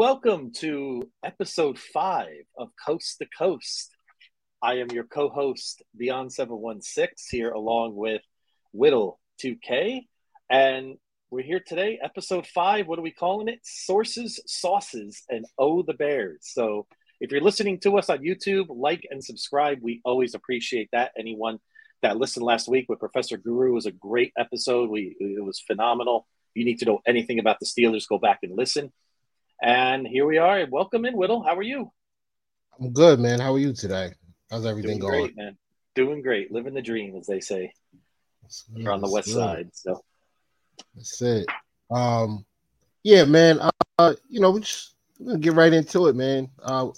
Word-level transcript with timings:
Welcome 0.00 0.52
to 0.60 1.10
episode 1.22 1.78
five 1.78 2.46
of 2.56 2.70
Coast 2.86 3.18
to 3.18 3.26
Coast. 3.36 3.94
I 4.62 4.78
am 4.78 4.90
your 4.90 5.04
co 5.04 5.28
host, 5.28 5.82
Beyond716, 6.00 7.08
here 7.28 7.50
along 7.50 7.96
with 7.96 8.22
Whittle2K. 8.74 10.06
And 10.48 10.96
we're 11.30 11.44
here 11.44 11.60
today, 11.60 11.98
episode 12.02 12.46
five. 12.46 12.86
What 12.86 12.98
are 12.98 13.02
we 13.02 13.10
calling 13.10 13.48
it? 13.48 13.58
Sources, 13.62 14.40
Sauces, 14.46 15.22
and 15.28 15.44
Oh 15.58 15.82
the 15.82 15.92
Bears. 15.92 16.38
So 16.44 16.86
if 17.20 17.30
you're 17.30 17.42
listening 17.42 17.78
to 17.80 17.98
us 17.98 18.08
on 18.08 18.20
YouTube, 18.20 18.68
like 18.70 19.06
and 19.10 19.22
subscribe. 19.22 19.80
We 19.82 20.00
always 20.02 20.34
appreciate 20.34 20.88
that. 20.92 21.12
Anyone 21.18 21.58
that 22.00 22.16
listened 22.16 22.46
last 22.46 22.70
week 22.70 22.86
with 22.88 23.00
Professor 23.00 23.36
Guru 23.36 23.74
was 23.74 23.84
a 23.84 23.92
great 23.92 24.32
episode. 24.38 24.88
We 24.88 25.14
it 25.20 25.44
was 25.44 25.60
phenomenal. 25.60 26.26
If 26.54 26.60
you 26.60 26.64
need 26.64 26.78
to 26.78 26.86
know 26.86 27.00
anything 27.06 27.38
about 27.38 27.60
the 27.60 27.66
Steelers, 27.66 28.08
go 28.08 28.16
back 28.16 28.38
and 28.42 28.56
listen. 28.56 28.94
And 29.62 30.06
here 30.06 30.26
we 30.26 30.38
are. 30.38 30.66
Welcome 30.70 31.04
in, 31.04 31.16
Whittle. 31.16 31.42
How 31.42 31.54
are 31.56 31.62
you? 31.62 31.90
I'm 32.80 32.92
good, 32.92 33.20
man. 33.20 33.40
How 33.40 33.52
are 33.52 33.58
you 33.58 33.74
today? 33.74 34.14
How's 34.50 34.64
everything 34.64 34.98
Doing 34.98 35.10
going? 35.10 35.24
great, 35.24 35.36
man. 35.36 35.58
Doing 35.94 36.22
great. 36.22 36.50
Living 36.50 36.72
the 36.72 36.80
dream, 36.80 37.14
as 37.16 37.26
they 37.26 37.40
say. 37.40 37.72
We're 38.74 38.90
on 38.90 39.02
the 39.02 39.10
west 39.10 39.28
Good. 39.28 39.34
side. 39.34 39.70
So 39.74 40.02
That's 40.94 41.20
it. 41.20 41.46
Um, 41.90 42.46
yeah, 43.02 43.24
man. 43.24 43.60
Uh, 43.98 44.14
you 44.28 44.40
know, 44.40 44.50
we 44.50 44.60
just 44.60 44.94
get 45.40 45.52
right 45.52 45.72
into 45.72 46.06
it, 46.06 46.16
man. 46.16 46.48
Uh, 46.62 46.88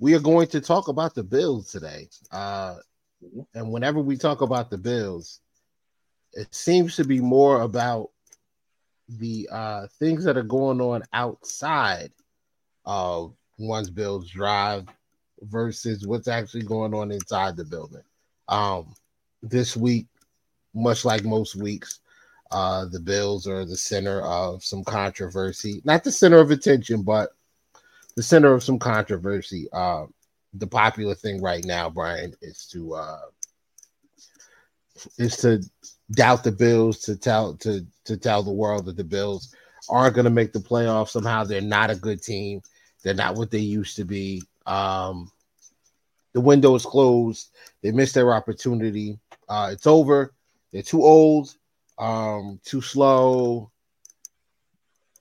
we 0.00 0.14
are 0.14 0.20
going 0.20 0.48
to 0.48 0.60
talk 0.60 0.88
about 0.88 1.14
the 1.14 1.22
Bills 1.22 1.70
today. 1.70 2.08
Uh, 2.32 2.76
and 3.54 3.70
whenever 3.70 4.00
we 4.00 4.16
talk 4.16 4.40
about 4.40 4.70
the 4.70 4.78
Bills, 4.78 5.40
it 6.32 6.52
seems 6.52 6.96
to 6.96 7.04
be 7.04 7.20
more 7.20 7.62
about 7.62 8.10
the 9.08 9.48
uh 9.50 9.86
things 9.98 10.22
that 10.24 10.36
are 10.36 10.42
going 10.42 10.80
on 10.80 11.02
outside 11.12 12.12
of 12.84 13.34
one's 13.58 13.90
Bills 13.90 14.28
drive 14.30 14.86
versus 15.42 16.06
what's 16.06 16.28
actually 16.28 16.62
going 16.62 16.94
on 16.94 17.10
inside 17.10 17.56
the 17.56 17.64
building. 17.64 18.02
Um, 18.48 18.94
this 19.42 19.76
week, 19.76 20.06
much 20.74 21.04
like 21.04 21.24
most 21.24 21.56
weeks, 21.56 22.00
uh, 22.50 22.86
the 22.86 23.00
Bills 23.00 23.46
are 23.46 23.64
the 23.64 23.76
center 23.76 24.22
of 24.22 24.64
some 24.64 24.84
controversy. 24.84 25.82
Not 25.84 26.02
the 26.02 26.12
center 26.12 26.38
of 26.38 26.50
attention, 26.50 27.02
but 27.02 27.30
the 28.16 28.22
center 28.22 28.52
of 28.52 28.62
some 28.62 28.78
controversy. 28.78 29.68
Uh, 29.72 30.06
the 30.54 30.66
popular 30.66 31.14
thing 31.14 31.42
right 31.42 31.64
now, 31.64 31.90
Brian, 31.90 32.34
is 32.40 32.66
to 32.72 32.94
uh, 32.94 33.20
is 35.18 35.36
to 35.38 35.62
doubt 36.12 36.44
the 36.44 36.52
Bills, 36.52 36.98
to 37.00 37.16
tell 37.16 37.54
to 37.56 37.84
to 38.04 38.16
tell 38.16 38.42
the 38.42 38.52
world 38.52 38.86
that 38.86 38.96
the 38.96 39.04
Bills 39.04 39.54
aren't 39.88 40.14
going 40.14 40.24
to 40.24 40.30
make 40.30 40.52
the 40.52 40.58
playoffs. 40.58 41.10
Somehow, 41.10 41.44
they're 41.44 41.60
not 41.60 41.90
a 41.90 41.96
good 41.96 42.22
team. 42.22 42.62
They're 43.02 43.14
not 43.14 43.36
what 43.36 43.50
they 43.50 43.58
used 43.58 43.96
to 43.96 44.04
be. 44.04 44.42
Um, 44.66 45.30
the 46.32 46.40
window 46.40 46.74
is 46.74 46.84
closed. 46.84 47.50
They 47.82 47.90
missed 47.90 48.14
their 48.14 48.34
opportunity. 48.34 49.18
Uh, 49.48 49.70
it's 49.72 49.86
over. 49.86 50.34
They're 50.72 50.82
too 50.82 51.02
old 51.02 51.54
um 51.98 52.60
too 52.64 52.80
slow 52.80 53.70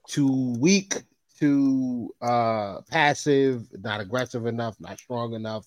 too 0.08 0.56
weak 0.60 0.96
too 1.40 2.14
uh 2.22 2.82
passive 2.90 3.68
not 3.84 4.00
aggressive 4.00 4.46
enough 4.46 4.76
not 4.80 5.00
strong 5.00 5.34
enough 5.34 5.66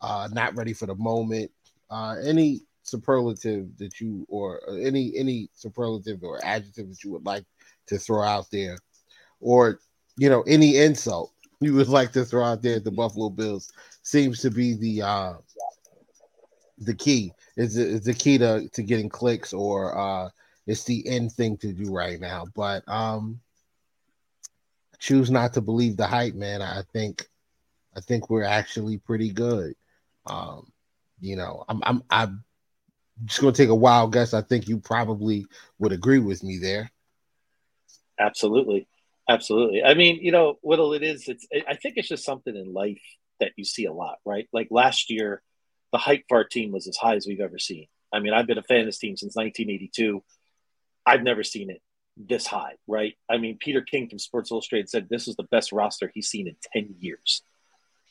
uh 0.00 0.28
not 0.32 0.56
ready 0.56 0.72
for 0.72 0.86
the 0.86 0.94
moment 0.94 1.50
uh 1.90 2.14
any 2.24 2.60
superlative 2.84 3.76
that 3.78 4.00
you 4.00 4.26
or 4.28 4.60
any 4.80 5.12
any 5.16 5.48
superlative 5.52 6.22
or 6.22 6.38
adjective 6.44 6.88
that 6.88 7.02
you 7.02 7.10
would 7.10 7.24
like 7.24 7.44
to 7.86 7.98
throw 7.98 8.22
out 8.22 8.46
there 8.50 8.78
or 9.40 9.80
you 10.16 10.28
know 10.28 10.42
any 10.42 10.76
insult 10.76 11.32
you 11.60 11.74
would 11.74 11.88
like 11.88 12.12
to 12.12 12.24
throw 12.24 12.44
out 12.44 12.62
there 12.62 12.76
at 12.76 12.84
the 12.84 12.90
buffalo 12.90 13.28
bills 13.28 13.72
seems 14.02 14.40
to 14.40 14.50
be 14.50 14.74
the 14.74 15.02
uh 15.02 15.34
the 16.78 16.94
key 16.94 17.32
is 17.56 17.76
is 17.76 18.04
the 18.04 18.14
key 18.14 18.38
to 18.38 18.68
to 18.72 18.82
getting 18.82 19.08
clicks 19.08 19.52
or 19.52 19.98
uh 19.98 20.28
it's 20.66 20.84
the 20.84 21.06
end 21.06 21.32
thing 21.32 21.56
to 21.58 21.72
do 21.72 21.92
right 21.92 22.20
now. 22.20 22.46
But 22.54 22.86
um 22.88 23.40
choose 24.98 25.30
not 25.30 25.52
to 25.54 25.60
believe 25.60 25.96
the 25.96 26.06
hype, 26.06 26.34
man. 26.34 26.62
I 26.62 26.82
think 26.92 27.28
I 27.96 28.00
think 28.00 28.30
we're 28.30 28.44
actually 28.44 28.98
pretty 28.98 29.30
good. 29.30 29.74
Um, 30.26 30.72
you 31.20 31.36
know, 31.36 31.64
I'm 31.68 31.82
I'm 31.84 32.02
I'm 32.10 32.43
just 33.24 33.40
gonna 33.40 33.52
take 33.52 33.68
a 33.68 33.74
wild 33.74 34.12
guess. 34.12 34.34
I 34.34 34.42
think 34.42 34.68
you 34.68 34.78
probably 34.78 35.46
would 35.78 35.92
agree 35.92 36.18
with 36.18 36.42
me 36.42 36.58
there. 36.58 36.90
absolutely. 38.18 38.88
Absolutely. 39.28 39.82
I 39.82 39.94
mean, 39.94 40.18
you 40.20 40.32
know, 40.32 40.58
Whittle, 40.62 40.92
it 40.92 41.02
is, 41.02 41.28
it's, 41.28 41.46
I 41.66 41.76
think 41.76 41.94
it's 41.96 42.08
just 42.08 42.24
something 42.26 42.54
in 42.54 42.74
life 42.74 43.00
that 43.40 43.52
you 43.56 43.64
see 43.64 43.86
a 43.86 43.92
lot, 43.92 44.18
right? 44.26 44.46
Like 44.52 44.68
last 44.70 45.10
year, 45.10 45.42
the 45.92 45.98
hype 45.98 46.24
for 46.28 46.36
our 46.38 46.44
team 46.44 46.72
was 46.72 46.86
as 46.88 46.96
high 46.96 47.14
as 47.16 47.26
we've 47.26 47.40
ever 47.40 47.58
seen. 47.58 47.86
I 48.12 48.20
mean, 48.20 48.34
I've 48.34 48.46
been 48.46 48.58
a 48.58 48.62
fan 48.62 48.80
of 48.80 48.86
this 48.86 48.98
team 48.98 49.16
since 49.16 49.34
1982. 49.34 50.22
I've 51.06 51.22
never 51.22 51.42
seen 51.42 51.70
it 51.70 51.80
this 52.16 52.46
high, 52.46 52.74
right? 52.86 53.14
I 53.30 53.38
mean, 53.38 53.56
Peter 53.58 53.80
King 53.80 54.08
from 54.10 54.18
Sports 54.18 54.50
Illustrated 54.50 54.90
said 54.90 55.08
this 55.08 55.26
is 55.26 55.36
the 55.36 55.42
best 55.44 55.72
roster 55.72 56.10
he's 56.14 56.28
seen 56.28 56.46
in 56.46 56.56
10 56.74 56.96
years. 56.98 57.42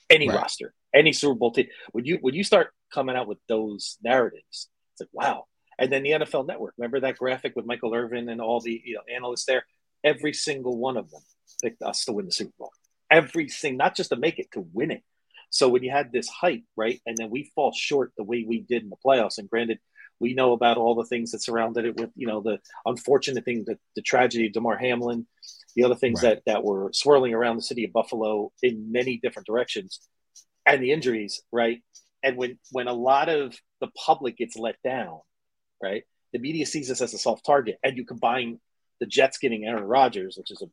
Any 0.10 0.30
Right. 0.30 0.36
roster, 0.36 0.74
any 0.94 1.14
Super 1.14 1.36
Bowl 1.36 1.52
team. 1.52 1.68
When 1.92 2.06
you 2.06 2.18
when 2.22 2.34
you 2.34 2.44
start 2.44 2.74
coming 2.92 3.16
out 3.16 3.28
with 3.28 3.40
those 3.48 3.98
narratives, 4.04 4.70
it's 4.94 5.02
like 5.02 5.10
wow. 5.14 5.46
And 5.80 5.92
then 5.92 6.04
the 6.04 6.12
NFL 6.12 6.48
Network, 6.48 6.76
remember 6.78 7.00
that 7.02 7.18
graphic 7.18 7.56
with 7.56 7.66
Michael 7.66 7.94
Irvin 7.96 8.30
and 8.30 8.40
all 8.40 8.60
the 8.60 8.82
you 8.84 8.96
know 8.96 9.02
analysts 9.14 9.46
there? 9.46 9.66
Every 10.04 10.34
single 10.34 10.78
one 10.78 10.98
of 10.98 11.10
them 11.10 11.22
picked 11.64 11.82
us 11.82 12.06
to 12.06 12.14
win 12.14 12.26
the 12.26 12.32
Super 12.32 12.54
Bowl. 12.60 12.72
Every 13.10 13.48
single, 13.50 13.78
not 13.78 13.96
just 13.96 14.10
to 14.10 14.16
make 14.16 14.40
it, 14.40 14.52
to 14.54 14.66
win 14.74 14.92
it. 14.92 15.04
So 15.50 15.70
when 15.70 15.84
you 15.84 15.92
had 15.92 16.12
this 16.12 16.28
hype, 16.28 16.64
right, 16.76 17.00
and 17.06 17.16
then 17.16 17.30
we 17.30 17.52
fall 17.56 17.72
short 17.74 18.12
the 18.18 18.24
way 18.24 18.44
we 18.48 18.62
did 18.62 18.84
in 18.84 18.90
the 18.90 18.96
playoffs, 19.06 19.38
and 19.38 19.50
granted, 19.50 19.80
we 20.20 20.34
know 20.34 20.54
about 20.54 20.78
all 20.78 20.96
the 20.96 21.06
things 21.06 21.32
that 21.32 21.44
surrounded 21.44 21.86
it 21.86 22.00
with, 22.00 22.10
you 22.16 22.28
know, 22.28 22.42
the 22.42 22.60
unfortunate 22.86 23.46
thing, 23.46 23.64
that 23.68 23.78
the 23.96 24.02
tragedy 24.02 24.48
of 24.48 24.54
Damar 24.54 24.78
Hamlin, 24.78 25.28
the 25.76 25.84
other 25.84 25.96
things 25.96 26.24
Right. 26.24 26.36
that 26.36 26.44
that 26.46 26.64
were 26.64 26.92
swirling 26.94 27.34
around 27.34 27.58
the 27.58 27.62
city 27.64 27.84
of 27.86 27.94
Buffalo 27.94 28.52
in 28.62 28.92
many 28.92 29.18
different 29.18 29.46
directions, 29.46 30.00
and 30.66 30.82
the 30.82 30.92
injuries, 30.92 31.42
right? 31.52 31.82
And 32.24 32.38
when 32.38 32.60
when 32.72 32.88
a 32.88 32.94
lot 32.94 33.30
of 33.30 33.56
the 33.84 33.92
public 34.06 34.38
gets 34.38 34.56
let 34.56 34.82
down, 34.82 35.20
right, 35.82 36.04
the 36.32 36.40
media 36.40 36.66
sees 36.66 36.88
this 36.88 37.02
as 37.02 37.14
a 37.14 37.18
soft 37.18 37.46
target, 37.46 37.78
and 37.84 37.98
you 37.98 38.06
combine 38.06 38.62
the 39.02 39.06
Jets 39.06 39.40
getting 39.40 39.66
Aaron 39.66 39.84
Rodgers, 39.84 40.38
which 40.38 40.52
is 40.52 40.62
a 40.62 40.68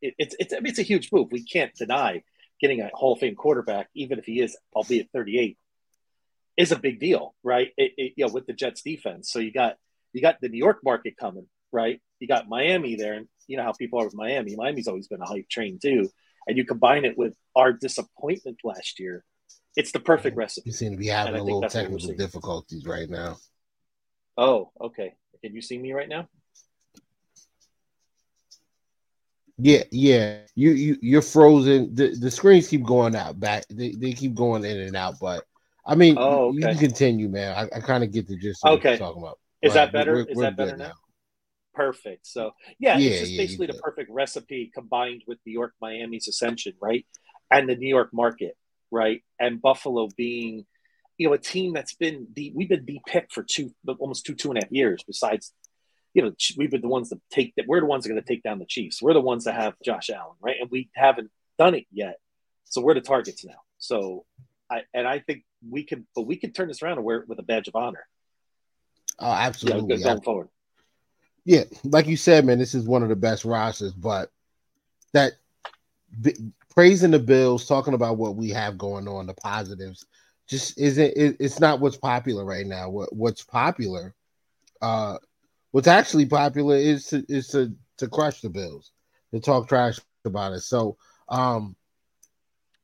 it, 0.00 0.14
it's 0.18 0.36
it's 0.38 0.54
I 0.54 0.60
mean, 0.60 0.70
it's 0.70 0.78
a 0.78 0.82
huge 0.82 1.10
move. 1.10 1.32
We 1.32 1.44
can't 1.44 1.74
deny 1.74 2.22
getting 2.60 2.80
a 2.80 2.90
Hall 2.94 3.14
of 3.14 3.18
Fame 3.18 3.34
quarterback, 3.34 3.88
even 3.94 4.20
if 4.20 4.24
he 4.24 4.40
is, 4.40 4.56
albeit 4.72 5.10
38, 5.12 5.58
is 6.56 6.70
a 6.70 6.78
big 6.78 7.00
deal, 7.00 7.34
right? 7.42 7.72
It, 7.76 7.92
it, 7.96 8.12
you 8.16 8.26
know, 8.26 8.32
with 8.32 8.46
the 8.46 8.52
Jets 8.52 8.82
defense. 8.82 9.32
So 9.32 9.40
you 9.40 9.52
got 9.52 9.76
you 10.12 10.22
got 10.22 10.40
the 10.40 10.48
New 10.48 10.58
York 10.58 10.78
market 10.84 11.16
coming, 11.16 11.48
right? 11.72 12.00
You 12.20 12.28
got 12.28 12.48
Miami 12.48 12.94
there, 12.94 13.14
and 13.14 13.26
you 13.48 13.56
know 13.56 13.64
how 13.64 13.72
people 13.72 14.00
are 14.00 14.04
with 14.04 14.14
Miami. 14.14 14.54
Miami's 14.54 14.86
always 14.86 15.08
been 15.08 15.20
a 15.20 15.26
hype 15.26 15.48
train 15.48 15.80
too, 15.82 16.08
and 16.46 16.56
you 16.56 16.64
combine 16.64 17.04
it 17.04 17.18
with 17.18 17.34
our 17.56 17.72
disappointment 17.72 18.58
last 18.62 19.00
year. 19.00 19.24
It's 19.78 19.92
the 19.92 20.00
perfect 20.00 20.36
recipe. 20.36 20.68
You 20.68 20.72
seem 20.72 20.90
to 20.90 20.98
be 20.98 21.06
having 21.06 21.36
a 21.36 21.42
little 21.42 21.60
that's 21.60 21.72
what 21.76 21.84
we're 21.84 21.98
technical 21.98 22.16
difficulties 22.16 22.84
right 22.84 23.08
now. 23.08 23.36
Oh, 24.36 24.72
okay. 24.80 25.14
Can 25.40 25.54
you 25.54 25.62
see 25.62 25.78
me 25.78 25.92
right 25.92 26.08
now? 26.08 26.26
Yeah, 29.56 29.84
yeah. 29.92 30.38
You 30.56 30.70
you 30.72 30.98
you're 31.00 31.22
frozen. 31.22 31.94
The 31.94 32.12
the 32.16 32.28
screens 32.28 32.66
keep 32.66 32.82
going 32.84 33.14
out 33.14 33.38
back. 33.38 33.66
They, 33.70 33.92
they 33.92 34.14
keep 34.14 34.34
going 34.34 34.64
in 34.64 34.80
and 34.80 34.96
out. 34.96 35.14
But 35.20 35.44
I 35.86 35.94
mean, 35.94 36.16
Oh, 36.18 36.50
you 36.52 36.60
can 36.60 36.76
continue, 36.76 37.28
man. 37.28 37.54
I, 37.56 37.76
I 37.76 37.80
kind 37.80 38.02
of 38.02 38.10
get 38.10 38.26
the 38.26 38.36
gist 38.36 38.64
of 38.64 38.70
what 38.70 38.78
Okay. 38.80 38.90
you're 38.90 38.98
talking 38.98 39.22
about. 39.22 39.38
Is 39.62 39.74
that 39.74 39.92
better? 39.92 40.12
We're- 40.14 40.26
Is 40.28 40.36
we're 40.36 40.42
that 40.42 40.56
better 40.56 40.70
good 40.72 40.78
now? 40.80 40.92
Perfect. 41.72 42.26
So 42.26 42.50
yeah, 42.80 42.98
Yeah, 42.98 43.10
it's 43.10 43.20
just 43.20 43.32
yeah, 43.32 43.42
basically 43.42 43.66
the 43.68 43.74
perfect 43.74 44.10
recipe 44.10 44.72
combined 44.74 45.22
with 45.28 45.38
New 45.46 45.52
York, 45.52 45.74
Miami's 45.80 46.26
ascension, 46.26 46.72
right? 46.80 47.06
And 47.48 47.68
the 47.68 47.76
New 47.76 47.88
York 47.88 48.10
market, 48.12 48.56
right? 48.90 49.22
And 49.38 49.60
Buffalo 49.60 50.08
being, 50.16 50.66
you 51.16 51.28
know, 51.28 51.34
a 51.34 51.38
team 51.38 51.72
that's 51.72 51.94
been 51.94 52.28
the 52.34 52.52
we've 52.54 52.68
been 52.68 52.84
the 52.84 53.00
pick 53.06 53.28
for 53.32 53.42
two 53.42 53.72
almost 53.98 54.24
two, 54.26 54.34
two 54.34 54.50
and 54.50 54.58
a 54.58 54.64
half 54.64 54.72
years, 54.72 55.02
besides, 55.06 55.52
you 56.14 56.22
know, 56.22 56.32
we've 56.56 56.70
been 56.70 56.80
the 56.80 56.88
ones 56.88 57.10
that 57.10 57.20
take 57.30 57.54
that 57.56 57.66
we're 57.66 57.80
the 57.80 57.86
ones 57.86 58.04
that 58.04 58.10
are 58.10 58.14
gonna 58.14 58.22
take 58.26 58.42
down 58.42 58.58
the 58.58 58.66
Chiefs. 58.66 59.02
We're 59.02 59.14
the 59.14 59.20
ones 59.20 59.44
that 59.44 59.54
have 59.54 59.74
Josh 59.84 60.10
Allen, 60.10 60.36
right? 60.40 60.56
And 60.60 60.70
we 60.70 60.90
haven't 60.94 61.30
done 61.58 61.74
it 61.74 61.86
yet. 61.92 62.18
So 62.64 62.80
we're 62.80 62.94
the 62.94 63.00
targets 63.00 63.44
now. 63.44 63.60
So 63.78 64.24
I 64.70 64.82
and 64.94 65.06
I 65.08 65.18
think 65.20 65.44
we 65.68 65.82
can 65.84 66.06
but 66.14 66.22
we 66.22 66.36
can 66.36 66.52
turn 66.52 66.68
this 66.68 66.82
around 66.82 66.98
and 66.98 67.04
wear 67.04 67.18
it 67.18 67.28
with 67.28 67.38
a 67.38 67.42
badge 67.42 67.68
of 67.68 67.76
honor. 67.76 68.06
Oh, 69.18 69.26
You 69.26 69.32
know, 69.32 69.40
absolutely. 69.40 69.96
going 69.98 70.22
forward. 70.22 70.48
yeah, 71.44 71.64
like 71.82 72.06
you 72.06 72.16
said, 72.16 72.44
man, 72.44 72.58
this 72.58 72.74
is 72.74 72.86
one 72.86 73.02
of 73.02 73.08
the 73.08 73.16
best 73.16 73.44
rosters. 73.44 73.92
But 73.92 74.30
that 75.12 75.32
praising 76.78 77.10
the 77.10 77.18
Bills, 77.18 77.66
talking 77.66 77.94
about 77.94 78.18
what 78.18 78.36
we 78.36 78.50
have 78.50 78.78
going 78.78 79.08
on, 79.08 79.26
the 79.26 79.34
positives, 79.34 80.06
just 80.48 80.78
isn't. 80.78 81.12
It, 81.16 81.36
it's 81.40 81.58
not 81.58 81.80
what's 81.80 81.96
popular 81.96 82.44
right 82.44 82.66
now. 82.66 82.88
What 82.88 83.12
what's 83.12 83.42
popular, 83.42 84.14
uh, 84.80 85.18
what's 85.72 85.88
actually 85.88 86.26
popular 86.26 86.76
is 86.76 87.06
to 87.08 87.24
is 87.28 87.48
to 87.48 87.74
to 87.96 88.06
crush 88.06 88.42
the 88.42 88.48
Bills, 88.48 88.92
to 89.34 89.40
talk 89.40 89.68
trash 89.68 89.98
about 90.24 90.52
it. 90.52 90.60
So, 90.60 90.96
um, 91.28 91.74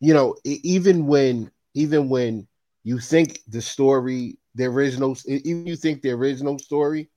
you 0.01 0.13
know, 0.13 0.35
even 0.45 1.07
when 1.07 1.53
even 1.75 2.09
when 2.09 2.49
you 2.83 2.99
think 2.99 3.43
the 3.47 3.63
story 3.63 4.39
there 4.57 4.81
is 4.81 4.99
no 4.99 5.15
even 5.29 5.69
you 5.69 5.77
think 5.77 6.03
there 6.03 6.25
is 6.25 6.43
no 6.43 6.57
story, 6.57 7.11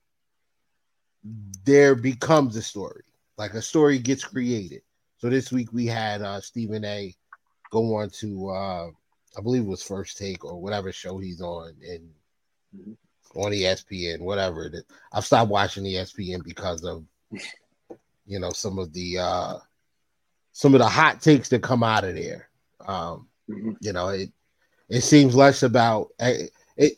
there 1.65 1.95
becomes 1.95 2.55
a 2.55 2.61
story. 2.61 3.05
Like 3.35 3.55
a 3.55 3.63
story 3.63 3.97
gets 3.97 4.23
created. 4.23 4.83
So 5.17 5.29
this 5.29 5.51
week 5.51 5.73
we 5.73 5.85
had 5.85 6.21
uh 6.21 6.41
Stephen 6.41 6.85
A 6.85 7.13
go 7.71 7.95
on 7.95 8.09
to 8.11 8.49
uh 8.49 8.87
I 9.37 9.41
believe 9.41 9.63
it 9.63 9.67
was 9.67 9.83
first 9.83 10.17
take 10.17 10.43
or 10.45 10.59
whatever 10.59 10.91
show 10.91 11.17
he's 11.17 11.41
on 11.41 11.73
and 11.87 12.09
mm-hmm. 12.75 13.39
on 13.39 13.51
ESPN, 13.51 14.21
whatever 14.21 14.65
it 14.65 14.73
is. 14.73 14.83
I've 15.11 15.25
stopped 15.25 15.51
watching 15.51 15.83
ESPN 15.83 16.43
because 16.43 16.83
of 16.83 17.03
you 18.25 18.39
know 18.39 18.51
some 18.51 18.79
of 18.79 18.93
the 18.93 19.19
uh 19.19 19.57
some 20.57 20.73
of 20.73 20.79
the 20.79 20.89
hot 20.89 21.21
takes 21.21 21.49
that 21.49 21.61
come 21.61 21.83
out 21.83 22.03
of 22.03 22.15
there. 22.15 22.49
Um, 22.87 23.27
mm-hmm. 23.47 23.73
you 23.79 23.93
know, 23.93 24.09
it 24.09 24.31
it 24.89 25.01
seems 25.01 25.35
less 25.35 25.61
about 25.61 26.09
eh, 26.19 26.47
it 26.75 26.93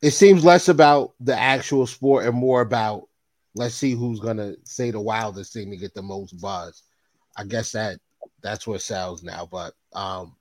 it 0.00 0.12
seems 0.12 0.44
less 0.44 0.68
about 0.68 1.12
the 1.20 1.38
actual 1.38 1.86
sport 1.86 2.24
and 2.24 2.34
more 2.34 2.62
about 2.62 3.08
let's 3.54 3.74
see 3.74 3.92
who's 3.92 4.20
gonna 4.20 4.54
say 4.64 4.90
the 4.90 5.00
wildest 5.00 5.52
thing 5.52 5.70
to 5.70 5.76
get 5.76 5.92
the 5.92 6.00
most 6.00 6.40
buzz. 6.40 6.82
I 7.36 7.44
guess 7.44 7.72
that 7.72 7.98
that's 8.42 8.66
what 8.66 8.82
sells 8.82 9.22
now. 9.22 9.48
But 9.50 9.74
um 9.92 10.36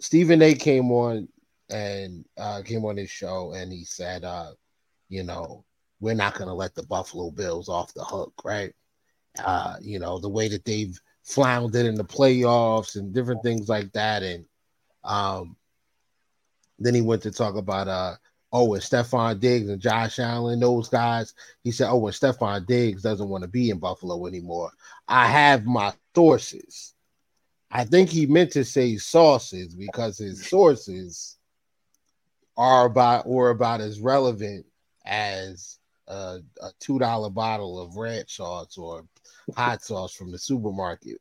Stephen 0.00 0.42
A 0.42 0.54
came 0.54 0.90
on 0.90 1.28
and 1.70 2.24
uh 2.36 2.62
came 2.64 2.84
on 2.84 2.96
his 2.96 3.10
show 3.10 3.52
and 3.52 3.72
he 3.72 3.84
said 3.84 4.24
uh, 4.24 4.52
you 5.08 5.22
know, 5.24 5.64
we're 6.00 6.14
not 6.14 6.34
gonna 6.34 6.54
let 6.54 6.74
the 6.74 6.82
Buffalo 6.84 7.30
Bills 7.30 7.68
off 7.68 7.94
the 7.94 8.04
hook, 8.04 8.32
right? 8.44 8.72
Uh, 9.38 9.76
you 9.80 9.98
know, 9.98 10.18
the 10.18 10.28
way 10.28 10.48
that 10.48 10.64
they've 10.64 10.98
floundered 11.24 11.86
in 11.86 11.94
the 11.94 12.04
playoffs 12.04 12.96
and 12.96 13.12
different 13.14 13.42
things 13.42 13.68
like 13.68 13.92
that. 13.92 14.22
And 14.22 14.44
um 15.04 15.56
then 16.78 16.94
he 16.94 17.00
went 17.00 17.22
to 17.22 17.30
talk 17.30 17.56
about 17.56 17.88
uh 17.88 18.14
oh, 18.52 18.74
and 18.74 18.82
Stefon 18.82 19.40
Diggs 19.40 19.68
and 19.68 19.80
Josh 19.80 20.18
Allen, 20.18 20.60
those 20.60 20.88
guys. 20.88 21.34
He 21.64 21.70
said, 21.70 21.90
oh, 21.90 21.98
when 21.98 22.12
Stefon 22.12 22.66
Diggs 22.66 23.02
doesn't 23.02 23.28
want 23.28 23.42
to 23.42 23.48
be 23.48 23.70
in 23.70 23.78
Buffalo 23.78 24.26
anymore. 24.26 24.70
I 25.06 25.26
have 25.26 25.66
my 25.66 25.92
sources. 26.14 26.94
I 27.70 27.84
think 27.84 28.08
he 28.08 28.26
meant 28.26 28.52
to 28.52 28.64
say 28.64 28.96
sources 28.96 29.74
because 29.74 30.18
his 30.18 30.48
sources 30.48 31.36
are 32.56 32.86
about 32.86 33.24
or 33.26 33.50
about 33.50 33.80
as 33.80 34.00
relevant 34.00 34.64
as 35.04 35.78
a, 36.06 36.38
a 36.62 36.70
two 36.80 36.98
dollar 36.98 37.30
bottle 37.30 37.78
of 37.78 37.96
red 37.96 38.28
sauce 38.30 38.78
or 38.78 39.04
hot 39.54 39.82
sauce 39.82 40.14
from 40.14 40.32
the 40.32 40.38
supermarket. 40.38 41.20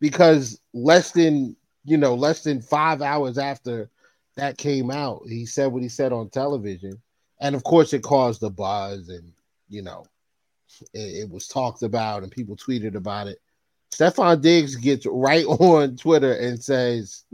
Because 0.00 0.60
less 0.72 1.10
than 1.10 1.56
you 1.84 1.96
know, 1.96 2.14
less 2.14 2.42
than 2.42 2.60
five 2.60 3.02
hours 3.02 3.38
after 3.38 3.90
that 4.40 4.58
came 4.58 4.90
out, 4.90 5.22
he 5.28 5.46
said 5.46 5.66
what 5.66 5.82
he 5.82 5.88
said 5.88 6.12
on 6.12 6.30
television, 6.30 7.00
and 7.40 7.54
of 7.54 7.62
course, 7.62 7.92
it 7.92 8.02
caused 8.02 8.42
a 8.42 8.50
buzz, 8.50 9.08
and 9.08 9.32
you 9.68 9.82
know, 9.82 10.04
it, 10.94 11.24
it 11.24 11.30
was 11.30 11.46
talked 11.46 11.82
about, 11.82 12.22
and 12.22 12.32
people 12.32 12.56
tweeted 12.56 12.94
about 12.94 13.26
it. 13.28 13.38
Stefon 13.92 14.40
Diggs 14.40 14.76
gets 14.76 15.06
right 15.06 15.44
on 15.46 15.96
Twitter 15.96 16.32
and 16.32 16.62
says, 16.62 17.24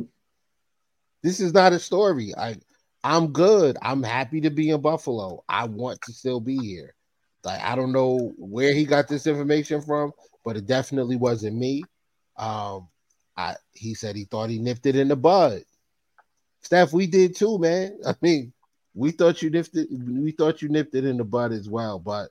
"This 1.22 1.40
is 1.40 1.54
not 1.54 1.72
a 1.72 1.78
story. 1.78 2.34
I, 2.36 2.56
I'm 3.04 3.32
good. 3.32 3.76
I'm 3.82 4.02
happy 4.02 4.40
to 4.40 4.50
be 4.50 4.70
in 4.70 4.80
Buffalo. 4.80 5.44
I 5.48 5.66
want 5.66 6.00
to 6.02 6.12
still 6.12 6.40
be 6.40 6.58
here. 6.58 6.94
Like 7.44 7.62
I 7.62 7.76
don't 7.76 7.92
know 7.92 8.32
where 8.36 8.74
he 8.74 8.84
got 8.84 9.06
this 9.06 9.28
information 9.28 9.80
from, 9.80 10.12
but 10.44 10.56
it 10.56 10.66
definitely 10.66 11.16
wasn't 11.16 11.56
me. 11.56 11.84
Um, 12.36 12.88
I 13.36 13.54
he 13.72 13.94
said 13.94 14.16
he 14.16 14.24
thought 14.24 14.50
he 14.50 14.58
nipped 14.58 14.86
it 14.86 14.96
in 14.96 15.08
the 15.08 15.16
bud. 15.16 15.62
Steph, 16.66 16.92
we 16.92 17.06
did 17.06 17.36
too, 17.36 17.60
man. 17.60 17.96
I 18.04 18.16
mean, 18.20 18.52
we 18.92 19.12
thought 19.12 19.40
you 19.40 19.50
nipped 19.50 19.76
it, 19.76 19.86
we 19.88 20.32
thought 20.32 20.60
you 20.62 20.68
nipped 20.68 20.96
it 20.96 21.04
in 21.04 21.16
the 21.16 21.22
bud 21.22 21.52
as 21.52 21.70
well, 21.70 22.00
but 22.00 22.30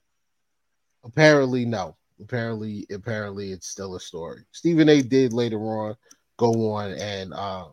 apparently 1.05 1.63
no. 1.63 1.95
Apparently, 2.21 2.85
apparently 2.91 3.53
it's 3.53 3.69
still 3.69 3.95
a 3.95 3.99
story. 3.99 4.41
Stephen 4.51 4.89
A 4.89 5.01
did 5.01 5.31
later 5.31 5.57
on 5.59 5.95
go 6.35 6.73
on 6.73 6.91
and 6.91 7.33
uh 7.33 7.67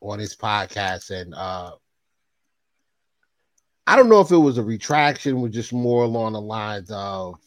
on 0.00 0.18
his 0.18 0.34
podcast 0.34 1.10
and 1.12 1.32
uh 1.36 1.70
I 3.86 3.94
don't 3.94 4.08
know 4.08 4.20
if 4.20 4.32
it 4.32 4.38
was 4.38 4.58
a 4.58 4.62
retraction, 4.64 5.40
was 5.40 5.52
just 5.52 5.72
more 5.72 6.02
along 6.02 6.32
the 6.32 6.40
lines 6.40 6.90
of 6.90 7.38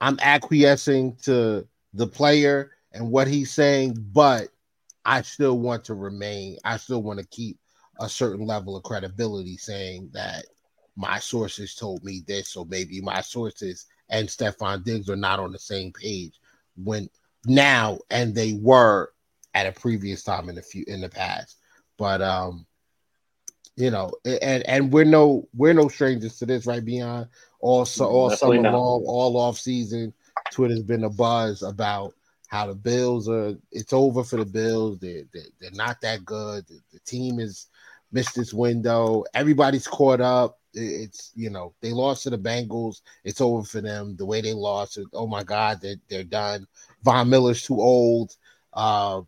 I'm 0.00 0.18
acquiescing 0.20 1.14
to 1.22 1.68
the 1.94 2.08
player 2.08 2.72
and 2.92 3.12
what 3.12 3.28
he's 3.28 3.52
saying, 3.52 3.94
but 4.12 4.48
I 5.04 5.22
still 5.22 5.58
want 5.58 5.84
to 5.84 5.94
remain, 5.94 6.58
I 6.64 6.76
still 6.76 7.02
want 7.02 7.18
to 7.20 7.26
keep 7.26 7.58
a 7.98 8.08
certain 8.08 8.46
level 8.46 8.76
of 8.76 8.82
credibility 8.82 9.56
saying 9.56 10.10
that 10.12 10.44
my 10.96 11.18
sources 11.18 11.74
told 11.74 12.04
me 12.04 12.22
this, 12.26 12.50
so 12.50 12.64
maybe 12.64 13.00
my 13.00 13.20
sources 13.20 13.86
and 14.08 14.28
Stefon 14.28 14.84
Diggs 14.84 15.08
are 15.08 15.16
not 15.16 15.38
on 15.40 15.52
the 15.52 15.58
same 15.58 15.92
page 15.92 16.38
when 16.76 17.08
now 17.46 17.98
and 18.10 18.34
they 18.34 18.54
were 18.60 19.12
at 19.54 19.66
a 19.66 19.72
previous 19.72 20.22
time 20.22 20.48
in 20.48 20.54
the 20.54 20.62
few 20.62 20.84
in 20.86 21.00
the 21.00 21.08
past. 21.08 21.56
But 21.96 22.20
um, 22.22 22.66
you 23.76 23.90
know, 23.90 24.12
and 24.24 24.66
and 24.66 24.92
we're 24.92 25.04
no 25.04 25.48
we're 25.54 25.72
no 25.72 25.88
strangers 25.88 26.38
to 26.38 26.46
this, 26.46 26.66
right? 26.66 26.84
Beyond 26.84 27.28
all 27.60 27.84
so 27.84 28.06
all 28.06 28.28
Definitely 28.28 28.58
summer 28.58 28.70
not. 28.70 28.78
long, 28.78 29.04
all 29.06 29.36
off 29.36 29.58
season, 29.58 30.12
Twitter's 30.52 30.82
been 30.82 31.04
a 31.04 31.10
buzz 31.10 31.62
about 31.62 32.14
how 32.50 32.66
the 32.66 32.74
Bills 32.74 33.28
are. 33.28 33.54
It's 33.70 33.92
over 33.92 34.24
for 34.24 34.36
the 34.36 34.44
Bills. 34.44 34.98
They're 34.98 35.22
they're, 35.32 35.42
they're 35.60 35.70
not 35.72 36.00
that 36.02 36.24
good. 36.24 36.66
The, 36.66 36.80
the, 36.92 36.98
team 37.00 37.38
has 37.38 37.68
missed 38.12 38.36
its 38.36 38.52
window. 38.52 39.24
Everybody's 39.34 39.86
caught 39.86 40.20
up. 40.20 40.58
It's 40.74 41.30
you 41.34 41.48
know 41.48 41.74
they 41.80 41.92
lost 41.92 42.24
to 42.24 42.30
the 42.30 42.38
Bengals. 42.38 43.02
It's 43.24 43.40
over 43.40 43.62
for 43.62 43.80
them. 43.80 44.16
The 44.16 44.26
way 44.26 44.40
they 44.40 44.52
lost. 44.52 44.98
Oh 45.12 45.28
my 45.28 45.44
God, 45.44 45.80
they're 45.80 45.96
they're 46.08 46.24
done. 46.24 46.66
Von 47.04 47.30
Miller's 47.30 47.62
too 47.62 47.80
old. 47.80 48.36
Uh, 48.72 49.22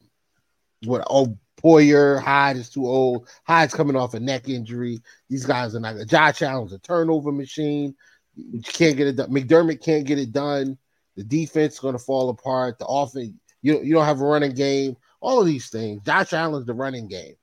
what? 0.85 1.07
Oh, 1.09 1.39
Poyer 1.63 2.21
Hyde 2.21 2.57
is 2.57 2.71
too 2.71 2.87
old. 2.87 3.29
Hyde's 3.45 3.75
coming 3.75 3.95
off 3.95 4.15
a 4.15 4.21
neck 4.21 4.49
injury. 4.49 5.01
These 5.31 5.47
guys 5.47 5.77
are 5.77 5.81
not. 5.81 5.95
Josh 6.09 6.43
Allen's 6.43 6.73
a 6.73 6.79
turnover 6.81 7.31
machine. 7.31 7.95
You 8.35 8.63
can't 8.63 8.97
get 8.97 9.07
it 9.07 9.17
done. 9.17 9.31
McDermott 9.31 9.81
can't 9.81 10.07
get 10.07 10.19
it 10.19 10.33
done. 10.33 10.77
The 11.17 11.25
defense 11.25 11.79
going 11.79 11.95
to 11.95 11.99
fall 11.99 12.31
apart. 12.31 12.79
The 12.79 12.87
offense, 12.87 13.33
you, 13.61 13.83
you 13.83 13.95
don't 13.95 14.07
have 14.07 14.21
a 14.21 14.25
running 14.25 14.55
game. 14.55 14.97
All 15.21 15.41
of 15.41 15.47
these 15.47 15.69
things. 15.69 16.03
Josh 16.05 16.33
Allen's 16.33 16.67
the 16.67 16.75
running 16.75 17.09
game. 17.09 17.35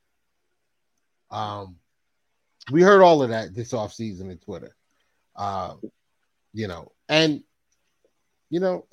Um, 1.30 1.76
we 2.70 2.82
heard 2.82 3.02
all 3.02 3.22
of 3.22 3.30
that 3.30 3.54
this 3.54 3.72
offseason 3.72 4.30
in 4.30 4.38
Twitter. 4.38 4.76
Uh, 5.36 5.74
you 6.52 6.68
know, 6.68 6.92
and 7.08 7.42
you 8.50 8.60
know, 8.60 8.86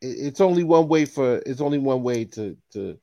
it, 0.00 0.06
it's 0.06 0.40
only 0.40 0.64
one 0.64 0.88
way 0.88 1.04
for 1.04 1.36
it's 1.46 1.60
only 1.60 1.78
one 1.78 2.02
way 2.02 2.24
to 2.24 2.56
to 2.72 2.98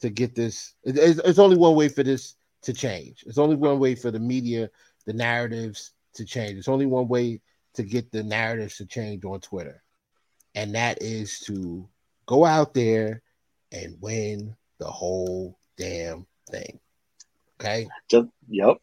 to 0.00 0.10
get 0.10 0.34
this. 0.34 0.74
It, 0.84 0.98
it's, 0.98 1.20
it's 1.24 1.38
only 1.38 1.56
one 1.56 1.74
way 1.74 1.88
for 1.88 2.02
this 2.02 2.34
to 2.62 2.72
change. 2.72 3.24
It's 3.26 3.38
only 3.38 3.56
one 3.56 3.78
way 3.78 3.94
for 3.94 4.10
the 4.10 4.20
media, 4.20 4.70
the 5.06 5.14
narratives 5.14 5.92
to 6.14 6.24
change. 6.24 6.58
It's 6.58 6.68
only 6.68 6.86
one 6.86 7.08
way 7.08 7.40
to 7.74 7.82
get 7.82 8.12
the 8.12 8.22
narratives 8.22 8.76
to 8.76 8.86
change 8.86 9.24
on 9.24 9.40
Twitter 9.40 9.82
and 10.56 10.74
that 10.74 11.02
is 11.02 11.38
to 11.40 11.86
go 12.24 12.44
out 12.44 12.74
there 12.74 13.22
and 13.70 13.98
win 14.00 14.56
the 14.78 14.86
whole 14.86 15.58
damn 15.76 16.26
thing. 16.50 16.80
Okay. 17.60 17.86
Just 18.08 18.28
yep. 18.48 18.78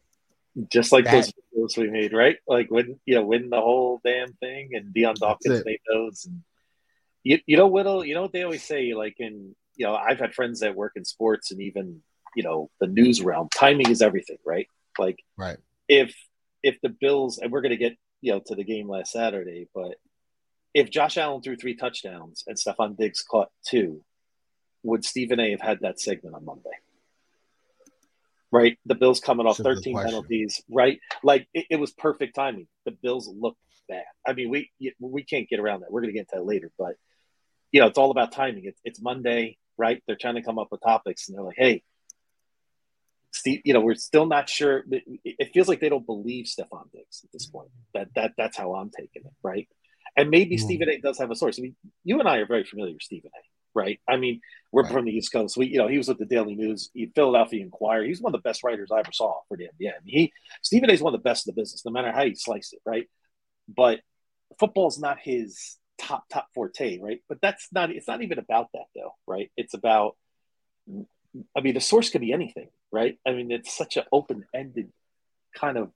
Just 0.70 0.92
like 0.92 1.04
that, 1.04 1.32
those 1.52 1.74
videos 1.76 1.76
we 1.76 1.90
made, 1.90 2.12
right? 2.12 2.36
Like 2.46 2.70
when 2.70 3.00
you 3.04 3.16
know, 3.16 3.26
win 3.26 3.50
the 3.50 3.60
whole 3.60 4.00
damn 4.04 4.32
thing 4.34 4.70
and 4.72 4.94
Dion 4.94 5.16
Dawkins 5.18 5.64
made 5.64 5.80
those 5.92 6.26
and 6.26 6.42
you, 7.24 7.40
you 7.44 7.56
know 7.56 7.66
Whittle, 7.66 8.04
you 8.04 8.14
know 8.14 8.22
what 8.22 8.32
they 8.32 8.44
always 8.44 8.62
say, 8.62 8.94
like 8.94 9.16
in 9.18 9.56
you 9.76 9.86
know, 9.86 9.96
I've 9.96 10.20
had 10.20 10.34
friends 10.34 10.60
that 10.60 10.76
work 10.76 10.92
in 10.94 11.04
sports 11.04 11.50
and 11.50 11.60
even, 11.60 12.02
you 12.36 12.44
know, 12.44 12.70
the 12.80 12.86
news 12.86 13.20
realm. 13.20 13.48
Timing 13.52 13.90
is 13.90 14.00
everything, 14.00 14.38
right? 14.46 14.68
Like 14.96 15.18
right. 15.36 15.58
if 15.88 16.14
if 16.62 16.80
the 16.80 16.88
Bills 16.88 17.38
and 17.38 17.50
we're 17.50 17.62
gonna 17.62 17.76
get, 17.76 17.96
you 18.20 18.32
know, 18.32 18.40
to 18.46 18.54
the 18.54 18.62
game 18.62 18.88
last 18.88 19.10
Saturday, 19.10 19.68
but 19.74 19.96
if 20.74 20.90
Josh 20.90 21.16
Allen 21.16 21.40
threw 21.40 21.56
three 21.56 21.76
touchdowns 21.76 22.44
and 22.46 22.58
Stefon 22.58 22.96
Diggs 22.96 23.22
caught 23.22 23.48
two, 23.66 24.02
would 24.82 25.04
Stephen 25.04 25.40
A 25.40 25.52
have 25.52 25.60
had 25.60 25.80
that 25.80 26.00
segment 26.00 26.34
on 26.34 26.44
Monday? 26.44 26.70
Right, 28.50 28.78
the 28.84 28.94
Bills 28.94 29.20
coming 29.20 29.46
off 29.46 29.56
That's 29.56 29.80
13 29.80 29.96
penalties. 29.96 30.62
Right, 30.68 31.00
like 31.22 31.48
it, 31.54 31.66
it, 31.70 31.76
was 31.76 31.92
perfect 31.92 32.36
timing. 32.36 32.68
The 32.84 32.92
Bills 32.92 33.28
looked 33.28 33.58
bad. 33.88 34.04
I 34.26 34.32
mean, 34.32 34.50
we 34.50 34.70
we 35.00 35.24
can't 35.24 35.48
get 35.48 35.58
around 35.58 35.80
that. 35.80 35.90
We're 35.90 36.02
going 36.02 36.12
to 36.12 36.18
get 36.18 36.28
to 36.30 36.36
that 36.36 36.44
later, 36.44 36.70
but 36.78 36.94
you 37.72 37.80
know, 37.80 37.88
it's 37.88 37.98
all 37.98 38.12
about 38.12 38.30
timing. 38.30 38.66
It's, 38.66 38.80
it's 38.84 39.00
Monday, 39.00 39.58
right? 39.76 40.00
They're 40.06 40.14
trying 40.14 40.36
to 40.36 40.42
come 40.42 40.60
up 40.60 40.68
with 40.70 40.82
topics, 40.82 41.26
and 41.26 41.36
they're 41.36 41.44
like, 41.44 41.56
"Hey, 41.58 41.82
Steve, 43.32 43.62
you 43.64 43.74
know, 43.74 43.80
we're 43.80 43.96
still 43.96 44.26
not 44.26 44.48
sure. 44.48 44.84
It 45.24 45.52
feels 45.52 45.66
like 45.66 45.80
they 45.80 45.88
don't 45.88 46.06
believe 46.06 46.46
Stefon 46.46 46.92
Diggs 46.92 47.22
at 47.24 47.32
this 47.32 47.46
point. 47.46 47.70
That 47.92 48.08
that 48.14 48.34
that's 48.38 48.56
how 48.56 48.74
I'm 48.74 48.90
taking 48.90 49.22
it, 49.24 49.32
right? 49.42 49.68
And 50.16 50.30
maybe 50.30 50.56
mm. 50.56 50.60
Stephen 50.60 50.88
A. 50.88 50.98
does 50.98 51.18
have 51.18 51.30
a 51.30 51.36
source. 51.36 51.58
I 51.58 51.62
mean, 51.62 51.76
you 52.04 52.20
and 52.20 52.28
I 52.28 52.38
are 52.38 52.46
very 52.46 52.64
familiar 52.64 52.92
with 52.92 53.02
Stephen 53.02 53.30
A. 53.34 53.42
Right? 53.76 53.98
I 54.08 54.16
mean, 54.16 54.40
we're 54.70 54.84
right. 54.84 54.92
from 54.92 55.04
the 55.04 55.16
East 55.16 55.32
Coast. 55.32 55.56
We, 55.56 55.66
you 55.66 55.78
know, 55.78 55.88
he 55.88 55.98
was 55.98 56.06
with 56.06 56.18
the 56.18 56.26
Daily 56.26 56.54
News, 56.54 56.90
Philadelphia 57.14 57.60
Inquirer. 57.60 58.04
He's 58.04 58.20
one 58.20 58.32
of 58.32 58.40
the 58.40 58.48
best 58.48 58.62
writers 58.62 58.90
I 58.92 59.00
ever 59.00 59.10
saw 59.12 59.40
for 59.48 59.56
the 59.56 59.64
NBA. 59.64 59.88
I 59.88 60.04
mean, 60.04 60.14
he 60.14 60.32
Stephen 60.62 60.90
A. 60.90 60.92
is 60.92 61.02
one 61.02 61.12
of 61.12 61.20
the 61.20 61.28
best 61.28 61.48
in 61.48 61.54
the 61.54 61.60
business, 61.60 61.84
no 61.84 61.90
matter 61.90 62.12
how 62.12 62.22
you 62.22 62.36
slice 62.36 62.72
it. 62.72 62.80
Right? 62.86 63.08
But 63.68 64.00
football's 64.58 64.98
not 64.98 65.18
his 65.20 65.76
top 65.98 66.24
top 66.30 66.48
forte, 66.54 67.00
right? 67.00 67.20
But 67.28 67.40
that's 67.40 67.68
not. 67.72 67.90
It's 67.90 68.08
not 68.08 68.22
even 68.22 68.38
about 68.38 68.68
that 68.74 68.86
though, 68.94 69.14
right? 69.26 69.50
It's 69.56 69.74
about. 69.74 70.16
I 71.56 71.60
mean, 71.60 71.74
the 71.74 71.80
source 71.80 72.10
could 72.10 72.20
be 72.20 72.32
anything, 72.32 72.68
right? 72.92 73.18
I 73.26 73.32
mean, 73.32 73.50
it's 73.50 73.76
such 73.76 73.96
an 73.96 74.04
open 74.12 74.44
ended 74.54 74.92
kind 75.54 75.76
of. 75.76 75.90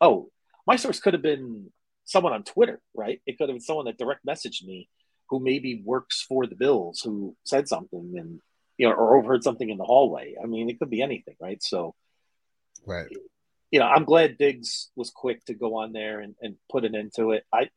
Oh, 0.00 0.30
my 0.66 0.76
source 0.76 1.00
could 1.00 1.14
have 1.14 1.22
been 1.22 1.70
someone 2.06 2.32
on 2.32 2.44
Twitter, 2.44 2.80
right? 2.94 3.20
It 3.26 3.36
could 3.36 3.48
have 3.48 3.54
been 3.54 3.60
someone 3.60 3.84
that 3.84 3.98
direct 3.98 4.24
messaged 4.24 4.64
me 4.64 4.88
who 5.28 5.40
maybe 5.40 5.82
works 5.84 6.24
for 6.26 6.46
the 6.46 6.54
Bills 6.54 7.00
who 7.04 7.36
said 7.44 7.68
something 7.68 8.14
and 8.16 8.40
you 8.78 8.88
know 8.88 8.94
or 8.94 9.18
overheard 9.18 9.44
something 9.44 9.68
in 9.68 9.76
the 9.76 9.84
hallway. 9.84 10.36
I 10.42 10.46
mean, 10.46 10.70
it 10.70 10.78
could 10.78 10.90
be 10.90 11.02
anything, 11.02 11.34
right? 11.40 11.62
So, 11.62 11.94
right. 12.86 13.08
You 13.72 13.80
know, 13.80 13.86
I'm 13.86 14.04
glad 14.04 14.38
Diggs 14.38 14.90
was 14.94 15.10
quick 15.10 15.44
to 15.46 15.54
go 15.54 15.76
on 15.76 15.92
there 15.92 16.20
and, 16.20 16.36
and 16.40 16.54
put 16.70 16.84
an 16.84 16.94
end 16.94 17.12
to 17.16 17.32
it. 17.32 17.44
I 17.52 17.68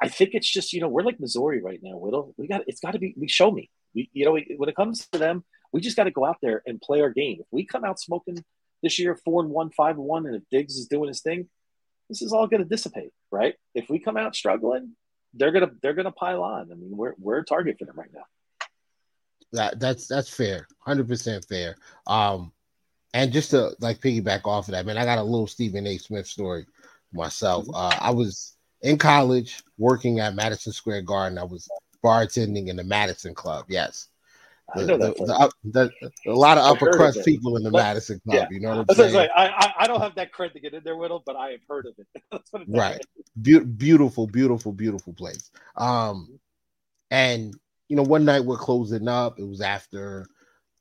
I 0.00 0.08
think 0.08 0.30
it's 0.32 0.50
just 0.50 0.72
you 0.72 0.80
know 0.80 0.88
we're 0.88 1.02
like 1.02 1.20
Missouri 1.20 1.62
right 1.62 1.80
now. 1.82 1.96
Whittle, 1.96 2.34
we 2.36 2.48
got 2.48 2.62
it's 2.66 2.80
got 2.80 2.92
to 2.92 2.98
be 2.98 3.14
we 3.16 3.28
show 3.28 3.50
me. 3.50 3.70
We 3.94 4.10
you 4.12 4.24
know 4.24 4.32
we, 4.32 4.54
when 4.56 4.68
it 4.68 4.76
comes 4.76 5.06
to 5.12 5.18
them, 5.18 5.44
we 5.72 5.80
just 5.80 5.96
got 5.96 6.04
to 6.04 6.10
go 6.10 6.24
out 6.24 6.38
there 6.40 6.62
and 6.66 6.80
play 6.80 7.02
our 7.02 7.10
game. 7.10 7.38
If 7.40 7.46
we 7.50 7.66
come 7.66 7.84
out 7.84 8.00
smoking 8.00 8.42
this 8.82 8.98
year 8.98 9.18
four 9.24 9.42
and 9.42 9.50
one, 9.50 9.70
five 9.70 9.96
and 9.96 10.04
one, 10.04 10.26
and 10.26 10.36
if 10.36 10.42
Diggs 10.50 10.76
is 10.76 10.86
doing 10.86 11.08
his 11.08 11.20
thing, 11.20 11.48
this 12.14 12.22
is 12.22 12.32
all 12.32 12.46
going 12.46 12.62
to 12.62 12.68
dissipate, 12.68 13.12
right? 13.32 13.54
If 13.74 13.90
we 13.90 13.98
come 13.98 14.16
out 14.16 14.36
struggling, 14.36 14.92
they're 15.34 15.50
gonna 15.50 15.70
they're 15.82 15.94
gonna 15.94 16.12
pile 16.12 16.44
on. 16.44 16.70
I 16.70 16.76
mean, 16.76 16.96
we're 16.96 17.14
we're 17.18 17.38
a 17.38 17.44
target 17.44 17.76
for 17.78 17.86
them 17.86 17.96
right 17.96 18.10
now. 18.14 18.22
That 19.52 19.80
that's 19.80 20.06
that's 20.06 20.30
fair, 20.30 20.68
hundred 20.78 21.08
percent 21.08 21.44
fair. 21.44 21.74
Um, 22.06 22.52
and 23.14 23.32
just 23.32 23.50
to 23.50 23.74
like 23.80 24.00
piggyback 24.00 24.42
off 24.44 24.68
of 24.68 24.72
that, 24.72 24.86
man, 24.86 24.96
I 24.96 25.04
got 25.04 25.18
a 25.18 25.24
little 25.24 25.48
Stephen 25.48 25.88
A. 25.88 25.98
Smith 25.98 26.28
story 26.28 26.66
myself. 27.12 27.64
Mm-hmm. 27.66 27.74
Uh, 27.74 27.96
I 28.00 28.10
was 28.12 28.56
in 28.82 28.96
college 28.96 29.62
working 29.76 30.20
at 30.20 30.36
Madison 30.36 30.72
Square 30.72 31.02
Garden. 31.02 31.38
I 31.38 31.44
was 31.44 31.68
bartending 32.04 32.68
in 32.68 32.76
the 32.76 32.84
Madison 32.84 33.34
Club. 33.34 33.64
Yes. 33.68 34.08
The, 34.74 34.82
I 34.82 34.84
know 34.86 34.98
that 34.98 35.16
the, 35.16 35.90
the, 36.24 36.30
a 36.30 36.32
lot 36.32 36.58
of 36.58 36.64
upper 36.64 36.90
crust 36.90 37.24
people 37.24 37.56
in 37.56 37.62
the 37.62 37.70
but, 37.70 37.78
Madison 37.78 38.20
Club. 38.20 38.36
Yeah. 38.36 38.46
You 38.50 38.60
know 38.60 38.78
what 38.78 38.86
I'm 38.88 38.96
saying? 38.96 39.14
Like, 39.14 39.30
I, 39.36 39.74
I 39.80 39.86
don't 39.86 40.00
have 40.00 40.14
that 40.14 40.32
cred 40.32 40.52
to 40.54 40.60
get 40.60 40.74
in 40.74 40.82
there 40.84 40.96
with 40.96 41.10
them, 41.10 41.20
but 41.26 41.36
I 41.36 41.50
have 41.50 41.60
heard 41.68 41.86
of 41.86 41.94
it. 41.98 42.42
right. 42.68 43.04
Be- 43.40 43.60
beautiful, 43.60 44.26
beautiful, 44.26 44.72
beautiful 44.72 45.12
place. 45.12 45.50
Um, 45.76 46.38
and 47.10 47.54
you 47.88 47.96
know, 47.96 48.02
one 48.02 48.24
night 48.24 48.44
we're 48.44 48.56
closing 48.56 49.08
up. 49.08 49.38
It 49.38 49.46
was 49.46 49.60
after. 49.60 50.26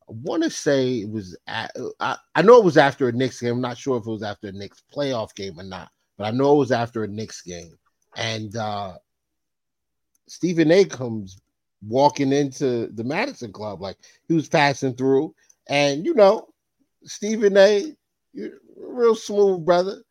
I 0.10 0.12
want 0.12 0.44
to 0.44 0.50
say 0.50 1.00
it 1.00 1.10
was. 1.10 1.38
At, 1.48 1.72
I, 2.00 2.18
I 2.36 2.42
know 2.42 2.58
it 2.58 2.66
was 2.66 2.78
after 2.78 3.10
a 3.10 3.12
Knicks 3.12 3.42
game. 3.42 3.54
I'm 3.54 3.62
not 3.62 3.78
sure 3.78 3.98
if 3.98 4.08
it 4.08 4.12
was 4.12 4.24
after 4.24 4.48
a 4.48 4.52
Knicks 4.54 4.84
playoff 4.94 5.36
game 5.36 5.60
or 5.60 5.64
not, 5.64 5.90
but 6.18 6.26
I 6.26 6.32
know 6.32 6.56
it 6.56 6.60
was 6.60 6.72
after 6.72 7.04
a 7.04 7.08
Knicks 7.08 7.42
game 7.42 7.78
and 8.16 8.56
uh, 8.56 8.94
Stephen 10.28 10.72
A 10.72 10.86
comes 10.86 11.42
walking 11.88 12.32
into 12.32 12.88
the 12.88 13.04
Madison 13.04 13.52
Club 13.52 13.82
like 13.82 13.98
he 14.28 14.34
was 14.34 14.50
passing 14.50 14.96
through, 14.96 15.34
and 15.68 16.06
you 16.06 16.14
know, 16.14 16.48
Stephen 17.04 17.58
A, 17.58 17.94
real 18.78 19.16
smooth 19.16 19.66
brother. 19.66 20.02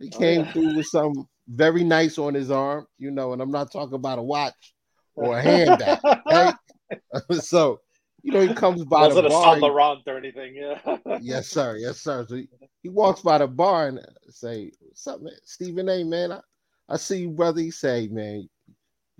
He 0.00 0.10
oh, 0.14 0.18
came 0.18 0.40
oh, 0.40 0.44
yeah. 0.44 0.52
through 0.52 0.76
with 0.76 0.86
some 0.86 1.28
very 1.48 1.84
nice 1.84 2.18
on 2.18 2.34
his 2.34 2.50
arm, 2.50 2.86
you 2.98 3.10
know, 3.10 3.32
and 3.32 3.42
I'm 3.42 3.50
not 3.50 3.72
talking 3.72 3.94
about 3.94 4.18
a 4.18 4.22
watch 4.22 4.74
or 5.14 5.38
a 5.38 5.42
handbag. 5.42 5.98
right? 6.26 6.54
so, 7.40 7.80
you 8.22 8.32
know, 8.32 8.40
he 8.40 8.54
comes 8.54 8.84
by 8.84 9.08
Wasn't 9.08 9.24
the 9.24 9.28
bar. 9.28 9.54
Saint 9.54 9.62
Laurent 9.62 10.02
or 10.06 10.16
anything, 10.16 10.54
yeah. 10.54 10.96
yes, 11.20 11.48
sir. 11.48 11.76
Yes, 11.76 12.00
sir. 12.00 12.26
So 12.28 12.36
he, 12.36 12.48
he 12.82 12.88
walks 12.88 13.20
by 13.20 13.38
the 13.38 13.46
bar 13.46 13.88
and 13.88 14.00
say, 14.28 14.72
"What's 14.80 15.06
up, 15.06 15.20
man? 15.20 15.34
Stephen 15.44 15.88
A. 15.88 16.04
Man, 16.04 16.32
I, 16.32 16.40
I 16.88 16.96
see 16.96 17.20
you, 17.20 17.30
brother. 17.30 17.60
He 17.60 17.70
say, 17.70 18.08
man, 18.08 18.48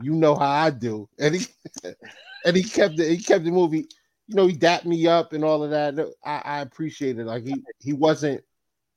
you 0.02 0.12
know 0.14 0.34
how 0.34 0.50
I 0.50 0.70
do, 0.70 1.08
and 1.18 1.34
he 1.34 1.46
and 2.44 2.56
he 2.56 2.62
kept 2.62 2.96
the 2.96 3.04
he 3.04 3.18
kept 3.18 3.44
the 3.44 3.50
movie. 3.50 3.86
You 4.26 4.36
know, 4.36 4.46
he 4.46 4.54
dapped 4.54 4.86
me 4.86 5.06
up 5.06 5.32
and 5.32 5.44
all 5.44 5.62
of 5.62 5.70
that. 5.70 5.98
I, 6.24 6.42
I 6.44 6.60
appreciate 6.60 7.18
it. 7.18 7.24
Like 7.24 7.44
he 7.44 7.62
he 7.78 7.92
wasn't. 7.92 8.42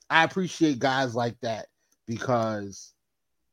I 0.10 0.24
appreciate 0.24 0.80
guys 0.80 1.16
like 1.16 1.38
that 1.42 1.68
because 2.08 2.94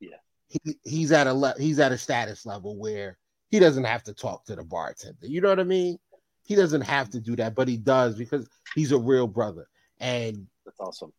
yeah, 0.00 0.16
he, 0.48 0.78
he's 0.84 1.12
at 1.12 1.26
a 1.26 1.34
le- 1.34 1.58
he's 1.58 1.80
at 1.80 1.92
a 1.92 1.98
status 1.98 2.46
level 2.46 2.78
where 2.78 3.18
he 3.50 3.58
doesn't 3.58 3.84
have 3.84 4.04
to 4.04 4.14
talk 4.14 4.44
to 4.46 4.56
the 4.56 4.64
bartender. 4.64 5.26
You 5.26 5.40
know 5.40 5.48
what 5.48 5.60
I 5.60 5.64
mean? 5.64 5.98
He 6.44 6.54
doesn't 6.54 6.82
have 6.82 7.10
to 7.10 7.20
do 7.20 7.36
that, 7.36 7.54
but 7.54 7.68
he 7.68 7.76
does 7.76 8.16
because 8.16 8.48
he's 8.74 8.92
a 8.92 8.98
real 8.98 9.26
brother. 9.26 9.68
And 9.98 10.46
that's 10.64 10.80
awesome. 10.80 11.12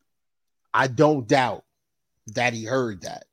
I 0.74 0.88
don't 0.88 1.28
doubt 1.28 1.64
that 2.28 2.54
he 2.54 2.66
heard 2.66 3.02
that. 3.02 3.26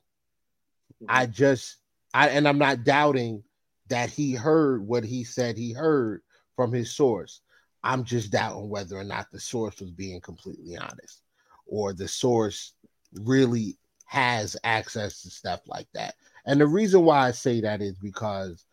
I 1.07 1.25
mm-hmm. 1.25 1.33
just 1.33 1.77
I 2.13 2.29
and 2.29 2.47
I'm 2.47 2.57
not 2.57 2.83
doubting 2.83 3.43
that 3.89 4.09
he 4.09 4.33
heard 4.33 4.85
what 4.85 5.03
he 5.03 5.23
said 5.23 5.57
he 5.57 5.73
heard 5.73 6.21
from 6.55 6.71
his 6.71 6.91
source. 6.91 7.41
I'm 7.83 8.03
just 8.03 8.31
doubting 8.31 8.69
whether 8.69 8.97
or 8.97 9.03
not 9.03 9.29
the 9.31 9.39
source 9.39 9.79
was 9.79 9.91
being 9.91 10.21
completely 10.21 10.77
honest 10.77 11.21
or 11.65 11.93
the 11.93 12.07
source 12.07 12.73
really 13.13 13.77
has 14.05 14.55
access 14.63 15.21
to 15.21 15.29
stuff 15.29 15.61
like 15.67 15.87
that. 15.93 16.15
And 16.45 16.61
the 16.61 16.67
reason 16.67 17.03
why 17.03 17.27
I 17.27 17.31
say 17.31 17.61
that 17.61 17.81
is 17.81 17.97
because 17.97 18.65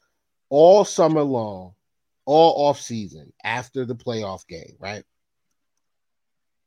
all 0.49 0.85
summer 0.85 1.23
long, 1.23 1.73
all 2.27 2.69
off 2.69 2.81
season 2.81 3.33
after 3.43 3.85
the 3.85 3.95
playoff 3.95 4.47
game, 4.47 4.77
right? 4.79 5.05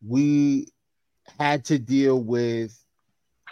We 0.05 0.67
had 1.39 1.65
to 1.65 1.79
deal 1.79 2.21
with 2.21 2.77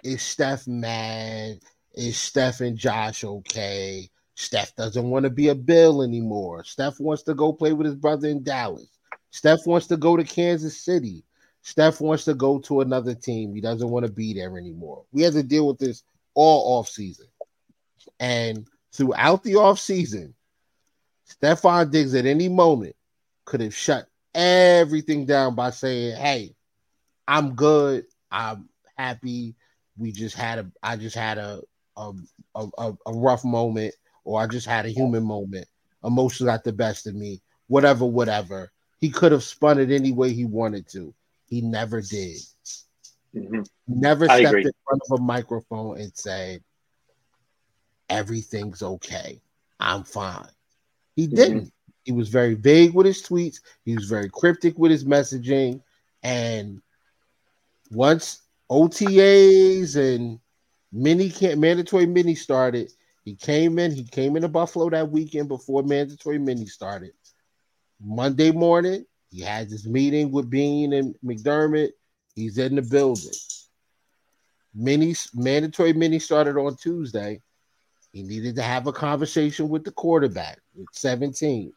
is 0.04 0.22
Steph 0.22 0.68
mad? 0.68 1.60
Is 1.94 2.18
Steph 2.18 2.62
and 2.62 2.78
Josh 2.78 3.24
okay? 3.24 4.10
Steph 4.36 4.76
doesn't 4.76 5.10
want 5.10 5.24
to 5.24 5.30
be 5.30 5.50
a 5.50 5.56
Bill 5.56 6.02
anymore. 6.02 6.64
Steph 6.64 7.00
wants 7.00 7.24
to 7.24 7.34
go 7.34 7.54
play 7.54 7.74
with 7.74 7.86
his 7.86 7.96
brother 7.96 8.28
in 8.28 8.44
Dallas. 8.44 8.98
Steph 9.32 9.66
wants 9.66 9.88
to 9.88 9.98
go 9.98 10.18
to 10.18 10.24
Kansas 10.24 10.84
City. 10.84 11.24
Steph 11.64 12.02
wants 12.02 12.26
to 12.26 12.34
go 12.34 12.60
to 12.60 12.82
another 12.82 13.14
team. 13.14 13.54
He 13.54 13.62
doesn't 13.62 13.90
want 13.90 14.06
to 14.06 14.12
be 14.12 14.34
there 14.34 14.58
anymore. 14.58 15.06
We 15.12 15.22
had 15.22 15.34
to 15.34 15.44
deal 15.44 15.68
with 15.68 15.78
this 15.78 16.04
all 16.34 16.80
off 16.80 16.88
season. 16.88 17.28
And 18.20 18.68
throughout 18.94 19.44
the 19.44 19.56
off 19.56 19.80
season, 19.80 20.34
Stefon 21.30 21.92
Diggs 21.92 22.16
at 22.16 22.26
any 22.26 22.50
moment 22.50 22.96
could 23.46 23.62
have 23.62 23.76
shut 23.76 24.08
everything 24.34 25.26
down 25.26 25.56
by 25.56 25.70
saying, 25.70 26.16
Hey, 26.16 26.56
I'm 27.28 27.56
good. 27.56 28.06
I'm 28.32 28.70
happy. 28.98 29.56
We 29.98 30.12
just 30.12 30.36
had 30.36 30.60
a 30.60 30.72
I 30.82 30.96
just 30.96 31.16
had 31.16 31.38
a 31.38 31.62
a, 32.56 32.68
a, 32.78 32.94
a 33.06 33.14
rough 33.14 33.44
moment 33.44 33.94
or 34.24 34.42
I 34.42 34.48
just 34.48 34.68
had 34.68 34.86
a 34.86 34.90
human 34.90 35.24
moment. 35.24 35.68
Emotions 36.04 36.48
got 36.48 36.64
the 36.64 36.74
best 36.74 37.08
of 37.08 37.16
me. 37.16 37.42
Whatever, 37.68 38.06
whatever. 38.06 38.72
He 39.00 39.10
could 39.10 39.32
have 39.32 39.44
spun 39.44 39.80
it 39.80 39.92
any 39.92 40.12
way 40.12 40.32
he 40.32 40.46
wanted 40.46 40.88
to. 40.90 41.14
He 41.48 41.62
never 41.62 42.02
did. 42.02 42.38
Mm-hmm. 43.36 43.62
Never 43.88 44.30
I 44.30 44.40
stepped 44.40 44.50
agree. 44.50 44.66
in 44.66 44.72
front 44.88 45.02
of 45.10 45.20
a 45.20 45.24
microphone 45.24 46.00
and 46.00 46.12
said, 46.16 46.64
Everything's 48.10 48.84
okay. 48.84 49.42
I'm 49.80 50.04
fine. 50.04 50.48
He 51.16 51.28
mm-hmm. 51.28 51.36
didn't. 51.36 51.74
He 52.04 52.12
was 52.12 52.30
very 52.30 52.56
vague 52.56 52.94
with 52.94 53.06
his 53.06 53.22
tweets. 53.22 53.60
He 53.86 53.96
was 53.96 54.06
very 54.06 54.30
cryptic 54.30 54.78
with 54.78 54.92
his 54.92 55.06
messaging. 55.06 55.82
And 56.24 56.82
once 57.92 58.42
OTAs 58.70 59.96
and 59.96 60.40
mini 60.92 61.30
camp, 61.30 61.60
mandatory 61.60 62.06
mini 62.06 62.36
started. 62.36 62.92
He 63.24 63.36
came 63.36 63.80
in. 63.80 63.92
He 63.92 64.04
came 64.04 64.36
into 64.36 64.48
Buffalo 64.48 64.90
that 64.90 65.12
weekend 65.12 65.48
before 65.48 65.84
mandatory 65.84 66.40
mini 66.40 66.66
started. 66.66 67.12
Monday 68.00 68.52
morning, 68.52 69.06
he 69.30 69.42
has 69.42 69.70
this 69.70 69.86
meeting 69.86 70.32
with 70.32 70.50
Beane 70.50 70.94
and 70.94 71.16
McDermott. 71.24 71.92
He's 72.36 72.58
in 72.58 72.76
the 72.76 72.82
building. 72.82 73.32
Mini 74.74 75.16
mandatory 75.34 75.94
mini 75.94 76.20
started 76.20 76.58
on 76.58 76.76
Tuesday. 76.78 77.42
He 78.12 78.24
needed 78.24 78.56
to 78.56 78.62
have 78.62 78.88
a 78.88 78.94
conversation 78.94 79.70
with 79.70 79.84
the 79.84 79.92
quarterback 79.92 80.60
with 80.76 80.88
17. 80.94 81.72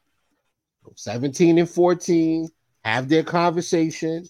17 0.96 1.58
and 1.58 1.70
14 1.70 2.48
have 2.84 3.08
their 3.08 3.22
conversation 3.22 4.26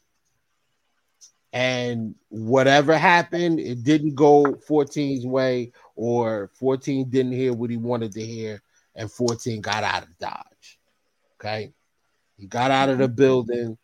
and 1.54 2.16
whatever 2.30 2.98
happened, 2.98 3.60
it 3.60 3.84
didn't 3.84 4.16
go 4.16 4.42
14's 4.42 5.24
way, 5.24 5.70
or 5.94 6.50
14 6.54 7.08
didn't 7.08 7.30
hear 7.30 7.52
what 7.52 7.70
he 7.70 7.76
wanted 7.76 8.12
to 8.14 8.26
hear, 8.26 8.60
and 8.96 9.10
14 9.10 9.60
got 9.60 9.84
out 9.84 10.02
of 10.02 10.18
Dodge. 10.18 10.80
Okay. 11.34 11.72
He 12.36 12.48
got 12.48 12.72
out 12.72 12.88
of 12.88 12.98
the 12.98 13.06
building. 13.06 13.78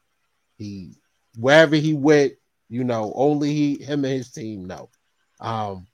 He 0.59 0.97
wherever 1.39 1.77
he 1.77 1.95
went, 1.95 2.33
you 2.69 2.83
know, 2.83 3.13
only 3.15 3.55
he 3.55 3.77
him 3.77 4.05
and 4.05 4.15
his 4.15 4.33
team 4.33 4.65
know. 4.65 4.91
Um, 5.39 5.87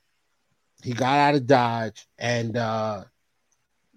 he 0.83 0.95
got 0.95 1.18
out 1.18 1.35
of 1.35 1.47
Dodge, 1.47 2.06
and 2.18 2.56
uh, 2.56 3.04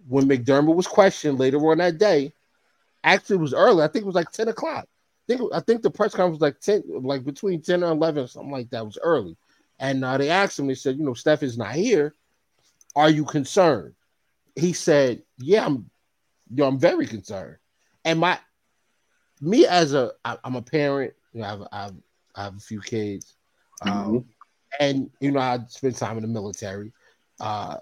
when 0.06 0.28
McDermott 0.28 0.76
was 0.76 0.88
questioned 0.88 1.40
later 1.40 1.60
on 1.72 1.78
that 1.78 1.98
day, 1.98 2.34
actually 3.06 3.38
it 3.38 3.42
was 3.42 3.54
early. 3.54 3.84
I 3.84 3.88
think 3.88 4.04
it 4.04 4.08
was 4.08 4.16
like 4.16 4.32
ten 4.32 4.50
o'clock. 4.50 4.86
I 5.30 5.36
think 5.36 5.54
I 5.54 5.60
think 5.60 5.82
the 5.82 5.92
press 5.92 6.16
conference 6.16 6.40
was 6.40 6.42
like 6.42 6.60
ten, 6.60 6.84
like 6.88 7.24
between 7.24 7.62
ten 7.62 7.84
and 7.84 7.92
eleven, 7.92 8.28
something 8.28 8.52
like 8.52 8.70
that. 8.72 8.82
It 8.82 8.86
was 8.86 8.98
early, 9.02 9.38
and 9.80 10.04
uh, 10.04 10.18
they 10.18 10.30
asked 10.30 10.58
him. 10.58 10.68
They 10.68 10.76
said, 10.76 10.98
"You 10.98 11.04
know, 11.04 11.14
Steph 11.14 11.44
is 11.44 11.58
not 11.58 11.74
here. 11.74 12.16
Are 12.96 13.10
you 13.10 13.26
concerned?" 13.26 13.94
He 14.56 14.74
said, 14.74 15.22
"Yeah, 15.38 15.66
I'm. 15.66 15.90
You 16.50 16.58
know, 16.58 16.68
I'm 16.68 16.80
very 16.80 17.06
concerned." 17.06 17.58
And 18.06 18.20
my 18.20 18.40
me 19.40 19.68
as 19.68 19.94
a 19.94 20.12
I, 20.26 20.38
I'm 20.44 20.56
a 20.56 20.62
parent. 20.64 21.14
You 21.34 21.42
know, 21.42 21.46
I 21.46 21.50
have, 21.50 21.68
I 21.72 21.82
have, 21.84 21.96
I 22.36 22.44
have 22.46 22.56
a 22.58 22.60
few 22.62 22.82
kids, 22.82 23.36
um, 23.84 23.92
mm-hmm. 23.92 24.18
and 24.80 25.12
you 25.20 25.32
know 25.32 25.40
I 25.40 25.60
spent 25.68 25.96
time 25.96 26.18
in 26.18 26.24
the 26.24 26.28
military. 26.28 26.92
Uh, 27.40 27.78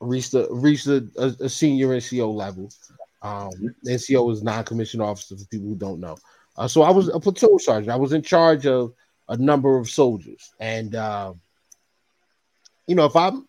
reached 0.00 0.32
a 0.32 0.48
reached 0.50 0.86
a, 0.86 1.06
a, 1.18 1.44
a 1.44 1.48
senior 1.50 1.88
NCO 1.88 2.32
level. 2.32 2.70
Um, 3.22 3.50
NCO 3.86 4.32
is 4.32 4.42
non-commissioned 4.42 5.02
officer 5.02 5.36
for 5.36 5.44
people 5.46 5.68
who 5.68 5.76
don't 5.76 6.00
know. 6.00 6.16
Uh, 6.56 6.68
so 6.68 6.82
I 6.82 6.90
was 6.90 7.08
a 7.08 7.20
platoon 7.20 7.58
sergeant. 7.58 7.90
I 7.90 7.96
was 7.96 8.12
in 8.12 8.22
charge 8.22 8.66
of 8.66 8.92
a 9.28 9.36
number 9.36 9.76
of 9.78 9.88
soldiers, 9.88 10.52
and 10.58 10.94
uh, 10.94 11.32
you 12.86 12.94
know 12.94 13.04
if 13.04 13.14
I'm 13.16 13.46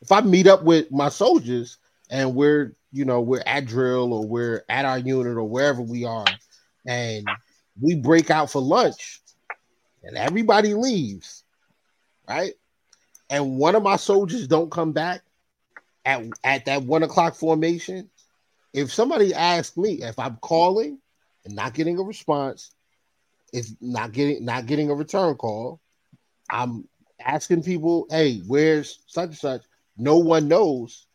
if 0.00 0.12
I 0.12 0.20
meet 0.20 0.46
up 0.46 0.62
with 0.62 0.90
my 0.90 1.08
soldiers 1.08 1.78
and 2.10 2.34
we're 2.34 2.74
you 2.92 3.04
know 3.04 3.20
we're 3.20 3.42
at 3.44 3.66
drill 3.66 4.12
or 4.12 4.26
we're 4.26 4.64
at 4.68 4.84
our 4.84 4.98
unit 4.98 5.36
or 5.36 5.44
wherever 5.44 5.82
we 5.82 6.04
are, 6.04 6.26
and 6.86 7.26
we 7.80 7.94
break 7.94 8.30
out 8.30 8.50
for 8.50 8.62
lunch, 8.62 9.20
and 10.02 10.16
everybody 10.16 10.74
leaves, 10.74 11.44
right? 12.28 12.54
And 13.30 13.58
one 13.58 13.74
of 13.74 13.82
my 13.82 13.96
soldiers 13.96 14.46
don't 14.46 14.70
come 14.70 14.92
back 14.92 15.22
at 16.04 16.22
at 16.44 16.64
that 16.66 16.82
one 16.82 17.02
o'clock 17.02 17.34
formation. 17.34 18.08
If 18.78 18.92
somebody 18.92 19.34
asks 19.34 19.76
me 19.76 20.02
if 20.02 20.18
I'm 20.20 20.36
calling 20.36 21.00
and 21.44 21.56
not 21.56 21.74
getting 21.74 21.98
a 21.98 22.02
response, 22.02 22.70
if 23.52 23.66
not 23.80 24.12
getting 24.12 24.44
not 24.44 24.66
getting 24.66 24.88
a 24.88 24.94
return 24.94 25.34
call, 25.34 25.80
I'm 26.48 26.88
asking 27.18 27.64
people, 27.64 28.06
"Hey, 28.08 28.38
where's 28.46 29.00
such 29.08 29.30
and 29.30 29.36
such?" 29.36 29.62
No 29.96 30.18
one 30.18 30.46
knows. 30.46 31.06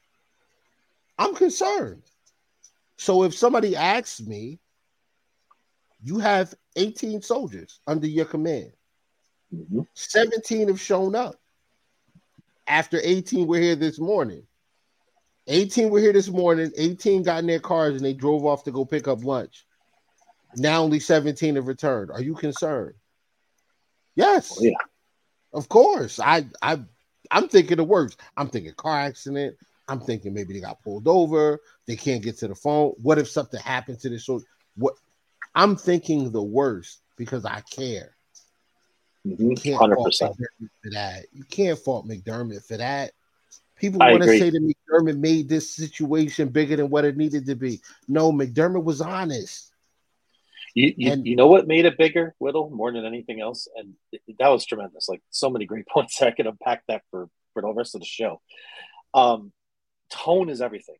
I'm 1.18 1.34
concerned. 1.36 2.04
So 2.98 3.24
if 3.24 3.34
somebody 3.34 3.78
asks 3.78 4.20
me, 4.20 4.60
you 6.04 6.20
have 6.20 6.54
18 6.76 7.22
soldiers 7.22 7.80
under 7.88 8.08
your 8.08 8.26
command. 8.26 8.74
Mm-hmm. 9.56 9.82
17 9.94 10.68
have 10.68 10.82
shown 10.82 11.16
up. 11.16 11.40
After 12.68 13.00
18 13.02 13.48
were 13.48 13.58
here 13.58 13.78
this 13.78 14.00
morning. 14.00 14.46
18 15.48 15.90
were 15.90 16.00
here 16.00 16.14
this 16.14 16.30
morning. 16.30 16.72
18 16.78 17.24
got 17.24 17.40
in 17.40 17.48
their 17.48 17.60
cars 17.60 17.96
and 17.96 18.06
they 18.06 18.14
drove 18.14 18.46
off 18.46 18.64
to 18.64 18.72
go 18.72 18.86
pick 18.86 19.08
up 19.08 19.24
lunch. 19.24 19.66
Now 20.56 20.84
only 20.84 21.00
17 21.00 21.56
have 21.56 21.68
returned. 21.68 22.12
Are 22.12 22.22
you 22.22 22.36
concerned? 22.36 22.96
Yes. 24.16 24.58
Oh, 24.60 24.64
yeah. 24.64 24.72
Of 25.54 25.70
course. 25.70 26.20
I 26.20 26.46
I 26.62 26.80
I'm 27.32 27.48
thinking 27.48 27.78
the 27.78 27.84
worst. 27.84 28.20
I'm 28.38 28.48
thinking 28.50 28.74
car 28.74 29.00
accident. 29.00 29.58
I'm 29.88 30.00
thinking 30.00 30.34
maybe 30.34 30.54
they 30.54 30.62
got 30.62 30.82
pulled 30.82 31.08
over. 31.08 31.60
They 31.88 31.96
can't 31.96 32.24
get 32.24 32.38
to 32.40 32.48
the 32.48 32.56
phone. 32.56 32.94
What 33.02 33.18
if 33.18 33.28
something 33.30 33.60
happened 33.60 34.00
to 34.02 34.10
this? 34.10 34.26
So 34.26 34.42
what? 34.76 34.94
I'm 35.56 35.76
thinking 35.76 36.32
the 36.32 36.44
worst 36.44 37.02
because 37.18 37.46
I 37.46 37.62
care. 37.62 38.16
Mm-hmm. 39.26 39.52
You 39.52 39.56
can't 39.56 39.82
100%. 39.82 39.94
fault 39.94 40.38
McDermott 40.40 40.70
for 40.84 40.92
that. 40.92 41.26
You 41.32 41.44
can't 41.44 41.80
fault 41.80 42.08
McDermott 42.08 42.66
for 42.66 42.78
that. 42.78 43.12
People 43.76 44.00
want 44.00 44.24
to 44.24 44.38
say 44.38 44.50
that 44.50 44.62
McDermott 44.62 45.18
made 45.18 45.50
this 45.50 45.72
situation 45.72 46.50
bigger 46.50 46.76
than 46.76 46.90
what 46.90 47.06
it 47.06 47.18
needed 47.18 47.46
to 47.48 47.56
be. 47.56 47.82
No, 48.08 48.32
McDermott 48.32 48.84
was 48.84 49.02
honest. 49.02 49.72
You, 50.76 50.94
you, 50.98 51.12
and, 51.12 51.26
you 51.26 51.36
know 51.36 51.48
what 51.48 51.68
made 51.68 51.86
it 51.86 51.98
bigger, 51.98 52.34
Whittle, 52.40 52.70
more 52.70 52.92
than 52.92 53.06
anything 53.06 53.42
else? 53.42 53.68
And 53.76 53.94
that 54.40 54.48
was 54.48 54.66
tremendous. 54.66 55.08
Like 55.08 55.22
so 55.30 55.50
many 55.50 55.66
great 55.66 55.88
points. 55.94 56.22
I 56.22 56.32
could 56.32 56.48
unpack 56.48 56.84
that 56.88 57.04
for, 57.12 57.30
for 57.54 57.62
the 57.62 57.74
rest 57.74 57.96
of 57.96 58.02
the 58.02 58.08
show. 58.08 58.42
Um, 59.14 59.52
tone 60.10 60.50
is 60.50 60.62
everything, 60.62 60.98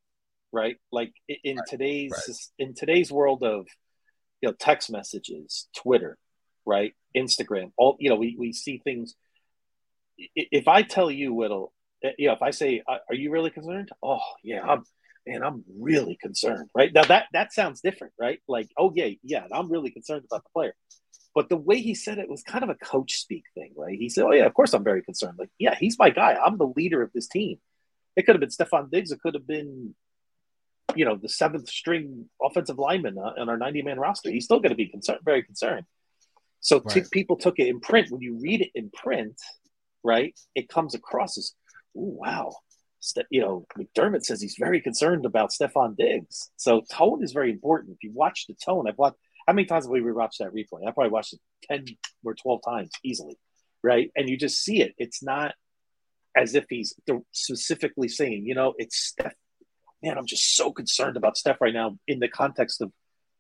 right? 0.52 0.78
Like 0.92 1.14
in 1.28 1.58
right, 1.58 1.68
today's 1.68 2.12
right. 2.12 2.68
in 2.68 2.74
today's 2.76 3.12
world 3.12 3.44
of 3.44 3.68
you 4.42 4.50
know 4.50 4.54
text 4.60 4.92
messages, 4.92 5.68
Twitter, 5.76 6.18
right, 6.66 6.94
Instagram, 7.16 7.72
all 7.78 7.98
you 8.00 8.10
know, 8.10 8.16
we, 8.16 8.36
we 8.38 8.54
see 8.54 8.80
things. 8.84 9.16
If 10.36 10.68
I 10.68 10.84
tell 10.84 11.10
you, 11.10 11.34
Whittle, 11.34 11.74
you 12.18 12.28
know, 12.28 12.34
if 12.34 12.42
I 12.42 12.52
say, 12.52 12.84
"Are 12.88 13.16
you 13.16 13.32
really 13.32 13.50
concerned?" 13.50 13.90
Oh, 14.02 14.22
yeah, 14.44 14.62
I'm. 14.62 14.84
Man, 15.26 15.42
I'm 15.42 15.64
really 15.80 16.18
concerned, 16.22 16.70
right? 16.76 16.92
Now 16.92 17.06
that 17.06 17.28
that 17.32 17.54
sounds 17.54 17.80
different, 17.80 18.12
right? 18.20 18.42
Like, 18.46 18.68
oh 18.78 18.92
yeah, 18.94 19.08
yeah, 19.24 19.46
I'm 19.54 19.72
really 19.72 19.90
concerned 19.90 20.26
about 20.30 20.44
the 20.44 20.50
player. 20.50 20.76
But 21.34 21.48
the 21.48 21.56
way 21.56 21.80
he 21.80 21.96
said 21.96 22.20
it 22.20 22.28
was 22.28 22.44
kind 22.44 22.62
of 22.62 22.70
a 22.70 22.76
coach 22.76 23.14
speak 23.14 23.46
thing, 23.56 23.72
right? 23.78 23.98
He 23.98 24.10
said, 24.10 24.26
"Oh 24.26 24.34
yeah, 24.34 24.46
of 24.46 24.54
course 24.54 24.74
I'm 24.74 24.84
very 24.84 25.02
concerned. 25.02 25.40
Like, 25.40 25.50
yeah, 25.58 25.76
he's 25.80 25.98
my 25.98 26.10
guy. 26.10 26.34
I'm 26.36 26.58
the 26.58 26.74
leader 26.76 27.02
of 27.02 27.14
this 27.14 27.30
team. 27.30 27.58
It 28.16 28.26
could 28.26 28.36
have 28.36 28.40
been 28.40 28.50
Stefon 28.50 28.92
Diggs. 28.92 29.12
It 29.12 29.22
could 29.22 29.34
have 29.34 29.48
been, 29.48 29.96
you 30.96 31.06
know, 31.06 31.16
the 31.16 31.30
seventh 31.30 31.70
string 31.70 32.30
offensive 32.42 32.78
lineman 32.78 33.18
uh, 33.18 33.34
on 33.40 33.50
our 33.50 33.58
90 33.58 33.82
man 33.82 34.00
roster. 34.00 34.30
He's 34.30 34.46
still 34.46 34.60
going 34.60 34.72
to 34.72 34.76
be 34.76 34.88
concerned, 34.88 35.20
very 35.24 35.44
concerned. 35.44 35.86
So 36.60 36.80
right. 36.80 37.04
t- 37.04 37.10
people 37.12 37.38
took 37.38 37.60
it 37.60 37.68
in 37.68 37.80
print. 37.80 38.12
When 38.12 38.22
you 38.22 38.40
read 38.40 38.62
it 38.62 38.72
in 38.76 38.92
print, 38.92 39.42
right, 40.04 40.38
it 40.54 40.70
comes 40.70 40.94
across 40.94 41.38
as, 41.38 41.54
wow, 41.94 42.54
you 43.30 43.42
know, 43.42 43.66
McDermott 43.78 44.24
says 44.24 44.42
he's 44.42 44.56
very 44.60 44.82
concerned 44.82 45.26
about 45.26 45.52
Stefon 45.52 45.96
Diggs. 45.96 46.50
So 46.58 46.82
tone 46.92 47.24
is 47.24 47.34
very 47.34 47.52
important. 47.52 47.94
If 47.94 48.04
you 48.04 48.12
watch 48.14 48.46
the 48.48 48.56
tone, 48.56 48.88
I've 48.88 48.98
watched, 48.98 49.18
how 49.48 49.54
many 49.54 49.66
times 49.66 49.86
have 49.86 49.92
we 49.92 50.02
rewatched 50.02 50.38
that 50.40 50.54
replay? 50.54 50.88
I 50.88 50.92
probably 50.92 51.12
watched 51.12 51.34
it 51.34 51.40
10 51.70 51.86
or 52.24 52.34
12 52.34 52.62
times 52.64 52.92
easily, 53.04 53.38
right? 53.84 54.12
And 54.16 54.30
you 54.30 54.38
just 54.38 54.64
see 54.64 54.82
it. 54.82 54.94
It's 54.98 55.22
not 55.22 55.54
as 56.36 56.56
if 56.56 56.66
he's 56.70 56.96
specifically 57.32 58.08
saying, 58.08 58.46
you 58.46 58.56
know, 58.56 58.74
it's 58.78 58.98
Steph. 58.98 59.34
Man, 60.02 60.18
I'm 60.18 60.26
just 60.26 60.56
so 60.56 60.72
concerned 60.72 61.18
about 61.18 61.38
Steph 61.38 61.62
right 61.62 61.74
now 61.74 61.98
in 62.08 62.20
the 62.20 62.28
context 62.28 62.82
of 62.82 62.92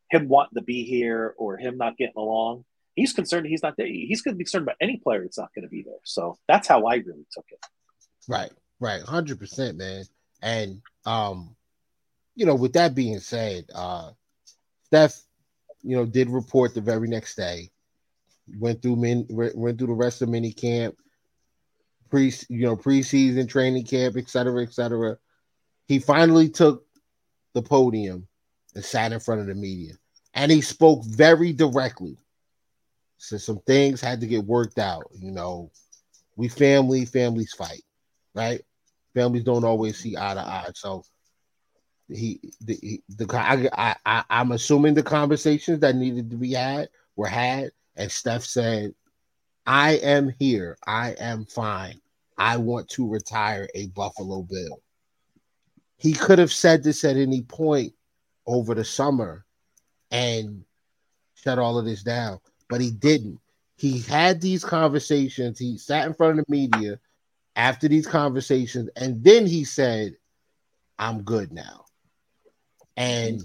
him 0.09 0.27
wanting 0.27 0.55
to 0.55 0.61
be 0.61 0.83
here 0.83 1.33
or 1.37 1.57
him 1.57 1.77
not 1.77 1.97
getting 1.97 2.13
along. 2.17 2.65
He's 2.95 3.13
concerned 3.13 3.47
he's 3.47 3.63
not 3.63 3.75
there. 3.77 3.87
He's 3.87 4.21
going 4.21 4.35
to 4.35 4.37
be 4.37 4.43
concerned 4.43 4.63
about 4.63 4.77
any 4.79 4.97
player 4.97 5.23
that's 5.23 5.39
not 5.39 5.53
going 5.55 5.63
to 5.63 5.69
be 5.69 5.81
there. 5.81 5.99
So 6.03 6.37
that's 6.47 6.67
how 6.67 6.85
I 6.85 6.95
really 6.95 7.25
took 7.33 7.45
it. 7.49 7.59
Right, 8.27 8.51
right, 8.79 9.01
hundred 9.01 9.39
percent, 9.39 9.77
man. 9.77 10.05
And 10.41 10.81
um, 11.05 11.55
you 12.35 12.45
know, 12.45 12.55
with 12.55 12.73
that 12.73 12.95
being 12.95 13.19
said, 13.19 13.65
uh, 13.73 14.11
Steph, 14.85 15.21
you 15.81 15.95
know, 15.95 16.05
did 16.05 16.29
report 16.29 16.73
the 16.73 16.81
very 16.81 17.07
next 17.07 17.35
day. 17.35 17.71
Went 18.59 18.81
through 18.81 18.97
min, 18.97 19.25
went 19.29 19.77
through 19.77 19.87
the 19.87 19.93
rest 19.93 20.21
of 20.21 20.29
mini 20.29 20.51
camp 20.51 20.95
pre 22.09 22.31
you 22.49 22.61
know 22.61 22.75
preseason 22.75 23.49
training 23.49 23.85
camp, 23.85 24.15
et 24.17 24.29
cetera, 24.29 24.61
et 24.63 24.73
cetera. 24.73 25.17
He 25.87 25.99
finally 25.99 26.49
took 26.49 26.85
the 27.53 27.61
podium 27.61 28.27
and 28.75 28.85
sat 28.85 29.11
in 29.11 29.19
front 29.19 29.41
of 29.41 29.47
the 29.47 29.55
media, 29.55 29.93
and 30.33 30.51
he 30.51 30.61
spoke 30.61 31.03
very 31.05 31.53
directly. 31.53 32.17
So 33.17 33.37
some 33.37 33.59
things 33.65 33.99
had 34.01 34.21
to 34.21 34.27
get 34.27 34.45
worked 34.45 34.77
out. 34.77 35.07
You 35.17 35.31
know, 35.31 35.71
we 36.35 36.49
family, 36.49 37.05
families 37.05 37.53
fight, 37.53 37.81
right? 38.33 38.61
Families 39.13 39.43
don't 39.43 39.63
always 39.63 39.97
see 39.97 40.17
eye 40.17 40.33
to 40.33 40.39
eye. 40.39 40.71
So 40.75 41.03
he 42.09 42.39
the 42.61 42.77
he, 42.81 43.03
the 43.09 43.27
I, 43.33 43.95
I 44.05 44.23
I'm 44.29 44.51
assuming 44.51 44.93
the 44.93 45.03
conversations 45.03 45.79
that 45.79 45.95
needed 45.95 46.29
to 46.31 46.37
be 46.37 46.53
had 46.53 46.89
were 47.15 47.27
had, 47.27 47.71
and 47.95 48.11
Steph 48.11 48.43
said, 48.43 48.93
"I 49.65 49.93
am 49.97 50.33
here. 50.39 50.77
I 50.85 51.11
am 51.19 51.45
fine. 51.45 51.99
I 52.37 52.57
want 52.57 52.89
to 52.89 53.07
retire 53.07 53.69
a 53.75 53.87
Buffalo 53.87 54.41
Bill. 54.43 54.81
He 55.97 56.13
could 56.13 56.39
have 56.39 56.51
said 56.51 56.83
this 56.83 57.03
at 57.05 57.15
any 57.15 57.43
point 57.43 57.93
over 58.45 58.75
the 58.75 58.83
summer 58.83 59.45
and 60.11 60.65
shut 61.35 61.59
all 61.59 61.77
of 61.77 61.85
this 61.85 62.03
down, 62.03 62.39
but 62.69 62.81
he 62.81 62.91
didn't. 62.91 63.39
He 63.77 63.99
had 63.99 64.41
these 64.41 64.63
conversations. 64.63 65.57
He 65.59 65.77
sat 65.77 66.07
in 66.07 66.13
front 66.13 66.39
of 66.39 66.45
the 66.45 66.51
media 66.51 66.99
after 67.55 67.87
these 67.87 68.07
conversations, 68.07 68.89
and 68.95 69.23
then 69.23 69.45
he 69.45 69.63
said, 69.63 70.15
I'm 70.97 71.23
good 71.23 71.51
now. 71.51 71.85
And 72.97 73.41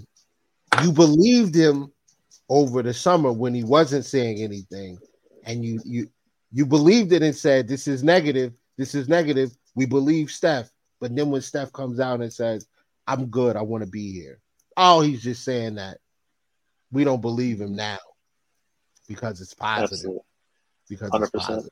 you 0.83 0.91
believed 0.91 1.55
him 1.55 1.91
over 2.49 2.81
the 2.81 2.93
summer 2.93 3.31
when 3.31 3.53
he 3.53 3.63
wasn't 3.63 4.05
saying 4.05 4.39
anything, 4.39 4.97
and 5.45 5.63
you 5.65 5.79
you 5.85 6.09
you 6.51 6.65
believed 6.65 7.11
it 7.13 7.21
and 7.21 7.35
said 7.35 7.67
this 7.67 7.87
is 7.87 8.03
negative, 8.03 8.53
this 8.77 8.95
is 8.95 9.07
negative. 9.09 9.51
We 9.75 9.85
believe 9.85 10.31
Steph, 10.31 10.69
but 10.99 11.15
then 11.15 11.29
when 11.31 11.41
Steph 11.41 11.71
comes 11.73 11.99
out 11.99 12.21
and 12.21 12.31
says, 12.31 12.67
"I'm 13.07 13.27
good, 13.27 13.55
I 13.55 13.61
want 13.61 13.83
to 13.83 13.89
be 13.89 14.11
here," 14.11 14.39
oh, 14.77 15.01
he's 15.01 15.23
just 15.23 15.43
saying 15.43 15.75
that. 15.75 15.97
We 16.91 17.03
don't 17.03 17.21
believe 17.21 17.61
him 17.61 17.75
now 17.75 17.99
because 19.07 19.41
it's 19.41 19.53
positive. 19.53 19.91
Absolutely. 19.93 20.21
Because 20.89 21.09
100%. 21.11 21.21
it's 21.21 21.45
positive. 21.45 21.71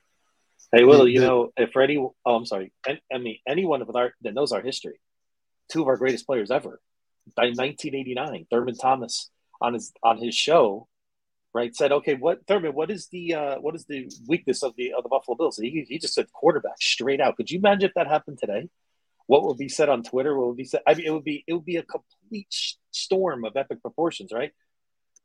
Hey, 0.72 0.84
Will, 0.84 1.08
you 1.08 1.22
know, 1.22 1.52
if 1.56 1.72
for 1.72 1.82
any, 1.82 1.98
oh, 1.98 2.14
I'm 2.26 2.46
sorry, 2.46 2.74
I, 2.86 3.00
I 3.12 3.20
mean, 3.20 3.38
anyone 3.48 3.82
of 3.82 3.96
our 3.96 4.14
that 4.22 4.34
knows 4.34 4.52
our 4.52 4.62
history, 4.62 5.00
two 5.72 5.82
of 5.82 5.88
our 5.88 5.96
greatest 5.96 6.26
players 6.26 6.52
ever, 6.52 6.82
by 7.36 7.46
1989, 7.46 8.48
Thurman 8.50 8.76
Thomas 8.76 9.30
on 9.62 9.74
his 9.74 9.94
on 10.04 10.18
his 10.18 10.36
show, 10.36 10.88
right, 11.54 11.74
said, 11.74 11.94
"Okay, 11.94 12.16
what 12.16 12.46
Thurman? 12.48 12.74
What 12.74 12.92
is 12.92 13.08
the 13.08 13.34
uh, 13.34 13.56
what 13.60 13.76
is 13.76 13.86
the 13.86 14.12
weakness 14.28 14.62
of 14.62 14.76
the 14.76 14.94
of 14.94 15.04
the 15.04 15.10
Buffalo 15.10 15.38
Bills?" 15.38 15.58
He, 15.58 15.86
he 15.88 16.00
just 16.00 16.14
said 16.14 16.32
quarterback 16.34 16.82
straight 16.82 17.22
out. 17.22 17.38
Could 17.38 17.50
you 17.50 17.60
imagine 17.60 17.90
if 17.90 17.94
that 17.96 18.08
happened 18.08 18.40
today? 18.40 18.70
What 19.28 19.44
would 19.44 19.58
be 19.58 19.70
said 19.70 19.88
on 19.90 20.04
Twitter? 20.04 20.38
What 20.38 20.48
would 20.48 20.58
be 20.58 20.66
said? 20.66 20.82
I 20.86 20.96
mean, 20.96 21.06
it 21.06 21.12
would 21.12 21.24
be 21.24 21.46
it 21.48 21.54
would 21.54 21.66
be 21.66 21.78
a 21.78 21.84
complete 21.84 22.54
storm 22.92 23.46
of 23.46 23.56
epic 23.56 23.82
proportions, 23.82 24.32
right? 24.34 24.52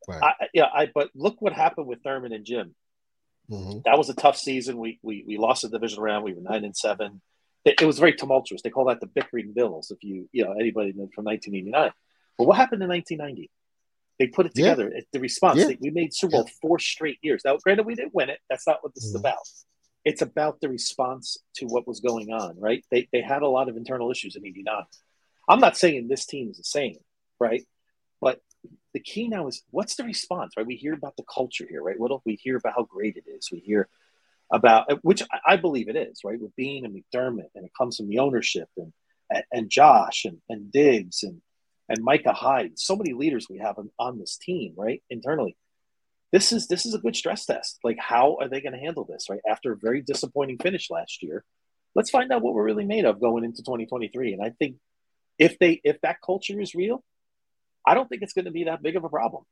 Right. 0.08 0.22
I, 0.22 0.46
yeah, 0.54 0.66
I. 0.72 0.88
But 0.92 1.10
look 1.14 1.42
what 1.42 1.52
happened 1.52 1.86
with 1.88 2.02
Thurman 2.02 2.32
and 2.32 2.44
Jim. 2.44 2.74
Mm-hmm. 3.52 3.78
That 3.84 3.98
was 3.98 4.08
a 4.08 4.14
tough 4.14 4.36
season. 4.36 4.78
We 4.78 4.98
we 5.02 5.24
we 5.26 5.36
lost 5.36 5.62
the 5.62 5.68
division 5.68 6.02
round. 6.02 6.24
We 6.24 6.32
were 6.32 6.40
nine 6.40 6.64
and 6.64 6.76
seven. 6.76 7.20
It, 7.64 7.80
it, 7.80 7.86
was 7.86 7.98
very 7.98 8.14
tumultuous. 8.14 8.62
They 8.62 8.70
call 8.70 8.86
that 8.86 9.00
the 9.00 9.06
bickering 9.06 9.52
Bills. 9.52 9.90
If 9.90 10.02
you 10.02 10.28
you 10.32 10.44
know 10.44 10.52
anybody 10.52 10.92
from 10.92 11.24
1989. 11.24 11.92
But 12.38 12.46
what 12.46 12.56
happened 12.56 12.82
in 12.82 12.88
1990? 12.88 13.50
They 14.18 14.26
put 14.28 14.46
it 14.46 14.54
together. 14.54 14.90
Yeah. 14.92 15.02
The 15.12 15.20
response. 15.20 15.58
Yeah. 15.58 15.76
We 15.80 15.90
made 15.90 16.14
Super 16.14 16.32
Bowl 16.32 16.44
yeah. 16.46 16.52
four 16.60 16.78
straight 16.78 17.18
years. 17.22 17.42
Now, 17.44 17.56
granted, 17.58 17.86
we 17.86 17.94
didn't 17.94 18.14
win 18.14 18.30
it. 18.30 18.38
That's 18.48 18.66
not 18.66 18.78
what 18.80 18.94
this 18.94 19.06
mm-hmm. 19.06 19.16
is 19.16 19.20
about. 19.20 19.48
It's 20.04 20.22
about 20.22 20.60
the 20.60 20.68
response 20.68 21.36
to 21.56 21.66
what 21.66 21.86
was 21.86 22.00
going 22.00 22.32
on. 22.32 22.58
Right? 22.58 22.84
They 22.90 23.08
they 23.12 23.20
had 23.20 23.42
a 23.42 23.48
lot 23.48 23.68
of 23.68 23.76
internal 23.76 24.10
issues 24.10 24.34
in 24.34 24.46
'89. 24.46 24.84
I'm 25.48 25.60
not 25.60 25.76
saying 25.76 26.08
this 26.08 26.24
team 26.26 26.50
is 26.50 26.56
the 26.56 26.64
same, 26.64 26.96
right? 27.38 27.64
The 28.94 29.00
key 29.00 29.28
now 29.28 29.46
is 29.46 29.62
what's 29.70 29.96
the 29.96 30.04
response, 30.04 30.54
right? 30.56 30.66
We 30.66 30.76
hear 30.76 30.94
about 30.94 31.16
the 31.16 31.24
culture 31.24 31.66
here, 31.68 31.82
right? 31.82 31.98
What 31.98 32.24
we 32.26 32.36
hear 32.36 32.56
about 32.56 32.74
how 32.76 32.84
great 32.84 33.16
it 33.16 33.24
is. 33.26 33.50
We 33.50 33.60
hear 33.60 33.88
about 34.50 34.92
uh, 34.92 34.96
which 35.02 35.22
I 35.46 35.56
believe 35.56 35.88
it 35.88 35.96
is, 35.96 36.20
right? 36.24 36.40
With 36.40 36.54
Beane 36.56 36.84
and 36.84 36.94
McDermott, 36.94 37.50
and 37.54 37.64
it 37.64 37.72
comes 37.76 37.96
from 37.96 38.08
the 38.08 38.18
ownership 38.18 38.68
and 38.76 38.92
and 39.50 39.70
Josh 39.70 40.24
and, 40.24 40.38
and 40.48 40.70
Diggs 40.70 41.22
and 41.22 41.40
and 41.88 42.04
Micah 42.04 42.32
Hyde. 42.32 42.78
So 42.78 42.96
many 42.96 43.12
leaders 43.12 43.46
we 43.48 43.58
have 43.58 43.78
on, 43.78 43.90
on 43.98 44.18
this 44.18 44.36
team, 44.36 44.74
right? 44.76 45.02
Internally. 45.10 45.56
This 46.32 46.52
is 46.52 46.66
this 46.66 46.86
is 46.86 46.94
a 46.94 46.98
good 46.98 47.16
stress 47.16 47.44
test. 47.44 47.78
Like, 47.84 47.98
how 47.98 48.38
are 48.40 48.48
they 48.48 48.60
going 48.60 48.72
to 48.72 48.78
handle 48.78 49.04
this, 49.04 49.28
right? 49.28 49.40
After 49.48 49.72
a 49.72 49.76
very 49.76 50.00
disappointing 50.00 50.58
finish 50.58 50.90
last 50.90 51.22
year. 51.22 51.44
Let's 51.94 52.10
find 52.10 52.32
out 52.32 52.40
what 52.40 52.54
we're 52.54 52.64
really 52.64 52.86
made 52.86 53.04
of 53.04 53.20
going 53.20 53.44
into 53.44 53.62
2023. 53.62 54.32
And 54.32 54.42
I 54.42 54.50
think 54.58 54.76
if 55.38 55.58
they 55.58 55.80
if 55.84 56.00
that 56.00 56.22
culture 56.24 56.58
is 56.58 56.74
real, 56.74 57.04
I 57.86 57.94
don't 57.94 58.08
think 58.08 58.22
it's 58.22 58.32
going 58.32 58.44
to 58.44 58.50
be 58.50 58.64
that 58.64 58.82
big 58.82 58.96
of 58.96 59.04
a 59.04 59.08
problem. 59.08 59.44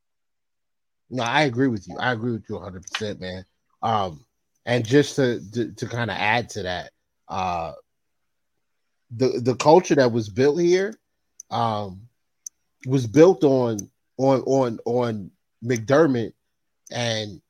No, 1.10 1.22
I 1.24 1.42
agree 1.42 1.66
with 1.68 1.88
you. 1.88 1.96
I 1.98 2.12
agree 2.12 2.32
with 2.32 2.44
you 2.48 2.54
100, 2.56 2.84
percent 2.86 3.20
man. 3.20 3.44
Um, 3.82 4.24
and 4.64 4.86
just 4.86 5.16
to 5.16 5.40
to, 5.52 5.72
to 5.72 5.86
kind 5.86 6.10
of 6.10 6.16
add 6.16 6.50
to 6.50 6.62
that, 6.62 6.92
uh, 7.28 7.72
the 9.10 9.40
the 9.40 9.56
culture 9.56 9.96
that 9.96 10.12
was 10.12 10.28
built 10.28 10.60
here, 10.60 10.94
um, 11.50 12.02
was 12.86 13.06
built 13.06 13.42
on 13.42 13.78
on 14.18 14.40
on 14.42 14.78
on 14.84 15.30
McDermott 15.64 16.32
and 16.90 17.40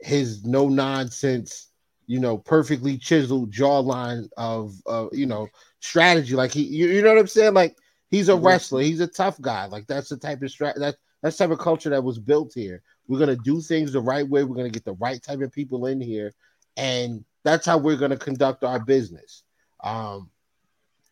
his 0.00 0.44
no 0.44 0.68
nonsense, 0.68 1.70
you 2.06 2.20
know, 2.20 2.36
perfectly 2.36 2.98
chiseled 2.98 3.52
jawline 3.52 4.28
of 4.36 4.74
uh, 4.86 5.06
you 5.12 5.26
know 5.26 5.48
strategy. 5.80 6.34
Like 6.34 6.52
he, 6.52 6.62
you, 6.64 6.88
you 6.88 7.02
know 7.02 7.10
what 7.10 7.18
I'm 7.18 7.26
saying? 7.26 7.54
Like 7.54 7.76
He's 8.10 8.28
a 8.28 8.36
wrestler. 8.36 8.82
He's 8.82 9.00
a 9.00 9.06
tough 9.06 9.40
guy. 9.40 9.66
Like 9.66 9.86
that's 9.86 10.08
the 10.08 10.16
type 10.16 10.42
of 10.42 10.48
strat 10.48 10.76
that 10.76 10.96
that's 11.22 11.36
type 11.36 11.50
of 11.50 11.58
culture 11.58 11.90
that 11.90 12.04
was 12.04 12.18
built 12.18 12.52
here. 12.54 12.82
We're 13.08 13.18
gonna 13.18 13.36
do 13.36 13.60
things 13.60 13.92
the 13.92 14.00
right 14.00 14.28
way. 14.28 14.44
We're 14.44 14.56
gonna 14.56 14.70
get 14.70 14.84
the 14.84 14.94
right 14.94 15.22
type 15.22 15.40
of 15.40 15.52
people 15.52 15.86
in 15.86 16.00
here, 16.00 16.32
and 16.76 17.24
that's 17.44 17.66
how 17.66 17.78
we're 17.78 17.96
gonna 17.96 18.16
conduct 18.16 18.64
our 18.64 18.78
business. 18.78 19.42
Um, 19.82 20.30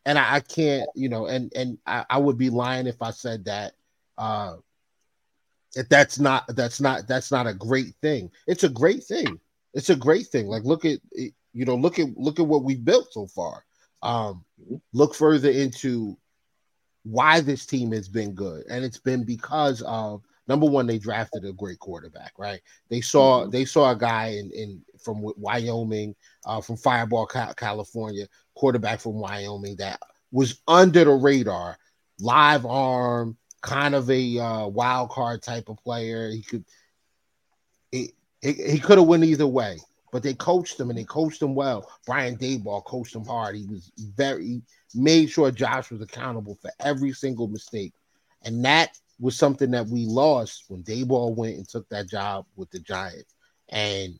and 0.07 0.19
I, 0.19 0.37
I 0.37 0.41
can't, 0.41 0.89
you 0.95 1.09
know, 1.09 1.27
and 1.27 1.53
and 1.55 1.79
I, 1.87 2.05
I, 2.11 2.19
would 2.19 2.37
be 2.39 2.51
lying 2.51 2.87
if 2.87 3.01
I 3.01 3.11
said 3.11 3.45
that. 3.47 3.73
Uh, 4.19 4.57
if 5.77 5.89
that's 5.89 6.19
not 6.19 6.45
that's 6.49 6.81
not 6.81 7.09
that's 7.09 7.31
not 7.31 7.47
a 7.47 7.55
great 7.55 7.95
thing. 8.01 8.31
It's 8.47 8.65
a 8.65 8.69
great 8.69 9.05
thing. 9.05 9.41
It's 9.73 9.91
a 9.91 9.97
great 9.97 10.27
thing. 10.27 10.47
Like 10.47 10.65
look 10.65 10.85
at 10.85 10.99
you 11.13 11.65
know 11.65 11.75
look 11.75 11.99
at 11.99 12.17
look 12.17 12.39
at 12.39 12.47
what 12.47 12.65
we 12.65 12.77
built 12.77 13.13
so 13.13 13.27
far. 13.27 13.65
Um, 14.03 14.45
look 14.93 15.15
further 15.15 15.51
into 15.51 16.17
why 17.05 17.41
this 17.41 17.67
team 17.67 17.93
has 17.93 18.09
been 18.09 18.35
good, 18.35 18.65
and 18.69 18.85
it's 18.85 18.99
been 18.99 19.25
because 19.25 19.83
of 19.83 20.23
number 20.49 20.67
one, 20.67 20.87
they 20.87 20.99
drafted 20.99 21.45
a 21.45 21.53
great 21.53 21.79
quarterback, 21.79 22.33
right? 22.39 22.61
They 22.89 23.01
saw 23.01 23.43
mm-hmm. 23.43 23.51
they 23.51 23.65
saw 23.65 23.93
a 23.93 23.97
guy 23.97 24.37
in, 24.39 24.51
in 24.51 24.83
from 25.03 25.25
Wyoming, 25.37 26.15
uh, 26.45 26.61
from 26.61 26.77
Firebaugh, 26.77 27.57
California, 27.57 28.27
quarterback 28.55 29.01
from 29.01 29.15
Wyoming 29.15 29.77
that 29.77 30.01
was 30.33 30.61
under 30.67 31.05
the 31.05 31.13
radar, 31.13 31.79
live 32.19 32.67
arm, 32.67 33.37
kind 33.63 33.95
of 33.95 34.11
a 34.11 34.39
uh, 34.39 34.67
wild 34.67 35.11
card 35.11 35.43
type 35.43 35.69
of 35.69 35.79
player. 35.79 36.31
He 36.31 36.43
could 36.43 36.65
he, 37.93 38.13
he, 38.41 38.53
he 38.53 38.79
could 38.79 38.99
have 38.99 39.07
went 39.07 39.25
either 39.25 39.47
way, 39.47 39.79
but 40.13 40.23
they 40.23 40.35
coached 40.35 40.79
him 40.79 40.91
and 40.91 40.99
they 40.99 41.05
coached 41.05 41.43
him 41.43 41.55
well. 41.55 41.91
Brian 42.07 42.37
Daboll 42.37 42.85
coached 42.85 43.15
him 43.15 43.25
hard. 43.25 43.57
He 43.57 43.67
was 43.67 43.93
very 43.99 44.63
made 44.95 45.31
sure 45.31 45.51
Josh 45.51 45.91
was 45.91 46.01
accountable 46.01 46.59
for 46.61 46.71
every 46.81 47.13
single 47.13 47.49
mistake. 47.49 47.93
And 48.43 48.65
that 48.65 48.99
was 49.19 49.37
something 49.37 49.71
that 49.73 49.87
we 49.87 50.07
lost 50.07 50.65
when 50.69 50.83
Daboll 50.83 51.35
went 51.37 51.57
and 51.57 51.69
took 51.69 51.89
that 51.89 52.09
job 52.09 52.47
with 52.57 52.71
the 52.71 52.81
Giants. 52.81 53.35
And 53.69 54.19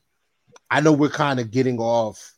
I 0.69 0.81
know 0.81 0.93
we're 0.93 1.09
kind 1.09 1.39
of 1.39 1.51
getting 1.51 1.79
off 1.79 2.33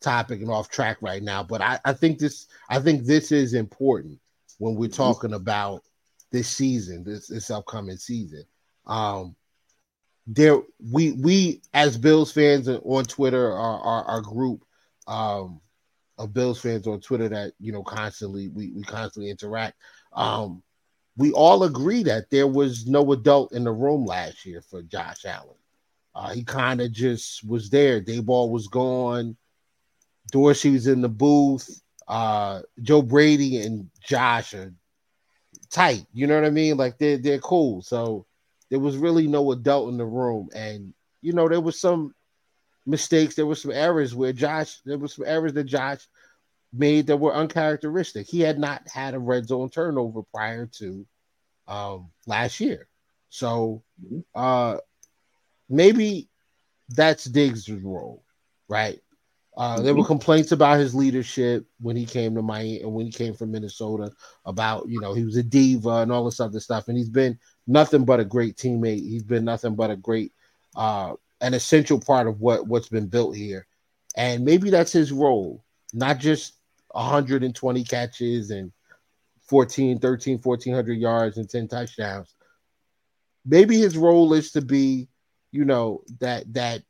topic 0.00 0.40
and 0.40 0.50
off 0.50 0.68
track 0.68 0.98
right 1.00 1.22
now, 1.22 1.42
but 1.42 1.60
I, 1.60 1.80
I 1.84 1.92
think 1.92 2.18
this 2.18 2.46
I 2.68 2.78
think 2.78 3.04
this 3.04 3.32
is 3.32 3.54
important 3.54 4.20
when 4.58 4.76
we're 4.76 4.88
talking 4.88 5.34
about 5.34 5.82
this 6.30 6.48
season, 6.48 7.02
this 7.04 7.26
this 7.26 7.50
upcoming 7.50 7.96
season. 7.96 8.44
Um 8.86 9.34
there 10.26 10.60
we 10.92 11.12
we 11.12 11.62
as 11.74 11.98
Bills 11.98 12.30
fans 12.30 12.68
on 12.68 13.04
Twitter, 13.04 13.52
our 13.52 13.80
our, 13.80 14.04
our 14.04 14.20
group, 14.20 14.64
um, 15.06 15.60
of 16.18 16.34
Bills 16.34 16.60
fans 16.60 16.86
on 16.86 17.00
Twitter 17.00 17.28
that 17.28 17.52
you 17.60 17.72
know 17.72 17.82
constantly 17.82 18.48
we, 18.48 18.70
we 18.72 18.82
constantly 18.82 19.30
interact. 19.30 19.76
Um, 20.12 20.62
we 21.16 21.32
all 21.32 21.64
agree 21.64 22.02
that 22.04 22.30
there 22.30 22.46
was 22.46 22.86
no 22.86 23.12
adult 23.12 23.52
in 23.52 23.64
the 23.64 23.72
room 23.72 24.04
last 24.04 24.44
year 24.44 24.62
for 24.62 24.82
Josh 24.82 25.24
Allen. 25.24 25.56
Uh, 26.14 26.32
he 26.32 26.44
kind 26.44 26.80
of 26.80 26.92
just 26.92 27.46
was 27.46 27.70
there. 27.70 28.00
Daboll 28.00 28.50
was 28.50 28.68
gone. 28.68 29.36
Dorsey 30.30 30.70
was 30.70 30.86
in 30.86 31.00
the 31.00 31.08
booth. 31.08 31.82
Uh, 32.06 32.62
Joe 32.82 33.02
Brady 33.02 33.62
and 33.62 33.90
Josh 34.00 34.54
are 34.54 34.72
tight. 35.70 36.06
You 36.12 36.26
know 36.26 36.34
what 36.34 36.46
I 36.46 36.50
mean? 36.50 36.76
Like 36.76 36.98
they're 36.98 37.18
they're 37.18 37.38
cool. 37.38 37.82
So 37.82 38.26
there 38.70 38.80
was 38.80 38.96
really 38.96 39.26
no 39.26 39.52
adult 39.52 39.90
in 39.90 39.98
the 39.98 40.04
room, 40.04 40.48
and 40.54 40.92
you 41.20 41.32
know 41.32 41.48
there 41.48 41.60
was 41.60 41.80
some 41.80 42.14
mistakes. 42.88 43.34
There 43.34 43.46
were 43.46 43.54
some 43.54 43.70
errors 43.70 44.14
where 44.14 44.32
Josh, 44.32 44.80
there 44.84 44.98
were 44.98 45.08
some 45.08 45.26
errors 45.26 45.52
that 45.52 45.64
Josh 45.64 46.06
made 46.72 47.06
that 47.06 47.16
were 47.16 47.34
uncharacteristic. 47.34 48.26
He 48.26 48.40
had 48.40 48.58
not 48.58 48.82
had 48.92 49.14
a 49.14 49.18
red 49.18 49.46
zone 49.46 49.70
turnover 49.70 50.22
prior 50.34 50.66
to 50.78 51.06
um, 51.66 52.10
last 52.26 52.60
year. 52.60 52.88
So 53.30 53.82
uh, 54.34 54.78
maybe 55.68 56.28
that's 56.88 57.24
Diggs' 57.24 57.68
role, 57.68 58.24
right? 58.68 59.00
Uh, 59.56 59.80
there 59.82 59.92
were 59.92 60.02
mm-hmm. 60.02 60.06
complaints 60.06 60.52
about 60.52 60.78
his 60.78 60.94
leadership 60.94 61.66
when 61.80 61.96
he 61.96 62.06
came 62.06 62.34
to 62.36 62.42
Miami 62.42 62.80
and 62.80 62.92
when 62.92 63.06
he 63.06 63.10
came 63.10 63.34
from 63.34 63.50
Minnesota 63.50 64.12
about, 64.44 64.88
you 64.88 65.00
know, 65.00 65.14
he 65.14 65.24
was 65.24 65.36
a 65.36 65.42
diva 65.42 65.96
and 65.96 66.12
all 66.12 66.24
this 66.24 66.38
other 66.38 66.60
stuff. 66.60 66.86
And 66.86 66.96
he's 66.96 67.10
been 67.10 67.36
nothing 67.66 68.04
but 68.04 68.20
a 68.20 68.24
great 68.24 68.56
teammate. 68.56 69.00
He's 69.00 69.24
been 69.24 69.44
nothing 69.44 69.74
but 69.74 69.90
a 69.90 69.96
great 69.96 70.32
uh, 70.76 71.14
an 71.40 71.54
essential 71.54 72.00
part 72.00 72.26
of 72.26 72.40
what 72.40 72.66
what's 72.66 72.88
been 72.88 73.06
built 73.06 73.36
here, 73.36 73.66
and 74.16 74.44
maybe 74.44 74.70
that's 74.70 74.92
his 74.92 75.12
role, 75.12 75.64
not 75.92 76.18
just 76.18 76.54
120 76.92 77.84
catches 77.84 78.50
and 78.50 78.72
14, 79.48 79.98
13, 79.98 80.38
1400 80.38 80.92
yards 80.92 81.38
and 81.38 81.48
10 81.48 81.68
touchdowns. 81.68 82.34
Maybe 83.44 83.78
his 83.78 83.96
role 83.96 84.32
is 84.34 84.52
to 84.52 84.60
be, 84.60 85.08
you 85.52 85.64
know, 85.64 86.02
that 86.20 86.52
that 86.54 86.82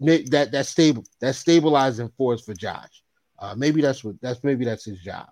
that 0.00 0.50
that 0.52 0.66
stable 0.66 1.04
that 1.20 1.34
stabilizing 1.34 2.10
force 2.16 2.42
for 2.42 2.54
Josh. 2.54 3.02
Uh, 3.38 3.54
maybe 3.56 3.80
that's 3.80 4.04
what 4.04 4.20
that's 4.20 4.44
maybe 4.44 4.64
that's 4.64 4.84
his 4.84 5.00
job. 5.00 5.28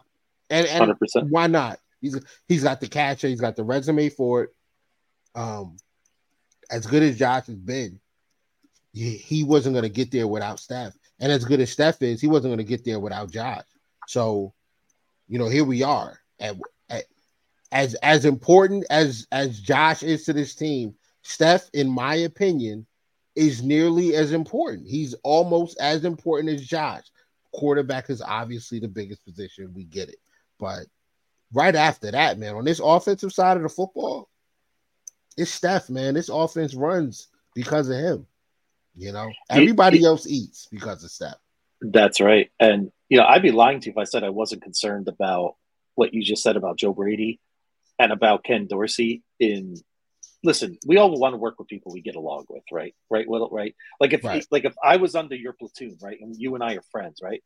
And 0.51 0.67
and 0.67 0.93
100%. 0.93 1.31
why 1.31 1.47
not? 1.47 1.79
He's 2.01 2.19
he's 2.47 2.63
got 2.63 2.81
the 2.81 2.89
catcher, 2.89 3.29
he's 3.29 3.41
got 3.41 3.57
the 3.57 3.65
resume 3.65 4.09
for 4.09 4.45
it. 4.45 4.51
Um, 5.35 5.77
as 6.71 6.87
good 6.87 7.03
as 7.03 7.19
Josh 7.19 7.47
has 7.47 7.57
been, 7.57 8.01
he 8.99 9.45
wasn't 9.45 9.75
going 9.75 9.85
to 9.85 9.89
get 9.89 10.11
there 10.11 10.27
without 10.27 10.61
Steph. 10.61 10.95
And 11.21 11.33
as 11.33 11.45
good 11.45 11.61
as 11.61 11.71
Steph 11.71 12.03
is, 12.03 12.21
he 12.21 12.27
wasn't 12.27 12.51
going 12.51 12.59
to 12.59 12.65
get 12.65 12.85
there 12.85 13.01
without 13.01 13.31
Josh. 13.31 13.65
So, 14.07 14.55
you 15.29 15.39
know, 15.39 15.49
here 15.49 15.65
we 15.65 15.83
are. 15.83 16.19
At, 16.41 16.57
at, 16.89 17.05
as 17.71 17.95
as 17.97 18.25
important 18.25 18.87
as 18.89 19.27
as 19.31 19.61
Josh 19.61 20.03
is 20.03 20.25
to 20.25 20.33
this 20.33 20.55
team, 20.55 20.95
Steph, 21.23 21.69
in 21.75 21.91
my 21.91 22.15
opinion, 22.15 22.87
is 23.35 23.63
nearly 23.63 24.15
as 24.15 24.33
important. 24.33 24.89
He's 24.89 25.15
almost 25.23 25.79
as 25.81 26.05
important 26.05 26.55
as 26.55 26.67
Josh. 26.67 27.05
Quarterback 27.53 28.11
is 28.11 28.23
obviously 28.23 28.79
the 28.79 28.89
biggest 28.89 29.25
position. 29.25 29.75
We 29.75 29.85
get 29.85 30.09
it. 30.09 30.19
But 30.59 30.87
right 31.53 31.75
after 31.75 32.11
that, 32.11 32.39
man, 32.39 32.55
on 32.55 32.65
this 32.65 32.81
offensive 32.83 33.33
side 33.33 33.57
of 33.57 33.63
the 33.63 33.69
football, 33.69 34.29
it's 35.37 35.51
Steph, 35.51 35.89
man. 35.89 36.15
This 36.15 36.29
offense 36.29 36.75
runs 36.75 37.29
because 37.55 37.89
of 37.89 37.97
him. 37.97 38.27
You 38.99 39.13
know, 39.13 39.31
everybody 39.49 40.05
else 40.05 40.27
eats 40.27 40.67
because 40.71 41.05
of 41.05 41.11
Steph. 41.11 41.37
That's 41.81 42.21
right. 42.21 42.51
And, 42.59 42.91
you 43.09 43.19
know, 43.19 43.25
I'd 43.25 43.43
be 43.43 43.53
lying 43.53 43.79
to 43.81 43.87
you 43.87 43.93
if 43.93 43.99
I 43.99 44.05
said 44.05 44.25
I 44.25 44.31
wasn't 44.31 44.63
concerned 44.63 45.07
about 45.07 45.55
what 45.95 46.13
you 46.13 46.23
just 46.23 46.43
said 46.43 46.57
about 46.57 46.79
Joe 46.79 46.93
Brady 46.93 47.41
and 47.99 48.11
about 48.11 48.43
Ken 48.43 48.67
Dorsey 48.67 49.23
in 49.39 49.77
listen, 50.43 50.79
we 50.87 50.97
all 50.97 51.17
want 51.19 51.33
to 51.33 51.39
work 51.39 51.59
with 51.59 51.69
people 51.69 51.93
we 51.93 52.01
get 52.01 52.17
along 52.17 52.47
with, 52.49 52.65
right? 52.73 52.95
Right. 53.09 53.29
Well, 53.29 53.49
right. 53.53 53.75
Like 54.01 54.13
if 54.13 54.25
right. 54.25 54.45
like 54.51 54.65
if 54.65 54.75
I 54.83 54.97
was 54.97 55.15
under 55.15 55.37
your 55.37 55.53
platoon, 55.53 55.97
right, 56.03 56.19
and 56.21 56.35
you 56.37 56.55
and 56.55 56.65
I 56.65 56.75
are 56.75 56.85
friends, 56.91 57.21
right? 57.23 57.43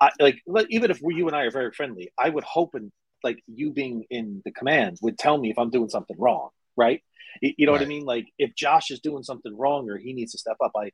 I 0.00 0.10
like 0.18 0.42
even 0.70 0.90
if 0.90 1.00
you 1.02 1.28
and 1.28 1.36
I 1.36 1.42
are 1.42 1.50
very 1.50 1.70
friendly, 1.70 2.12
I 2.18 2.28
would 2.28 2.44
hope 2.44 2.74
and 2.74 2.90
like 3.22 3.42
you 3.46 3.70
being 3.70 4.04
in 4.10 4.42
the 4.44 4.50
command 4.50 4.98
would 5.02 5.18
tell 5.18 5.38
me 5.38 5.50
if 5.50 5.58
I'm 5.58 5.70
doing 5.70 5.88
something 5.88 6.16
wrong, 6.18 6.50
right? 6.76 7.02
You 7.40 7.66
know 7.66 7.72
right. 7.72 7.80
what 7.80 7.86
I 7.86 7.88
mean? 7.88 8.04
Like 8.04 8.26
if 8.38 8.54
Josh 8.54 8.90
is 8.90 9.00
doing 9.00 9.22
something 9.22 9.56
wrong 9.56 9.90
or 9.90 9.98
he 9.98 10.12
needs 10.12 10.32
to 10.32 10.38
step 10.38 10.56
up, 10.64 10.72
I 10.76 10.90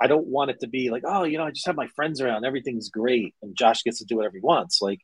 I 0.00 0.08
don't 0.08 0.26
want 0.26 0.50
it 0.50 0.60
to 0.60 0.66
be 0.66 0.90
like, 0.90 1.04
oh, 1.06 1.22
you 1.24 1.38
know, 1.38 1.44
I 1.44 1.50
just 1.50 1.66
have 1.66 1.76
my 1.76 1.86
friends 1.88 2.20
around, 2.20 2.44
everything's 2.44 2.88
great, 2.88 3.34
and 3.42 3.56
Josh 3.56 3.84
gets 3.84 3.98
to 3.98 4.04
do 4.04 4.16
whatever 4.16 4.36
he 4.36 4.40
wants. 4.40 4.82
Like 4.82 5.00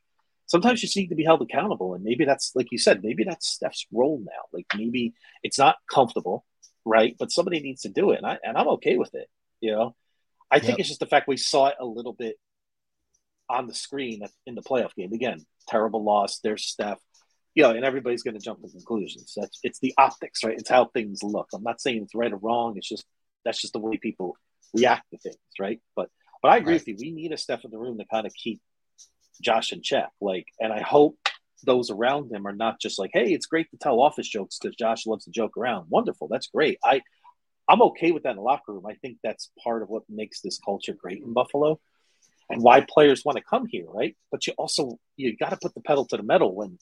sometimes 0.47 0.81
you 0.81 0.87
just 0.87 0.97
need 0.97 1.07
to 1.07 1.15
be 1.15 1.23
held 1.23 1.41
accountable. 1.41 1.93
And 1.93 2.03
maybe 2.03 2.25
that's 2.25 2.51
like 2.55 2.67
you 2.71 2.77
said, 2.77 3.03
maybe 3.03 3.23
that's 3.23 3.47
Steph's 3.47 3.85
role 3.91 4.19
now. 4.19 4.43
Like 4.51 4.65
maybe 4.75 5.13
it's 5.43 5.57
not 5.57 5.77
comfortable, 5.89 6.45
right? 6.83 7.15
But 7.17 7.31
somebody 7.31 7.61
needs 7.61 7.83
to 7.83 7.89
do 7.89 8.11
it. 8.11 8.17
And 8.17 8.25
I 8.25 8.37
and 8.43 8.57
I'm 8.57 8.67
okay 8.69 8.97
with 8.97 9.15
it. 9.15 9.29
You 9.61 9.71
know? 9.71 9.95
I 10.51 10.59
think 10.59 10.71
yep. 10.71 10.79
it's 10.79 10.89
just 10.89 10.99
the 10.99 11.05
fact 11.05 11.29
we 11.29 11.37
saw 11.37 11.67
it 11.67 11.75
a 11.79 11.85
little 11.85 12.11
bit 12.13 12.35
on 13.49 13.67
the 13.67 13.73
screen 13.73 14.21
in 14.45 14.55
the 14.55 14.61
playoff 14.61 14.93
game. 14.95 15.13
Again, 15.13 15.45
terrible 15.67 16.03
loss. 16.03 16.39
There's 16.43 16.65
Steph. 16.65 16.99
You 17.53 17.63
know, 17.63 17.71
and 17.71 17.83
everybody's 17.83 18.23
going 18.23 18.37
to 18.37 18.39
jump 18.39 18.61
to 18.61 18.69
conclusions. 18.69 19.33
That's 19.35 19.59
it's 19.63 19.79
the 19.79 19.93
optics, 19.97 20.43
right? 20.43 20.57
It's 20.57 20.69
how 20.69 20.85
things 20.85 21.21
look. 21.21 21.49
I'm 21.53 21.63
not 21.63 21.81
saying 21.81 22.03
it's 22.03 22.15
right 22.15 22.31
or 22.31 22.37
wrong. 22.37 22.77
It's 22.77 22.87
just 22.87 23.05
that's 23.43 23.59
just 23.59 23.73
the 23.73 23.79
way 23.79 23.97
people 23.97 24.37
react 24.73 25.09
to 25.11 25.17
things, 25.17 25.37
right? 25.59 25.81
But 25.95 26.09
but 26.41 26.51
I 26.51 26.57
agree 26.57 26.73
right. 26.73 26.81
with 26.81 26.87
you. 26.87 26.95
We 26.99 27.11
need 27.11 27.33
a 27.33 27.37
step 27.37 27.61
in 27.63 27.71
the 27.71 27.77
room 27.77 27.97
to 27.97 28.05
kind 28.05 28.25
of 28.25 28.33
keep 28.33 28.61
Josh 29.41 29.73
in 29.73 29.81
check. 29.81 30.09
Like, 30.21 30.45
and 30.59 30.71
I 30.71 30.81
hope 30.81 31.17
those 31.63 31.91
around 31.91 32.31
him 32.31 32.47
are 32.47 32.55
not 32.55 32.79
just 32.79 32.97
like, 32.97 33.11
hey, 33.13 33.33
it's 33.33 33.45
great 33.45 33.69
to 33.71 33.77
tell 33.77 34.01
office 34.01 34.27
jokes 34.27 34.57
because 34.59 34.75
Josh 34.75 35.05
loves 35.05 35.25
to 35.25 35.31
joke 35.31 35.57
around. 35.57 35.87
Wonderful, 35.89 36.27
that's 36.29 36.47
great. 36.47 36.79
I 36.83 37.01
I'm 37.67 37.81
okay 37.83 38.11
with 38.11 38.23
that 38.23 38.31
in 38.31 38.35
the 38.37 38.41
locker 38.41 38.73
room. 38.73 38.85
I 38.85 38.95
think 38.95 39.17
that's 39.23 39.51
part 39.63 39.81
of 39.81 39.89
what 39.89 40.03
makes 40.09 40.41
this 40.41 40.59
culture 40.63 40.93
great 40.93 41.21
in 41.21 41.33
Buffalo 41.33 41.79
and 42.49 42.61
why 42.61 42.81
players 42.81 43.23
want 43.23 43.37
to 43.37 43.43
come 43.43 43.65
here, 43.65 43.85
right? 43.87 44.15
But 44.31 44.45
you 44.47 44.53
also 44.57 44.99
you 45.15 45.37
got 45.37 45.49
to 45.51 45.57
put 45.61 45.73
the 45.73 45.81
pedal 45.81 46.05
to 46.07 46.17
the 46.17 46.23
metal 46.23 46.53
when 46.53 46.77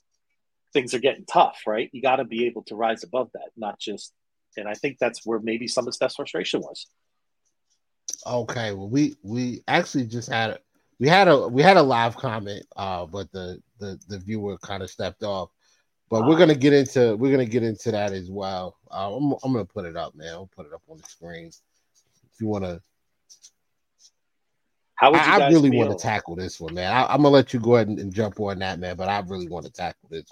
things 0.74 0.94
are 0.94 1.00
getting 1.00 1.26
tough, 1.26 1.62
right? 1.66 1.90
You 1.92 2.02
got 2.02 2.18
to 2.18 2.26
be 2.26 2.46
able 2.46 2.64
to 2.64 2.76
rise 2.76 3.04
above 3.04 3.30
that, 3.34 3.50
not 3.58 3.80
just. 3.80 4.14
And 4.58 4.68
I 4.68 4.74
think 4.74 4.98
that's 5.00 5.26
where 5.26 5.40
maybe 5.40 5.68
some 5.68 5.88
of 5.88 5.94
Steph's 5.94 6.16
frustration 6.16 6.62
was. 6.62 6.88
Okay, 8.26 8.74
well, 8.74 8.90
we 8.90 9.16
we 9.24 9.64
actually 9.68 10.06
just 10.06 10.30
had 10.30 10.52
a, 10.52 10.60
we 11.00 11.08
had 11.08 11.28
a 11.28 11.48
we 11.48 11.62
had 11.62 11.78
a 11.78 11.84
live 11.84 12.18
comment, 12.18 12.66
uh, 12.76 13.06
but 13.06 13.32
the 13.32 13.62
the 13.80 14.00
the 14.08 14.18
viewer 14.18 14.58
kind 14.58 14.84
of 14.84 14.90
stepped 14.90 15.24
off. 15.24 15.50
But 16.10 16.28
we're 16.28 16.38
gonna 16.38 16.56
get 16.56 16.74
into 16.74 17.16
we're 17.16 17.32
gonna 17.32 17.46
get 17.46 17.64
into 17.64 17.92
that 17.92 18.12
as 18.12 18.30
well. 18.32 18.78
Uh, 18.92 19.16
I'm 19.16 19.34
I'm 19.44 19.54
gonna 19.54 19.66
put 19.66 19.86
it 19.86 19.96
up, 19.96 20.16
man. 20.16 20.34
I'll 20.34 20.50
put 20.54 20.66
it 20.66 20.74
up 20.74 20.82
on 20.90 20.98
the 20.98 21.04
screen. 21.04 21.48
If 21.48 22.42
you 22.42 22.48
want 22.48 22.66
to 22.66 22.82
how 25.00 25.12
would 25.12 25.22
I, 25.22 25.46
I 25.46 25.50
really 25.50 25.70
want 25.70 25.92
to 25.92 25.96
tackle 25.98 26.36
this 26.36 26.60
one, 26.60 26.74
man. 26.74 26.92
I, 26.92 27.14
am 27.14 27.22
gonna 27.22 27.30
let 27.30 27.54
you 27.54 27.60
go 27.62 27.76
ahead 27.76 27.88
and, 27.88 27.98
and, 28.00 28.14
jump 28.14 28.38
on 28.38 28.60
that, 28.60 28.80
man. 28.80 28.98
But 28.98 29.08
I 29.08 29.22
really 29.22 29.48
want 29.48 29.66
to 29.66 29.72
tackle 29.72 30.10
this. 30.10 30.26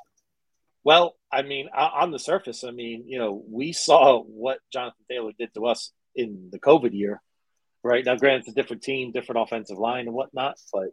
Well, 0.87 1.17
I 1.29 1.41
mean, 1.41 1.67
on 1.67 2.11
the 2.11 2.17
surface, 2.17 2.63
I 2.63 2.71
mean, 2.71 3.03
you 3.09 3.19
know, 3.19 3.43
we 3.51 3.73
saw 3.73 4.23
what 4.23 4.59
Jonathan 4.71 5.03
Taylor 5.11 5.33
did 5.37 5.53
to 5.55 5.65
us 5.65 5.91
in 6.15 6.47
the 6.49 6.59
COVID 6.59 6.93
year, 6.93 7.21
right? 7.83 8.05
Now, 8.05 8.15
granted, 8.15 8.43
it's 8.43 8.47
a 8.47 8.53
different 8.53 8.83
team, 8.83 9.11
different 9.11 9.41
offensive 9.41 9.77
line 9.77 10.07
and 10.07 10.13
whatnot, 10.13 10.55
but 10.71 10.91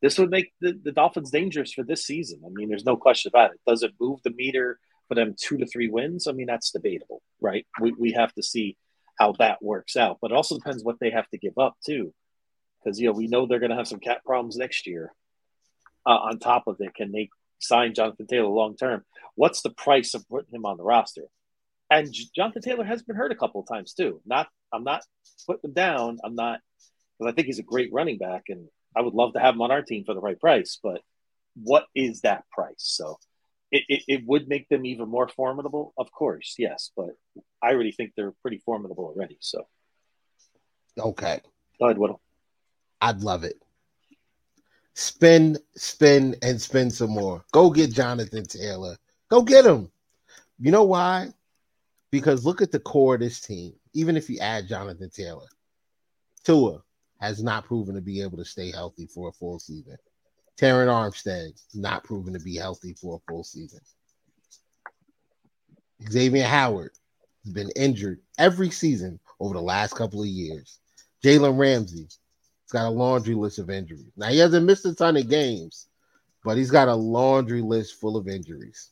this 0.00 0.16
would 0.16 0.30
make 0.30 0.52
the, 0.60 0.78
the 0.80 0.92
Dolphins 0.92 1.32
dangerous 1.32 1.72
for 1.72 1.82
this 1.82 2.06
season. 2.06 2.42
I 2.46 2.50
mean, 2.50 2.68
there's 2.68 2.84
no 2.84 2.96
question 2.96 3.30
about 3.34 3.50
it. 3.50 3.60
Does 3.66 3.82
it 3.82 3.90
move 4.00 4.20
the 4.22 4.30
meter 4.30 4.78
for 5.08 5.16
them 5.16 5.34
two 5.36 5.56
to 5.56 5.66
three 5.66 5.88
wins? 5.88 6.28
I 6.28 6.32
mean, 6.32 6.46
that's 6.46 6.70
debatable, 6.70 7.20
right? 7.40 7.66
We, 7.80 7.94
we 7.98 8.12
have 8.12 8.32
to 8.34 8.44
see 8.44 8.76
how 9.18 9.32
that 9.40 9.60
works 9.60 9.96
out, 9.96 10.18
but 10.22 10.30
it 10.30 10.36
also 10.36 10.56
depends 10.56 10.84
what 10.84 11.00
they 11.00 11.10
have 11.10 11.28
to 11.30 11.38
give 11.38 11.58
up, 11.58 11.74
too 11.84 12.14
because 12.78 13.00
you 13.00 13.06
know 13.06 13.12
we 13.12 13.26
know 13.26 13.46
they're 13.46 13.58
going 13.58 13.70
to 13.70 13.76
have 13.76 13.88
some 13.88 13.98
cap 13.98 14.24
problems 14.24 14.56
next 14.56 14.86
year. 14.86 15.12
Uh, 16.04 16.10
on 16.10 16.38
top 16.38 16.64
of 16.66 16.76
it, 16.80 16.94
can 16.94 17.12
they 17.12 17.28
sign 17.62 17.94
Jonathan 17.94 18.26
Taylor 18.26 18.48
long 18.48 18.76
term? 18.76 19.04
What's 19.34 19.62
the 19.62 19.70
price 19.70 20.14
of 20.14 20.28
putting 20.28 20.54
him 20.54 20.66
on 20.66 20.76
the 20.76 20.84
roster? 20.84 21.24
And 21.90 22.08
Jonathan 22.34 22.62
Taylor 22.62 22.84
has 22.84 23.02
been 23.02 23.16
hurt 23.16 23.32
a 23.32 23.36
couple 23.36 23.60
of 23.60 23.68
times 23.68 23.92
too. 23.92 24.20
Not, 24.24 24.48
I'm 24.72 24.84
not 24.84 25.02
putting 25.46 25.70
him 25.70 25.74
down. 25.74 26.18
I'm 26.24 26.34
not 26.34 26.60
because 27.18 27.30
I 27.30 27.34
think 27.34 27.46
he's 27.46 27.58
a 27.58 27.64
great 27.64 27.92
running 27.92 28.18
back, 28.18 28.44
and 28.48 28.68
I 28.96 29.02
would 29.02 29.14
love 29.14 29.34
to 29.34 29.40
have 29.40 29.54
him 29.54 29.62
on 29.62 29.70
our 29.70 29.82
team 29.82 30.04
for 30.04 30.14
the 30.14 30.20
right 30.20 30.38
price. 30.38 30.78
But 30.82 31.02
what 31.54 31.86
is 31.94 32.22
that 32.22 32.44
price? 32.50 32.74
So 32.78 33.18
it, 33.70 33.84
it, 33.88 34.02
it 34.08 34.26
would 34.26 34.48
make 34.48 34.68
them 34.68 34.84
even 34.86 35.08
more 35.08 35.28
formidable, 35.28 35.92
of 35.96 36.10
course, 36.12 36.56
yes. 36.58 36.90
But 36.96 37.10
I 37.62 37.72
already 37.72 37.92
think 37.92 38.12
they're 38.16 38.34
pretty 38.42 38.58
formidable 38.58 39.04
already. 39.04 39.38
So 39.40 39.66
okay, 40.98 41.40
go 41.78 41.86
ahead, 41.86 41.98
Whittle. 41.98 42.20
I'd 43.00 43.22
love 43.22 43.44
it. 43.44 43.60
Spin, 44.94 45.58
spend, 45.74 46.36
and 46.42 46.60
spend 46.60 46.92
some 46.92 47.10
more. 47.10 47.44
Go 47.52 47.70
get 47.70 47.92
Jonathan 47.92 48.44
Taylor. 48.44 48.96
Go 49.30 49.42
get 49.42 49.64
him. 49.64 49.90
You 50.58 50.70
know 50.70 50.84
why? 50.84 51.28
Because 52.10 52.44
look 52.44 52.60
at 52.60 52.70
the 52.70 52.78
core 52.78 53.14
of 53.14 53.20
this 53.20 53.40
team. 53.40 53.72
Even 53.94 54.16
if 54.16 54.28
you 54.28 54.38
add 54.38 54.68
Jonathan 54.68 55.10
Taylor, 55.10 55.48
Tua 56.44 56.82
has 57.20 57.42
not 57.42 57.64
proven 57.64 57.94
to 57.94 58.00
be 58.00 58.20
able 58.20 58.36
to 58.38 58.44
stay 58.44 58.70
healthy 58.70 59.06
for 59.06 59.28
a 59.28 59.32
full 59.32 59.58
season. 59.58 59.96
Terron 60.60 60.88
Armstead 60.88 61.52
not 61.74 62.04
proven 62.04 62.32
to 62.34 62.40
be 62.40 62.56
healthy 62.56 62.94
for 62.94 63.16
a 63.16 63.30
full 63.30 63.44
season. 63.44 63.80
Xavier 66.10 66.44
Howard 66.44 66.92
has 67.44 67.52
been 67.52 67.70
injured 67.76 68.20
every 68.38 68.70
season 68.70 69.18
over 69.40 69.54
the 69.54 69.62
last 69.62 69.94
couple 69.94 70.20
of 70.20 70.28
years. 70.28 70.78
Jalen 71.24 71.58
Ramsey 71.58 72.08
got 72.72 72.86
a 72.86 72.90
laundry 72.90 73.34
list 73.34 73.58
of 73.58 73.68
injuries. 73.68 74.10
Now 74.16 74.28
he 74.28 74.38
hasn't 74.38 74.64
missed 74.64 74.86
a 74.86 74.94
ton 74.94 75.18
of 75.18 75.28
games, 75.28 75.88
but 76.42 76.56
he's 76.56 76.70
got 76.70 76.88
a 76.88 76.94
laundry 76.94 77.60
list 77.60 78.00
full 78.00 78.16
of 78.16 78.26
injuries. 78.26 78.90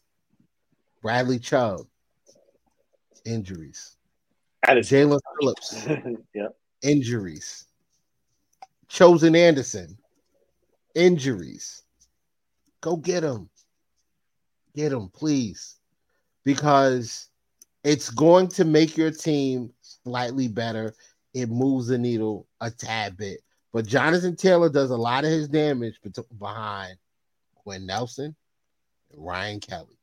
Bradley 1.00 1.38
Chubb, 1.38 1.80
injuries. 3.24 3.96
Jaelan 4.66 5.18
Phillips, 5.40 5.86
yep. 6.34 6.54
injuries. 6.82 7.64
Chosen 8.88 9.34
Anderson, 9.34 9.96
injuries. 10.94 11.82
Go 12.82 12.96
get 12.96 13.24
him. 13.24 13.48
Get 14.76 14.92
him, 14.92 15.08
please. 15.08 15.76
Because 16.44 17.28
it's 17.82 18.10
going 18.10 18.48
to 18.48 18.64
make 18.66 18.98
your 18.98 19.10
team 19.10 19.72
slightly 19.80 20.48
better. 20.48 20.94
It 21.32 21.48
moves 21.48 21.86
the 21.86 21.96
needle 21.96 22.46
a 22.60 22.70
tad 22.70 23.16
bit. 23.16 23.40
But 23.72 23.87
Jonathan 23.87 24.37
Taylor 24.37 24.68
does 24.68 24.90
a 24.90 24.96
lot 24.96 25.24
of 25.24 25.30
his 25.30 25.48
damage 25.48 26.00
behind 26.38 26.96
Quinn 27.54 27.87
Nelson, 27.87 28.35
Ryan 29.16 29.61
Kelly, 29.61 29.98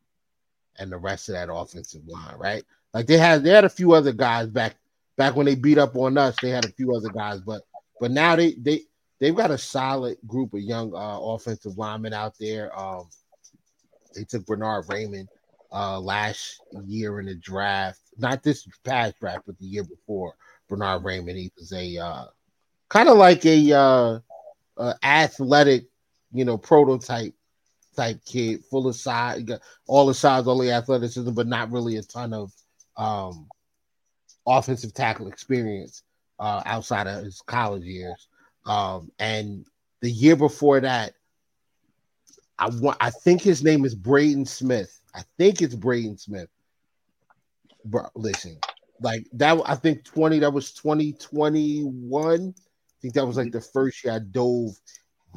and 0.77 0.91
the 0.91 0.97
rest 0.97 1.29
of 1.29 1.33
that 1.35 1.53
offensive 1.53 2.07
line, 2.07 2.37
right? 2.37 2.63
Like 2.93 3.07
they 3.07 3.17
had 3.17 3.43
they 3.43 3.49
had 3.49 3.65
a 3.65 3.69
few 3.69 3.93
other 3.93 4.13
guys 4.13 4.47
back 4.47 4.75
back 5.17 5.35
when 5.35 5.45
they 5.45 5.55
beat 5.55 5.77
up 5.77 5.95
on 5.95 6.17
us. 6.17 6.35
They 6.41 6.49
had 6.49 6.65
a 6.65 6.71
few 6.71 6.95
other 6.95 7.09
guys, 7.09 7.41
but 7.41 7.61
but 7.99 8.11
now 8.11 8.35
they 8.35 8.53
they 8.53 8.83
they've 9.19 9.35
got 9.35 9.51
a 9.51 9.57
solid 9.57 10.17
group 10.25 10.53
of 10.53 10.61
young 10.61 10.95
uh, 10.95 11.19
offensive 11.19 11.77
linemen 11.77 12.13
out 12.13 12.35
there. 12.39 12.77
Um, 12.77 13.09
they 14.15 14.23
took 14.23 14.45
Bernard 14.45 14.87
Raimann 14.87 15.27
uh, 15.71 15.99
last 15.99 16.61
year 16.85 17.19
in 17.19 17.25
the 17.25 17.35
draft, 17.35 17.99
not 18.17 18.43
this 18.43 18.65
past 18.83 19.19
draft, 19.19 19.43
but 19.45 19.59
the 19.59 19.65
year 19.65 19.83
before. 19.83 20.35
Bernard 20.69 21.03
Raimann, 21.03 21.37
he 21.37 21.51
was 21.57 21.71
a 21.71 21.97
uh, 21.97 22.25
kind 22.89 23.09
of 23.09 23.17
like 23.17 23.45
a 23.45 23.73
uh, 23.73 24.19
athletic, 25.03 25.85
you 26.31 26.45
know, 26.45 26.57
prototype 26.57 27.33
type 27.95 28.23
kid, 28.25 28.63
full 28.65 28.87
of 28.87 28.95
size, 28.95 29.43
all 29.87 30.05
the 30.05 30.13
size, 30.13 30.47
only 30.47 30.71
athleticism, 30.71 31.31
but 31.31 31.47
not 31.47 31.71
really 31.71 31.97
a 31.97 32.03
ton 32.03 32.33
of 32.33 32.53
um, 32.95 33.47
offensive 34.45 34.93
tackle 34.93 35.27
experience 35.27 36.03
uh, 36.39 36.61
outside 36.65 37.07
of 37.07 37.23
his 37.23 37.41
college 37.41 37.83
years. 37.83 38.27
Um, 38.65 39.11
and 39.19 39.65
the 40.01 40.11
year 40.11 40.35
before 40.35 40.79
that, 40.81 41.13
I 42.59 42.69
want 42.69 42.97
I 42.99 43.09
think 43.09 43.41
his 43.41 43.63
name 43.63 43.85
is 43.85 43.95
Braden 43.95 44.45
Smith. 44.45 44.99
I 45.13 45.21
think 45.37 45.61
it's 45.61 45.75
Braden 45.75 46.17
Smith. 46.17 46.49
Bro, 47.85 48.07
listen, 48.15 48.57
like 48.99 49.25
that. 49.33 49.61
I 49.65 49.75
think 49.75 50.03
twenty. 50.03 50.39
That 50.39 50.53
was 50.53 50.73
twenty 50.73 51.13
twenty 51.13 51.81
one. 51.81 52.55
I 52.97 53.01
think 53.01 53.13
that 53.13 53.27
was 53.27 53.37
like 53.37 53.51
the 53.51 53.61
first 53.61 54.03
year 54.03 54.13
I 54.13 54.19
dove 54.19 54.71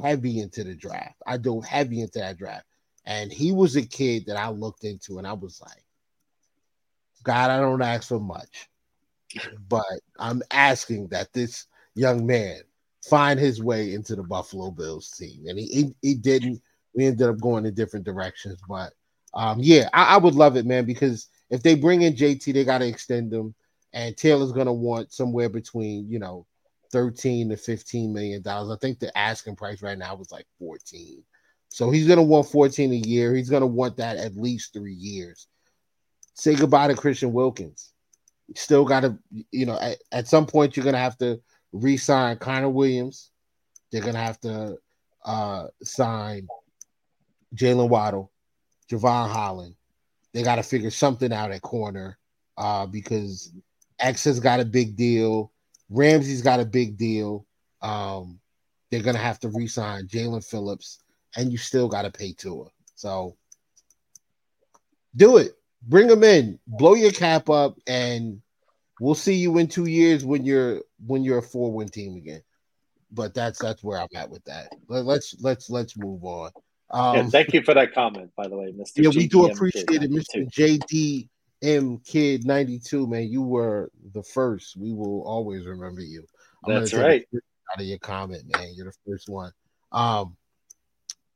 heavy 0.01 0.39
into 0.39 0.63
the 0.63 0.73
draft. 0.73 1.21
I 1.27 1.37
dove 1.37 1.65
heavy 1.65 2.01
into 2.01 2.19
that 2.19 2.37
draft, 2.37 2.65
and 3.05 3.31
he 3.31 3.51
was 3.51 3.75
a 3.75 3.85
kid 3.85 4.25
that 4.27 4.37
I 4.37 4.49
looked 4.49 4.83
into, 4.83 5.19
and 5.19 5.27
I 5.27 5.33
was 5.33 5.61
like, 5.61 5.83
God, 7.23 7.51
I 7.51 7.59
don't 7.59 7.81
ask 7.81 8.07
for 8.07 8.19
much, 8.19 8.67
but 9.69 9.85
I'm 10.17 10.41
asking 10.49 11.09
that 11.09 11.33
this 11.33 11.67
young 11.93 12.25
man 12.25 12.61
find 13.07 13.39
his 13.39 13.61
way 13.61 13.93
into 13.93 14.15
the 14.15 14.23
Buffalo 14.23 14.71
Bills 14.71 15.11
team, 15.11 15.45
and 15.47 15.59
he 15.59 15.67
he, 15.67 15.95
he 16.01 16.15
didn't. 16.15 16.61
We 16.95 17.05
ended 17.05 17.27
up 17.27 17.39
going 17.39 17.65
in 17.65 17.73
different 17.75 18.05
directions, 18.05 18.59
but 18.67 18.93
um, 19.33 19.59
yeah, 19.61 19.87
I, 19.93 20.15
I 20.15 20.17
would 20.17 20.35
love 20.35 20.57
it, 20.57 20.65
man, 20.65 20.85
because 20.85 21.27
if 21.49 21.63
they 21.63 21.75
bring 21.75 22.01
in 22.01 22.13
JT, 22.13 22.53
they 22.53 22.65
got 22.65 22.79
to 22.79 22.87
extend 22.87 23.31
them, 23.31 23.53
and 23.93 24.17
Taylor's 24.17 24.51
gonna 24.51 24.73
want 24.73 25.13
somewhere 25.13 25.47
between 25.47 26.09
you 26.09 26.17
know 26.17 26.47
13 26.91 27.49
to 27.49 27.57
15 27.57 28.13
million 28.13 28.41
dollars. 28.41 28.71
I 28.71 28.79
think 28.79 28.99
the 28.99 29.15
asking 29.17 29.55
price 29.55 29.81
right 29.81 29.97
now 29.97 30.15
was 30.15 30.31
like 30.31 30.45
14. 30.59 31.23
So 31.69 31.89
he's 31.89 32.07
gonna 32.07 32.23
want 32.23 32.47
14 32.47 32.91
a 32.91 32.95
year. 32.95 33.35
He's 33.35 33.49
gonna 33.49 33.67
want 33.67 33.97
that 33.97 34.17
at 34.17 34.35
least 34.35 34.73
three 34.73 34.93
years. 34.93 35.47
Say 36.33 36.55
goodbye 36.55 36.87
to 36.87 36.95
Christian 36.95 37.33
Wilkins. 37.33 37.93
Still 38.55 38.85
gotta, 38.85 39.17
you 39.51 39.65
know, 39.65 39.79
at, 39.79 39.97
at 40.11 40.27
some 40.27 40.45
point 40.45 40.75
you're 40.75 40.85
gonna 40.85 40.97
have 40.97 41.17
to 41.19 41.41
re-sign 41.71 42.37
Connor 42.37 42.69
Williams. 42.69 43.31
They're 43.91 44.01
gonna 44.01 44.19
have 44.19 44.39
to 44.41 44.77
uh 45.23 45.67
sign 45.83 46.47
Jaylen 47.55 47.89
Waddle, 47.89 48.31
Jevon 48.89 49.29
Holland. 49.29 49.75
They 50.33 50.43
got 50.43 50.55
to 50.55 50.63
figure 50.63 50.91
something 50.91 51.33
out 51.33 51.51
at 51.51 51.61
corner 51.61 52.17
uh, 52.57 52.85
because 52.85 53.51
X 53.99 54.23
has 54.25 54.39
got 54.39 54.59
a 54.59 54.65
big 54.65 54.95
deal. 54.95 55.50
Ramsey's 55.91 56.41
got 56.41 56.59
a 56.59 56.65
big 56.65 56.97
deal. 56.97 57.45
Um, 57.81 58.39
they're 58.89 59.03
gonna 59.03 59.17
have 59.17 59.39
to 59.41 59.49
re-sign 59.49 60.07
Jaelan 60.07 60.47
Phillips, 60.47 60.99
and 61.35 61.51
you 61.51 61.57
still 61.57 61.87
got 61.87 62.03
to 62.03 62.11
pay 62.11 62.33
Tua. 62.33 62.67
So 62.95 63.35
do 65.15 65.37
it. 65.37 65.53
Bring 65.83 66.07
them 66.07 66.23
in. 66.23 66.59
Blow 66.67 66.93
your 66.93 67.11
cap 67.11 67.49
up, 67.49 67.77
and 67.87 68.41
we'll 68.99 69.15
see 69.15 69.35
you 69.35 69.57
in 69.57 69.67
two 69.67 69.85
years 69.85 70.23
when 70.23 70.45
you're 70.45 70.81
when 71.05 71.23
you're 71.23 71.39
a 71.39 71.43
four-win 71.43 71.89
team 71.89 72.15
again. 72.15 72.41
But 73.11 73.33
that's 73.33 73.59
that's 73.59 73.83
where 73.83 73.99
I'm 73.99 74.07
at 74.15 74.29
with 74.29 74.43
that. 74.45 74.71
Let, 74.87 75.05
let's 75.05 75.35
let's 75.41 75.69
let's 75.69 75.97
move 75.97 76.23
on. 76.23 76.51
Um, 76.91 77.15
yeah, 77.15 77.27
thank 77.27 77.53
you 77.53 77.63
for 77.63 77.73
that 77.73 77.93
comment, 77.93 78.31
by 78.35 78.47
the 78.47 78.57
way, 78.57 78.71
Mr. 78.73 78.97
Yeah, 78.97 79.09
we 79.09 79.27
do 79.27 79.45
appreciate 79.45 80.03
it, 80.03 80.11
Mr. 80.11 80.49
JDM 81.63 82.05
Kid 82.05 82.45
92, 82.45 83.07
man. 83.07 83.27
You 83.27 83.41
were 83.41 83.91
the 84.13 84.23
first. 84.23 84.77
We 84.77 84.93
will 84.93 85.23
always 85.23 85.65
remember 85.65 86.01
you. 86.01 86.25
I'm 86.65 86.73
That's 86.73 86.93
right. 86.93 87.25
Out 87.73 87.81
of 87.81 87.85
your 87.85 87.99
comment, 87.99 88.43
man. 88.55 88.73
You're 88.75 88.87
the 88.87 89.11
first 89.11 89.29
one. 89.29 89.51
Um, 89.91 90.35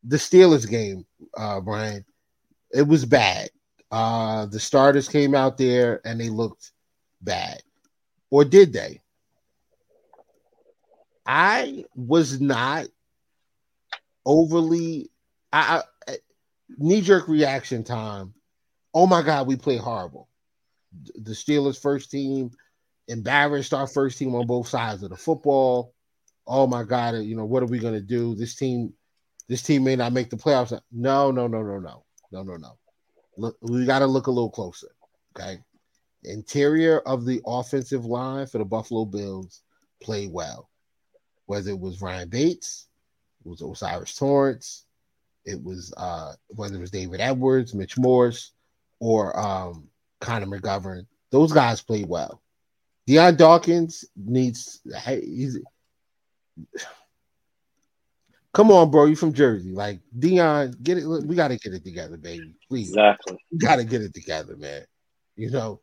the 0.04 0.18
Steelers 0.18 0.70
game, 0.70 1.06
uh, 1.36 1.62
Brian, 1.62 2.06
it 2.72 2.88
was 2.88 3.06
bad. 3.06 3.50
Uh, 3.92 4.46
the 4.46 4.60
starters 4.60 5.08
came 5.08 5.34
out 5.34 5.58
there 5.58 6.02
and 6.06 6.20
they 6.20 6.30
looked 6.30 6.72
bad. 7.22 7.62
Or 8.30 8.44
did 8.44 8.74
they? 8.74 9.02
I 11.26 11.86
was 11.96 12.40
not 12.40 12.88
overly 14.26 15.10
I, 15.56 15.84
I 16.08 16.18
knee 16.78 17.02
jerk 17.02 17.28
reaction 17.28 17.84
time. 17.84 18.34
Oh 18.96 19.06
my 19.06 19.22
God, 19.22 19.46
we 19.46 19.58
play 19.58 19.76
horrible. 19.76 20.30
The 21.16 21.34
Steelers' 21.34 21.80
first 21.80 22.10
team 22.10 22.52
embarrassed 23.10 23.74
our 23.74 23.88
first 23.88 24.18
team 24.18 24.34
on 24.34 24.48
both 24.48 24.70
sides 24.70 25.04
of 25.04 25.10
the 25.10 25.18
football. 25.18 25.94
Oh 26.48 26.66
my 26.66 26.84
God, 26.84 27.16
you 27.16 27.36
know 27.36 27.44
what 27.44 27.62
are 27.62 27.68
we 27.68 27.78
going 27.78 27.94
to 27.94 28.02
do? 28.02 28.36
This 28.36 28.56
team, 28.56 28.94
this 29.50 29.62
team 29.62 29.84
may 29.84 29.98
not 29.98 30.14
make 30.14 30.30
the 30.30 30.38
playoffs. 30.38 30.80
No, 30.94 31.30
no, 31.30 31.46
no, 31.46 31.62
no, 31.62 31.80
no, 31.80 32.06
no, 32.32 32.44
no, 32.44 32.56
no. 32.56 32.78
Look, 33.38 33.58
we 33.62 33.86
got 33.86 34.00
to 34.00 34.08
look 34.08 34.28
a 34.28 34.32
little 34.32 34.50
closer. 34.50 34.88
Okay, 35.38 35.58
interior 36.24 37.00
of 37.00 37.26
the 37.26 37.42
offensive 37.46 38.06
line 38.06 38.48
for 38.48 38.60
the 38.60 38.66
Buffalo 38.66 39.04
Bills 39.04 39.62
played 40.02 40.32
well. 40.32 40.70
Whether 41.48 41.72
it 41.72 41.80
was 41.80 42.02
Ryan 42.02 42.30
Bates, 42.30 42.88
it 43.46 43.50
was 43.50 43.62
O'Cyrus 43.62 44.16
Torrence, 44.16 44.86
it 45.44 45.62
was 45.62 45.94
uh, 45.98 46.34
whether 46.48 46.78
it 46.78 46.82
was 46.82 46.92
David 46.92 47.20
Edwards, 47.20 47.76
Mitch 47.76 47.98
Morse, 47.98 48.54
or 49.00 49.38
um, 49.40 49.90
Connor 50.22 50.46
McGovern. 50.46 51.06
Those 51.32 51.52
guys 51.52 51.82
played 51.82 52.08
well. 52.08 52.42
Dion 53.08 53.36
Dawkins 53.36 54.06
needs. 54.16 54.82
He's, 55.06 55.60
come 58.54 58.72
on, 58.72 58.90
bro. 58.90 59.06
You 59.06 59.16
from 59.16 59.34
Jersey? 59.34 59.72
Like 59.72 60.00
Dion, 60.18 60.76
get 60.82 60.98
it. 60.98 61.06
We 61.06 61.36
got 61.36 61.50
to 61.50 61.58
get 61.58 61.74
it 61.74 61.84
together, 61.84 62.18
baby. 62.18 62.56
Please, 62.68 62.90
exactly. 62.90 63.38
We 63.52 63.58
got 63.60 63.76
to 63.76 63.84
get 63.84 64.02
it 64.02 64.14
together, 64.14 64.56
man. 64.56 64.86
You 65.36 65.52
know, 65.52 65.82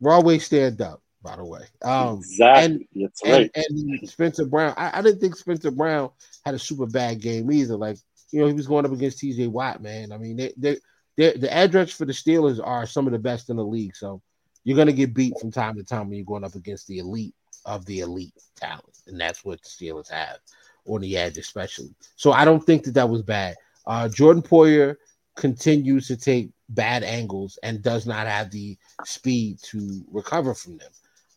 we're 0.00 0.12
always 0.12 0.44
stand 0.44 0.80
up. 0.80 1.02
By 1.20 1.34
the 1.34 1.44
way, 1.44 1.62
um, 1.82 2.18
exactly. 2.18 2.88
And, 2.94 3.02
That's 3.02 3.22
right. 3.24 3.50
And, 3.54 3.64
and 3.66 4.08
Spencer 4.08 4.46
Brown, 4.46 4.72
I, 4.76 4.98
I, 4.98 5.02
didn't 5.02 5.20
think 5.20 5.34
Spencer 5.34 5.72
Brown 5.72 6.10
had 6.44 6.54
a 6.54 6.60
super 6.60 6.86
bad 6.86 7.20
game 7.20 7.50
either. 7.50 7.76
Like 7.76 7.96
you 8.30 8.40
know, 8.40 8.46
he 8.46 8.52
was 8.52 8.68
going 8.68 8.86
up 8.86 8.92
against 8.92 9.20
TJ 9.20 9.48
Watt, 9.48 9.82
man. 9.82 10.12
I 10.12 10.18
mean, 10.18 10.36
they, 10.36 10.52
they, 10.56 10.76
the 11.18 11.52
address 11.52 11.90
for 11.90 12.04
the 12.04 12.12
Steelers 12.12 12.64
are 12.64 12.86
some 12.86 13.06
of 13.06 13.12
the 13.12 13.18
best 13.18 13.50
in 13.50 13.56
the 13.56 13.64
league. 13.64 13.96
So 13.96 14.22
you're 14.64 14.76
going 14.76 14.86
to 14.86 14.92
get 14.92 15.14
beat 15.14 15.34
from 15.40 15.50
time 15.50 15.76
to 15.76 15.82
time 15.82 16.08
when 16.08 16.16
you're 16.16 16.24
going 16.24 16.44
up 16.44 16.54
against 16.54 16.86
the 16.86 16.98
elite 16.98 17.34
of 17.64 17.84
the 17.86 18.00
elite 18.00 18.34
talent. 18.54 18.98
And 19.06 19.20
that's 19.20 19.44
what 19.44 19.60
the 19.62 19.68
Steelers 19.68 20.10
have 20.10 20.38
on 20.86 21.00
the 21.00 21.16
edge, 21.16 21.36
especially. 21.36 21.94
So 22.16 22.32
I 22.32 22.44
don't 22.44 22.64
think 22.64 22.84
that 22.84 22.94
that 22.94 23.08
was 23.08 23.22
bad. 23.22 23.56
Uh, 23.86 24.08
Jordan 24.08 24.42
Poyer 24.42 24.96
continues 25.36 26.06
to 26.08 26.16
take 26.16 26.50
bad 26.68 27.02
angles 27.02 27.58
and 27.62 27.82
does 27.82 28.06
not 28.06 28.26
have 28.26 28.50
the 28.50 28.76
speed 29.04 29.58
to 29.62 30.04
recover 30.10 30.54
from 30.54 30.78
them. 30.78 30.90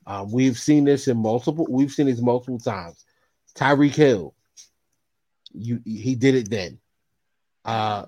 Um, 0.06 0.32
we've 0.32 0.58
seen 0.58 0.84
this 0.84 1.08
in 1.08 1.18
multiple. 1.18 1.68
We've 1.70 1.92
seen 1.92 2.08
this 2.08 2.22
multiple 2.22 2.60
times. 2.60 3.06
Tyreek 3.56 3.96
Hill, 3.96 4.34
you 5.54 5.82
he 5.86 6.16
did 6.16 6.36
it 6.36 6.50
then. 6.50 6.80
Uh, 7.64 8.06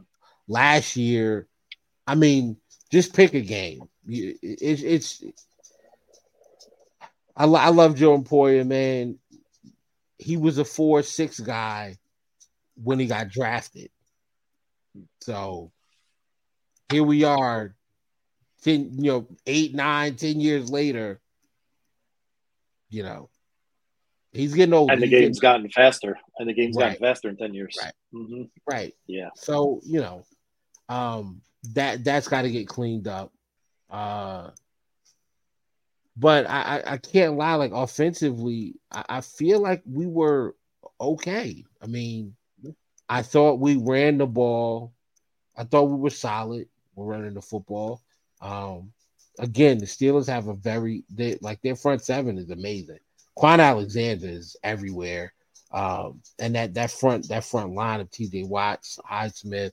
last 0.47 0.95
year, 0.97 1.47
I 2.05 2.15
mean, 2.15 2.57
just 2.91 3.15
pick 3.15 3.33
a 3.33 3.41
game. 3.41 3.81
It's 4.07 4.81
it's. 4.81 5.23
I, 7.35 7.45
I 7.45 7.69
love 7.69 7.95
Jordan 7.95 8.25
Poyer, 8.25 8.65
man. 8.65 9.17
He 10.17 10.37
was 10.37 10.57
a 10.57 10.65
four 10.65 11.01
six 11.01 11.39
guy 11.39 11.97
when 12.75 12.99
he 12.99 13.07
got 13.07 13.29
drafted. 13.29 13.89
So 15.21 15.71
here 16.91 17.03
we 17.03 17.23
are, 17.23 17.75
ten, 18.63 18.91
you 18.97 19.11
know, 19.11 19.27
eight, 19.47 19.73
nine, 19.73 20.15
ten 20.15 20.39
years 20.39 20.69
later. 20.69 21.19
You 22.89 23.03
know, 23.03 23.29
He's 24.33 24.55
getting 24.55 24.73
old. 24.73 24.89
And 24.89 25.01
the 25.01 25.07
game's 25.07 25.39
gotten 25.39 25.69
faster. 25.69 26.17
And 26.39 26.49
the 26.49 26.53
game's 26.53 26.75
right. 26.75 26.99
gotten 26.99 26.99
faster 26.99 27.29
in 27.29 27.37
10 27.37 27.53
years. 27.53 27.77
Right. 27.81 27.93
Mm-hmm. 28.13 28.43
Right. 28.69 28.95
Yeah. 29.05 29.29
So, 29.35 29.79
you 29.83 30.01
know, 30.01 30.25
um, 30.89 31.41
that 31.73 32.03
that's 32.03 32.27
got 32.27 32.43
to 32.43 32.51
get 32.51 32.67
cleaned 32.67 33.07
up. 33.07 33.31
Uh 33.89 34.49
but 36.15 36.47
I, 36.47 36.61
I, 36.61 36.93
I 36.93 36.97
can't 36.97 37.37
lie, 37.37 37.55
like 37.55 37.71
offensively, 37.73 38.75
I, 38.91 39.03
I 39.09 39.21
feel 39.21 39.59
like 39.59 39.81
we 39.85 40.05
were 40.05 40.55
okay. 41.01 41.63
I 41.81 41.87
mean, 41.87 42.35
I 43.09 43.21
thought 43.21 43.59
we 43.59 43.77
ran 43.77 44.17
the 44.17 44.27
ball. 44.27 44.93
I 45.57 45.63
thought 45.63 45.83
we 45.83 45.97
were 45.97 46.09
solid. 46.09 46.67
We're 46.95 47.05
running 47.05 47.33
the 47.33 47.41
football. 47.41 48.01
Um, 48.41 48.91
again, 49.39 49.79
the 49.79 49.85
Steelers 49.85 50.27
have 50.27 50.47
a 50.47 50.53
very 50.53 51.03
they 51.09 51.37
like 51.41 51.61
their 51.61 51.75
front 51.75 52.03
seven 52.03 52.37
is 52.37 52.49
amazing. 52.49 52.99
Kwon 53.37 53.59
Alexander 53.59 54.27
is 54.27 54.55
everywhere. 54.63 55.33
Um, 55.71 56.21
and 56.37 56.53
that 56.55 56.75
that 56.75 56.91
front 56.91 57.27
that 57.29 57.43
front 57.43 57.73
line 57.73 57.99
of 57.99 58.11
TJ 58.11 58.47
Watts, 58.47 58.99
Highsmith. 59.09 59.71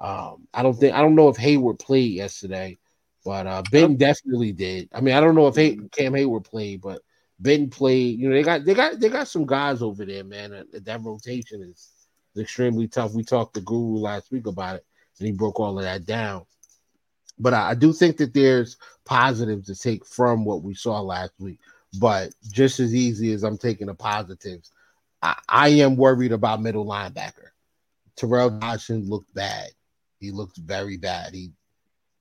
Um, 0.00 0.48
I 0.52 0.62
don't 0.62 0.74
think 0.74 0.94
I 0.94 1.00
don't 1.00 1.14
know 1.14 1.28
if 1.28 1.36
Heyward 1.36 1.78
played 1.78 2.12
yesterday, 2.12 2.78
but 3.24 3.46
uh, 3.46 3.62
Ben 3.70 3.96
definitely 3.96 4.52
did. 4.52 4.88
I 4.92 5.00
mean, 5.00 5.14
I 5.14 5.20
don't 5.20 5.34
know 5.34 5.46
if 5.46 5.56
Hay- 5.56 5.78
Cam 5.92 6.12
Heyward 6.12 6.44
played, 6.44 6.80
but 6.80 7.00
Ben 7.38 7.70
played. 7.70 8.18
You 8.18 8.28
know, 8.28 8.34
they 8.34 8.42
got 8.42 8.64
they 8.64 8.74
got 8.74 9.00
they 9.00 9.08
got 9.08 9.28
some 9.28 9.46
guys 9.46 9.82
over 9.82 10.04
there, 10.04 10.24
man. 10.24 10.50
That, 10.50 10.84
that 10.84 11.02
rotation 11.02 11.62
is, 11.62 11.90
is 12.34 12.42
extremely 12.42 12.88
tough. 12.88 13.12
We 13.12 13.22
talked 13.22 13.54
to 13.54 13.60
Guru 13.60 13.98
last 13.98 14.30
week 14.32 14.46
about 14.46 14.76
it, 14.76 14.86
and 15.18 15.26
he 15.26 15.32
broke 15.32 15.60
all 15.60 15.78
of 15.78 15.84
that 15.84 16.04
down. 16.04 16.44
But 17.38 17.54
I, 17.54 17.70
I 17.70 17.74
do 17.74 17.92
think 17.92 18.16
that 18.18 18.34
there's 18.34 18.76
positives 19.04 19.66
to 19.66 19.76
take 19.76 20.04
from 20.04 20.44
what 20.44 20.62
we 20.62 20.74
saw 20.74 21.00
last 21.00 21.32
week. 21.38 21.58
But 21.98 22.34
just 22.50 22.80
as 22.80 22.94
easy 22.94 23.32
as 23.32 23.44
I'm 23.44 23.58
taking 23.58 23.86
the 23.86 23.94
positives, 23.94 24.72
I, 25.22 25.38
I 25.48 25.68
am 25.68 25.96
worried 25.96 26.32
about 26.32 26.62
middle 26.62 26.84
linebacker. 26.84 27.50
Tyrel 28.16 28.58
Dodson 28.60 29.08
looked 29.08 29.32
bad. 29.34 29.70
He 30.24 30.30
looked 30.30 30.56
very 30.56 30.96
bad. 30.96 31.34
He 31.34 31.52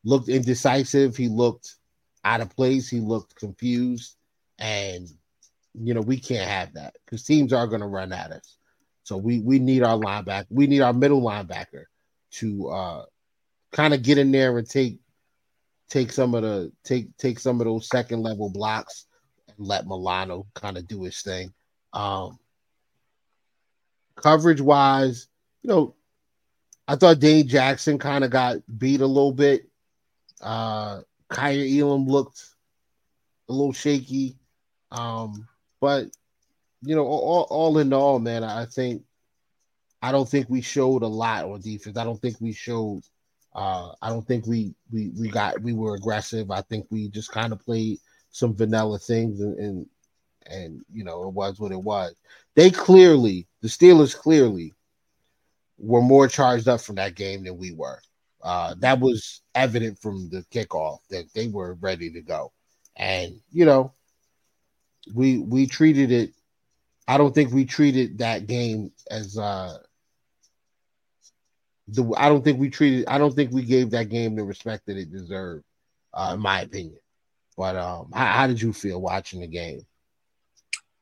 looked 0.04 0.30
indecisive. 0.30 1.16
He 1.16 1.30
looked 1.30 1.76
out 2.24 2.42
of 2.42 2.56
place. 2.56 2.90
He 2.90 3.00
looked 3.00 3.36
confused, 3.36 4.16
and 4.60 5.08
you 5.74 5.94
know 5.94 6.02
we 6.02 6.20
can't 6.20 6.50
have 6.50 6.74
that 6.74 6.96
because 7.06 7.24
teams 7.24 7.54
are 7.54 7.68
going 7.68 7.82
to 7.82 7.88
run 7.88 8.12
at 8.12 8.32
us. 8.32 8.58
So 9.04 9.18
we 9.18 9.40
we 9.40 9.60
need 9.60 9.84
our 9.84 9.98
linebacker. 9.98 10.48
We 10.50 10.68
need 10.68 10.82
our 10.82 10.94
middle 10.94 11.22
linebacker 11.22 11.86
to 12.32 12.70
uh, 12.70 13.06
kind 13.72 13.94
of 13.94 14.02
get 14.02 14.18
in 14.18 14.32
there 14.32 14.58
and 14.58 14.70
take 14.70 15.00
take 15.90 16.12
some 16.12 16.34
of 16.36 16.44
the 16.44 16.72
take 16.84 17.16
take 17.18 17.40
some 17.40 17.62
of 17.62 17.66
those 17.66 17.88
second 17.88 18.22
level 18.22 18.50
blocks 18.50 19.06
and 19.48 19.68
let 19.68 19.86
Milano 19.86 20.48
kind 20.56 20.78
of 20.78 20.88
do 20.88 21.04
his 21.04 21.22
thing. 21.22 21.54
Um, 21.94 22.40
coverage 24.16 24.62
wise, 24.62 25.28
you 25.62 25.70
know, 25.70 25.96
I 26.88 26.96
thought 26.96 27.20
Dane 27.20 27.48
Jackson 27.48 27.98
kind 27.98 28.24
of 28.24 28.32
got 28.32 28.58
beat 28.78 29.02
a 29.02 29.08
little 29.08 29.32
bit. 29.32 29.68
Uh 30.42 31.02
Elam 31.32 32.06
looked 32.06 32.44
a 33.50 33.54
little 33.54 33.74
shaky. 33.74 34.38
Um, 34.92 35.48
but 35.82 36.08
you 36.82 36.96
know, 36.96 37.06
all, 37.06 37.48
all 37.50 37.78
in 37.80 37.94
all, 37.94 38.20
man, 38.20 38.44
I 38.44 38.66
think 38.66 39.04
I 40.02 40.12
don't 40.12 40.28
think 40.28 40.50
we 40.50 40.62
showed 40.62 41.02
a 41.02 41.08
lot 41.08 41.46
on 41.46 41.62
defense. 41.62 41.98
I 41.98 42.04
don't 42.04 42.22
think 42.22 42.38
we 42.40 42.54
showed 42.54 43.02
uh 43.56 43.92
I 44.02 44.10
don't 44.10 44.28
think 44.28 44.46
we 44.46 44.76
we 44.92 45.12
we 45.18 45.30
got 45.30 45.62
we 45.62 45.74
were 45.74 45.96
aggressive. 45.96 46.52
I 46.52 46.62
think 46.62 46.88
we 46.90 47.10
just 47.10 47.32
kind 47.32 47.54
of 47.54 47.60
played 47.60 48.00
some 48.32 48.56
vanilla 48.56 49.00
things 49.00 49.40
and, 49.40 49.58
and 49.58 49.86
and 50.48 50.82
you 50.92 51.04
know 51.04 51.28
it 51.28 51.34
was 51.34 51.60
what 51.60 51.72
it 51.72 51.82
was. 51.82 52.14
They 52.56 52.70
clearly, 52.70 53.48
the 53.62 53.68
Steelers 53.68 54.16
clearly 54.16 54.74
were 55.84 56.02
more 56.02 56.28
charged 56.28 56.68
up 56.68 56.82
from 56.82 56.96
that 56.96 57.16
game 57.16 57.44
than 57.44 57.58
we 57.58 57.74
were. 57.74 58.00
Uh, 58.42 58.76
that 58.80 59.00
was 59.00 59.42
evident 59.56 60.00
from 60.02 60.30
the 60.30 60.46
kickoff 60.52 61.00
that 61.10 61.26
they 61.34 61.48
were 61.48 61.76
ready 61.76 62.12
to 62.12 62.22
go, 62.22 62.52
and 62.96 63.40
you 63.52 63.66
know, 63.66 63.94
we 65.14 65.38
we 65.38 65.68
treated 65.68 66.12
it. 66.12 66.32
I 67.08 67.18
don't 67.18 67.34
think 67.36 67.52
we 67.52 67.66
treated 67.66 68.20
that 68.20 68.48
game 68.48 68.92
as 69.10 69.38
uh 69.38 69.78
the. 71.88 72.14
I 72.18 72.30
don't 72.30 72.44
think 72.44 72.60
we 72.60 72.70
treated. 72.70 73.08
I 73.08 73.18
don't 73.18 73.34
think 73.34 73.52
we 73.52 73.64
gave 73.64 73.92
that 73.92 74.10
game 74.10 74.36
the 74.36 74.44
respect 74.44 74.88
that 74.88 74.98
it 74.98 75.12
deserved, 75.12 75.64
uh, 76.14 76.32
in 76.34 76.42
my 76.42 76.62
opinion. 76.62 77.00
But 77.56 77.76
um, 77.76 78.10
how, 78.14 78.26
how 78.26 78.48
did 78.48 78.62
you 78.62 78.74
feel 78.74 79.02
watching 79.02 79.42
the 79.42 79.48
game? 79.48 79.86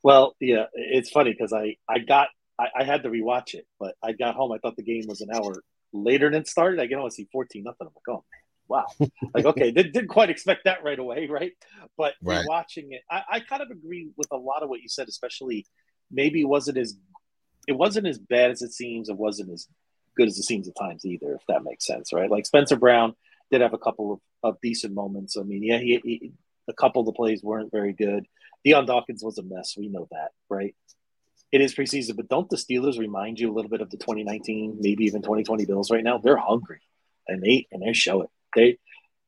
Well, 0.02 0.36
yeah, 0.40 0.66
it's 0.74 1.10
funny 1.10 1.32
because 1.32 1.52
I 1.52 1.76
I 1.88 1.98
got 1.98 2.28
I, 2.62 2.80
I, 2.80 2.84
had 2.84 3.02
to 3.02 3.10
rewatch 3.10 3.54
it, 3.54 3.66
but 3.78 3.94
I 4.02 4.12
got 4.12 4.34
home. 4.34 4.52
I 4.52 4.58
thought 4.58 4.76
the 4.76 4.82
game 4.82 5.04
was 5.06 5.20
an 5.20 5.28
hour 5.34 5.54
later 5.92 6.30
than 6.30 6.42
it 6.42 6.48
started. 6.48 6.80
I 6.80 6.86
get 6.86 6.96
home 6.96 7.04
and 7.04 7.12
see 7.12 7.28
fourteen 7.32 7.64
nothing. 7.64 7.86
I'm 7.86 7.92
like, 7.94 8.16
oh 8.16 8.24
man, 8.32 8.86
wow. 9.00 9.08
like 9.34 9.44
okay, 9.44 9.70
did, 9.70 9.92
didn't 9.92 10.08
quite 10.08 10.30
expect 10.30 10.64
that 10.64 10.84
right 10.84 10.98
away, 10.98 11.26
right? 11.26 11.52
But 11.96 12.14
right. 12.22 12.44
watching 12.46 12.92
it, 12.92 13.02
I, 13.10 13.22
I 13.30 13.40
kind 13.40 13.62
of 13.62 13.70
agree 13.70 14.10
with 14.16 14.28
a 14.30 14.36
lot 14.36 14.62
of 14.62 14.68
what 14.68 14.80
you 14.80 14.88
said, 14.88 15.08
especially 15.08 15.66
maybe 16.10 16.40
it 16.40 16.48
wasn't 16.48 16.78
as 16.78 16.96
it 17.68 17.72
wasn't 17.72 18.06
as 18.06 18.18
bad 18.18 18.50
as 18.50 18.62
it 18.62 18.72
seems. 18.72 19.08
It 19.08 19.18
wasn't 19.18 19.50
as 19.50 19.68
good 20.16 20.28
as 20.28 20.38
it 20.38 20.44
seems 20.44 20.68
at 20.68 20.74
times 20.78 21.04
either, 21.04 21.34
if 21.34 21.42
that 21.48 21.64
makes 21.64 21.86
sense, 21.86 22.12
right? 22.12 22.30
Like 22.30 22.46
Spencer 22.46 22.76
Brown 22.76 23.14
did 23.50 23.60
have 23.60 23.74
a 23.74 23.78
couple 23.78 24.12
of, 24.12 24.20
of 24.42 24.60
decent 24.62 24.94
moments. 24.94 25.36
I 25.36 25.42
mean, 25.42 25.62
yeah, 25.62 25.78
he, 25.78 26.00
he 26.04 26.32
a 26.68 26.72
couple 26.72 27.00
of 27.00 27.06
the 27.06 27.12
plays 27.12 27.42
weren't 27.42 27.72
very 27.72 27.92
good. 27.92 28.26
Dion 28.64 28.86
Dawkins 28.86 29.22
was 29.24 29.38
a 29.38 29.42
mess. 29.42 29.74
We 29.76 29.88
know 29.88 30.06
that, 30.10 30.30
right? 30.48 30.74
It 31.52 31.60
is 31.60 31.74
preseason, 31.74 32.16
but 32.16 32.28
don't 32.28 32.48
the 32.48 32.56
Steelers 32.56 32.98
remind 32.98 33.38
you 33.38 33.52
a 33.52 33.54
little 33.54 33.70
bit 33.70 33.82
of 33.82 33.90
the 33.90 33.98
2019, 33.98 34.78
maybe 34.80 35.04
even 35.04 35.20
2020 35.20 35.66
Bills 35.66 35.90
right 35.90 36.02
now? 36.02 36.18
They're 36.18 36.36
hungry, 36.36 36.80
and 37.28 37.42
they 37.42 37.66
and 37.70 37.82
they 37.82 37.92
show 37.92 38.22
it. 38.22 38.30
They 38.56 38.78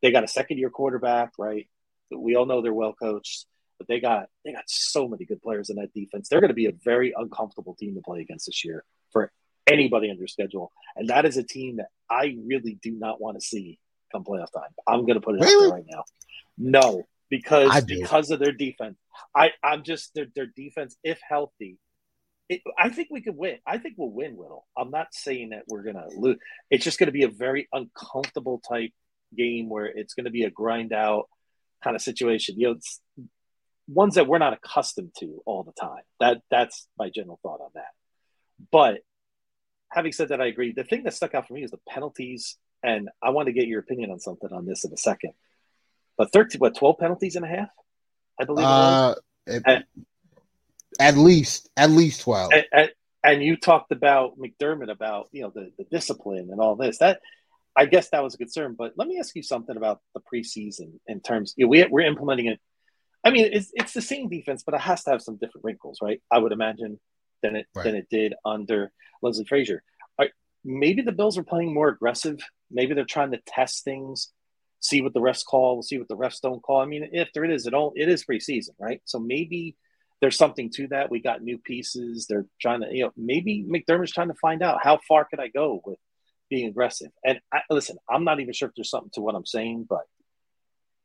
they 0.02 0.10
got 0.10 0.24
a 0.24 0.28
second 0.28 0.58
year 0.58 0.70
quarterback, 0.70 1.32
right? 1.38 1.68
We 2.10 2.34
all 2.34 2.46
know 2.46 2.62
they're 2.62 2.72
well 2.72 2.94
coached, 2.94 3.46
but 3.78 3.88
they 3.88 4.00
got 4.00 4.28
they 4.44 4.52
got 4.52 4.64
so 4.66 5.06
many 5.06 5.26
good 5.26 5.42
players 5.42 5.68
in 5.68 5.76
that 5.76 5.92
defense. 5.92 6.28
They're 6.28 6.40
going 6.40 6.48
to 6.48 6.54
be 6.54 6.66
a 6.66 6.72
very 6.84 7.12
uncomfortable 7.14 7.74
team 7.74 7.94
to 7.94 8.00
play 8.00 8.20
against 8.20 8.46
this 8.46 8.64
year 8.64 8.84
for 9.12 9.30
anybody 9.66 10.10
on 10.10 10.16
their 10.16 10.26
schedule, 10.26 10.72
and 10.96 11.08
that 11.10 11.26
is 11.26 11.36
a 11.36 11.42
team 11.42 11.76
that 11.76 11.88
I 12.08 12.36
really 12.46 12.78
do 12.82 12.92
not 12.92 13.20
want 13.20 13.38
to 13.38 13.46
see 13.46 13.78
come 14.12 14.24
playoff 14.24 14.52
time. 14.52 14.70
I'm 14.86 15.02
going 15.02 15.14
to 15.14 15.20
put 15.20 15.34
it 15.34 15.42
really? 15.42 15.54
out 15.54 15.60
there 15.60 15.70
right 15.70 15.86
now. 15.88 16.04
No, 16.56 17.04
because 17.28 17.84
because 17.84 18.30
of 18.30 18.38
their 18.38 18.52
defense. 18.52 18.96
I 19.34 19.50
I'm 19.62 19.82
just 19.82 20.14
their 20.14 20.26
their 20.34 20.46
defense 20.46 20.96
if 21.02 21.18
healthy. 21.28 21.78
It, 22.48 22.60
I 22.78 22.90
think 22.90 23.08
we 23.10 23.22
could 23.22 23.36
win. 23.36 23.58
I 23.66 23.78
think 23.78 23.94
we'll 23.96 24.10
win, 24.10 24.36
Whittle. 24.36 24.66
I'm 24.76 24.90
not 24.90 25.08
saying 25.12 25.50
that 25.50 25.64
we're 25.68 25.82
gonna 25.82 26.06
lose. 26.16 26.38
It's 26.70 26.84
just 26.84 26.98
gonna 26.98 27.12
be 27.12 27.24
a 27.24 27.28
very 27.28 27.68
uncomfortable 27.72 28.60
type 28.68 28.92
game 29.36 29.68
where 29.68 29.86
it's 29.86 30.14
gonna 30.14 30.30
be 30.30 30.44
a 30.44 30.50
grind 30.50 30.92
out 30.92 31.28
kind 31.82 31.96
of 31.96 32.02
situation. 32.02 32.58
You 32.58 32.68
know, 32.68 32.72
it's 32.74 33.00
ones 33.86 34.14
that 34.16 34.26
we're 34.26 34.38
not 34.38 34.52
accustomed 34.52 35.12
to 35.20 35.42
all 35.46 35.62
the 35.62 35.72
time. 35.72 36.02
That 36.20 36.42
that's 36.50 36.86
my 36.98 37.10
general 37.10 37.38
thought 37.42 37.60
on 37.60 37.70
that. 37.74 37.92
But 38.70 39.00
having 39.90 40.12
said 40.12 40.28
that, 40.28 40.40
I 40.40 40.46
agree. 40.46 40.72
The 40.72 40.84
thing 40.84 41.04
that 41.04 41.14
stuck 41.14 41.34
out 41.34 41.48
for 41.48 41.54
me 41.54 41.64
is 41.64 41.70
the 41.70 41.78
penalties, 41.88 42.56
and 42.82 43.08
I 43.22 43.30
want 43.30 43.46
to 43.46 43.52
get 43.52 43.66
your 43.66 43.80
opinion 43.80 44.10
on 44.10 44.20
something 44.20 44.52
on 44.52 44.66
this 44.66 44.84
in 44.84 44.92
a 44.92 44.96
second 44.96 45.32
but 46.16 46.32
13, 46.32 46.58
what, 46.58 46.76
12 46.76 46.98
penalties 46.98 47.36
and 47.36 47.44
a 47.44 47.48
half? 47.48 47.68
I 48.40 48.44
believe 48.44 48.66
uh, 48.66 49.14
at, 49.46 49.84
at, 51.00 51.16
least, 51.16 51.68
at 51.76 51.90
least 51.90 52.22
12. 52.22 52.52
And, 52.52 52.64
and, 52.72 52.90
and, 53.22 53.42
you 53.42 53.56
talked 53.56 53.92
about 53.92 54.38
McDermott 54.38 54.90
about, 54.90 55.28
you 55.32 55.42
know, 55.42 55.52
the, 55.54 55.70
the 55.78 55.84
discipline 55.84 56.48
and 56.50 56.60
all 56.60 56.76
this. 56.76 56.98
That, 56.98 57.20
I 57.76 57.86
guess 57.86 58.10
that 58.10 58.22
was 58.22 58.34
a 58.34 58.38
concern. 58.38 58.74
But 58.78 58.92
let 58.96 59.08
me 59.08 59.18
ask 59.18 59.34
you 59.34 59.42
something 59.42 59.76
about 59.76 60.00
the 60.14 60.20
preseason 60.20 60.98
in 61.06 61.20
terms, 61.20 61.54
you 61.56 61.66
know, 61.66 61.70
we, 61.70 61.84
we're 61.84 62.06
implementing 62.06 62.46
it. 62.46 62.60
I 63.24 63.30
mean, 63.30 63.48
it's, 63.52 63.70
it's 63.74 63.92
the 63.92 64.02
same 64.02 64.28
defense, 64.28 64.62
but 64.64 64.74
it 64.74 64.82
has 64.82 65.04
to 65.04 65.10
have 65.10 65.22
some 65.22 65.36
different 65.36 65.64
wrinkles, 65.64 65.98
right? 66.02 66.20
I 66.30 66.38
would 66.38 66.52
imagine 66.52 67.00
than 67.42 67.56
it 67.56 67.66
right. 67.74 67.84
than 67.84 67.94
it 67.94 68.08
did 68.10 68.34
under 68.44 68.92
Leslie 69.22 69.46
Frazier. 69.46 69.82
Right, 70.18 70.30
maybe 70.64 71.02
the 71.02 71.12
Bills 71.12 71.38
are 71.38 71.44
playing 71.44 71.72
more 71.72 71.88
aggressive. 71.88 72.38
Maybe 72.70 72.94
they're 72.94 73.04
trying 73.04 73.32
to 73.32 73.40
test 73.46 73.84
things 73.84 74.32
see 74.84 75.00
what 75.00 75.14
the 75.14 75.20
refs 75.20 75.44
call. 75.44 75.82
See 75.82 75.98
what 75.98 76.08
the 76.08 76.16
refs 76.16 76.40
don't 76.40 76.62
call. 76.62 76.80
I 76.80 76.84
mean, 76.84 77.08
if 77.12 77.32
there 77.32 77.44
is, 77.44 77.66
it 77.66 77.74
all 77.74 77.92
it 77.96 78.08
is 78.08 78.24
preseason, 78.24 78.70
right? 78.78 79.00
So 79.04 79.18
maybe 79.18 79.76
there's 80.24 80.38
something 80.38 80.70
to 80.70 80.88
that. 80.88 81.10
We 81.10 81.20
got 81.20 81.42
new 81.42 81.58
pieces. 81.58 82.26
They're 82.26 82.46
trying 82.58 82.80
to, 82.80 82.88
you 82.90 83.04
know, 83.04 83.12
maybe 83.14 83.62
McDermott's 83.62 84.10
trying 84.10 84.28
to 84.28 84.34
find 84.40 84.62
out 84.62 84.82
how 84.82 84.98
far 85.06 85.26
can 85.26 85.38
I 85.38 85.48
go 85.48 85.82
with 85.84 85.98
being 86.48 86.66
aggressive. 86.66 87.10
And 87.22 87.40
I, 87.52 87.60
listen, 87.68 87.98
I'm 88.08 88.24
not 88.24 88.40
even 88.40 88.54
sure 88.54 88.70
if 88.70 88.74
there's 88.74 88.88
something 88.88 89.10
to 89.16 89.20
what 89.20 89.34
I'm 89.34 89.44
saying, 89.44 89.84
but 89.86 90.04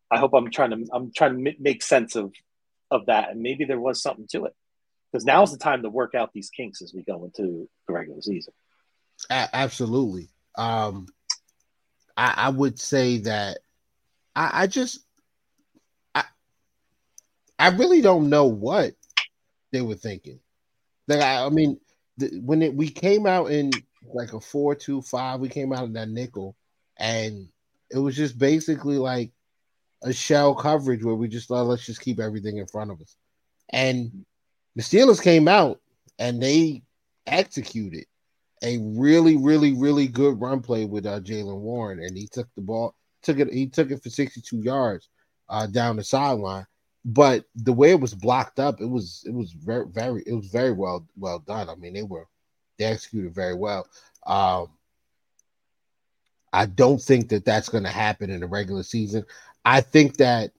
I 0.10 0.20
hope 0.20 0.32
I'm 0.34 0.50
trying 0.50 0.70
to 0.70 0.86
I'm 0.94 1.12
trying 1.14 1.44
to 1.44 1.54
make 1.60 1.84
sense 1.84 2.16
of 2.16 2.32
of 2.90 3.08
that, 3.08 3.32
and 3.32 3.42
maybe 3.42 3.66
there 3.66 3.78
was 3.78 4.02
something 4.02 4.26
to 4.32 4.46
it 4.46 4.56
because 5.12 5.26
now's 5.26 5.52
the 5.52 5.58
time 5.58 5.84
to 5.84 5.90
work 5.90 6.16
out 6.16 6.32
these 6.32 6.50
kinks 6.50 6.82
as 6.82 6.94
we 6.94 7.04
go 7.04 7.26
into 7.26 7.68
the 7.88 7.94
regular 7.94 8.22
season. 8.22 8.54
A- 9.30 9.50
absolutely. 9.52 10.30
Um, 10.58 11.08
I, 12.16 12.36
I 12.38 12.50
would 12.52 12.80
say 12.80 13.18
that 13.18 13.58
I, 14.34 14.62
I 14.64 14.68
just 14.68 15.02
I 16.16 16.24
I 17.60 17.72
really 17.72 18.00
don't 18.00 18.30
know 18.30 18.46
what 18.46 18.94
they 19.72 19.82
were 19.82 19.96
thinking. 19.96 20.40
Like 21.08 21.22
I, 21.22 21.46
I 21.46 21.50
mean, 21.50 21.80
the, 22.18 22.40
when 22.40 22.62
it, 22.62 22.74
we 22.74 22.90
came 22.90 23.26
out 23.26 23.52
in 23.52 23.72
like 24.14 24.34
a 24.34 24.40
four 24.40 24.76
two 24.76 25.02
five, 25.02 25.40
we 25.40 25.50
came 25.50 25.74
out 25.74 25.86
in 25.86 25.94
that 25.94 26.10
nickel, 26.10 26.56
and 26.98 27.48
it 27.90 27.98
was 27.98 28.16
just 28.16 28.38
basically 28.38 28.98
like 28.98 29.32
a 30.04 30.14
shell 30.14 30.56
coverage 30.56 31.04
where 31.04 31.16
we 31.16 31.28
just 31.28 31.48
thought 31.48 31.66
let's 31.66 31.86
just 31.86 32.02
keep 32.02 32.20
everything 32.20 32.58
in 32.58 32.68
front 32.68 32.92
of 32.92 33.02
us. 33.02 33.16
And 33.70 34.26
the 34.76 34.82
Steelers 34.82 35.22
came 35.22 35.48
out 35.48 35.80
and 36.18 36.42
they 36.42 36.84
executed 37.28 38.06
a 38.62 38.78
really, 38.80 39.38
really, 39.38 39.74
really 39.74 40.08
good 40.08 40.40
run 40.40 40.62
play 40.62 40.86
with 40.86 41.06
uh, 41.06 41.20
Jaylen 41.22 41.60
Warren, 41.60 42.00
and 42.00 42.18
he 42.18 42.28
took 42.28 42.48
the 42.56 42.62
ball 42.62 42.96
took 43.22 43.40
it. 43.40 43.52
He 43.52 43.68
took 43.68 43.92
it 43.92 44.04
for 44.04 44.10
62 44.10 44.58
yards 44.58 45.10
uh, 45.50 45.68
down 45.68 45.98
the 45.98 46.04
sideline. 46.04 46.66
But 47.06 47.46
the 47.56 47.74
way 47.74 47.92
it 47.92 48.00
was 48.00 48.14
blocked 48.14 48.60
up, 48.60 48.82
it 48.82 48.86
was 48.86 49.24
it 49.26 49.34
was 49.34 49.52
very 49.52 49.86
very 49.88 50.24
it 50.26 50.34
was 50.34 50.48
very 50.48 50.74
well 50.74 51.08
well 51.18 51.40
done. 51.40 51.70
I 51.70 51.76
mean, 51.76 51.94
they 51.94 52.04
were 52.04 52.28
they 52.78 52.86
executed 52.86 53.34
very 53.34 53.56
well. 53.56 53.88
Um, 54.26 54.68
I 56.52 56.66
don't 56.66 57.02
think 57.02 57.30
that 57.30 57.46
that's 57.46 57.70
going 57.70 57.84
to 57.84 57.90
happen 57.90 58.30
in 58.30 58.40
the 58.40 58.48
regular 58.48 58.84
season. 58.84 59.26
I 59.64 59.82
think 59.82 60.18
that 60.18 60.52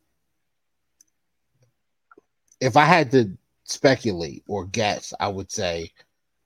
if 2.61 2.77
I 2.77 2.85
had 2.85 3.11
to 3.13 3.37
speculate 3.65 4.45
or 4.47 4.67
guess, 4.67 5.13
I 5.19 5.29
would 5.29 5.51
say 5.51 5.93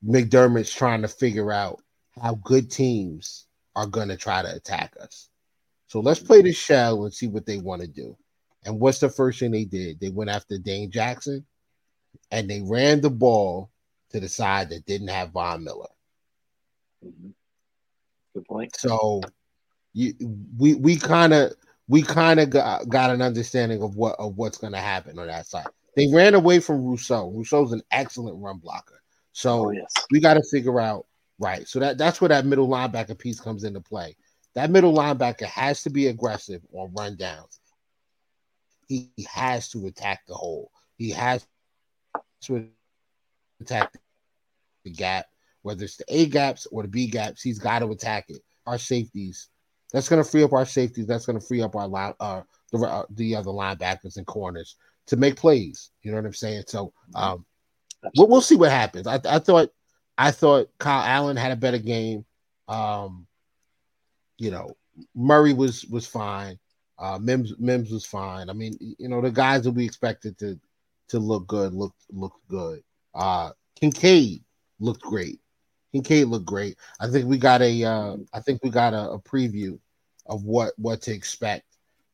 McDermott's 0.07 0.73
trying 0.73 1.03
to 1.03 1.09
figure 1.09 1.53
out 1.53 1.83
how 2.21 2.37
good 2.37 2.71
teams 2.71 3.47
are 3.77 3.87
going 3.87 4.09
to 4.09 4.17
try 4.17 4.43
to 4.43 4.55
attack 4.55 4.95
us. 5.01 5.29
So 5.89 6.01
let's 6.01 6.21
play 6.21 6.43
the 6.43 6.53
shell 6.53 7.05
and 7.05 7.13
see 7.13 7.27
what 7.29 7.47
they 7.47 7.59
want 7.59 7.83
to 7.83 7.89
do. 7.89 8.17
And 8.65 8.81
what's 8.81 8.99
the 8.99 9.09
first 9.09 9.41
thing 9.41 9.51
they 9.51 9.65
did? 9.65 10.01
They 10.01 10.11
went 10.11 10.31
after 10.31 10.59
Dane 10.59 10.91
Jackson 10.91 11.45
and 12.31 12.49
they 12.49 12.62
ran 12.62 13.01
the 13.01 13.11
ball 13.11 13.71
to 14.11 14.21
the 14.21 14.29
side 14.29 14.71
that 14.71 14.87
didn't 14.87 15.09
have 15.09 15.33
Von 15.33 15.65
Miller. 15.65 15.89
Mm-hmm. 17.05 17.31
Good 18.35 18.47
point. 18.47 18.77
So 18.77 19.21
you 19.93 20.15
we 20.59 20.75
we 20.75 20.97
kind 20.97 21.33
of 21.33 21.53
we 21.89 22.03
kind 22.03 22.41
of 22.41 22.51
got, 22.51 22.89
got 22.89 23.11
an 23.11 23.23
understanding 23.23 23.83
of 23.83 23.97
what 23.97 24.17
of 24.19 24.37
what's 24.37 24.59
going 24.59 24.73
to 24.73 24.81
happen 24.81 25.19
on 25.19 25.29
that 25.29 25.47
side. 25.47 25.67
They 25.97 26.09
ran 26.12 26.35
away 26.35 26.59
from 26.59 26.83
Rousseau. 26.83 27.31
Rousseau's 27.31 27.73
an 27.73 27.83
excellent 27.91 28.43
run 28.43 28.59
blocker. 28.59 29.01
So 29.33 29.67
oh, 29.67 29.71
yes. 29.71 29.93
we 30.11 30.21
got 30.21 30.35
to 30.35 30.43
figure 30.51 30.81
out 30.81 31.07
right. 31.39 31.69
So 31.69 31.79
that 31.81 31.99
that's 31.99 32.21
where 32.21 32.31
that 32.31 32.47
middle 32.47 32.69
linebacker 32.69 33.19
piece 33.19 33.41
comes 33.41 33.65
into 33.65 33.81
play. 33.81 34.17
That 34.55 34.71
middle 34.71 34.95
linebacker 34.95 35.47
has 35.47 35.83
to 35.83 35.91
be 35.91 36.09
aggressive 36.09 36.62
on 36.73 36.93
run 36.97 37.17
downs. 37.17 37.61
He, 38.89 39.11
has 39.26 39.68
to 39.70 39.87
attack 39.87 40.22
the 40.26 40.35
hole. 40.35 40.70
He 40.97 41.11
has 41.11 41.47
to 42.43 42.68
attack 43.61 43.93
the 44.85 44.91
gap, 44.91 45.26
whether 45.62 45.85
it's 45.85 45.97
the 45.97 46.05
A 46.09 46.26
gaps 46.26 46.66
or 46.70 46.82
the 46.82 46.89
B 46.89 47.07
gaps. 47.07 47.43
He's 47.43 47.59
got 47.59 47.80
to 47.80 47.91
attack 47.91 48.26
it. 48.28 48.43
Our 48.66 48.78
safeties. 48.78 49.49
That's 49.93 50.09
going 50.09 50.22
to 50.22 50.28
free 50.28 50.43
up 50.43 50.53
our 50.53 50.66
safeties. 50.66 51.07
That's 51.07 51.26
going 51.26 51.39
to 51.39 51.47
free 51.47 51.62
up 51.62 51.76
our 51.76 51.87
line, 51.87 52.14
uh, 52.18 52.43
the 52.72 52.78
uh, 52.78 53.05
the 53.11 53.37
other 53.37 53.51
linebackers 53.51 54.16
and 54.16 54.26
corners 54.26 54.76
to 55.07 55.16
make 55.16 55.37
plays. 55.37 55.91
You 56.03 56.11
know 56.11 56.16
what 56.16 56.26
I'm 56.26 56.35
saying? 56.35 56.64
So, 56.66 56.93
um, 57.14 57.45
we'll, 58.16 58.28
we'll 58.28 58.41
see 58.41 58.57
what 58.57 58.70
happens. 58.70 59.07
I, 59.07 59.20
I 59.28 59.39
thought 59.39 59.68
I 60.16 60.30
thought 60.30 60.68
Kyle 60.78 61.05
Allen 61.05 61.37
had 61.37 61.53
a 61.53 61.57
better 61.57 61.78
game. 61.78 62.24
Um, 62.68 63.26
you 64.39 64.51
know, 64.51 64.76
Murray 65.14 65.53
was 65.53 65.85
was 65.87 66.07
fine. 66.07 66.59
Uh, 66.99 67.19
Mims 67.19 67.53
Mims 67.59 67.91
was 67.91 68.05
fine. 68.05 68.49
I 68.49 68.53
mean, 68.53 68.77
you 68.81 69.09
know, 69.09 69.21
the 69.21 69.31
guys 69.31 69.65
that 69.65 69.73
we 69.73 69.85
expected 69.85 70.39
to 70.39 70.59
to 71.09 71.19
look 71.19 71.47
good 71.47 71.73
looked 71.73 72.03
looked 72.11 72.47
good. 72.49 72.83
Uh, 73.15 73.51
Kincaid 73.79 74.43
looked 74.81 75.03
great. 75.03 75.41
Kincaid 75.93 76.27
looked 76.27 76.47
great. 76.47 76.77
I 77.01 77.09
think 77.09 77.27
we 77.27 77.39
got 77.39 77.63
a 77.63 77.85
uh, 77.85 78.17
I 78.33 78.41
think 78.41 78.63
we 78.63 78.71
got 78.71 78.95
a, 78.95 79.11
a 79.11 79.19
preview 79.19 79.79
of 80.27 80.45
what 80.45 80.73
what 80.77 81.03
to 81.03 81.13
expect 81.13 81.65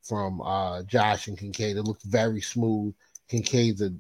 from 0.03 0.41
uh, 0.41 0.83
Josh 0.85 1.29
and 1.29 1.39
Kincaid. 1.39 1.77
It 1.77 1.83
looked 1.83 2.05
very 2.05 2.41
smooth. 2.41 2.95
Kincaid's 3.29 3.83
a 3.83 3.93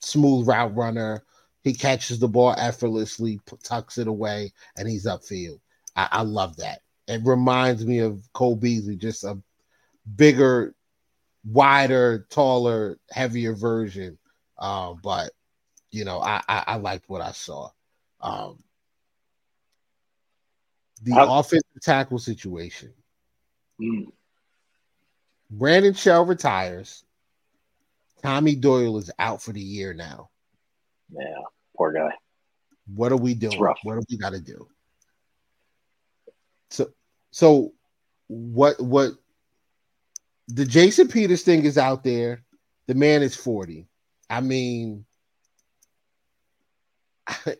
smooth 0.00 0.48
route 0.48 0.74
runner. 0.76 1.22
He 1.62 1.74
catches 1.74 2.18
the 2.18 2.28
ball 2.28 2.54
effortlessly, 2.56 3.40
tucks 3.62 3.98
it 3.98 4.08
away, 4.08 4.52
and 4.76 4.88
he's 4.88 5.06
upfield. 5.06 5.60
I, 5.94 6.08
I 6.10 6.22
love 6.22 6.56
that. 6.56 6.80
It 7.06 7.20
reminds 7.24 7.84
me 7.84 7.98
of 7.98 8.22
Cole 8.32 8.56
Beasley, 8.56 8.96
just 8.96 9.24
a 9.24 9.38
bigger, 10.16 10.74
wider, 11.44 12.26
taller, 12.30 12.98
heavier 13.10 13.54
version. 13.54 14.18
Um, 14.58 15.00
but 15.02 15.32
you 15.90 16.04
know, 16.04 16.20
I, 16.20 16.42
I, 16.48 16.64
I 16.66 16.76
liked 16.76 17.08
what 17.08 17.20
I 17.20 17.32
saw. 17.32 17.70
Um, 18.20 18.62
the 21.02 21.14
offensive 21.16 21.82
tackle 21.82 22.18
situation. 22.18 22.92
Mm. 23.80 24.06
Brandon 25.50 25.94
Shell 25.94 26.26
retires. 26.26 27.04
Tommy 28.22 28.54
Doyle 28.54 28.98
is 28.98 29.10
out 29.18 29.42
for 29.42 29.52
the 29.52 29.60
year 29.60 29.94
now. 29.94 30.28
Yeah, 31.10 31.42
poor 31.76 31.92
guy. 31.92 32.10
What 32.94 33.12
are 33.12 33.16
we 33.16 33.34
doing? 33.34 33.58
What 33.58 33.78
do 33.84 34.02
we 34.10 34.18
got 34.18 34.32
to 34.32 34.40
do? 34.40 34.68
So, 36.70 36.90
so 37.30 37.72
what? 38.28 38.78
What? 38.80 39.12
The 40.52 40.64
Jason 40.64 41.08
Peters 41.08 41.42
thing 41.42 41.64
is 41.64 41.78
out 41.78 42.04
there. 42.04 42.42
The 42.86 42.94
man 42.94 43.22
is 43.22 43.36
forty. 43.36 43.86
I 44.28 44.40
mean, 44.40 45.04
I, 47.26 47.56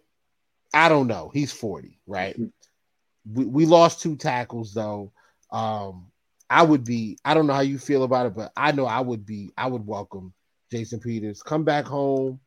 I 0.75 0.89
don't 0.89 1.07
know. 1.07 1.31
He's 1.33 1.53
forty, 1.53 2.01
right? 2.07 2.35
Mm-hmm. 2.35 3.35
We, 3.35 3.45
we 3.45 3.67
lost 3.67 4.01
two 4.01 4.17
tackles 4.17 4.75
though. 4.75 5.13
Um, 5.51 6.11
I 6.49 6.63
would 6.63 6.85
be. 6.85 7.19
I 7.25 7.35
don't 7.35 7.47
know 7.47 7.55
how 7.55 7.61
you 7.61 7.79
feel 7.79 8.03
about 8.03 8.27
it, 8.27 8.35
but 8.35 8.53
I 8.57 8.73
know 8.73 8.87
I 8.87 9.01
would 9.01 9.25
be. 9.25 9.53
I 9.57 9.67
would 9.67 9.87
welcome 9.87 10.33
Jason 10.71 11.01
Peters. 11.01 11.43
Come 11.43 11.65
back 11.65 11.85
home 11.85 12.41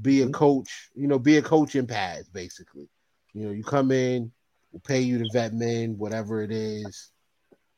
be 0.00 0.20
a 0.20 0.24
mm-hmm. 0.24 0.32
coach, 0.32 0.90
you 0.94 1.06
know, 1.06 1.18
be 1.18 1.36
a 1.36 1.42
coach 1.42 1.74
in 1.74 1.86
pads, 1.86 2.28
basically. 2.28 2.88
You 3.34 3.46
know, 3.46 3.52
you 3.52 3.64
come 3.64 3.90
in, 3.90 4.32
we'll 4.72 4.80
pay 4.80 5.00
you 5.00 5.18
to 5.18 5.28
vet 5.32 5.52
men, 5.52 5.98
whatever 5.98 6.42
it 6.42 6.52
is. 6.52 7.10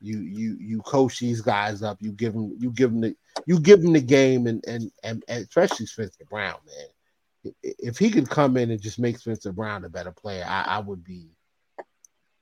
You 0.01 0.19
you 0.19 0.57
you 0.59 0.81
coach 0.81 1.19
these 1.19 1.41
guys 1.41 1.83
up. 1.83 1.97
You 2.01 2.11
give 2.11 2.33
them 2.33 2.55
you 2.59 2.71
give 2.71 2.91
them 2.91 3.01
the 3.01 3.15
you 3.45 3.59
give 3.59 3.81
them 3.81 3.93
the 3.93 4.01
game, 4.01 4.47
and 4.47 4.63
and 4.67 4.91
and, 5.03 5.23
and 5.27 5.43
especially 5.43 5.85
Spencer 5.85 6.25
Brown, 6.29 6.57
man. 6.65 7.53
If 7.63 7.97
he 7.97 8.09
could 8.09 8.29
come 8.29 8.57
in 8.57 8.71
and 8.71 8.81
just 8.81 8.99
make 8.99 9.17
Spencer 9.17 9.51
Brown 9.51 9.85
a 9.85 9.89
better 9.89 10.11
player, 10.11 10.45
I, 10.47 10.63
I 10.63 10.79
would 10.79 11.03
be. 11.03 11.29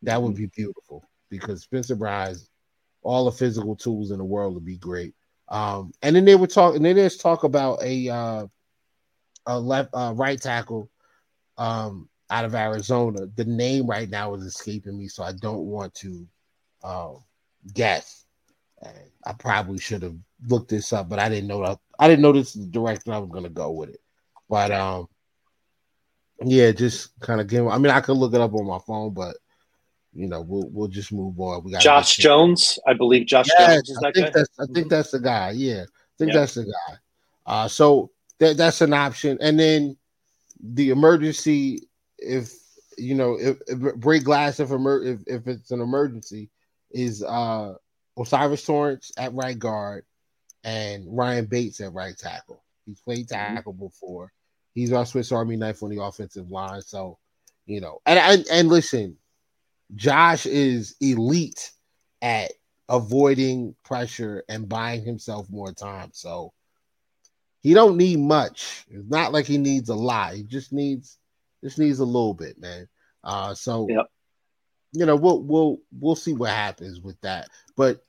That 0.03 0.21
would 0.21 0.35
be 0.35 0.45
beautiful 0.45 1.03
because 1.29 1.63
Spencer 1.63 1.95
Brown 1.95 2.33
all 3.01 3.25
the 3.25 3.31
physical 3.31 3.75
tools 3.75 4.11
in 4.11 4.17
the 4.17 4.23
world 4.23 4.53
would 4.53 4.65
be 4.65 4.77
great. 4.77 5.13
Um, 5.49 5.91
and 6.01 6.15
then 6.15 6.25
they 6.25 6.35
were 6.35 6.47
talking. 6.47 6.83
Then 6.83 6.95
there's 6.95 7.17
talk 7.17 7.43
about 7.43 7.81
a 7.83 8.09
uh, 8.09 8.47
a 9.45 9.59
left 9.59 9.89
uh, 9.93 10.13
right 10.15 10.39
tackle 10.39 10.89
um, 11.57 12.07
out 12.29 12.45
of 12.45 12.55
Arizona. 12.55 13.27
The 13.35 13.45
name 13.45 13.87
right 13.87 14.09
now 14.09 14.33
is 14.35 14.43
escaping 14.43 14.97
me, 14.97 15.07
so 15.07 15.23
I 15.23 15.33
don't 15.33 15.65
want 15.65 15.93
to 15.95 16.27
uh, 16.83 17.13
guess. 17.73 18.25
I 19.25 19.33
probably 19.33 19.79
should 19.79 20.03
have 20.03 20.15
looked 20.47 20.69
this 20.69 20.93
up, 20.93 21.09
but 21.09 21.19
I 21.19 21.29
didn't 21.29 21.47
know 21.47 21.65
that. 21.65 21.79
I 21.99 22.07
didn't 22.07 22.21
know 22.21 22.31
this 22.31 22.55
is 22.55 22.65
the 22.65 22.71
direction 22.71 23.11
I 23.11 23.19
was 23.19 23.29
going 23.29 23.43
to 23.43 23.49
go 23.49 23.71
with 23.71 23.89
it. 23.89 24.01
But 24.49 24.71
um, 24.71 25.07
yeah, 26.43 26.71
just 26.71 27.19
kind 27.19 27.41
of 27.41 27.47
give. 27.47 27.67
I 27.67 27.77
mean, 27.77 27.91
I 27.91 27.99
could 27.99 28.17
look 28.17 28.33
it 28.33 28.41
up 28.41 28.53
on 28.53 28.65
my 28.65 28.79
phone, 28.79 29.13
but 29.13 29.35
you 30.13 30.27
know, 30.27 30.41
we'll 30.41 30.69
we'll 30.69 30.87
just 30.87 31.11
move 31.11 31.39
on. 31.39 31.63
We 31.63 31.71
got 31.71 31.81
Josh 31.81 32.15
Jones, 32.17 32.79
I 32.87 32.93
believe. 32.93 33.27
Josh 33.27 33.47
yes, 33.59 33.87
Jones. 33.87 33.99
I 34.03 34.11
think 34.11 34.27
guy? 34.27 34.31
that's 34.33 34.59
I 34.59 34.65
think 34.73 34.89
that's 34.89 35.11
the 35.11 35.19
guy. 35.19 35.51
Yeah, 35.51 35.83
I 35.83 36.15
think 36.17 36.33
yeah. 36.33 36.39
that's 36.39 36.53
the 36.55 36.63
guy. 36.63 36.95
Uh, 37.45 37.67
so 37.67 38.11
that 38.39 38.57
that's 38.57 38.81
an 38.81 38.93
option. 38.93 39.37
And 39.41 39.59
then 39.59 39.97
the 40.61 40.89
emergency, 40.89 41.87
if 42.17 42.53
you 42.97 43.15
know, 43.15 43.37
if, 43.39 43.57
if 43.67 43.95
break 43.95 44.23
glass 44.23 44.59
if, 44.59 44.71
emer- 44.71 45.03
if 45.03 45.19
if 45.27 45.47
it's 45.47 45.71
an 45.71 45.81
emergency, 45.81 46.49
is 46.91 47.23
uh 47.23 47.73
O'Cyrus 48.17 48.65
Torrence 48.65 49.11
at 49.17 49.33
right 49.33 49.57
guard 49.57 50.03
and 50.63 51.05
Ryan 51.07 51.45
Bates 51.45 51.79
at 51.81 51.93
right 51.93 52.17
tackle. 52.17 52.63
He's 52.85 52.99
played 52.99 53.27
mm-hmm. 53.27 53.55
tackle 53.55 53.73
before. 53.73 54.31
He's 54.73 54.93
our 54.93 55.05
Swiss 55.05 55.31
Army 55.31 55.55
knife 55.55 55.83
on 55.83 55.89
the 55.89 56.01
offensive 56.01 56.51
line. 56.51 56.81
So, 56.81 57.17
you 57.65 57.81
know, 57.81 58.01
and 58.05 58.19
and, 58.19 58.45
and 58.51 58.67
listen, 58.67 59.17
Josh 59.95 60.45
is 60.45 60.95
elite 61.01 61.71
at 62.21 62.51
avoiding 62.87 63.75
pressure 63.83 64.43
and 64.49 64.67
buying 64.67 65.03
himself 65.03 65.49
more 65.49 65.71
time. 65.71 66.09
So 66.13 66.53
he 67.61 67.73
don't 67.73 67.97
need 67.97 68.19
much. 68.19 68.85
It's 68.89 69.09
not 69.09 69.31
like 69.31 69.45
he 69.45 69.57
needs 69.57 69.89
a 69.89 69.95
lot. 69.95 70.33
He 70.33 70.43
just 70.43 70.73
needs 70.73 71.17
just 71.63 71.77
needs 71.77 71.99
a 71.99 72.05
little 72.05 72.33
bit, 72.33 72.59
man. 72.59 72.87
Uh, 73.23 73.53
so 73.53 73.87
yep. 73.89 74.07
You 74.91 75.05
know, 75.05 75.15
we'll 75.15 75.41
we'll 75.41 75.77
we'll 75.99 76.15
see 76.15 76.33
what 76.33 76.51
happens 76.51 76.99
with 76.99 77.19
that. 77.21 77.49
But 77.75 78.03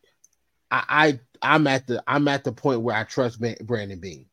I, 0.71 0.85
I 1.43 1.55
I'm 1.55 1.67
at 1.67 1.87
the 1.87 2.03
I'm 2.07 2.29
at 2.29 2.45
the 2.45 2.53
point 2.53 2.83
where 2.83 2.97
I 2.97 3.05
trust 3.05 3.41
Brandon 3.41 4.01
Beane. 4.01 4.27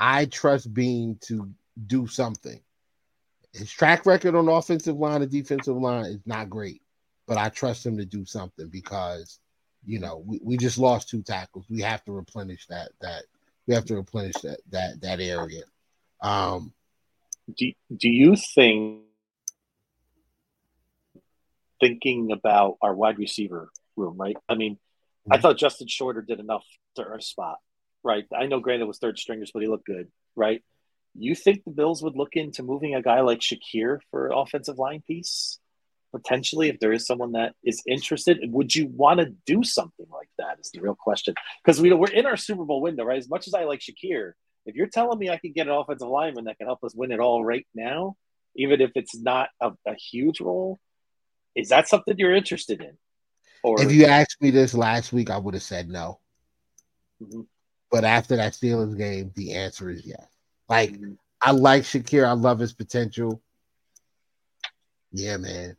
I 0.00 0.24
trust 0.26 0.72
Beane 0.72 1.18
to 1.22 1.50
do 1.86 2.06
something. 2.06 2.60
His 3.52 3.70
track 3.70 4.06
record 4.06 4.34
on 4.34 4.48
offensive 4.48 4.96
line 4.96 5.22
and 5.22 5.30
defensive 5.30 5.76
line 5.76 6.06
is 6.06 6.20
not 6.26 6.50
great, 6.50 6.82
but 7.26 7.36
I 7.36 7.50
trust 7.50 7.84
him 7.84 7.98
to 7.98 8.04
do 8.04 8.24
something 8.24 8.68
because 8.68 9.38
you 9.84 9.98
know 9.98 10.22
we, 10.26 10.40
we 10.42 10.56
just 10.56 10.78
lost 10.78 11.08
two 11.08 11.22
tackles. 11.22 11.66
We 11.68 11.82
have 11.82 12.04
to 12.04 12.12
replenish 12.12 12.66
that 12.66 12.90
that 13.00 13.24
we 13.66 13.74
have 13.74 13.84
to 13.86 13.96
replenish 13.96 14.36
that 14.42 14.60
that 14.70 15.00
that 15.02 15.20
area. 15.20 15.62
Um, 16.20 16.72
do 17.56 17.72
do 17.96 18.08
you 18.08 18.36
think 18.36 19.02
thinking 21.82 22.30
about 22.30 22.76
our 22.80 22.94
wide 22.94 23.18
receiver 23.18 23.70
room, 23.96 24.16
right? 24.16 24.36
I 24.48 24.54
mean, 24.54 24.74
mm-hmm. 24.74 25.32
I 25.32 25.38
thought 25.38 25.58
Justin 25.58 25.88
Shorter 25.88 26.22
did 26.22 26.38
enough 26.38 26.64
to 26.96 27.04
earn 27.04 27.18
a 27.18 27.22
spot, 27.22 27.56
right? 28.04 28.24
I 28.34 28.46
know 28.46 28.60
Granted 28.60 28.86
was 28.86 28.98
third 28.98 29.18
stringers, 29.18 29.50
but 29.52 29.62
he 29.62 29.68
looked 29.68 29.86
good, 29.86 30.08
right? 30.36 30.62
You 31.14 31.34
think 31.34 31.64
the 31.64 31.72
Bills 31.72 32.02
would 32.02 32.16
look 32.16 32.34
into 32.34 32.62
moving 32.62 32.94
a 32.94 33.02
guy 33.02 33.20
like 33.20 33.40
Shakir 33.40 33.98
for 34.10 34.30
offensive 34.32 34.78
line 34.78 35.02
piece? 35.06 35.58
potentially 36.12 36.68
if 36.68 36.78
there 36.78 36.92
is 36.92 37.06
someone 37.06 37.32
that 37.32 37.54
is 37.64 37.82
interested 37.86 38.38
would 38.52 38.74
you 38.74 38.86
want 38.86 39.18
to 39.18 39.34
do 39.46 39.64
something 39.64 40.06
like 40.12 40.28
that 40.38 40.58
is 40.60 40.70
the 40.70 40.80
real 40.80 40.94
question 40.94 41.34
because 41.64 41.80
we, 41.80 41.92
we're 41.92 42.10
in 42.10 42.26
our 42.26 42.36
super 42.36 42.64
bowl 42.64 42.82
window 42.82 43.02
right 43.02 43.18
as 43.18 43.28
much 43.28 43.48
as 43.48 43.54
i 43.54 43.64
like 43.64 43.80
shakir 43.80 44.32
if 44.66 44.76
you're 44.76 44.86
telling 44.86 45.18
me 45.18 45.30
i 45.30 45.38
can 45.38 45.52
get 45.52 45.66
an 45.66 45.72
offensive 45.72 46.08
lineman 46.08 46.44
that 46.44 46.58
can 46.58 46.66
help 46.66 46.84
us 46.84 46.94
win 46.94 47.10
it 47.10 47.18
all 47.18 47.42
right 47.42 47.66
now 47.74 48.14
even 48.54 48.80
if 48.80 48.90
it's 48.94 49.16
not 49.18 49.48
a, 49.60 49.72
a 49.86 49.94
huge 49.94 50.40
role 50.40 50.78
is 51.54 51.68
that 51.68 51.88
something 51.88 52.14
you're 52.18 52.34
interested 52.34 52.80
in 52.80 52.96
or 53.62 53.80
if 53.80 53.92
you 53.92 54.04
asked 54.06 54.40
me 54.40 54.50
this 54.50 54.74
last 54.74 55.12
week 55.12 55.30
i 55.30 55.38
would 55.38 55.54
have 55.54 55.62
said 55.62 55.88
no 55.88 56.18
mm-hmm. 57.22 57.42
but 57.90 58.04
after 58.04 58.36
that 58.36 58.52
steelers 58.52 58.96
game 58.96 59.32
the 59.36 59.54
answer 59.54 59.90
is 59.90 60.04
yes 60.06 60.26
like 60.68 60.92
mm-hmm. 60.92 61.12
i 61.40 61.50
like 61.50 61.82
shakir 61.82 62.26
i 62.26 62.32
love 62.32 62.58
his 62.58 62.72
potential 62.72 63.42
yeah 65.12 65.36
man 65.36 65.76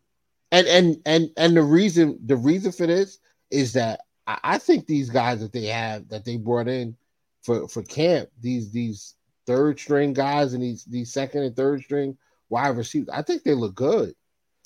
and 0.52 0.68
and 0.68 1.02
and 1.06 1.30
and 1.36 1.58
the 1.58 1.64
reason 1.64 2.20
the 2.26 2.36
reason 2.36 2.72
for 2.72 2.86
this 2.86 3.18
is 3.50 3.74
that 3.74 4.02
I, 4.28 4.40
I 4.44 4.58
think 4.58 4.86
these 4.86 5.10
guys 5.10 5.40
that 5.42 5.52
they 5.52 5.66
have 5.66 6.08
that 6.10 6.26
they 6.26 6.38
brought 6.38 6.68
in 6.68 6.96
for 7.42 7.68
for 7.68 7.84
camp, 7.84 8.30
these 8.40 8.72
these 8.72 9.16
third 9.46 9.80
string 9.80 10.14
guys 10.14 10.54
and 10.54 10.64
these 10.64 10.86
these 10.86 11.12
second 11.12 11.44
and 11.44 11.56
third 11.56 11.84
string 11.84 12.18
wide 12.50 12.78
receivers, 12.78 13.10
I 13.14 13.24
think 13.24 13.44
they 13.44 13.54
look 13.54 13.76
good. 13.76 14.16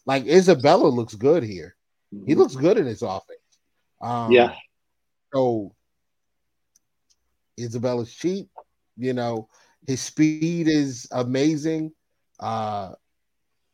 Like 0.08 0.26
Isabella 0.26 0.88
looks 0.88 1.16
good 1.16 1.43
here. 1.43 1.76
He 2.26 2.34
Mm-hmm. 2.34 2.39
looks 2.39 2.55
good 2.55 2.78
in 2.78 2.86
his 2.88 3.03
offense. 3.03 3.39
Um, 4.01 4.32
yeah, 4.32 4.55
So 5.34 5.74
Isabella's 7.58 8.14
cheap. 8.14 8.49
You 8.97 9.14
know, 9.14 9.49
his 9.86 10.01
speed 10.01 10.68
is 10.68 11.08
amazing. 11.12 11.91
Uh, 12.39 12.93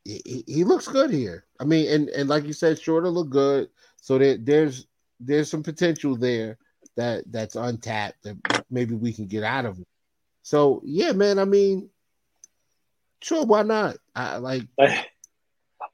he, 0.04 0.20
he- 0.24 0.44
he 0.46 0.64
looks 0.64 0.88
good 0.88 1.10
here. 1.10 1.46
I 1.60 1.64
mean, 1.64 1.88
and 1.88 2.08
and 2.10 2.28
like 2.28 2.44
you 2.44 2.52
said, 2.52 2.78
Shorter 2.78 3.08
look 3.08 3.30
good. 3.30 3.68
So 4.00 4.18
there, 4.18 4.36
there's 4.36 4.86
there's 5.20 5.50
some 5.50 5.62
potential 5.62 6.16
there 6.16 6.58
that 6.96 7.24
that's 7.30 7.56
untapped 7.56 8.22
that 8.24 8.36
maybe 8.70 8.94
we 8.94 9.12
can 9.12 9.26
get 9.26 9.44
out 9.44 9.64
of 9.64 9.78
it. 9.78 9.86
So 10.42 10.82
yeah, 10.84 11.12
man. 11.12 11.38
I 11.38 11.44
mean, 11.44 11.88
sure, 13.22 13.46
why 13.46 13.62
not? 13.62 13.96
I 14.14 14.36
like 14.38 14.64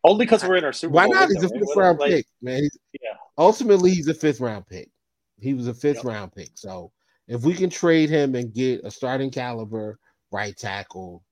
only 0.04 0.24
because 0.24 0.44
we're 0.44 0.56
in 0.56 0.64
our 0.64 0.72
Super 0.72 0.94
why 0.94 1.06
Bowl. 1.06 1.14
not? 1.14 1.28
He's 1.28 1.42
a 1.42 1.48
fifth 1.48 1.62
What- 1.62 1.76
round 1.76 1.98
like, 1.98 2.10
pick, 2.10 2.26
man. 2.42 2.62
He's- 2.62 2.78
Yeah, 3.00 3.16
ultimately 3.38 3.90
he's 3.90 4.08
a 4.08 4.14
fifth 4.14 4.40
round 4.40 4.66
pick. 4.66 4.90
He 5.38 5.54
was 5.54 5.68
a 5.68 5.74
fifth 5.74 5.96
Yep. 5.96 6.04
round 6.04 6.32
pick. 6.34 6.50
So 6.54 6.92
if 7.26 7.42
we 7.42 7.54
can 7.54 7.70
trade 7.70 8.10
him 8.10 8.34
and 8.34 8.52
get 8.52 8.84
a 8.84 8.90
starting 8.90 9.30
caliber 9.30 9.98
right 10.30 10.56
tackle, 10.56 11.24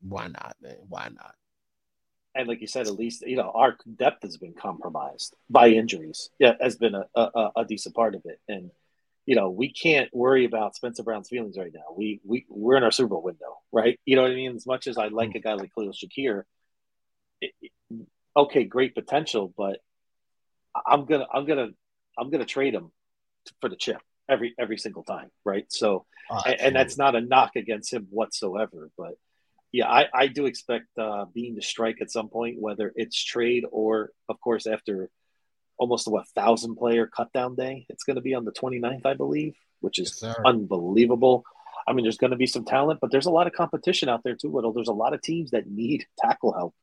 why 0.00 0.28
not, 0.28 0.56
man? 0.60 0.76
Why 0.88 1.08
not? 1.08 1.34
and 2.38 2.46
like 2.46 2.60
you 2.60 2.68
said, 2.68 2.86
at 2.86 2.94
least 2.94 3.26
you 3.26 3.36
know 3.36 3.50
our 3.54 3.76
depth 3.96 4.22
has 4.22 4.36
been 4.36 4.54
compromised 4.54 5.34
by 5.50 5.68
injuries. 5.68 6.30
Yeah, 6.38 6.54
has 6.60 6.76
been 6.76 6.94
a, 6.94 7.04
a, 7.14 7.50
a 7.56 7.64
decent 7.64 7.96
part 7.96 8.14
of 8.14 8.22
it, 8.24 8.40
and 8.48 8.70
you 9.26 9.34
know 9.34 9.50
we 9.50 9.72
can't 9.72 10.08
worry 10.14 10.44
about 10.44 10.76
Spencer 10.76 11.02
Brown's 11.02 11.28
feelings 11.28 11.58
right 11.58 11.72
now. 11.74 11.94
We 11.96 12.20
we 12.24 12.46
we're 12.48 12.76
in 12.76 12.84
our 12.84 12.92
Super 12.92 13.08
Bowl 13.08 13.22
window, 13.22 13.58
right? 13.72 13.98
You 14.04 14.14
know 14.14 14.22
what 14.22 14.30
I 14.30 14.36
mean? 14.36 14.54
As 14.54 14.66
much 14.66 14.86
as 14.86 14.96
I 14.98 15.08
like 15.08 15.32
hmm. 15.32 15.38
a 15.38 15.40
guy 15.40 15.54
like 15.54 15.74
Khalil 15.74 15.92
Shakir, 15.92 16.44
it, 17.40 17.72
okay, 18.36 18.64
great 18.64 18.94
potential, 18.94 19.52
but 19.56 19.78
I'm 20.86 21.04
gonna 21.06 21.26
I'm 21.32 21.44
gonna 21.44 21.68
I'm 22.18 22.30
gonna 22.30 22.44
trade 22.44 22.74
him 22.74 22.90
for 23.60 23.68
the 23.68 23.76
chip 23.76 24.00
every 24.28 24.54
every 24.58 24.78
single 24.78 25.02
time, 25.02 25.30
right? 25.44 25.66
So 25.68 26.06
and, 26.46 26.60
and 26.60 26.76
that's 26.76 26.98
not 26.98 27.14
a 27.14 27.20
knock 27.20 27.56
against 27.56 27.92
him 27.92 28.08
whatsoever. 28.10 28.90
But 28.96 29.14
yeah, 29.72 29.88
I, 29.88 30.06
I 30.12 30.26
do 30.28 30.46
expect 30.46 30.86
uh, 30.98 31.26
Beane 31.26 31.56
to 31.56 31.62
strike 31.62 32.00
at 32.00 32.10
some 32.10 32.28
point, 32.28 32.60
whether 32.60 32.92
it's 32.94 33.22
trade 33.22 33.64
or, 33.70 34.10
of 34.28 34.40
course, 34.40 34.66
after 34.66 35.10
almost 35.76 36.06
a 36.06 36.10
what 36.10 36.26
thousand 36.28 36.76
player 36.76 37.06
cut 37.06 37.32
down 37.32 37.54
day. 37.54 37.86
It's 37.88 38.04
going 38.04 38.16
to 38.16 38.22
be 38.22 38.34
on 38.34 38.44
the 38.44 38.52
29th, 38.52 39.04
I 39.04 39.14
believe, 39.14 39.54
which 39.80 39.98
is 39.98 40.16
sir. 40.16 40.34
unbelievable. 40.44 41.44
I 41.86 41.92
mean, 41.92 42.04
there's 42.04 42.18
going 42.18 42.32
to 42.32 42.36
be 42.36 42.46
some 42.46 42.64
talent, 42.64 43.00
but 43.00 43.10
there's 43.10 43.26
a 43.26 43.30
lot 43.30 43.46
of 43.46 43.52
competition 43.52 44.08
out 44.08 44.22
there 44.24 44.34
too. 44.34 44.50
Whittle. 44.50 44.72
There's 44.72 44.88
a 44.88 44.92
lot 44.92 45.14
of 45.14 45.22
teams 45.22 45.52
that 45.52 45.70
need 45.70 46.06
tackle 46.18 46.52
help, 46.52 46.74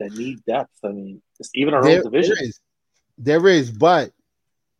that 0.00 0.12
need 0.12 0.44
depth. 0.44 0.72
I 0.84 0.88
mean, 0.88 1.22
it's 1.38 1.50
even 1.54 1.74
our 1.74 1.82
there, 1.82 1.98
own 1.98 2.04
division. 2.04 2.34
there 2.36 2.44
is, 2.44 2.60
there 3.18 3.48
is, 3.48 3.70
but 3.70 4.12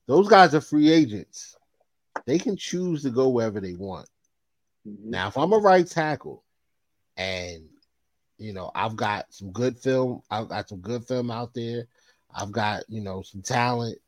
those 0.06 0.28
guys 0.28 0.54
are 0.54 0.60
free 0.60 0.90
agents. 0.90 1.56
They 2.26 2.38
can 2.38 2.56
choose 2.56 3.02
to 3.02 3.10
go 3.10 3.28
wherever 3.28 3.60
they 3.60 3.74
want. 3.74 4.08
Mhm. 4.86 5.04
Now, 5.04 5.28
if 5.28 5.36
I'm 5.36 5.52
a 5.52 5.58
right 5.58 5.86
tackle 5.86 6.44
and 7.16 7.68
you 8.38 8.52
know 8.52 8.70
I've 8.74 8.96
got 8.96 9.32
some 9.32 9.52
good 9.52 9.78
film, 9.78 10.22
I've 10.30 10.48
got 10.48 10.68
some 10.68 10.80
good 10.80 11.06
film 11.06 11.30
out 11.30 11.54
there. 11.54 11.86
I've 12.34 12.52
got 12.52 12.84
you 12.88 13.00
know 13.00 13.22
some 13.22 13.42
talent. 13.42 13.98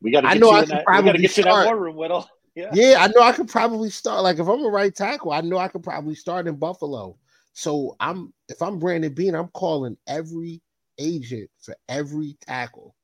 We 0.00 0.10
got 0.10 0.22
to 0.22 0.28
I 0.28 0.34
know 0.34 0.50
you 0.50 0.56
I 0.56 0.60
can 0.60 0.68
that. 0.68 0.74
We 0.74 0.74
got 0.74 0.78
to 0.78 0.84
probably 0.84 1.22
get 1.22 1.36
you 1.36 1.42
in 1.42 1.48
that 1.48 1.64
war 1.66 1.78
room, 1.78 1.96
Whittle. 1.96 2.28
Yeah. 2.56 2.70
Yeah, 2.72 2.98
I 3.00 3.08
know 3.08 3.20
I 3.20 3.32
could 3.32 3.48
probably 3.48 3.90
start. 3.90 4.22
Like 4.22 4.38
if 4.38 4.46
I'm 4.46 4.64
a 4.64 4.68
right 4.68 4.94
tackle, 4.94 5.32
I 5.32 5.40
know 5.40 5.58
I 5.58 5.66
could 5.66 5.82
probably 5.82 6.14
start 6.14 6.46
in 6.46 6.54
Buffalo. 6.54 7.16
So 7.54 7.96
I'm 8.00 8.34
if 8.48 8.60
I'm 8.60 8.78
Brandon 8.78 9.14
Beane, 9.14 9.34
I'm 9.34 9.48
calling 9.48 9.96
every 10.06 10.60
agent 10.98 11.48
for 11.60 11.74
every 11.88 12.36
tackle 12.46 12.94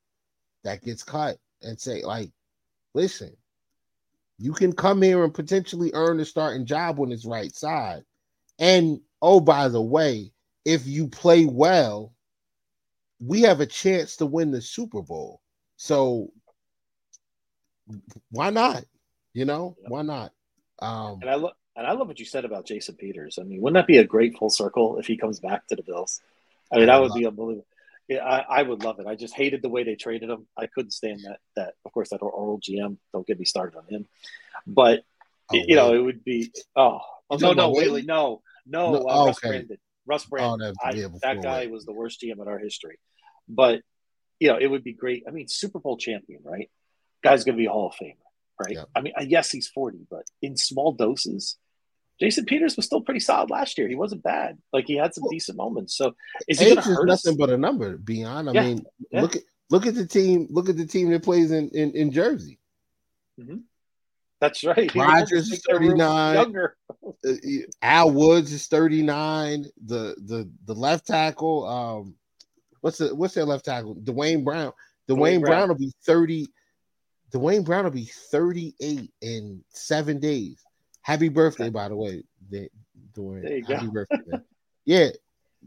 that 0.65 0.83
gets 0.83 1.03
cut 1.03 1.39
and 1.63 1.81
say, 1.81 2.03
like, 2.03 2.31
listen, 2.95 3.35
you 4.39 4.53
can 4.53 4.73
come 4.73 5.03
here 5.03 5.23
and 5.25 5.33
potentially 5.33 5.93
earn 5.95 6.21
a 6.21 6.25
starting 6.25 6.67
job 6.67 7.01
on 7.01 7.11
this 7.11 7.25
right 7.25 7.55
side. 7.55 8.03
And 8.59 9.01
oh, 9.23 9.41
by 9.41 9.69
the 9.69 9.81
way, 9.81 10.33
if 10.65 10.87
you 10.87 11.09
play 11.09 11.45
well, 11.45 12.13
we 13.21 13.43
have 13.43 13.61
a 13.61 13.67
chance 13.67 14.17
to 14.17 14.27
win 14.27 14.51
the 14.51 14.61
Super 14.61 15.03
Bowl. 15.03 15.41
So 15.77 16.33
why 18.31 18.51
not? 18.51 18.85
You 19.33 19.45
know, 19.45 19.77
why 19.87 20.03
not? 20.03 20.33
Um, 20.81 21.21
And 21.23 21.31
I 21.31 21.35
love 21.37 21.53
and 21.81 21.89
I 21.89 21.93
love 21.93 22.09
what 22.09 22.19
you 22.19 22.27
said 22.27 22.45
about 22.45 22.67
Jason 22.67 22.95
Peters. 22.97 23.39
I 23.41 23.45
mean, 23.45 23.63
wouldn't 23.63 23.81
that 23.81 23.87
be 23.87 23.97
a 23.97 24.05
great 24.05 24.37
full 24.37 24.51
circle 24.51 24.99
if 24.99 25.07
he 25.07 25.17
comes 25.17 25.41
back 25.41 25.67
to 25.69 25.77
the 25.77 25.83
Bills? 25.83 26.21
I 26.71 26.77
mean, 26.77 26.89
that 26.89 27.01
would 27.01 27.15
be 27.15 27.27
unbelievable. 27.27 27.67
Yeah, 28.07 28.23
I, 28.23 28.59
I 28.59 28.63
would 28.63 28.85
love 28.85 29.01
it. 29.01 29.07
I 29.07 29.15
just 29.15 29.35
hated 29.35 29.63
the 29.63 29.71
way 29.71 29.83
they 29.83 29.95
traded 29.95 30.29
him. 30.29 30.47
I 30.59 30.67
couldn't 30.67 30.91
stand 30.91 31.21
that. 31.25 31.39
That 31.57 31.75
of 31.87 31.93
course 31.93 32.11
that 32.11 32.21
old 32.21 32.63
GM. 32.63 32.99
Don't 33.15 33.27
get 33.27 33.39
me 33.39 33.47
started 33.47 33.79
on 33.79 33.87
him. 33.89 34.07
But 34.67 35.05
oh, 35.51 35.57
you 35.57 35.75
know, 35.75 35.95
it 35.95 36.01
would 36.01 36.23
be. 36.23 36.53
Oh, 36.77 37.01
oh 37.31 37.37
no, 37.37 37.55
no, 37.55 37.71
Whaley, 37.71 38.03
no, 38.03 38.43
no. 38.67 38.93
No, 38.93 38.99
uh, 38.99 39.05
oh, 39.09 39.27
Russ 39.29 39.39
okay. 39.39 39.49
Brandon. 39.49 39.79
Russ 40.05 40.27
oh, 40.27 40.29
Brandon. 40.29 40.75
that, 40.83 40.95
I, 40.95 41.35
that 41.35 41.43
guy 41.43 41.67
was 41.69 41.87
the 41.87 41.93
worst 41.95 42.21
GM 42.21 42.43
in 42.43 42.47
our 42.47 42.59
history. 42.59 42.99
But 43.49 43.81
you 44.39 44.49
know, 44.49 44.59
it 44.61 44.67
would 44.67 44.85
be 44.85 44.93
great. 44.93 45.25
I 45.27 45.31
mean, 45.31 45.49
Super 45.49 45.79
Bowl 45.79 45.97
champion, 45.97 46.41
right? 46.45 46.69
Guy's 47.23 47.45
going 47.45 47.57
to 47.57 47.61
be 47.61 47.67
a 47.67 47.71
Hall 47.71 47.87
of 47.87 47.95
Famer, 47.95 48.17
right? 48.61 48.75
Yeah. 48.75 48.85
I 48.95 49.01
mean, 49.01 49.15
uh, 49.19 49.25
yes, 49.27 49.51
he's 49.51 49.69
forty, 49.69 50.07
but 50.11 50.25
in 50.43 50.59
small 50.59 50.93
doses. 50.93 51.57
Jason 52.21 52.45
Peters 52.45 52.77
was 52.77 52.85
still 52.87 53.01
pretty 53.01 53.21
solid 53.21 53.51
last 53.51 53.79
year. 53.79 53.89
He 53.89 53.95
wasn't 53.95 54.23
bad. 54.23 54.59
Like 54.73 54.87
he 54.87 54.97
had 54.97 55.15
some 55.15 55.23
Well, 55.25 55.31
decent 55.31 55.57
moments. 55.57 55.97
So 55.97 56.15
is 56.49 56.61
he 56.61 56.67
Age 56.73 56.79
is 56.79 56.99
nothing 57.05 57.37
but 57.39 57.51
a 57.51 57.57
number. 57.57 57.97
Beyond, 57.97 58.51
I 58.51 58.53
Yeah, 58.53 58.63
mean, 58.63 58.85
yeah. 59.11 59.23
look 59.23 59.37
at 59.37 59.43
look 59.71 59.87
at 59.87 59.95
the 59.95 60.07
team. 60.07 60.47
Look 60.51 60.69
at 60.69 60.77
the 60.77 60.87
team 60.87 61.11
that 61.11 61.23
plays 61.23 61.51
in 61.51 61.71
in, 61.71 61.93
in 61.93 62.13
Jersey. 62.13 62.59
That's 64.41 64.65
right. 64.65 64.95
Almost 64.97 65.33
is 65.33 65.51
make 65.51 65.63
their 65.63 65.79
room 65.79 65.89
39. 65.99 66.35
Younger. 66.35 66.77
Uh, 67.27 67.33
Al 67.83 68.11
Woods 68.11 68.53
is 68.53 68.67
thirty 68.67 69.03
nine. 69.03 69.67
The 69.87 70.15
the 70.25 70.51
the 70.67 70.75
left 70.75 71.07
tackle. 71.07 71.67
Um, 71.67 72.15
what's 72.81 72.99
the 72.99 73.15
what's 73.15 73.35
their 73.35 73.45
left 73.45 73.65
tackle? 73.67 73.95
Duane 73.95 74.45
Brown. 74.45 74.73
Duane, 75.09 75.19
Duane 75.19 75.41
Brown. 75.41 75.53
Brown. 75.53 75.69
will 75.69 75.77
be 75.77 75.93
thirty. 76.05 76.49
Duane 77.33 77.63
Brown 77.63 77.85
will 77.85 77.91
be 77.91 78.11
thirty 78.31 78.75
eight 78.81 79.11
in 79.21 79.63
seven 79.71 80.21
days. 80.21 80.63
Happy 81.11 81.29
birthday, 81.29 81.71
by 81.71 81.89
the 81.89 81.97
way, 81.97 82.23
Da- 82.53 82.69
Duane. 83.15 83.43
There 83.43 83.57
you 83.57 83.65
Happy 83.65 83.87
go. 83.87 83.91
birthday. 83.93 84.39
yeah, 84.85 85.09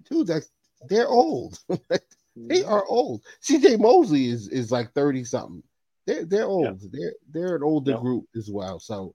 dude, 0.09 0.27
that 0.27 0.43
they're 0.87 1.09
old. 1.09 1.59
They 2.35 2.63
are 2.63 2.83
old. 2.87 3.21
CJ 3.43 3.79
Mosley 3.79 4.27
is 4.29 4.47
is 4.47 4.71
like 4.71 4.91
30 4.93 5.23
something. 5.25 5.61
They're 6.07 6.25
they're 6.25 6.45
old. 6.47 6.79
They're 6.91 7.13
they're 7.31 7.55
an 7.57 7.61
older 7.63 7.91
Yep. 7.91 7.99
group 7.99 8.25
as 8.35 8.49
well. 8.49 8.79
So 8.79 9.13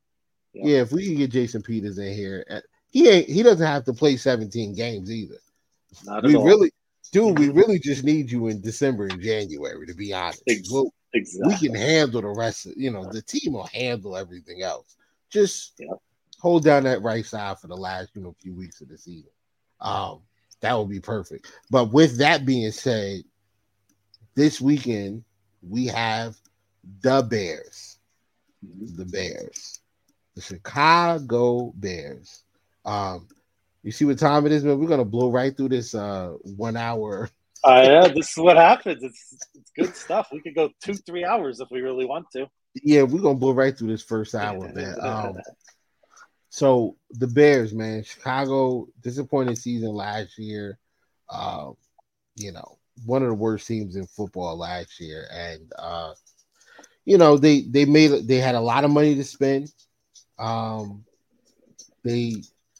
Yep. 0.53 0.64
yeah, 0.68 0.81
if 0.83 0.93
we 0.93 1.05
can 1.07 1.16
get 1.16 1.33
Jason 1.33 1.61
Peters 1.62 1.99
in 1.99 2.14
here, 2.14 2.45
uh, 2.49 2.61
he 2.91 3.09
ain't 3.09 3.29
he 3.29 3.43
doesn't 3.43 3.66
have 3.66 3.85
to 3.87 3.93
play 3.93 4.16
17 4.16 4.72
games 4.74 5.11
either. 5.11 5.39
Not 6.05 6.18
at 6.18 6.24
We 6.29 6.37
all. 6.37 6.45
really 6.45 6.70
dude, 7.11 7.39
we 7.39 7.49
really 7.49 7.81
just 7.81 8.05
need 8.05 8.31
you 8.31 8.47
in 8.49 8.61
December 8.61 9.07
and 9.07 9.20
January 9.20 9.85
to 9.89 9.95
be 9.95 10.12
honest. 10.12 10.45
Exactly. 10.47 10.91
we 11.45 11.57
can 11.57 11.74
handle 11.74 12.20
the 12.22 12.29
rest 12.29 12.66
of 12.66 12.74
you 12.76 12.93
know, 12.93 13.11
the 13.11 13.22
team 13.22 13.55
will 13.55 13.66
handle 13.74 14.16
everything 14.16 14.62
else. 14.62 14.95
Just. 15.29 15.81
Hold 16.41 16.64
down 16.64 16.84
that 16.84 17.03
right 17.03 17.24
side 17.24 17.59
for 17.59 17.66
the 17.66 17.76
last, 17.76 18.11
you 18.14 18.22
know, 18.22 18.34
few 18.41 18.55
weeks 18.55 18.80
of 18.80 18.89
the 18.89 18.99
season. 18.99 19.30
Um, 19.80 20.20
that 20.61 20.76
would 20.76 20.89
be 20.89 21.01
perfect. 21.01 21.53
But 21.70 21.93
with 21.93 22.18
that 22.18 22.45
being 22.45 22.70
said, 22.72 23.22
this 24.34 24.61
weekend 24.61 25.24
we 25.62 25.86
have 25.86 26.36
the 27.03 27.22
Bears. 27.22 27.99
The 28.62 29.05
Bears. 29.05 29.80
The 30.34 30.43
Chicago 30.43 31.72
Bears. 31.76 32.45
Um, 32.84 33.28
you 33.82 33.93
see 33.93 34.05
what 34.05 34.18
time 34.18 34.47
it 34.47 34.53
is, 34.53 34.64
man? 34.64 34.78
We're 34.78 34.89
gonna 34.89 35.05
blow 35.05 35.30
right 35.30 35.57
through 35.57 35.70
this 35.70 35.95
uh 35.95 36.34
one 36.57 36.76
hour. 36.76 37.30
Uh, 37.64 37.82
yeah, 37.84 38.09
this 38.09 38.30
is 38.30 38.36
what 38.36 38.57
happens. 38.57 39.03
It's 39.03 39.36
it's 39.55 39.70
good 39.76 39.97
stuff. 39.97 40.28
We 40.32 40.41
could 40.41 40.55
go 40.55 40.70
two, 40.82 40.95
three 40.95 41.24
hours 41.24 41.61
if 41.61 41.68
we 41.70 41.80
really 41.80 42.05
want 42.05 42.26
to. 42.32 42.49
Yeah, 42.82 43.03
we're 43.03 43.22
gonna 43.22 43.39
blow 43.39 43.53
right 43.53 43.76
through 43.76 43.89
this 43.89 44.03
first 44.03 44.34
hour, 44.34 44.72
man. 44.72 44.97
Um, 45.03 45.36
So 46.51 46.97
the 47.11 47.27
Bears, 47.27 47.75
man, 47.75 48.03
Chicago 48.03 48.89
disappointing 49.03 49.57
season 49.57 49.91
last 49.95 50.39
year. 50.39 50.79
Um, 51.31 51.77
you 52.37 52.53
know, 52.53 52.79
one 53.05 53.23
of 53.23 53.29
the 53.29 53.35
worst 53.35 53.67
teams 53.67 53.97
in 53.97 54.07
football 54.07 54.57
last 54.57 54.99
year, 55.01 55.27
and 55.31 55.73
uh, 55.79 56.15
you 57.05 57.19
know 57.19 57.37
they 57.37 57.63
they 57.63 57.85
made 57.85 58.27
they 58.27 58.39
had 58.39 58.55
a 58.55 58.61
lot 58.61 58.85
of 58.85 58.91
money 58.91 59.15
to 59.15 59.25
spend. 59.25 59.73
Um, 60.39 61.05
they 62.05 62.37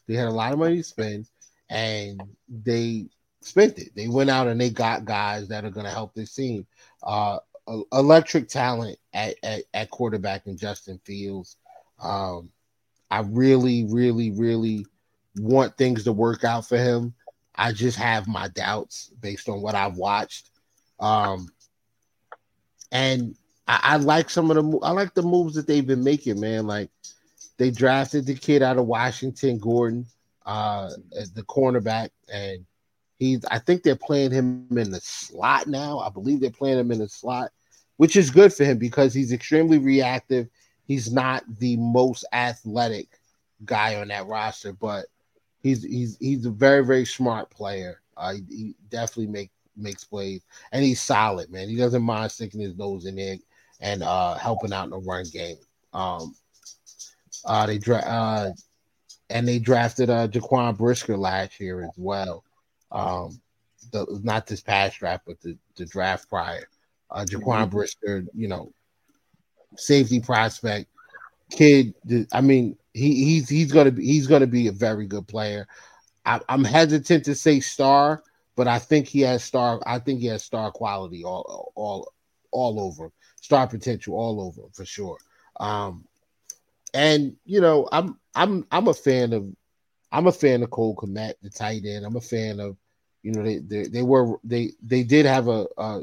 they 0.07 0.15
had 0.15 0.29
a 0.29 0.33
lot 0.33 0.53
of 0.53 0.59
money 0.59 0.79
to 0.79 0.85
spend, 0.85 1.27
and 1.69 2.23
they 2.49 3.09
spent 3.41 3.79
it. 3.79 3.95
They 3.95 4.09
went 4.09 4.31
out 4.31 4.49
and 4.49 4.61
they 4.61 4.71
got 4.71 5.05
guys 5.05 5.49
that 5.49 5.65
are 5.65 5.71
going 5.71 5.87
to 5.87 5.93
help 5.93 6.15
this 6.15 6.35
team. 6.35 6.67
Uh, 7.03 7.39
electric 7.93 8.49
talent 8.49 8.99
at, 9.13 9.37
at, 9.43 9.65
at 9.75 9.91
quarterback 9.91 10.47
in 10.47 10.57
Justin 10.57 11.01
Fields. 11.05 11.57
Um, 12.01 12.51
I 13.11 13.21
really, 13.21 13.85
really, 13.85 14.31
really 14.31 14.87
want 15.37 15.77
things 15.77 16.05
to 16.05 16.13
work 16.13 16.45
out 16.45 16.67
for 16.69 16.79
him. 16.79 17.15
I 17.55 17.73
just 17.73 17.99
have 17.99 18.29
my 18.29 18.49
doubts 18.49 19.11
based 19.21 19.49
on 19.49 19.61
what 19.61 19.75
I've 19.75 19.97
watched. 19.97 20.51
Um, 21.01 21.49
and 22.93 23.37
I, 23.67 23.81
I, 23.83 23.97
like 23.97 24.31
some 24.31 24.51
of 24.51 24.57
the 24.57 24.79
I 24.83 24.91
like 24.93 25.15
the 25.15 25.23
moves 25.23 25.55
that 25.55 25.67
they've 25.67 25.87
been 25.87 26.05
making, 26.05 26.41
man. 26.41 26.67
Like 26.67 26.91
they 27.57 27.71
drafted 27.71 28.27
the 28.27 28.35
kid 28.35 28.63
out 28.63 28.79
of 28.79 28.87
Washington, 28.87 29.59
Gordon, 29.59 30.07
uh, 30.47 30.91
as 31.17 31.33
the 31.33 31.43
cornerback, 31.43 32.11
and 32.33 32.65
he's 33.19 33.45
I 33.51 33.59
think 33.59 33.83
they're 33.83 33.97
playing 33.97 34.31
him 34.31 34.67
in 34.71 34.91
the 34.91 35.01
slot 35.01 35.67
now. 35.67 35.99
I 35.99 36.09
believe 36.11 36.41
they're 36.41 36.51
playing 36.51 36.79
him 36.79 36.91
in 36.91 36.99
the 36.99 37.09
slot, 37.09 37.51
which 37.97 38.17
is 38.17 38.31
good 38.31 38.53
for 38.53 38.65
him 38.65 38.79
because 38.79 39.13
he's 39.13 39.33
extremely 39.33 39.79
reactive. 39.79 40.49
He's 40.89 41.13
not 41.13 41.45
the 41.59 41.77
most 41.77 42.25
athletic 42.33 43.21
guy 43.65 44.01
on 44.01 44.09
that 44.09 44.27
roster, 44.27 44.73
but 44.73 45.07
he's 45.61 45.85
he's 45.85 46.17
he's 46.19 46.47
a 46.47 46.51
very 46.51 46.85
very 46.85 47.05
smart 47.05 47.51
player. 47.51 48.01
Uh, 48.17 48.33
he, 48.33 48.43
he 48.49 48.75
definitely 48.89 49.29
make 49.29 49.51
makes 49.77 50.03
plays, 50.03 50.43
and 50.73 50.85
he's 50.85 51.01
solid, 51.01 51.51
man. 51.51 51.69
He 51.69 51.77
doesn't 51.77 52.03
mind 52.03 52.33
sticking 52.33 52.61
his 52.61 52.77
nose 52.77 53.05
in 53.05 53.17
there 53.17 53.37
and 53.81 54.03
uh, 54.03 54.35
helping 54.35 54.73
out 54.73 54.85
in 54.85 54.91
the 54.91 54.99
run 54.99 55.27
game. 55.33 55.57
Um, 55.93 56.35
uh, 57.45 57.67
they 57.67 57.79
dra- 57.79 57.99
uh, 57.99 58.53
and 59.31 59.47
they 59.47 59.59
drafted 59.59 60.11
uh, 60.11 60.27
Jaquan 60.27 60.77
Brisker 60.77 61.17
last 61.17 61.61
year 61.61 61.85
as 61.85 61.93
well. 61.97 62.45
Um, 62.91 63.41
the, 63.93 64.21
not 64.23 64.47
this 64.47 64.61
past 64.61 64.99
draft, 64.99 65.25
but 65.27 65.41
the, 65.41 65.57
the 65.77 65.85
draft 65.85 66.29
prior. 66.29 66.69
Uh, 67.11 67.25
Jaquan 67.25 67.63
mm-hmm. 67.63 67.77
Brisker, 67.77 68.25
you 68.35 68.49
know, 68.49 68.73
safety 69.77 70.21
prospect, 70.21 70.89
kid. 71.51 71.95
I 72.33 72.41
mean, 72.41 72.77
he, 72.95 73.25
he's 73.25 73.49
he's 73.49 73.73
gonna 73.73 73.93
be 73.93 74.05
he's 74.05 74.27
gonna 74.27 74.47
be 74.47 74.69
a 74.69 74.73
very 74.73 75.07
good 75.07 75.27
player. 75.27 75.67
I, 76.25 76.41
I'm 76.49 76.65
hesitant 76.65 77.25
to 77.27 77.35
say 77.35 77.61
star, 77.61 78.23
but 78.57 78.69
I 78.69 78.79
think 78.79 79.07
he 79.07 79.21
has 79.23 79.45
star. 79.45 79.81
I 79.87 79.99
think 79.99 80.21
he 80.21 80.27
has 80.27 80.45
star 80.45 80.71
quality 80.71 81.25
all 81.25 81.73
all 81.75 82.13
all 82.51 82.81
over, 82.81 83.11
star 83.41 83.67
potential 83.67 84.15
all 84.15 84.41
over 84.41 84.69
for 84.73 84.85
sure. 84.85 85.19
Um, 85.61 86.07
and 86.95 87.37
you 87.45 87.61
know, 87.61 87.89
I'm 87.93 88.19
I'm 88.35 88.67
I'm 88.71 88.89
a 88.89 88.95
fan 88.95 89.33
of 89.33 89.47
I'm 90.11 90.27
a 90.27 90.33
fan 90.33 90.63
of 90.63 90.71
Cole 90.71 90.97
Kmet, 90.97 91.35
the 91.43 91.51
tight 91.51 91.85
end. 91.85 92.05
I'm 92.05 92.17
a 92.17 92.21
fan 92.21 92.61
of, 92.61 92.77
you 93.23 93.33
know, 93.33 93.43
they 93.43 93.59
they, 93.59 93.89
they 93.89 94.03
were 94.03 94.37
they 94.45 94.73
they 94.83 95.03
did 95.03 95.27
have 95.27 95.49
a, 95.49 95.67
a 95.77 96.03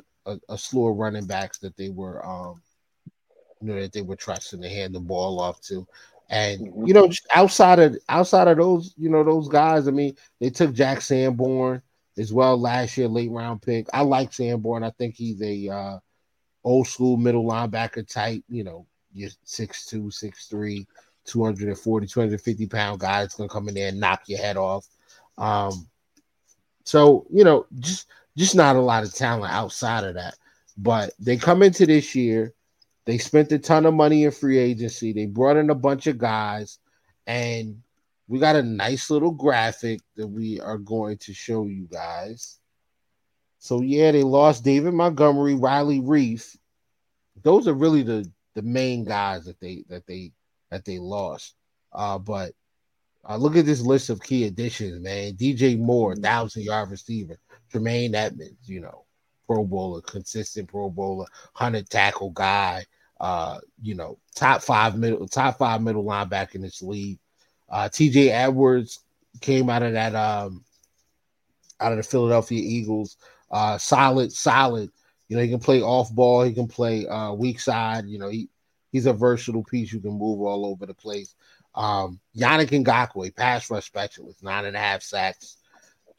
a, 0.50 0.58
slew 0.58 0.88
of 0.88 0.98
running 0.98 1.26
backs 1.26 1.60
that 1.60 1.78
they 1.78 1.90
were 1.90 2.26
um 2.26 2.62
you 3.62 3.68
know 3.68 3.80
that 3.82 3.94
they 3.94 4.02
were 4.02 4.16
trusting 4.16 4.62
to 4.62 4.70
hand 4.70 4.96
the 4.96 5.00
ball 5.00 5.40
off 5.40 5.62
to. 5.62 5.88
And 6.30 6.62
mm-hmm. 6.62 6.88
you 6.88 6.94
know, 6.94 7.10
outside 7.34 7.80
of 7.80 7.98
outside 8.10 8.48
of 8.48 8.58
those, 8.58 8.94
you 8.98 9.10
know, 9.10 9.24
those 9.24 9.48
guys, 9.48 9.88
I 9.88 9.92
mean, 9.92 10.16
they 10.40 10.50
took 10.50 10.74
Jack 10.74 11.02
Sanborn 11.02 11.82
as 12.18 12.34
well 12.34 12.60
last 12.60 12.98
year, 12.98 13.08
late 13.08 13.32
round 13.32 13.62
pick. 13.62 13.88
I 13.94 14.02
like 14.02 14.34
Sanborn. 14.34 14.84
I 14.84 14.92
think 14.92 15.16
he's 15.16 15.42
a 15.42 15.70
uh, 15.70 16.00
old 16.64 16.88
school 16.88 17.18
middle 17.18 17.46
linebacker 17.46 18.08
type, 18.08 18.44
you 18.50 18.64
know, 18.64 18.86
you're 19.14 19.30
6'2, 19.46 20.08
6'3, 20.08 20.86
240, 21.26 22.08
250 22.08 22.68
pound 22.68 23.00
guy 23.00 23.22
that's 23.22 23.36
gonna 23.36 23.50
come 23.50 23.70
in 23.70 23.76
there 23.76 23.90
and 23.90 24.00
knock 24.00 24.24
your 24.28 24.40
head 24.40 24.58
off. 24.58 24.88
Um, 25.38 25.88
so 26.84 27.26
you 27.32 27.44
know, 27.44 27.66
just 27.80 28.08
just 28.36 28.56
not 28.56 28.76
a 28.76 28.82
lot 28.82 29.04
of 29.04 29.14
talent 29.14 29.54
outside 29.54 30.04
of 30.04 30.16
that. 30.16 30.36
But 30.78 31.14
they 31.20 31.38
come 31.38 31.64
into 31.64 31.86
this 31.86 32.16
year 32.16 32.54
they 33.06 33.20
spent 33.20 33.52
a 33.52 33.60
ton 33.60 33.86
of 33.86 33.94
money 33.94 34.24
in 34.24 34.32
free 34.32 34.58
agency. 34.58 35.14
They 35.14 35.28
brought 35.28 35.58
in 35.58 35.70
a 35.70 35.76
bunch 35.76 36.08
of 36.08 36.18
guys, 36.18 36.80
and 37.28 37.82
we 38.28 38.40
got 38.40 38.56
a 38.56 38.64
nice 38.64 39.10
little 39.12 39.32
graphic 39.32 40.02
that 40.16 40.28
we 40.28 40.60
are 40.60 40.80
going 40.80 41.18
to 41.20 41.34
show 41.34 41.66
you 41.68 41.88
guys. 41.92 42.60
So 43.60 43.82
yeah, 43.82 44.12
they 44.12 44.24
lost 44.24 44.64
David 44.64 44.94
Montgomery, 44.94 45.56
Riley 45.56 46.02
Reiff. 46.02 46.56
Those 47.44 47.68
are 47.68 47.74
really 47.74 48.02
the 48.02 48.30
the 48.56 48.64
main 48.64 49.06
guys 49.06 49.46
that 49.46 49.60
they 49.60 49.84
that 49.90 50.08
they 50.08 50.32
that 50.72 50.84
they 50.86 50.98
lost. 50.98 51.56
Uh, 51.94 52.18
but 52.18 52.54
uh, 53.28 53.38
look 53.38 53.56
at 53.56 53.66
this 53.66 53.82
list 53.82 54.10
of 54.10 54.22
key 54.22 54.46
additions, 54.46 55.00
man. 55.02 55.34
DJ 55.34 55.78
Moore, 55.78 56.16
thousand 56.16 56.64
yard 56.64 56.90
receiver. 56.90 57.38
Tremaine 57.70 58.16
Edmunds, 58.16 58.68
you 58.68 58.80
know, 58.80 59.06
Pro 59.48 59.64
Bowler, 59.64 60.02
consistent 60.02 60.70
Pro 60.70 60.90
Bowler, 60.90 61.26
hundred 61.54 61.90
tackle 61.90 62.32
guy 62.32 62.86
uh, 63.20 63.60
you 63.82 63.96
know, 63.96 64.18
top 64.36 64.62
five 64.62 64.98
middle 64.98 65.28
top 65.28 65.58
five 65.58 65.82
middle 65.82 66.04
linebacker 66.04 66.56
in 66.56 66.62
this 66.62 66.82
league. 66.82 67.20
Uh, 67.70 67.90
TJ 67.90 68.30
Edwards 68.30 69.00
came 69.42 69.70
out 69.70 69.84
of 69.84 69.94
that 69.94 70.16
um 70.16 70.64
out 71.80 71.92
of 71.92 71.98
the 71.98 72.04
Philadelphia 72.04 72.62
Eagles. 72.62 73.18
Uh, 73.52 73.78
solid, 73.78 74.32
solid. 74.32 74.90
You 75.28 75.38
know, 75.38 75.44
he 75.44 75.50
can 75.50 75.60
play 75.60 75.82
off 75.82 76.14
ball, 76.14 76.44
he 76.44 76.54
can 76.54 76.68
play 76.68 77.08
uh 77.08 77.34
weak 77.34 77.60
side. 77.60 78.06
You 78.06 78.20
know, 78.20 78.30
he 78.30 78.50
he's 78.92 79.06
a 79.06 79.14
versatile 79.14 79.64
piece. 79.64 79.92
You 79.92 80.00
can 80.00 80.14
move 80.14 80.42
all 80.42 80.66
over 80.66 80.86
the 80.86 80.94
place. 80.94 81.36
Um, 81.74 82.20
Yannick 82.36 82.70
Ngakoue, 82.70 83.36
pass 83.36 83.70
rush 83.70 83.86
specialist, 83.86 84.44
nine 84.44 84.66
and 84.66 84.76
a 84.76 84.80
half 84.80 85.02
sacks. 85.02 85.58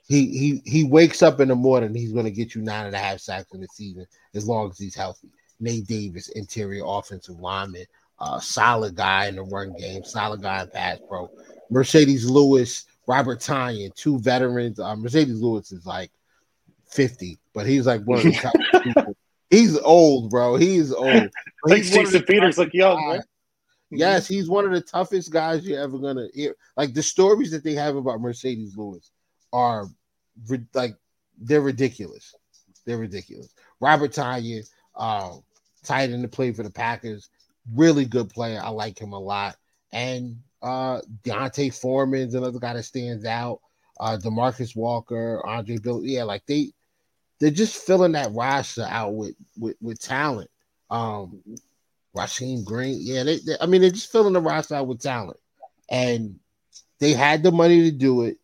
He 0.06 0.26
he 0.26 0.62
he 0.64 0.84
wakes 0.84 1.22
up 1.22 1.40
in 1.40 1.48
the 1.48 1.54
morning. 1.54 1.94
He's 1.94 2.12
going 2.12 2.26
to 2.26 2.30
get 2.30 2.54
you 2.54 2.62
nine 2.62 2.86
and 2.86 2.94
a 2.94 2.98
half 2.98 3.20
sacks 3.20 3.52
in 3.52 3.60
the 3.60 3.68
season 3.68 4.06
as 4.34 4.46
long 4.46 4.70
as 4.70 4.78
he's 4.78 4.94
healthy. 4.94 5.30
Nate 5.60 5.86
Davis, 5.86 6.28
interior 6.30 6.84
offensive 6.86 7.38
lineman, 7.38 7.86
uh, 8.18 8.38
solid 8.40 8.94
guy 8.94 9.26
in 9.26 9.36
the 9.36 9.42
run 9.42 9.74
game, 9.76 10.04
solid 10.04 10.42
guy 10.42 10.62
in 10.62 10.70
pass 10.70 10.98
pro. 11.08 11.30
Marcedes 11.72 12.28
Lewis, 12.28 12.84
Robert 13.06 13.40
Tonyan, 13.40 13.94
two 13.94 14.18
veterans. 14.18 14.78
Uh, 14.78 14.94
Marcedes 14.94 15.40
Lewis 15.40 15.72
is 15.72 15.86
like 15.86 16.10
50, 16.88 17.38
but 17.54 17.66
he's 17.66 17.86
like 17.86 18.02
one 18.02 18.18
of 18.18 18.24
the 18.24 18.32
top 18.32 18.54
people. 18.82 19.16
He's 19.50 19.78
old, 19.78 20.30
bro. 20.30 20.56
He's 20.56 20.92
old. 20.92 21.30
like 21.64 21.82
Jason 21.82 22.22
Peters 22.22 22.58
look 22.58 22.72
young, 22.72 23.04
right? 23.06 23.20
Yes, 23.90 24.26
he's 24.26 24.48
one 24.48 24.64
of 24.64 24.72
the 24.72 24.80
toughest 24.80 25.30
guys 25.30 25.66
you're 25.66 25.80
ever 25.80 25.98
gonna 25.98 26.26
hear. 26.34 26.56
Like 26.76 26.92
the 26.92 27.02
stories 27.02 27.52
that 27.52 27.62
they 27.62 27.74
have 27.74 27.96
about 27.96 28.20
Marcedes 28.20 28.76
Lewis 28.76 29.12
are 29.52 29.86
like 30.74 30.96
they're 31.38 31.60
ridiculous. 31.60 32.34
They're 32.84 32.98
ridiculous. 32.98 33.52
Robert 33.80 34.12
Tonyan, 34.12 34.68
um, 34.96 35.42
tight 35.86 36.10
end 36.10 36.22
to 36.22 36.28
play 36.28 36.52
for 36.52 36.62
the 36.62 36.70
Packers. 36.70 37.30
Really 37.74 38.04
good 38.04 38.28
player. 38.28 38.60
I 38.62 38.68
like 38.68 38.98
him 39.00 39.12
a 39.12 39.18
lot. 39.18 39.56
And 39.92 40.38
uh 40.62 41.00
D'Onta 41.22 41.72
Foreman's 41.72 42.34
another 42.34 42.58
guy 42.58 42.74
that 42.74 42.82
stands 42.84 43.24
out. 43.24 43.60
Uh 43.98 44.18
Demarcus 44.20 44.76
Walker, 44.76 45.42
Andre 45.46 45.78
Bill. 45.78 46.04
Yeah, 46.04 46.24
like 46.24 46.44
they 46.46 46.72
they're 47.38 47.50
just 47.50 47.86
filling 47.86 48.12
that 48.12 48.32
roster 48.32 48.86
out 48.88 49.14
with 49.14 49.34
with, 49.58 49.76
with 49.80 50.00
talent. 50.00 50.50
Um 50.90 51.42
Rasheem 52.16 52.64
Green. 52.64 52.98
Yeah, 53.00 53.24
they, 53.24 53.38
they, 53.38 53.56
I 53.60 53.66
mean 53.66 53.80
they're 53.80 53.90
just 53.90 54.12
filling 54.12 54.32
the 54.32 54.40
roster 54.40 54.74
out 54.74 54.86
with 54.86 55.00
talent. 55.00 55.38
And 55.88 56.38
they 56.98 57.12
had 57.12 57.42
the 57.42 57.52
money 57.52 57.90
to 57.90 57.96
do 57.96 58.22
it. 58.22 58.38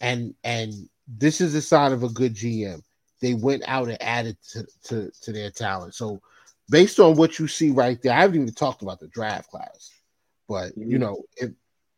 And 0.00 0.34
and 0.42 0.72
this 1.06 1.40
is 1.40 1.54
a 1.54 1.62
sign 1.62 1.92
of 1.92 2.02
a 2.02 2.08
good 2.08 2.34
GM. 2.34 2.82
They 3.20 3.34
went 3.34 3.62
out 3.66 3.88
and 3.88 4.00
added 4.02 4.36
to, 4.52 4.66
to, 4.84 5.10
to 5.22 5.32
their 5.32 5.50
talent. 5.50 5.94
So 5.94 6.20
based 6.68 7.00
on 7.00 7.16
what 7.16 7.38
you 7.38 7.48
see 7.48 7.70
right 7.70 8.00
there, 8.00 8.12
I 8.12 8.20
haven't 8.20 8.40
even 8.40 8.54
talked 8.54 8.82
about 8.82 9.00
the 9.00 9.08
draft 9.08 9.50
class, 9.50 9.90
but 10.48 10.70
mm-hmm. 10.70 10.90
you 10.90 10.98
know, 10.98 11.22
if, 11.36 11.50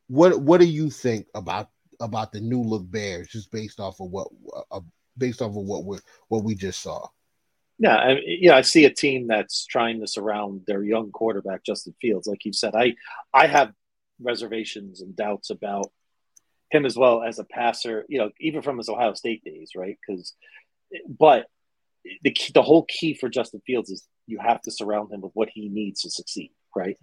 what 0.08 0.40
what 0.40 0.60
do 0.60 0.66
you 0.66 0.90
think 0.90 1.26
about 1.34 1.70
about 2.00 2.32
the 2.32 2.40
new 2.40 2.62
look 2.62 2.90
Bears 2.90 3.28
just 3.28 3.50
based 3.52 3.80
off 3.80 4.00
of 4.00 4.10
what 4.10 4.28
uh, 4.70 4.80
based 5.16 5.40
off 5.40 5.50
of 5.50 5.56
what 5.56 5.84
we 5.84 5.98
what 6.28 6.44
we 6.44 6.54
just 6.54 6.82
saw? 6.82 7.08
Yeah, 7.78 7.96
I, 7.96 8.20
yeah, 8.24 8.56
I 8.56 8.60
see 8.60 8.84
a 8.84 8.92
team 8.92 9.26
that's 9.26 9.66
trying 9.66 10.00
to 10.00 10.06
surround 10.06 10.62
their 10.66 10.82
young 10.82 11.10
quarterback 11.10 11.64
Justin 11.64 11.94
Fields. 12.00 12.26
Like 12.26 12.44
you 12.44 12.52
said, 12.52 12.74
I 12.74 12.94
I 13.32 13.46
have 13.46 13.72
reservations 14.20 15.00
and 15.00 15.16
doubts 15.16 15.50
about 15.50 15.90
him 16.70 16.86
as 16.86 16.96
well 16.96 17.22
as 17.22 17.38
a 17.38 17.44
passer. 17.44 18.04
You 18.08 18.18
know, 18.18 18.30
even 18.40 18.62
from 18.62 18.78
his 18.78 18.88
Ohio 18.88 19.14
State 19.14 19.44
days, 19.44 19.72
right? 19.74 19.98
Because, 20.06 20.34
but 21.08 21.46
the 22.22 22.30
key, 22.30 22.52
the 22.52 22.62
whole 22.62 22.84
key 22.88 23.14
for 23.14 23.28
Justin 23.28 23.62
Fields 23.66 23.90
is 23.90 24.06
you 24.26 24.38
have 24.38 24.60
to 24.62 24.70
surround 24.70 25.12
him 25.12 25.20
with 25.20 25.32
what 25.34 25.48
he 25.52 25.68
needs 25.68 26.02
to 26.02 26.10
succeed, 26.10 26.52
right? 26.74 26.96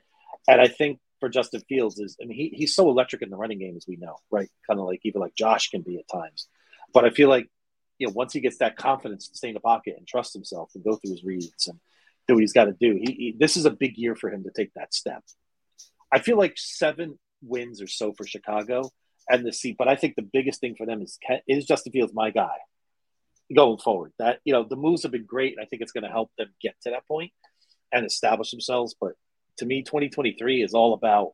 And 0.48 0.62
I 0.62 0.68
think 0.68 1.00
for 1.20 1.30
Justin 1.30 1.62
Fields 1.68 2.00
is, 2.00 2.18
I 2.22 2.26
mean, 2.26 2.38
he, 2.38 2.50
he's 2.54 2.76
so 2.76 2.90
electric 2.90 3.22
in 3.22 3.30
the 3.30 3.38
running 3.38 3.60
game, 3.60 3.76
as 3.76 3.86
we 3.88 3.98
know, 3.98 4.16
right? 4.32 4.50
Kind 4.68 4.80
of 4.80 4.86
like 4.86 5.02
even 5.04 5.22
like 5.22 5.36
Josh 5.36 5.70
can 5.70 5.82
be 5.82 5.98
at 5.98 6.08
times. 6.08 6.48
But 6.94 7.06
I 7.06 7.10
feel 7.10 7.30
like, 7.30 7.50
you 7.98 8.08
know, 8.08 8.14
once 8.14 8.34
he 8.34 8.40
gets 8.40 8.58
that 8.58 8.78
confidence 8.78 9.28
to 9.28 9.38
stay 9.38 9.50
in 9.50 9.54
the 9.54 9.60
pocket 9.60 9.96
and 9.98 10.08
trust 10.08 10.34
himself 10.34 10.72
and 10.74 10.84
go 10.84 10.96
through 10.96 11.12
his 11.12 11.24
reads 11.24 11.68
and 11.68 11.80
do 12.28 12.36
what 12.36 12.42
he's 12.42 12.54
got 12.54 12.66
to 12.66 12.76
do, 12.80 12.96
he, 12.96 13.12
he, 13.14 13.36
this 13.38 13.58
is 13.58 13.66
a 13.66 13.72
big 13.72 13.98
year 13.98 14.16
for 14.16 14.32
him 14.32 14.44
to 14.44 14.52
take 14.56 14.74
that 14.76 14.94
step. 14.94 15.24
I 16.12 16.20
feel 16.20 16.38
like 16.38 16.54
seven 16.56 17.20
wins 17.42 17.82
or 17.82 17.88
so 17.88 18.14
for 18.14 18.26
Chicago 18.26 18.90
and 19.30 19.46
the 19.46 19.54
seat, 19.54 19.76
but 19.78 19.88
I 19.88 19.96
think 19.96 20.16
the 20.16 20.22
biggest 20.22 20.60
thing 20.60 20.76
for 20.76 20.86
them 20.86 21.02
is 21.02 21.20
is 21.48 21.66
Justin 21.66 21.92
Fields 21.92 22.14
my 22.14 22.32
guy? 22.32 22.58
Going 23.56 23.78
forward. 23.78 24.14
That 24.20 24.40
you 24.44 24.54
know 24.54 24.64
the 24.64 24.76
moves 24.76 25.04
have 25.04 25.12
been 25.12 25.26
great, 25.26 25.54
and 25.54 25.64
I 25.64 25.68
think 25.68 25.82
it's 25.82 25.92
going 25.92 26.04
to 26.04 26.10
help 26.10 26.32
them 26.38 26.48
get 26.62 26.76
to 26.84 26.92
that 26.92 27.08
point 27.08 27.32
and 27.92 28.06
establish 28.06 28.52
themselves. 28.52 28.96
But 29.00 29.14
to 29.58 29.66
me, 29.66 29.84
2023 29.84 30.64
is 30.64 30.74
all 30.74 30.94
about 30.94 31.34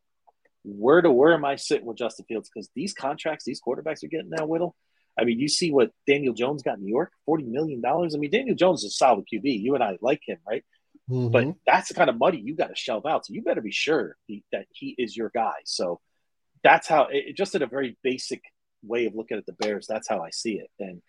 where 0.64 1.02
to 1.02 1.12
where 1.12 1.34
am 1.34 1.46
I 1.46 1.56
sitting 1.56 1.86
with 1.86 1.98
Justin 1.98 2.26
Fields 2.28 2.50
because 2.54 2.70
these 2.76 2.94
contracts, 2.94 3.46
these 3.46 3.62
quarterbacks 3.62 4.04
are 4.04 4.08
getting 4.08 4.30
now, 4.30 4.46
Whittle. 4.46 4.76
I 5.18 5.24
mean, 5.24 5.40
you 5.40 5.48
see 5.48 5.72
what 5.72 5.92
Daniel 6.08 6.34
Jones 6.34 6.62
got 6.64 6.78
in 6.78 6.84
New 6.84 6.92
York, 6.92 7.12
forty 7.26 7.44
million 7.44 7.82
dollars. 7.82 8.16
I 8.16 8.18
mean, 8.18 8.32
Daniel 8.32 8.56
Jones 8.56 8.84
is 8.84 8.92
a 8.92 8.96
solid 8.96 9.26
QB. 9.32 9.62
You 9.62 9.76
and 9.76 9.84
I 9.84 9.98
like 10.02 10.22
him, 10.26 10.38
right? 10.48 10.64
Mm-hmm. 11.10 11.32
But 11.32 11.56
that's 11.66 11.90
the 11.90 11.94
kind 11.94 12.10
of 12.10 12.18
money 12.18 12.42
you 12.44 12.56
got 12.56 12.68
to 12.68 12.76
shell 12.76 13.02
out. 13.08 13.26
So 13.26 13.34
you 13.34 13.44
better 13.44 13.62
be 13.62 13.72
sure 13.72 14.18
he, 14.26 14.44
that 14.52 14.66
he 14.72 14.96
is 14.98 15.16
your 15.16 15.32
guy. 15.34 15.54
So 15.66 16.00
that's 16.64 16.88
how 16.88 17.08
it 17.12 17.38
just 17.38 17.54
in 17.56 17.62
a 17.62 17.68
very 17.68 17.98
basic 18.04 18.42
way 18.84 19.06
of 19.06 19.16
looking 19.16 19.38
at 19.38 19.46
the 19.46 19.54
Bears. 19.54 19.86
That's 19.88 20.10
how 20.10 20.22
I 20.22 20.32
see 20.32 20.54
it. 20.54 20.70
And 20.80 21.02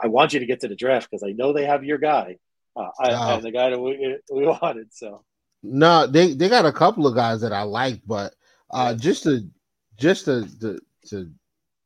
I 0.00 0.08
want 0.08 0.32
you 0.32 0.40
to 0.40 0.46
get 0.46 0.60
to 0.60 0.68
the 0.68 0.76
draft 0.76 1.10
because 1.10 1.22
I 1.22 1.32
know 1.32 1.52
they 1.52 1.64
have 1.64 1.84
your 1.84 1.98
guy, 1.98 2.36
uh, 2.76 2.88
I, 3.00 3.10
oh. 3.10 3.34
and 3.36 3.42
the 3.42 3.50
guy 3.50 3.70
that 3.70 3.80
we, 3.80 4.18
we 4.30 4.46
wanted. 4.46 4.92
So 4.92 5.24
no, 5.62 6.06
they 6.06 6.34
they 6.34 6.48
got 6.48 6.66
a 6.66 6.72
couple 6.72 7.06
of 7.06 7.14
guys 7.14 7.40
that 7.40 7.52
I 7.52 7.62
like, 7.62 8.00
but 8.06 8.34
uh, 8.70 8.94
just 8.94 9.24
to 9.24 9.48
just 9.96 10.26
to, 10.26 10.46
to 10.60 10.80
to 11.08 11.30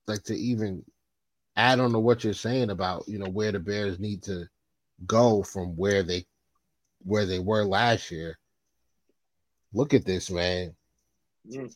like 0.07 0.23
to 0.25 0.35
even 0.35 0.85
add 1.57 1.81
on 1.81 1.93
to 1.93 1.99
what 1.99 2.25
you're 2.25 2.35
saying 2.35 2.71
about 2.71 3.05
you 3.07 3.19
know 3.19 3.29
where 3.29 3.53
the 3.53 3.61
Bears 3.61 3.99
need 3.99 4.23
to 4.25 4.47
go 5.07 5.43
from 5.43 5.77
where 5.77 6.03
they 6.03 6.25
where 7.05 7.27
they 7.27 7.39
were 7.39 7.65
last 7.65 8.11
year. 8.11 8.39
Look 9.73 9.95
at 9.95 10.05
this, 10.05 10.31
man. 10.31 10.75
Mm. 11.49 11.73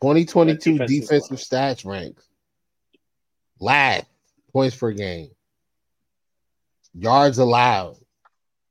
2022 0.00 0.78
defensive 0.78 1.36
stats 1.36 1.84
ranks. 1.84 2.26
Last 3.60 4.06
points 4.52 4.76
per 4.76 4.92
game. 4.92 5.30
Yards 6.94 7.38
allowed. 7.38 7.96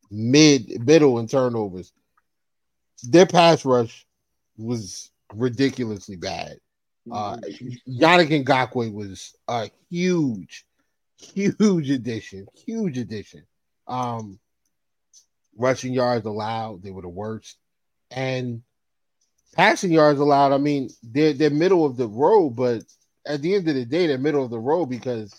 Mid 0.10 0.86
middle 0.86 1.20
and 1.20 1.30
turnovers. 1.30 1.92
Their 3.04 3.26
pass 3.26 3.66
rush 3.66 4.06
was 4.58 5.10
ridiculously 5.34 6.18
bad. 6.18 6.58
Uh. 7.12 7.38
Yannick 7.88 8.46
Ngakoue 8.46 8.94
was 8.94 9.36
a 9.48 9.72
huge, 9.90 10.66
huge 11.18 11.90
addition. 11.90 12.46
Huge 12.66 12.98
addition. 12.98 13.44
Um 13.88 14.40
rushing 15.58 15.94
yards 15.94 16.26
allowed, 16.26 16.84
they 16.84 16.92
were 16.92 17.02
the 17.02 17.10
worst. 17.10 17.58
And 18.10 18.62
passing 19.56 19.92
yards 19.92 20.20
allowed, 20.20 20.54
I 20.54 20.58
mean, 20.58 20.90
they're 21.04 21.34
they're 21.34 21.50
middle 21.50 21.86
of 21.86 21.98
the 21.98 22.08
road, 22.08 22.52
but 22.52 22.84
at 23.26 23.42
the 23.42 23.56
end 23.56 23.68
of 23.68 23.76
the 23.76 23.86
day, 23.86 24.08
they're 24.08 24.18
middle 24.18 24.44
of 24.44 24.52
the 24.52 24.60
road 24.60 24.88
because 24.88 25.34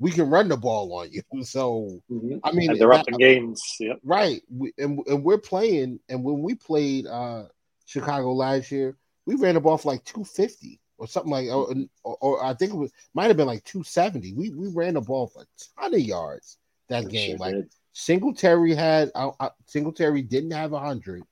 we 0.00 0.10
can 0.10 0.28
run 0.30 0.48
the 0.48 0.56
ball 0.56 0.92
on 0.94 1.12
you. 1.12 1.22
So 1.44 2.00
mm-hmm. 2.10 2.38
I 2.42 2.52
mean, 2.52 2.70
and 2.70 2.80
they're 2.80 2.92
up 2.92 3.06
in 3.06 3.16
games, 3.16 3.62
yep. 3.78 4.00
right? 4.02 4.42
We, 4.50 4.72
and 4.78 5.00
and 5.06 5.22
we're 5.22 5.38
playing, 5.38 6.00
and 6.08 6.24
when 6.24 6.42
we 6.42 6.54
played 6.54 7.06
uh 7.06 7.44
Chicago 7.86 8.32
last 8.32 8.72
year, 8.72 8.96
we 9.26 9.36
ran 9.36 9.54
the 9.54 9.60
ball 9.60 9.78
for 9.78 9.92
like 9.92 10.04
two 10.04 10.24
fifty 10.24 10.80
or 10.98 11.06
something 11.08 11.32
like, 11.32 11.48
or, 11.48 11.72
or, 12.04 12.16
or, 12.20 12.44
I 12.44 12.52
think 12.52 12.74
it 12.74 12.76
was 12.76 12.92
might 13.14 13.28
have 13.28 13.36
been 13.36 13.46
like 13.46 13.64
two 13.64 13.82
seventy. 13.82 14.32
We 14.34 14.50
we 14.50 14.68
ran 14.68 14.94
the 14.94 15.00
ball 15.00 15.28
for 15.28 15.42
a 15.42 15.80
ton 15.80 15.94
of 15.94 16.00
yards 16.00 16.58
that 16.88 17.08
game. 17.08 17.30
Sure 17.30 17.38
like 17.38 17.54
did. 17.54 17.70
Singletary 17.92 18.74
had 18.74 19.10
uh, 19.14 19.30
uh, 19.40 19.50
Singletary 19.66 20.22
didn't 20.22 20.52
have 20.52 20.72
a 20.72 20.80
hundred. 20.80 21.22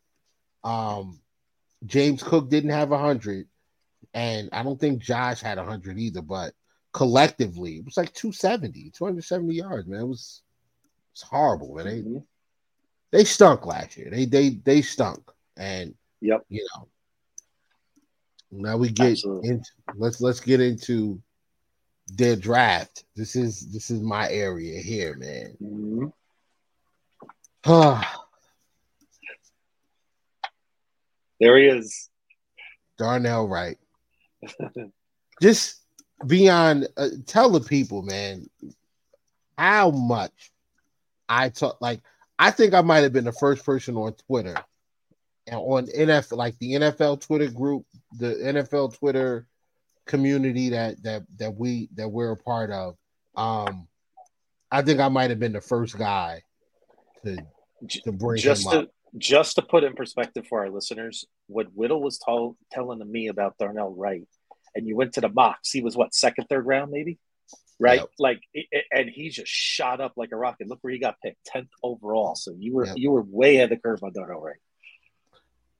Um, 0.64 1.20
James 1.84 2.22
Cook 2.22 2.48
didn't 2.50 2.70
have 2.70 2.92
a 2.92 2.98
hundred, 2.98 3.46
and 4.14 4.48
I 4.52 4.62
don't 4.62 4.80
think 4.80 5.02
Josh 5.02 5.40
had 5.40 5.58
a 5.58 5.64
hundred 5.64 5.98
either. 5.98 6.22
But 6.22 6.54
collectively, 6.98 7.76
it 7.76 7.84
was 7.84 7.96
like 7.96 8.12
270, 8.12 8.90
270 8.90 9.54
yards. 9.54 9.86
Man, 9.86 10.00
it 10.00 10.08
was 10.08 10.42
it's 11.12 11.22
horrible. 11.22 11.76
Man, 11.76 11.86
they 11.86 12.00
mm-hmm. 12.00 12.18
they 13.12 13.22
stunk 13.22 13.66
last 13.66 13.96
year. 13.96 14.10
They 14.10 14.24
they 14.24 14.48
they 14.48 14.82
stunk, 14.82 15.30
and 15.56 15.94
yep, 16.20 16.44
you 16.48 16.66
know. 16.74 16.88
Now 18.50 18.78
we 18.78 18.90
get 18.90 19.12
Absolutely. 19.12 19.48
into 19.48 19.70
let's 19.94 20.20
let's 20.20 20.40
get 20.40 20.60
into 20.60 21.22
their 22.08 22.34
draft. 22.34 23.04
This 23.14 23.36
is 23.36 23.70
this 23.70 23.92
is 23.92 24.00
my 24.00 24.28
area 24.28 24.80
here, 24.80 25.16
man. 25.16 25.56
Mm-hmm. 25.62 26.08
there 31.40 31.58
he 31.58 31.66
is. 31.66 32.10
Darnell 32.98 33.46
Wright. 33.46 33.78
Just 35.40 35.78
beyond, 36.26 36.88
uh, 36.96 37.08
tell 37.26 37.50
the 37.50 37.60
people, 37.60 38.02
man, 38.02 38.48
how 39.56 39.90
much 39.90 40.52
I 41.28 41.48
talk. 41.48 41.80
Like, 41.80 42.00
I 42.38 42.50
think 42.50 42.74
I 42.74 42.80
might 42.80 43.02
have 43.02 43.12
been 43.12 43.24
the 43.24 43.32
first 43.32 43.64
person 43.64 43.96
on 43.96 44.14
Twitter 44.26 44.56
and 45.46 45.56
on 45.56 45.86
NFL, 45.86 46.36
like 46.36 46.58
the 46.58 46.74
NFL 46.74 47.20
Twitter 47.20 47.50
group, 47.50 47.84
the 48.18 48.34
NFL 48.34 48.96
Twitter 48.98 49.46
community 50.06 50.70
that 50.70 51.02
that 51.02 51.22
that 51.38 51.54
we 51.54 51.88
that 51.94 52.08
we're 52.08 52.32
a 52.32 52.36
part 52.36 52.70
of. 52.70 52.96
Um, 53.36 53.88
I 54.70 54.82
think 54.82 55.00
I 55.00 55.08
might 55.08 55.30
have 55.30 55.38
been 55.38 55.52
the 55.52 55.60
first 55.60 55.96
guy 55.96 56.42
to 57.24 57.38
to 58.04 58.12
bring 58.12 58.40
just 58.40 58.66
him 58.66 58.72
to, 58.72 58.78
up. 58.80 58.88
Just 59.16 59.56
to 59.56 59.62
put 59.62 59.84
in 59.84 59.94
perspective 59.94 60.46
for 60.46 60.60
our 60.60 60.70
listeners, 60.70 61.24
what 61.46 61.66
Whittle 61.74 62.02
was 62.02 62.18
told, 62.18 62.56
telling 62.70 63.00
me 63.10 63.28
about 63.28 63.56
Darnell 63.58 63.94
Wright, 63.94 64.28
and 64.78 64.86
you 64.86 64.96
went 64.96 65.14
to 65.14 65.20
the 65.20 65.28
mocks, 65.28 65.70
he 65.70 65.82
was 65.82 65.96
what 65.96 66.14
second, 66.14 66.46
third 66.48 66.66
round, 66.66 66.90
maybe, 66.90 67.18
right? 67.78 68.00
Yep. 68.00 68.10
Like, 68.18 68.40
and 68.90 69.10
he 69.10 69.28
just 69.28 69.50
shot 69.50 70.00
up 70.00 70.14
like 70.16 70.30
a 70.32 70.36
rocket. 70.36 70.68
Look 70.68 70.78
where 70.80 70.92
he 70.92 70.98
got 70.98 71.16
picked, 71.22 71.44
tenth 71.44 71.68
overall. 71.82 72.34
So 72.34 72.54
you 72.58 72.74
were 72.74 72.86
yep. 72.86 72.96
you 72.96 73.10
were 73.10 73.22
way 73.22 73.56
ahead 73.56 73.72
of 73.72 73.78
the 73.78 73.82
curve 73.82 74.02
on 74.02 74.12
Darnell 74.12 74.40
Wright. 74.40 74.56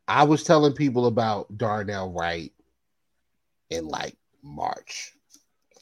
I 0.07 0.25
was 0.25 0.45
telling 0.45 0.75
people 0.75 1.07
about 1.07 1.57
Darnell 1.57 2.13
Wright 2.13 2.53
in 3.71 3.87
like 3.87 4.17
March. 4.43 5.13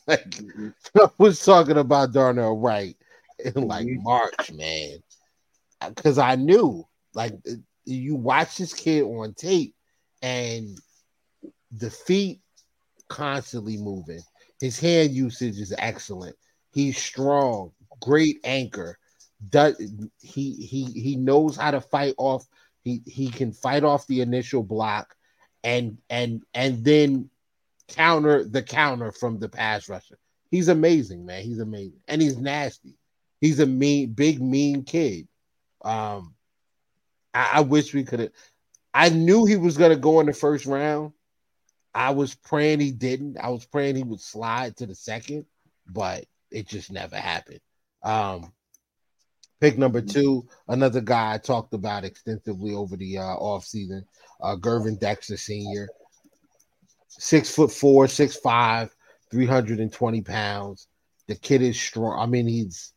Like 0.09 0.31
mm-hmm. 0.31 0.69
I 1.01 1.09
was 1.19 1.45
talking 1.45 1.79
about 1.79 2.13
Darnell 2.13 2.57
Wright 2.57 2.97
in 3.45 3.67
like 3.67 3.89
mm-hmm. 3.89 4.05
March, 4.05 4.53
man 4.53 5.01
because 5.89 6.19
I 6.19 6.37
knew 6.37 6.87
like 7.15 7.35
you 7.85 8.15
watch 8.15 8.59
this 8.59 8.75
kid 8.75 9.03
on 9.03 9.35
tape 9.35 9.75
and 10.23 10.79
the 11.71 11.91
feet 11.91 12.41
constantly 13.09 13.77
moving. 13.77 14.21
His 14.61 14.79
hand 14.79 15.13
usage 15.13 15.59
is 15.59 15.75
excellent. 15.79 16.37
He's 16.73 16.99
strong, 16.99 17.73
great 18.01 18.39
anchor. 18.45 18.99
Does 19.51 19.77
he 20.21 20.53
he 20.55 20.85
he 20.85 21.17
knows 21.17 21.57
how 21.57 21.71
to 21.71 21.81
fight 21.81 22.15
off 22.17 22.47
he 22.83 23.03
he 23.07 23.29
can 23.29 23.53
fight 23.53 23.85
off 23.85 24.07
the 24.07 24.23
initial 24.23 24.63
block 24.63 25.15
and 25.63 25.99
and 26.09 26.43
and 26.55 26.85
then 26.85 27.29
counter 27.89 28.45
the 28.45 28.63
counter 28.63 29.13
from 29.13 29.39
the 29.39 29.49
pass 29.49 29.89
rusher. 29.89 30.19
He's 30.51 30.69
amazing, 30.69 31.27
man. 31.27 31.43
He's 31.43 31.59
amazing. 31.59 32.01
And 32.09 32.23
he's 32.23 32.39
nasty. 32.39 32.95
He's 33.41 33.61
a 33.61 33.67
mean, 33.67 34.13
big, 34.13 34.41
mean 34.41 34.85
kid. 34.85 35.29
Um, 35.85 36.35
I, 37.35 37.51
I 37.55 37.61
wish 37.61 37.93
we 37.93 38.05
could 38.05 38.21
have. 38.21 38.31
I 38.95 39.11
knew 39.11 39.45
he 39.45 39.57
was 39.57 39.77
going 39.77 39.91
to 39.91 39.97
go 39.97 40.21
in 40.21 40.27
the 40.27 40.33
first 40.33 40.67
round. 40.67 41.13
I 41.97 42.11
was 42.11 42.35
praying 42.35 42.81
he 42.81 42.91
didn't. 42.91 43.39
I 43.39 43.49
was 43.49 43.65
praying 43.65 43.97
he 43.97 44.03
would 44.03 44.21
slide 44.21 44.77
to 44.77 44.87
the 44.87 44.95
second, 44.95 45.47
but 45.89 46.27
it 46.51 46.69
just 46.69 46.93
never 46.93 47.17
happened. 47.17 47.61
Um, 48.03 48.53
pick 49.63 49.79
number 49.79 50.03
two, 50.03 50.47
another 50.69 51.01
guy 51.01 51.33
I 51.33 51.39
talked 51.39 51.73
about 51.73 52.05
extensively 52.05 52.75
over 52.75 52.99
the 52.99 53.17
uh, 53.17 53.37
offseason, 53.37 54.05
uh, 54.43 54.57
Gervon 54.57 55.01
Dexter 55.01 55.39
Sr. 55.39 55.89
Six 57.09 57.51
foot 57.51 57.73
four, 57.73 58.09
six 58.09 58.37
five, 58.37 58.95
320 59.31 60.21
pounds. 60.21 60.89
The 61.29 61.35
kid 61.35 61.63
is 61.63 61.81
strong. 61.81 62.21
I 62.21 62.27
mean, 62.27 62.47
he's 62.47 62.93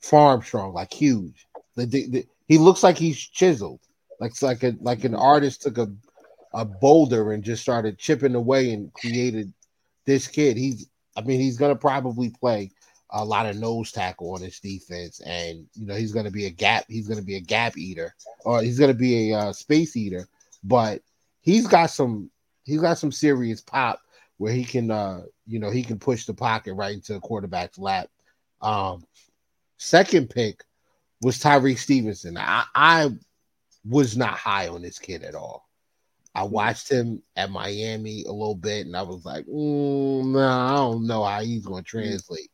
farm 0.00 0.42
strong, 0.42 0.72
like 0.72 0.92
huge. 0.92 1.46
The, 1.76 1.86
the, 1.86 2.08
the, 2.08 2.26
he 2.48 2.58
looks 2.58 2.82
like 2.82 2.98
he's 2.98 3.16
chiseled, 3.16 3.80
like 4.18 4.42
like 4.42 4.64
a 4.64 4.74
like 4.80 5.04
an 5.04 5.14
artist 5.14 5.62
took 5.62 5.78
a 5.78 5.86
a 6.58 6.64
boulder 6.64 7.32
and 7.32 7.44
just 7.44 7.62
started 7.62 7.98
chipping 7.98 8.34
away 8.34 8.72
and 8.72 8.92
created 8.92 9.52
this 10.04 10.26
kid. 10.26 10.56
He's 10.56 10.88
I 11.16 11.22
mean 11.22 11.40
he's 11.40 11.56
gonna 11.56 11.76
probably 11.76 12.30
play 12.30 12.70
a 13.10 13.24
lot 13.24 13.46
of 13.46 13.56
nose 13.56 13.92
tackle 13.92 14.34
on 14.34 14.42
his 14.42 14.60
defense, 14.60 15.20
and 15.20 15.66
you 15.74 15.86
know 15.86 15.94
he's 15.94 16.12
gonna 16.12 16.30
be 16.30 16.46
a 16.46 16.50
gap. 16.50 16.84
He's 16.88 17.08
gonna 17.08 17.22
be 17.22 17.36
a 17.36 17.40
gap 17.40 17.76
eater, 17.76 18.14
or 18.44 18.62
he's 18.62 18.78
gonna 18.78 18.94
be 18.94 19.30
a 19.30 19.38
uh, 19.38 19.52
space 19.52 19.96
eater. 19.96 20.28
But 20.64 21.02
he's 21.40 21.66
got 21.66 21.90
some 21.90 22.30
he's 22.64 22.80
got 22.80 22.98
some 22.98 23.12
serious 23.12 23.60
pop 23.60 24.00
where 24.38 24.52
he 24.52 24.64
can 24.64 24.90
uh 24.90 25.22
you 25.46 25.58
know 25.58 25.70
he 25.70 25.82
can 25.82 25.98
push 25.98 26.26
the 26.26 26.34
pocket 26.34 26.74
right 26.74 26.94
into 26.94 27.14
a 27.14 27.20
quarterback's 27.20 27.78
lap. 27.78 28.08
Um, 28.60 29.04
second 29.76 30.30
pick, 30.30 30.64
was 31.22 31.38
Tyrique 31.38 31.78
Stevenson. 31.78 32.36
I, 32.36 32.64
I 32.74 33.10
was 33.84 34.16
not 34.16 34.34
high 34.34 34.68
on 34.68 34.82
this 34.82 34.98
kid 34.98 35.22
at 35.22 35.36
all. 35.36 35.67
I 36.34 36.42
mm. 36.42 36.50
watched 36.50 36.90
him 36.90 37.22
at 37.36 37.50
Miami 37.50 38.24
a 38.24 38.32
little 38.32 38.54
bit, 38.54 38.86
and 38.86 38.96
I 38.96 39.02
was 39.02 39.24
like, 39.24 39.46
mm, 39.46 40.32
"No, 40.32 40.40
I 40.40 40.76
don't 40.76 41.06
know 41.06 41.24
how 41.24 41.40
he's 41.40 41.66
going 41.66 41.84
to 41.84 41.88
mm. 41.88 42.02
translate." 42.02 42.50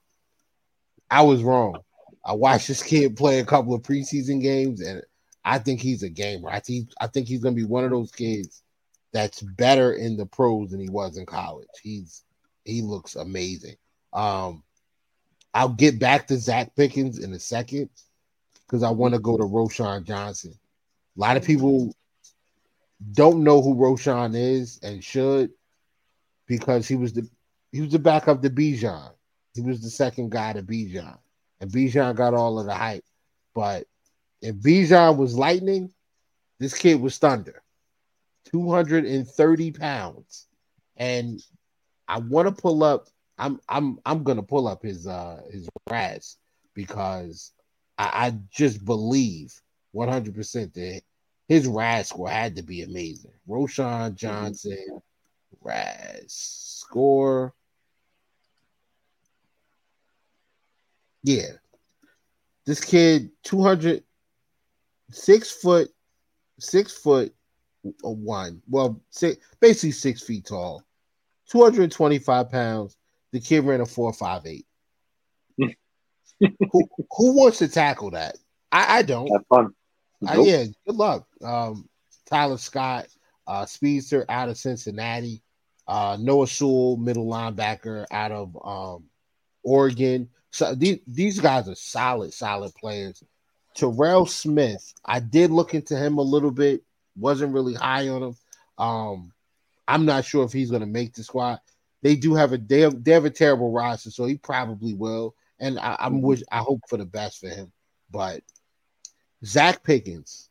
I 1.10 1.22
was 1.22 1.42
wrong. 1.42 1.80
I 2.24 2.32
watched 2.32 2.68
this 2.68 2.82
kid 2.82 3.16
play 3.16 3.40
a 3.40 3.44
couple 3.44 3.74
of 3.74 3.82
preseason 3.82 4.40
games, 4.40 4.80
and 4.80 5.02
I 5.44 5.58
think 5.58 5.80
he's 5.80 6.02
a 6.02 6.08
gamer. 6.08 6.48
I 6.50 6.60
think 6.60 6.90
I 7.00 7.06
think 7.06 7.28
he's 7.28 7.42
gonna 7.42 7.54
be 7.54 7.64
one 7.64 7.84
of 7.84 7.90
those 7.90 8.10
kids 8.10 8.62
that's 9.12 9.40
better 9.42 9.92
in 9.92 10.16
the 10.16 10.26
pros 10.26 10.70
than 10.70 10.80
he 10.80 10.88
was 10.88 11.16
in 11.16 11.26
college. 11.26 11.68
He's 11.82 12.24
he 12.64 12.82
looks 12.82 13.16
amazing. 13.16 13.76
Um, 14.12 14.62
I'll 15.52 15.68
get 15.68 15.98
back 15.98 16.26
to 16.28 16.34
Zacch 16.34 16.74
Pickens 16.74 17.18
in 17.18 17.32
a 17.32 17.38
second 17.38 17.90
because 18.66 18.82
I 18.82 18.90
want 18.90 19.14
to 19.14 19.20
go 19.20 19.36
to 19.36 19.44
Roschon 19.44 20.04
Johnson. 20.04 20.54
A 21.16 21.20
lot 21.20 21.36
of 21.36 21.44
people 21.44 21.94
don't 23.12 23.44
know 23.44 23.60
who 23.62 23.74
Roschon 23.74 24.34
is 24.34 24.80
and 24.82 25.02
should 25.02 25.50
because 26.46 26.86
he 26.88 26.96
was 26.96 27.12
the 27.12 27.28
he 27.72 27.80
was 27.80 27.90
the 27.90 27.98
backup 27.98 28.42
to 28.42 28.50
Bijan. 28.50 29.12
He 29.54 29.60
was 29.60 29.80
the 29.80 29.90
second 29.90 30.30
guy 30.30 30.52
to 30.52 30.62
Bijan 30.62 31.18
and 31.60 31.70
Bijan 31.70 32.14
got 32.14 32.34
all 32.34 32.58
of 32.58 32.66
the 32.66 32.74
hype. 32.74 33.04
But 33.54 33.86
if 34.42 34.56
Bijan 34.56 35.16
was 35.16 35.34
lightning, 35.34 35.92
this 36.60 36.76
kid 36.76 37.00
was 37.00 37.18
thunder. 37.18 37.62
230 38.46 39.70
pounds. 39.72 40.46
And 40.96 41.42
I 42.06 42.18
want 42.18 42.54
to 42.54 42.62
pull 42.62 42.84
up. 42.84 43.08
I'm 43.38 43.60
I'm 43.68 43.98
I'm 44.06 44.22
gonna 44.22 44.42
pull 44.42 44.68
up 44.68 44.82
his 44.82 45.06
uh 45.06 45.40
his 45.50 45.68
RAS 45.90 46.36
because 46.74 47.52
I, 47.98 48.26
I 48.26 48.38
just 48.50 48.84
believe 48.84 49.60
100 49.92 50.34
percent 50.34 50.74
that 50.74 51.02
his 51.48 51.66
RAS 51.66 52.08
score 52.08 52.28
had 52.28 52.56
to 52.56 52.62
be 52.62 52.82
amazing. 52.82 53.32
Roschon 53.48 54.14
Johnson, 54.14 55.00
RAS 55.60 56.26
score 56.28 57.54
Yeah. 61.24 61.52
This 62.66 62.84
kid, 62.84 63.30
200, 63.42 64.04
six 65.10 65.50
foot, 65.50 65.88
six 66.60 66.92
foot 66.92 67.34
one. 68.02 68.62
Well, 68.68 69.02
six, 69.10 69.44
basically 69.60 69.92
six 69.92 70.22
feet 70.22 70.46
tall, 70.46 70.82
225 71.48 72.50
pounds. 72.50 72.96
The 73.32 73.40
kid 73.40 73.64
ran 73.64 73.80
a 73.80 73.86
458. 73.86 74.66
who, 76.40 76.88
who 77.10 77.36
wants 77.36 77.58
to 77.58 77.68
tackle 77.68 78.12
that? 78.12 78.36
I, 78.70 78.98
I 78.98 79.02
don't. 79.02 79.28
Have 79.28 79.46
fun. 79.48 79.74
Uh, 80.26 80.34
nope. 80.34 80.46
yeah, 80.46 80.64
good 80.86 80.96
luck. 80.96 81.26
Um, 81.44 81.88
Tyler 82.26 82.58
Scott, 82.58 83.06
uh, 83.46 83.66
speedster 83.66 84.24
out 84.28 84.48
of 84.48 84.56
Cincinnati. 84.56 85.42
Uh, 85.86 86.16
Noah 86.18 86.46
Sewell, 86.46 86.96
middle 86.96 87.26
linebacker 87.26 88.06
out 88.10 88.32
of 88.32 88.56
um, 88.64 89.04
Oregon. 89.62 90.30
So 90.50 90.74
these, 90.74 91.00
these 91.06 91.40
guys 91.40 91.68
are 91.68 91.74
solid, 91.74 92.32
solid 92.32 92.74
players. 92.74 93.22
Terrell 93.74 94.24
Smith, 94.24 94.94
I 95.04 95.20
did 95.20 95.50
look 95.50 95.74
into 95.74 95.96
him 95.96 96.18
a 96.18 96.22
little 96.22 96.52
bit, 96.52 96.82
wasn't 97.16 97.52
really 97.52 97.74
high 97.74 98.08
on 98.08 98.22
him. 98.22 98.36
Um, 98.78 99.32
I'm 99.86 100.06
not 100.06 100.24
sure 100.24 100.44
if 100.44 100.52
he's 100.52 100.70
going 100.70 100.80
to 100.80 100.86
make 100.86 101.14
the 101.14 101.22
squad. 101.22 101.60
They 102.02 102.16
do 102.16 102.34
have 102.34 102.52
a 102.52 102.58
they 102.58 102.80
have, 102.80 103.02
they 103.02 103.12
have 103.12 103.24
a 103.24 103.30
terrible 103.30 103.72
roster, 103.72 104.10
so 104.10 104.26
he 104.26 104.36
probably 104.36 104.94
will. 104.94 105.34
And 105.58 105.78
I, 105.78 105.96
I'm 105.98 106.22
wish 106.22 106.42
I 106.50 106.58
hope 106.58 106.80
for 106.88 106.98
the 106.98 107.04
best 107.04 107.40
for 107.40 107.48
him. 107.48 107.72
But 108.10 108.42
Zacch 109.44 109.82
Pickens, 109.82 110.50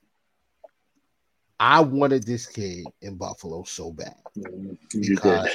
I 1.59 1.81
wanted 1.81 2.23
this 2.23 2.45
kid 2.45 2.85
in 3.01 3.15
Buffalo 3.15 3.63
so 3.63 3.91
bad 3.91 4.15
mm-hmm. 4.37 5.01
because 5.01 5.49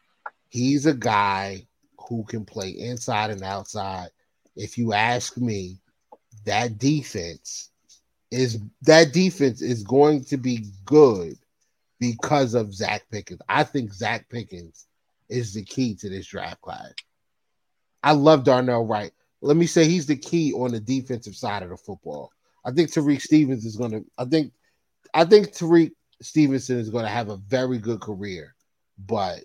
he's 0.48 0.86
a 0.86 0.94
guy 0.94 1.66
who 2.08 2.24
can 2.24 2.44
play 2.44 2.70
inside 2.70 3.30
and 3.30 3.42
outside. 3.42 4.08
If 4.56 4.78
you 4.78 4.92
ask 4.92 5.36
me, 5.36 5.78
that 6.44 6.78
defense 6.78 7.70
is 8.30 8.58
that 8.82 9.12
defense 9.12 9.62
is 9.62 9.82
going 9.82 10.24
to 10.24 10.36
be 10.36 10.66
good 10.84 11.36
because 11.98 12.54
of 12.54 12.68
Zacch 12.68 13.00
Pickens. 13.10 13.40
I 13.48 13.64
think 13.64 13.92
Zacch 13.92 14.28
Pickens 14.28 14.86
is 15.28 15.54
the 15.54 15.64
key 15.64 15.94
to 15.96 16.08
this 16.08 16.26
draft 16.26 16.60
class. 16.60 16.92
I 18.02 18.12
love 18.12 18.44
Darnell 18.44 18.86
Wright. 18.86 19.12
Let 19.40 19.56
me 19.56 19.66
say 19.66 19.84
he's 19.84 20.06
the 20.06 20.16
key 20.16 20.52
on 20.52 20.72
the 20.72 20.80
defensive 20.80 21.36
side 21.36 21.62
of 21.62 21.70
the 21.70 21.76
football. 21.76 22.32
I 22.64 22.72
think 22.72 22.90
Tyrique 22.90 23.22
Stevens 23.22 23.64
is 23.64 23.76
going 23.76 23.92
to. 23.92 24.04
I 24.16 24.24
think, 24.24 24.52
I 25.14 25.24
think 25.24 25.52
Tyrique 25.52 25.92
Stevenson 26.20 26.78
is 26.78 26.90
going 26.90 27.04
to 27.04 27.10
have 27.10 27.28
a 27.28 27.36
very 27.36 27.78
good 27.78 28.00
career, 28.00 28.54
but 28.98 29.44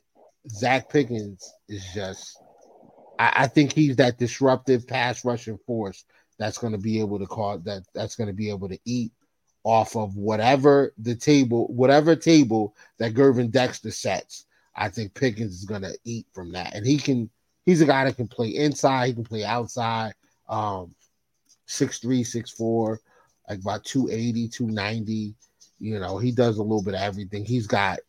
Zacch 0.50 0.90
Pickens 0.90 1.54
is 1.70 1.86
just 1.94 2.38
I, 3.20 3.34
I 3.36 3.48
think 3.48 3.74
he's 3.74 3.96
that 3.98 4.18
disruptive 4.18 4.88
pass 4.88 5.24
rushing 5.24 5.58
force 5.66 6.06
that's 6.40 6.58
going 6.58 6.74
to 6.74 6.80
be 6.80 7.00
able 7.00 7.20
to 7.20 7.28
call 7.28 7.60
that 7.60 7.84
that's 7.94 8.16
going 8.16 8.28
to 8.28 8.34
be 8.34 8.50
able 8.50 8.70
to 8.70 8.80
eat 8.86 9.12
off 9.64 9.96
of 9.96 10.16
whatever 10.18 10.94
the 10.98 11.16
table, 11.16 11.68
whatever 11.68 12.16
table 12.16 12.76
that 13.00 13.14
Gervon 13.14 13.50
Dexter 13.50 13.92
sets. 13.92 14.46
I 14.76 14.90
think 14.90 15.14
Pickens 15.14 15.54
is 15.54 15.66
going 15.66 15.84
to 15.84 15.96
eat 16.04 16.26
from 16.34 16.52
that, 16.54 16.74
and 16.74 16.86
he 16.86 16.98
can. 16.98 17.30
He's 17.66 17.80
a 17.80 17.86
guy 17.86 18.04
that 18.04 18.18
can 18.18 18.28
play 18.28 18.50
inside. 18.50 19.08
He 19.08 19.14
can 19.14 19.24
play 19.24 19.46
outside. 19.46 20.14
Um, 20.50 20.94
six 21.66 22.00
three, 22.00 22.24
six 22.24 22.52
four, 22.52 23.00
like 23.50 23.60
about 23.60 23.86
280, 23.86 24.50
290. 24.50 25.36
You 25.84 26.00
know, 26.00 26.18
he 26.18 26.32
does 26.32 26.60
a 26.60 26.64
little 26.64 26.82
bit 26.82 26.94
of 26.94 27.02
everything. 27.02 27.44
He's 27.44 27.68
got 27.68 28.00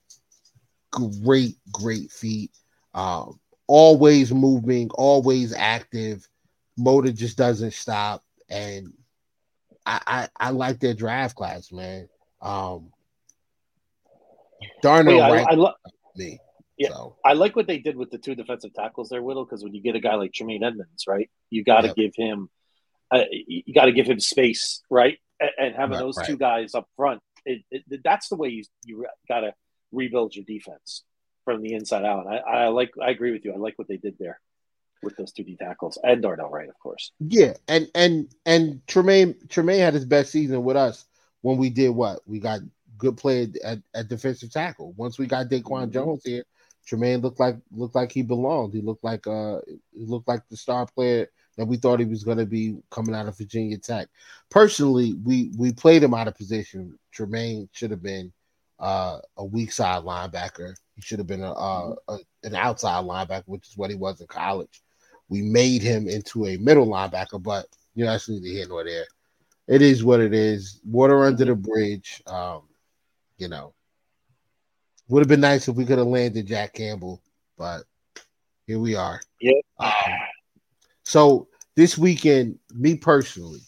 great, 0.93 1.57
great 1.73 2.13
feet. 2.13 2.53
Um, 2.95 3.41
always 3.67 4.33
moving, 4.33 4.91
always 4.91 5.53
active. 5.53 6.29
Motor 6.77 7.11
just 7.11 7.37
doesn't 7.37 7.73
stop, 7.73 8.23
and 8.49 8.93
I, 9.85 10.01
I, 10.07 10.29
I 10.39 10.51
like 10.51 10.79
their 10.79 10.95
draft 10.95 11.35
class, 11.35 11.73
man. 11.73 12.09
Um, 12.41 12.93
well, 14.85 15.11
yeah, 15.11 15.33
right 15.33 15.47
I, 15.49 15.53
I 15.53 15.55
lo- 15.55 15.73
me. 16.15 16.39
Yeah, 16.79 16.91
so. 16.91 17.17
I 17.25 17.33
like 17.33 17.57
what 17.57 17.67
they 17.67 17.79
did 17.79 17.97
with 17.97 18.13
the 18.13 18.19
two 18.19 18.37
defensive 18.37 18.73
tackles 18.73 19.09
there, 19.09 19.23
Whittle, 19.23 19.45
because 19.45 19.65
when 19.65 19.75
you 19.75 19.83
get 19.83 19.97
a 19.97 20.01
guy 20.01 20.15
like 20.15 20.33
Tremaine 20.33 20.63
Edmunds, 20.63 21.07
right, 21.09 21.29
you 21.51 21.65
got 21.65 21.81
to 21.81 21.89
yep. 21.89 21.97
give 21.97 22.13
him, 22.17 22.51
uh, 23.11 23.25
you 23.31 23.75
got 23.75 23.87
to 23.87 23.93
give 23.93 24.07
him 24.07 24.21
space, 24.21 24.81
right, 24.91 25.19
and, 25.41 25.51
and 25.59 25.75
having 25.75 25.95
right, 25.95 26.01
those 26.01 26.17
right. 26.19 26.27
two 26.27 26.37
guys 26.37 26.77
up 26.77 26.87
front, 26.97 27.21
it, 27.45 27.63
it, 27.71 28.03
that's 28.03 28.29
the 28.29 28.37
way 28.37 28.49
you 28.49 28.65
you 28.85 29.07
got 29.29 29.41
to 29.41 29.55
rebuild 29.93 30.35
your 30.35 30.45
defense 30.45 31.05
from 31.45 31.63
the 31.63 31.75
inside 31.75 32.05
out. 32.05 32.27
I, 32.27 32.39
I 32.39 32.69
like 32.69 32.93
I 33.01 33.11
agree 33.11 33.33
with 33.33 33.45
you. 33.45 33.53
I 33.53 33.57
like 33.57 33.79
what 33.79 33.89
they 33.89 33.97
did 33.97 34.17
there 34.19 34.41
with 35.03 35.17
those 35.17 35.33
two 35.33 35.45
D 35.45 35.57
tackles 35.57 35.99
and 36.03 36.23
Darnell 36.23 36.51
Wright, 36.51 36.69
of 36.69 36.79
course. 36.79 37.13
Yeah, 37.21 37.55
and 37.69 37.89
and 37.95 38.29
and 38.47 38.87
Tremaine 38.87 39.37
Tremaine 39.49 39.81
had 39.81 39.95
his 39.95 40.07
best 40.07 40.33
season 40.33 40.65
with 40.65 40.77
us 40.77 41.05
when 41.43 41.59
we 41.59 41.71
did 41.71 41.91
what 41.91 42.21
we 42.27 42.41
got 42.41 42.61
good 42.97 43.17
play 43.17 43.53
at, 43.63 43.79
at 43.95 44.09
defensive 44.09 44.51
tackle. 44.51 44.95
Once 44.97 45.19
we 45.19 45.27
got 45.27 45.49
Daquan 45.49 45.63
mm-hmm. 45.63 45.93
Jones 45.93 46.23
here, 46.25 46.45
Tremaine 46.87 47.21
looked 47.21 47.41
like 47.41 47.57
looked 47.71 47.95
like 47.95 48.13
he 48.13 48.23
belonged. 48.23 48.73
He 48.73 48.81
looked 48.81 49.05
like 49.05 49.27
uh 49.27 49.61
he 49.93 50.07
looked 50.07 50.29
like 50.29 50.43
the 50.49 50.57
star 50.57 50.87
player 50.87 51.29
that 51.57 51.67
we 51.67 51.77
thought 51.77 52.01
he 52.01 52.07
was 52.07 52.25
going 52.25 52.39
to 52.39 52.47
be 52.47 52.77
coming 52.91 53.15
out 53.15 53.29
of 53.29 53.39
Virginia 53.39 53.79
Tech. 53.79 54.09
Personally, 54.51 55.15
we 55.25 55.51
we 55.57 55.73
played 55.73 56.03
him 56.03 56.15
out 56.15 56.29
of 56.29 56.37
position. 56.37 56.99
Tremaine 57.13 57.69
should 57.73 57.91
have 57.91 58.03
been 58.03 58.33
uh, 58.79 59.19
a 59.37 59.45
weak 59.45 59.73
side 59.73 60.03
linebacker. 60.03 60.75
He 60.97 61.03
should 61.03 61.19
have 61.19 61.27
been 61.27 61.43
a, 61.43 61.53
a, 61.53 61.95
a, 62.09 62.19
an 62.45 62.55
outside 62.55 63.05
linebacker, 63.05 63.45
which 63.47 63.69
is 63.69 63.77
what 63.77 63.91
he 63.91 63.97
was 63.97 64.21
in 64.21 64.27
college. 64.27 64.83
We 65.29 65.43
made 65.43 65.83
him 65.83 66.09
into 66.09 66.47
a 66.47 66.57
middle 66.59 66.87
linebacker, 66.87 67.43
but 67.43 67.67
you 67.95 68.05
know 68.05 68.13
that's 68.13 68.29
neither 68.29 68.47
here 68.47 68.67
nor 68.69 68.85
there. 68.85 69.07
It 69.67 69.81
is 69.81 70.05
what 70.05 70.21
it 70.21 70.35
is. 70.35 70.81
Water 70.85 71.25
under 71.25 71.45
the 71.45 71.55
bridge. 71.55 72.23
Um, 72.27 72.63
you 73.39 73.49
know, 73.49 73.73
would 75.09 75.21
have 75.21 75.29
been 75.29 75.41
nice 75.41 75.69
if 75.69 75.77
we 75.77 75.85
could 75.85 75.99
have 75.99 76.07
landed 76.07 76.47
Jack 76.47 76.75
Campbell, 76.75 77.21
but 77.57 77.83
here 78.67 78.79
we 78.79 78.95
are. 78.95 79.21
Yeah. 79.41 79.61
Um, 79.79 79.91
so 81.05 81.49
this 81.77 81.99
weekend, 81.99 82.59
me 82.73 82.97
personally, 82.97 83.61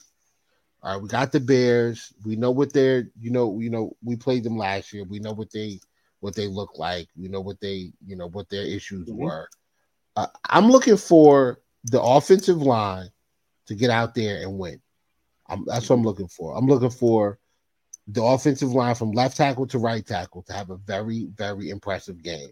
all 0.82 0.94
right, 0.94 1.02
we 1.02 1.08
got 1.08 1.32
the 1.32 1.40
Bears. 1.40 2.12
We 2.24 2.36
know 2.36 2.50
what 2.50 2.72
they're, 2.72 3.08
you 3.20 3.30
know, 3.30 3.58
you 3.58 3.70
know, 3.70 3.96
we 4.04 4.16
played 4.16 4.44
them 4.44 4.56
last 4.56 4.92
year. 4.92 5.04
We 5.04 5.18
know 5.18 5.32
what 5.32 5.50
they 5.50 5.80
what 6.20 6.34
they 6.34 6.46
look 6.46 6.78
like. 6.78 7.08
We 7.16 7.28
know 7.28 7.40
what 7.40 7.60
they, 7.60 7.92
you 8.06 8.16
know, 8.16 8.28
what 8.28 8.48
their 8.48 8.64
issues 8.64 9.08
mm-hmm. 9.08 9.24
were. 9.24 9.48
Uh, 10.14 10.28
I'm 10.48 10.70
looking 10.70 10.96
for 10.96 11.60
the 11.84 12.00
offensive 12.00 12.62
line 12.62 13.08
to 13.66 13.74
get 13.74 13.90
out 13.90 14.14
there 14.14 14.42
and 14.42 14.58
win. 14.58 14.80
I'm, 15.48 15.64
that's 15.66 15.88
what 15.88 15.96
I'm 15.96 16.02
looking 16.02 16.28
for. 16.28 16.56
I'm 16.56 16.66
looking 16.66 16.90
for 16.90 17.38
the 18.08 18.22
offensive 18.22 18.72
line 18.72 18.94
from 18.94 19.12
left 19.12 19.36
tackle 19.36 19.66
to 19.68 19.78
right 19.78 20.06
tackle 20.06 20.42
to 20.44 20.52
have 20.52 20.70
a 20.70 20.76
very, 20.76 21.28
very 21.34 21.70
impressive 21.70 22.22
game. 22.22 22.50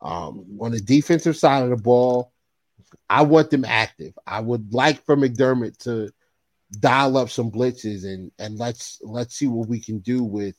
Um, 0.00 0.58
on 0.60 0.72
the 0.72 0.80
defensive 0.80 1.36
side 1.36 1.62
of 1.62 1.70
the 1.70 1.76
ball, 1.76 2.32
I 3.08 3.22
want 3.22 3.50
them 3.50 3.64
active. 3.64 4.16
I 4.26 4.40
would 4.40 4.72
like 4.72 5.04
for 5.04 5.16
McDermott 5.16 5.78
to 5.84 6.10
dial 6.80 7.16
up 7.18 7.28
some 7.28 7.50
blitzes 7.50 8.04
and 8.04 8.32
and 8.38 8.58
let's 8.58 8.98
let's 9.02 9.34
see 9.34 9.46
what 9.46 9.68
we 9.68 9.78
can 9.78 9.98
do 9.98 10.24
with 10.24 10.56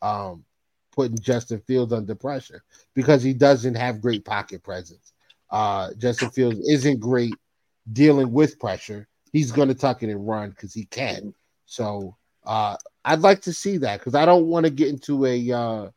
um 0.00 0.44
putting 0.92 1.18
Justin 1.18 1.60
Fields 1.60 1.92
under 1.92 2.14
pressure 2.14 2.62
because 2.94 3.22
he 3.22 3.34
doesn't 3.34 3.74
have 3.74 4.00
great 4.00 4.24
pocket 4.24 4.62
presence. 4.62 5.12
Uh 5.50 5.90
Justin 5.98 6.30
Fields 6.30 6.60
isn't 6.68 7.00
great 7.00 7.34
dealing 7.92 8.32
with 8.32 8.58
pressure, 8.58 9.08
he's 9.32 9.52
going 9.52 9.68
to 9.68 9.74
tuck 9.74 10.02
it 10.02 10.10
and 10.10 10.26
run 10.26 10.50
because 10.50 10.74
he 10.74 10.84
can. 10.86 11.34
So 11.66 12.16
uh, 12.44 12.76
I'd 13.04 13.20
like 13.20 13.42
to 13.42 13.52
see 13.52 13.78
that 13.78 14.00
because 14.00 14.14
I 14.14 14.24
don't 14.24 14.46
want 14.46 14.64
to 14.64 14.70
get 14.70 14.88
into 14.88 15.26
a. 15.26 15.52
Uh, 15.52 15.90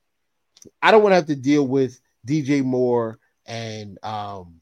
I 0.82 0.92
don't 0.92 1.02
want 1.02 1.14
to 1.14 1.18
have 1.18 1.28
to 1.28 1.36
deal 1.36 1.66
with 1.66 2.00
DJ 2.28 2.64
Moore 2.64 3.20
and 3.46 3.98
um, 4.04 4.56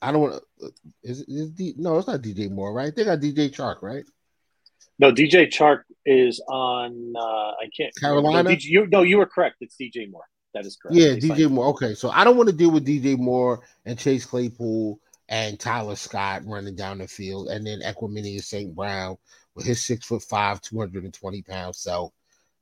I 0.00 0.12
don't 0.12 0.20
want 0.20 0.42
to. 0.60 0.72
Is, 1.02 1.22
is 1.22 1.50
D, 1.50 1.74
no, 1.76 1.98
it's 1.98 2.06
not 2.06 2.22
DJ 2.22 2.50
Moore, 2.50 2.72
right? 2.72 2.94
They 2.94 3.04
got 3.04 3.20
DJ 3.20 3.50
Chark, 3.50 3.82
right? 3.82 4.04
No, 4.98 5.12
DJ 5.12 5.48
Chark 5.48 5.82
is 6.06 6.40
on. 6.48 7.14
Uh, 7.16 7.20
I 7.20 7.68
can't. 7.76 7.94
Carolina. 7.96 8.50
No, 8.50 8.56
DJ, 8.56 8.64
you, 8.64 8.86
no, 8.86 9.02
you 9.02 9.18
were 9.18 9.26
correct. 9.26 9.56
It's 9.60 9.76
DJ 9.76 10.10
Moore. 10.10 10.24
That 10.54 10.66
is 10.66 10.76
correct. 10.76 10.96
Yeah, 10.96 11.14
DJ 11.14 11.50
Moore. 11.50 11.66
Okay, 11.68 11.94
so 11.94 12.10
I 12.10 12.24
don't 12.24 12.36
want 12.36 12.48
to 12.48 12.54
deal 12.54 12.70
with 12.70 12.86
DJ 12.86 13.18
Moore 13.18 13.60
and 13.84 13.98
Chase 13.98 14.24
Claypool 14.24 15.00
and 15.28 15.60
Tyler 15.60 15.96
Scott 15.96 16.42
running 16.46 16.74
down 16.74 16.98
the 16.98 17.08
field, 17.08 17.48
and 17.48 17.66
then 17.66 17.80
Equanimeous 17.80 18.44
St. 18.44 18.74
Brown 18.74 19.18
with 19.54 19.66
his 19.66 19.84
six 19.84 20.06
foot 20.06 20.22
five, 20.22 20.60
220 20.62 21.42
pounds. 21.42 21.78
So 21.78 22.12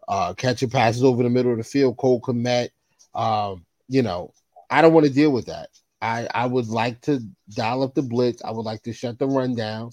uh 0.09 0.35
catching 0.35 0.71
passes 0.71 1.03
over 1.05 1.23
the 1.23 1.31
middle 1.31 1.53
of 1.53 1.59
the 1.59 1.65
field, 1.65 1.97
Cole 1.97 2.21
Kmet. 2.21 2.71
Um, 3.15 3.65
you 3.89 4.03
know, 4.03 4.33
I 4.69 4.83
don't 4.83 4.93
want 4.93 5.07
to 5.07 5.13
deal 5.13 5.31
with 5.31 5.47
that. 5.47 5.69
I, 6.07 6.29
I 6.33 6.47
would 6.47 6.69
like 6.69 7.01
to 7.03 7.21
dial 7.53 7.83
up 7.83 7.95
the 7.95 8.03
blitz. 8.03 8.41
I 8.45 8.53
would 8.53 8.65
like 8.65 8.83
to 8.85 8.93
shut 8.93 9.19
the 9.19 9.27
run 9.27 9.57
down 9.57 9.91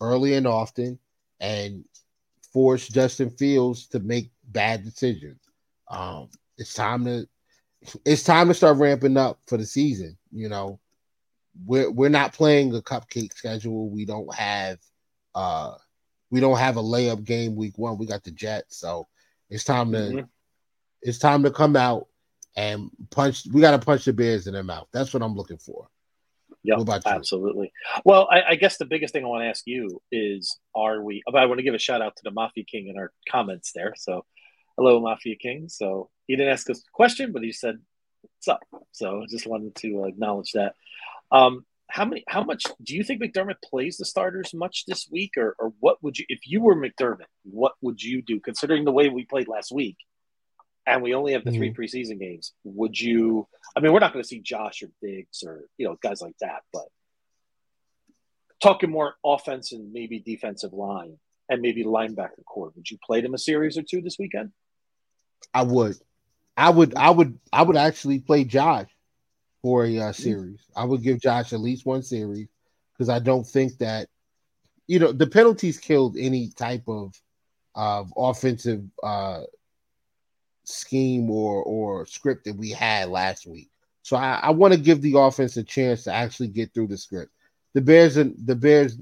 early 0.00 0.34
and 0.34 0.44
often 0.44 0.98
and 1.38 1.84
force 2.52 2.88
Justin 2.88 3.30
Fields 3.30 3.86
to 3.88 4.00
make 4.00 4.32
bad 4.48 4.82
decisions. 4.82 5.38
Um, 5.88 6.30
it's 6.58 6.74
time 6.74 7.04
to 7.04 7.28
it's 8.04 8.24
time 8.24 8.48
to 8.48 8.54
start 8.54 8.78
ramping 8.78 9.16
up 9.16 9.38
for 9.46 9.56
the 9.56 9.64
season. 9.64 10.18
You 10.32 10.48
know, 10.48 10.80
we're 11.64 11.92
we're 11.92 12.08
not 12.08 12.32
playing 12.32 12.74
a 12.74 12.80
cupcake 12.80 13.32
schedule. 13.32 13.88
We 13.88 14.04
don't 14.04 14.34
have 14.34 14.78
uh 15.36 15.74
we 16.32 16.40
don't 16.40 16.58
have 16.58 16.76
a 16.76 16.82
layup 16.82 17.22
game 17.22 17.54
week 17.54 17.78
one. 17.78 17.98
We 17.98 18.06
got 18.06 18.24
the 18.24 18.32
Jets, 18.32 18.78
so 18.78 19.06
it's 19.48 19.64
time 19.64 19.92
to 19.92 19.98
mm-hmm. 19.98 20.26
it's 21.02 21.20
time 21.20 21.44
to 21.44 21.52
come 21.52 21.76
out 21.76 22.08
and 22.56 22.90
punch. 23.10 23.46
We 23.52 23.60
got 23.60 23.72
to 23.72 23.84
punch 23.84 24.04
the 24.04 24.12
Bears 24.12 24.46
in 24.46 24.54
their 24.54 24.62
mouth. 24.62 24.88
That's 24.92 25.12
what 25.12 25.22
I'm 25.22 25.34
looking 25.34 25.58
for. 25.58 25.88
Yeah, 26.64 26.76
absolutely. 27.06 27.72
Well, 28.04 28.28
I, 28.30 28.42
I, 28.50 28.54
guess 28.54 28.76
the 28.76 28.84
biggest 28.84 29.12
thing 29.12 29.24
I 29.24 29.28
want 29.28 29.42
to 29.42 29.48
ask 29.48 29.66
you 29.66 30.00
is: 30.12 30.58
Are 30.76 31.02
we? 31.02 31.22
I 31.26 31.46
want 31.46 31.58
to 31.58 31.64
give 31.64 31.74
a 31.74 31.78
shout 31.78 32.02
out 32.02 32.14
to 32.16 32.22
the 32.22 32.30
Mafia 32.30 32.64
King 32.64 32.86
in 32.88 32.96
our 32.96 33.10
comments 33.28 33.72
there. 33.74 33.94
So, 33.96 34.24
hello, 34.76 35.00
Mafia 35.00 35.34
King. 35.34 35.68
So 35.68 36.10
he 36.28 36.36
didn't 36.36 36.52
ask 36.52 36.70
us 36.70 36.78
a 36.78 36.92
question, 36.92 37.32
but 37.32 37.42
he 37.42 37.50
said, 37.50 37.78
"What's 38.20 38.48
up?" 38.48 38.60
So, 38.92 39.22
I 39.22 39.26
just 39.28 39.46
wanted 39.46 39.74
to 39.76 40.04
acknowledge 40.04 40.52
that. 40.52 40.74
Um, 41.32 41.64
how 41.88 42.04
many? 42.04 42.22
How 42.28 42.44
much 42.44 42.64
do 42.82 42.94
you 42.94 43.02
think 43.02 43.20
McDermott 43.20 43.60
plays 43.62 43.96
the 43.96 44.04
starters 44.04 44.54
much 44.54 44.84
this 44.86 45.08
week, 45.10 45.32
or, 45.36 45.56
or 45.58 45.72
what 45.80 46.02
would 46.02 46.16
you, 46.16 46.24
if 46.28 46.40
you 46.46 46.62
were 46.62 46.76
McDermott, 46.76 47.26
what 47.42 47.72
would 47.80 48.00
you 48.02 48.22
do? 48.22 48.38
Considering 48.40 48.84
the 48.84 48.92
way 48.92 49.08
we 49.08 49.24
played 49.24 49.48
last 49.48 49.72
week, 49.72 49.96
and 50.86 51.02
we 51.02 51.14
only 51.14 51.32
have 51.32 51.44
the 51.44 51.50
mm-hmm. 51.50 51.72
three 51.72 51.74
preseason 51.74 52.18
games, 52.18 52.52
would 52.64 52.98
you? 52.98 53.46
I 53.76 53.80
mean, 53.80 53.92
we're 53.92 54.00
not 54.00 54.12
going 54.12 54.22
to 54.22 54.28
see 54.28 54.40
Josh 54.40 54.82
or 54.82 54.88
Diggs 55.00 55.42
or 55.46 55.64
you 55.78 55.86
know 55.86 55.96
guys 56.02 56.20
like 56.20 56.36
that, 56.40 56.62
but 56.72 56.86
talking 58.62 58.90
more 58.90 59.14
offense 59.24 59.72
and 59.72 59.92
maybe 59.92 60.20
defensive 60.20 60.72
line 60.72 61.18
and 61.48 61.60
maybe 61.60 61.84
linebacker 61.84 62.44
core, 62.46 62.72
would 62.74 62.90
you 62.90 62.98
play 63.04 63.20
them 63.20 63.34
a 63.34 63.38
series 63.38 63.76
or 63.76 63.82
two 63.82 64.00
this 64.00 64.16
weekend? 64.18 64.52
I 65.52 65.62
would, 65.62 65.96
I 66.56 66.70
would, 66.70 66.94
I 66.96 67.10
would, 67.10 67.38
I 67.52 67.62
would 67.62 67.76
actually 67.76 68.20
play 68.20 68.44
Josh 68.44 68.88
for 69.62 69.84
a 69.84 69.98
uh, 69.98 70.00
mm-hmm. 70.02 70.22
series. 70.22 70.60
I 70.74 70.84
would 70.84 71.02
give 71.02 71.20
Josh 71.20 71.52
at 71.52 71.60
least 71.60 71.84
one 71.84 72.02
series 72.02 72.48
because 72.92 73.08
I 73.08 73.18
don't 73.18 73.46
think 73.46 73.78
that 73.78 74.08
you 74.86 74.98
know 74.98 75.12
the 75.12 75.26
penalties 75.26 75.78
killed 75.78 76.16
any 76.18 76.48
type 76.48 76.84
of 76.88 77.14
of 77.74 78.12
offensive 78.16 78.84
uh, 79.02 79.42
scheme 80.64 81.30
or 81.30 81.62
or 81.62 82.06
script 82.06 82.44
that 82.44 82.56
we 82.56 82.70
had 82.70 83.08
last 83.08 83.46
week. 83.46 83.70
So 84.02 84.16
I, 84.16 84.40
I 84.42 84.50
want 84.50 84.74
to 84.74 84.80
give 84.80 85.00
the 85.00 85.18
offense 85.18 85.56
a 85.56 85.62
chance 85.62 86.04
to 86.04 86.12
actually 86.12 86.48
get 86.48 86.74
through 86.74 86.88
the 86.88 86.96
script. 86.96 87.32
The 87.74 87.80
Bears 87.80 88.16
and 88.16 88.34
the 88.46 88.56
Bears, 88.56 88.98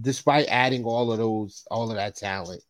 despite 0.00 0.46
adding 0.48 0.84
all 0.84 1.10
of 1.10 1.18
those, 1.18 1.66
all 1.70 1.90
of 1.90 1.96
that 1.96 2.16
talent 2.16 2.62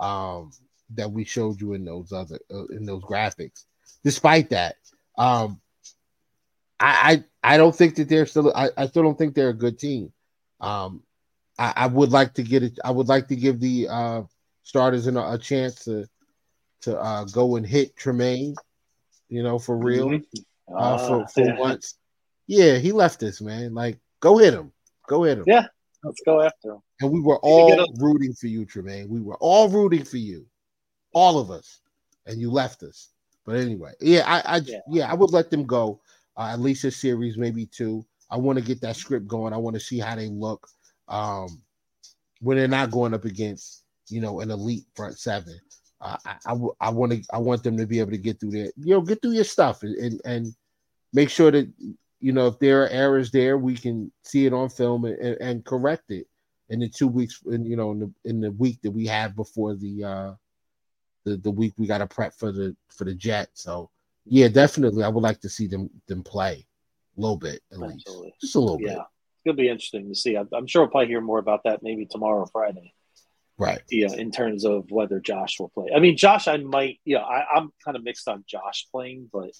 um, 0.00 0.50
that 0.94 1.10
we 1.10 1.24
showed 1.24 1.60
you 1.60 1.74
in 1.74 1.84
those 1.84 2.12
other 2.12 2.38
uh, 2.52 2.66
in 2.66 2.84
those 2.84 3.02
graphics, 3.02 3.64
despite 4.04 4.50
that, 4.50 4.76
um, 5.18 5.60
I, 6.78 7.24
I 7.42 7.54
I 7.54 7.56
don't 7.56 7.74
think 7.74 7.94
that 7.96 8.08
they're 8.08 8.26
still. 8.26 8.52
I, 8.54 8.70
I 8.76 8.86
still 8.86 9.02
don't 9.02 9.16
think 9.16 9.34
they're 9.34 9.50
a 9.50 9.54
good 9.54 9.78
team. 9.78 10.12
Um, 10.60 11.02
I, 11.58 11.72
I 11.76 11.86
would 11.86 12.10
like 12.10 12.34
to 12.34 12.42
get 12.42 12.62
it. 12.62 12.78
I 12.84 12.90
would 12.90 13.08
like 13.08 13.28
to 13.28 13.36
give 13.36 13.60
the 13.60 13.88
uh, 13.88 14.22
starters 14.62 15.06
a, 15.06 15.16
a 15.18 15.38
chance 15.38 15.84
to 15.84 16.06
to 16.82 16.98
uh, 16.98 17.24
go 17.24 17.56
and 17.56 17.66
hit 17.66 17.96
Tremaine, 17.96 18.54
you 19.28 19.42
know, 19.42 19.58
for 19.58 19.76
real, 19.76 20.08
mm-hmm. 20.08 20.74
uh, 20.76 20.98
for, 20.98 21.22
ah, 21.22 21.26
for 21.26 21.44
yeah. 21.44 21.58
once. 21.58 21.94
Yeah, 22.46 22.78
he 22.78 22.92
left 22.92 23.22
us, 23.22 23.40
man. 23.40 23.74
Like, 23.74 23.98
go 24.20 24.38
hit 24.38 24.54
him. 24.54 24.72
Go 25.08 25.24
hit 25.24 25.38
him. 25.38 25.44
Yeah, 25.46 25.66
let's 26.02 26.20
go 26.24 26.40
after 26.40 26.72
him. 26.72 26.82
And 27.00 27.10
we 27.10 27.20
were 27.20 27.38
all 27.38 27.86
rooting 27.98 28.32
for 28.34 28.46
you, 28.46 28.64
Tremaine. 28.64 29.08
We 29.08 29.20
were 29.20 29.36
all 29.36 29.68
rooting 29.68 30.04
for 30.04 30.18
you, 30.18 30.46
all 31.12 31.38
of 31.38 31.50
us, 31.50 31.80
and 32.26 32.40
you 32.40 32.50
left 32.50 32.82
us. 32.82 33.08
But 33.46 33.56
anyway, 33.56 33.92
yeah, 34.00 34.24
I, 34.26 34.56
I 34.56 34.60
yeah. 34.64 34.78
yeah, 34.88 35.10
I 35.10 35.14
would 35.14 35.30
let 35.32 35.50
them 35.50 35.64
go. 35.64 36.00
Uh, 36.36 36.50
at 36.52 36.60
least 36.60 36.84
a 36.84 36.90
series, 36.90 37.36
maybe 37.36 37.66
two. 37.66 38.04
I 38.30 38.36
want 38.36 38.58
to 38.58 38.64
get 38.64 38.80
that 38.82 38.96
script 38.96 39.26
going. 39.26 39.52
I 39.52 39.58
want 39.58 39.74
to 39.74 39.80
see 39.80 39.98
how 39.98 40.14
they 40.14 40.28
look 40.28 40.68
um, 41.08 41.60
when 42.40 42.56
they're 42.56 42.68
not 42.68 42.90
going 42.90 43.12
up 43.12 43.24
against, 43.24 43.82
you 44.08 44.20
know, 44.20 44.40
an 44.40 44.50
elite 44.50 44.84
front 44.94 45.18
seven. 45.18 45.58
I, 46.00 46.16
I, 46.46 46.56
I 46.80 46.90
want 46.90 47.12
to 47.12 47.22
I 47.32 47.38
want 47.38 47.62
them 47.62 47.76
to 47.76 47.86
be 47.86 48.00
able 48.00 48.12
to 48.12 48.18
get 48.18 48.40
through 48.40 48.52
that. 48.52 48.72
you 48.76 48.94
know, 48.94 49.00
get 49.00 49.20
through 49.20 49.32
your 49.32 49.44
stuff 49.44 49.82
and, 49.82 49.94
and, 49.96 50.20
and 50.24 50.54
make 51.12 51.30
sure 51.30 51.50
that 51.50 51.70
you 52.20 52.32
know 52.32 52.46
if 52.46 52.58
there 52.58 52.84
are 52.84 52.88
errors 52.88 53.30
there, 53.30 53.58
we 53.58 53.74
can 53.74 54.10
see 54.22 54.46
it 54.46 54.52
on 54.52 54.68
film 54.68 55.04
and, 55.04 55.18
and, 55.18 55.36
and 55.40 55.64
correct 55.64 56.10
it 56.10 56.26
in 56.70 56.80
the 56.80 56.88
two 56.88 57.08
weeks, 57.08 57.42
in 57.46 57.66
you 57.66 57.76
know, 57.76 57.90
in 57.90 58.00
the 58.00 58.12
in 58.24 58.40
the 58.40 58.52
week 58.52 58.80
that 58.82 58.90
we 58.90 59.06
have 59.06 59.36
before 59.36 59.74
the 59.74 60.04
uh 60.04 60.32
the 61.24 61.36
the 61.36 61.50
week 61.50 61.74
we 61.76 61.86
got 61.86 61.98
to 61.98 62.06
prep 62.06 62.32
for 62.34 62.52
the 62.52 62.74
for 62.88 63.04
the 63.04 63.14
jet. 63.14 63.50
So 63.54 63.90
yeah, 64.24 64.48
definitely, 64.48 65.04
I 65.04 65.08
would 65.08 65.22
like 65.22 65.40
to 65.40 65.48
see 65.48 65.66
them 65.66 65.90
them 66.06 66.22
play 66.22 66.66
a 67.16 67.20
little 67.20 67.36
bit 67.36 67.62
at 67.72 67.82
Absolutely. 67.82 68.26
least, 68.26 68.40
just 68.40 68.54
a 68.54 68.60
little 68.60 68.80
yeah. 68.80 68.94
bit. 68.94 68.98
It's 68.98 69.44
gonna 69.46 69.56
be 69.56 69.68
interesting 69.68 70.08
to 70.08 70.14
see. 70.14 70.36
I'm, 70.36 70.48
I'm 70.52 70.66
sure 70.66 70.82
we'll 70.82 70.90
probably 70.90 71.08
hear 71.08 71.20
more 71.20 71.38
about 71.38 71.64
that 71.64 71.82
maybe 71.82 72.06
tomorrow 72.06 72.40
or 72.40 72.46
Friday. 72.46 72.94
Right. 73.60 73.82
Yeah, 73.90 74.12
in 74.14 74.30
terms 74.30 74.64
of 74.64 74.90
whether 74.90 75.20
Josh 75.20 75.60
will 75.60 75.68
play. 75.68 75.88
I 75.94 76.00
mean, 76.00 76.16
Josh, 76.16 76.48
I 76.48 76.56
might. 76.56 76.98
Yeah, 77.04 77.18
I, 77.18 77.44
I'm 77.54 77.70
kind 77.84 77.94
of 77.94 78.02
mixed 78.02 78.26
on 78.26 78.42
Josh 78.48 78.86
playing, 78.90 79.28
but 79.30 79.50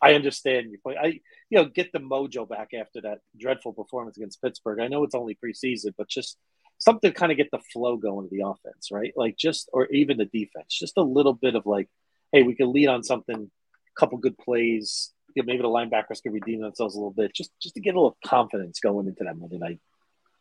I 0.00 0.14
understand 0.14 0.70
your 0.70 0.80
point. 0.80 0.96
I, 0.98 1.06
you 1.50 1.58
know, 1.58 1.66
get 1.66 1.92
the 1.92 1.98
mojo 1.98 2.48
back 2.48 2.70
after 2.72 3.02
that 3.02 3.18
dreadful 3.38 3.74
performance 3.74 4.16
against 4.16 4.40
Pittsburgh. 4.40 4.80
I 4.80 4.88
know 4.88 5.04
it's 5.04 5.14
only 5.14 5.36
preseason, 5.44 5.92
but 5.98 6.08
just 6.08 6.38
something 6.78 7.12
to 7.12 7.14
kind 7.14 7.30
of 7.30 7.36
get 7.36 7.50
the 7.52 7.60
flow 7.72 7.98
going 7.98 8.26
to 8.26 8.34
the 8.34 8.46
offense, 8.46 8.88
right? 8.90 9.12
Like 9.16 9.36
just, 9.36 9.68
or 9.74 9.86
even 9.88 10.16
the 10.16 10.24
defense, 10.24 10.68
just 10.70 10.96
a 10.96 11.02
little 11.02 11.34
bit 11.34 11.54
of 11.54 11.66
like, 11.66 11.90
hey, 12.32 12.42
we 12.44 12.54
can 12.54 12.72
lead 12.72 12.88
on 12.88 13.02
something, 13.02 13.36
a 13.36 14.00
couple 14.00 14.16
good 14.16 14.38
plays. 14.38 15.12
You 15.34 15.42
know, 15.42 15.46
maybe 15.46 15.60
the 15.60 15.68
linebackers 15.68 16.22
can 16.22 16.32
redeem 16.32 16.62
themselves 16.62 16.94
a 16.94 16.98
little 16.98 17.12
bit, 17.12 17.34
just 17.34 17.50
just 17.60 17.74
to 17.74 17.82
get 17.82 17.94
a 17.94 17.98
little 17.98 18.16
confidence 18.24 18.80
going 18.80 19.08
into 19.08 19.24
that 19.24 19.36
Monday 19.36 19.58
night 19.58 19.80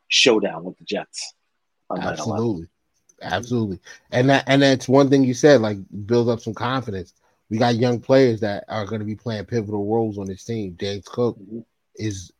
showdown 0.07 0.63
with 0.63 0.77
the 0.77 0.85
Jets. 0.85 1.33
Absolutely. 1.91 2.67
Absolutely. 3.21 3.79
And 4.11 4.29
that 4.29 4.43
and 4.47 4.61
that's 4.61 4.87
one 4.87 5.09
thing 5.09 5.23
you 5.23 5.33
said, 5.33 5.61
like 5.61 5.77
build 6.05 6.29
up 6.29 6.39
some 6.39 6.53
confidence. 6.53 7.13
We 7.49 7.57
got 7.57 7.75
young 7.75 7.99
players 7.99 8.39
that 8.41 8.63
are 8.67 8.85
going 8.85 8.99
to 8.99 9.05
be 9.05 9.15
playing 9.15 9.45
pivotal 9.45 9.85
roles 9.85 10.17
on 10.17 10.27
this 10.27 10.43
team. 10.43 10.77
James 10.79 11.05
Cook 11.07 11.37
mm-hmm. 11.37 11.59
is 11.95 12.31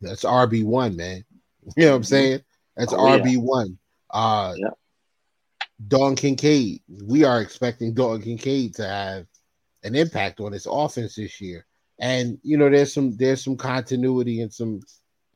that's 0.00 0.24
RB 0.24 0.64
one, 0.64 0.96
man. 0.96 1.24
You 1.76 1.84
know 1.84 1.90
what 1.90 1.96
I'm 1.96 2.04
saying? 2.04 2.40
That's 2.76 2.94
oh, 2.94 2.98
RB 2.98 3.36
one. 3.36 3.78
Yeah. 4.14 4.20
Uh 4.20 4.54
yeah. 4.56 4.68
Dalton 5.86 6.16
Kincaid. 6.16 6.80
We 7.04 7.24
are 7.24 7.40
expecting 7.40 7.94
Dalton 7.94 8.22
Kincaid 8.22 8.74
to 8.76 8.88
have 8.88 9.26
an 9.84 9.94
impact 9.94 10.40
on 10.40 10.52
this 10.52 10.66
offense 10.70 11.16
this 11.16 11.40
year. 11.40 11.66
And 11.98 12.38
you 12.42 12.56
know, 12.56 12.70
there's 12.70 12.92
some 12.94 13.16
there's 13.16 13.44
some 13.44 13.56
continuity 13.56 14.40
and 14.40 14.52
some 14.52 14.80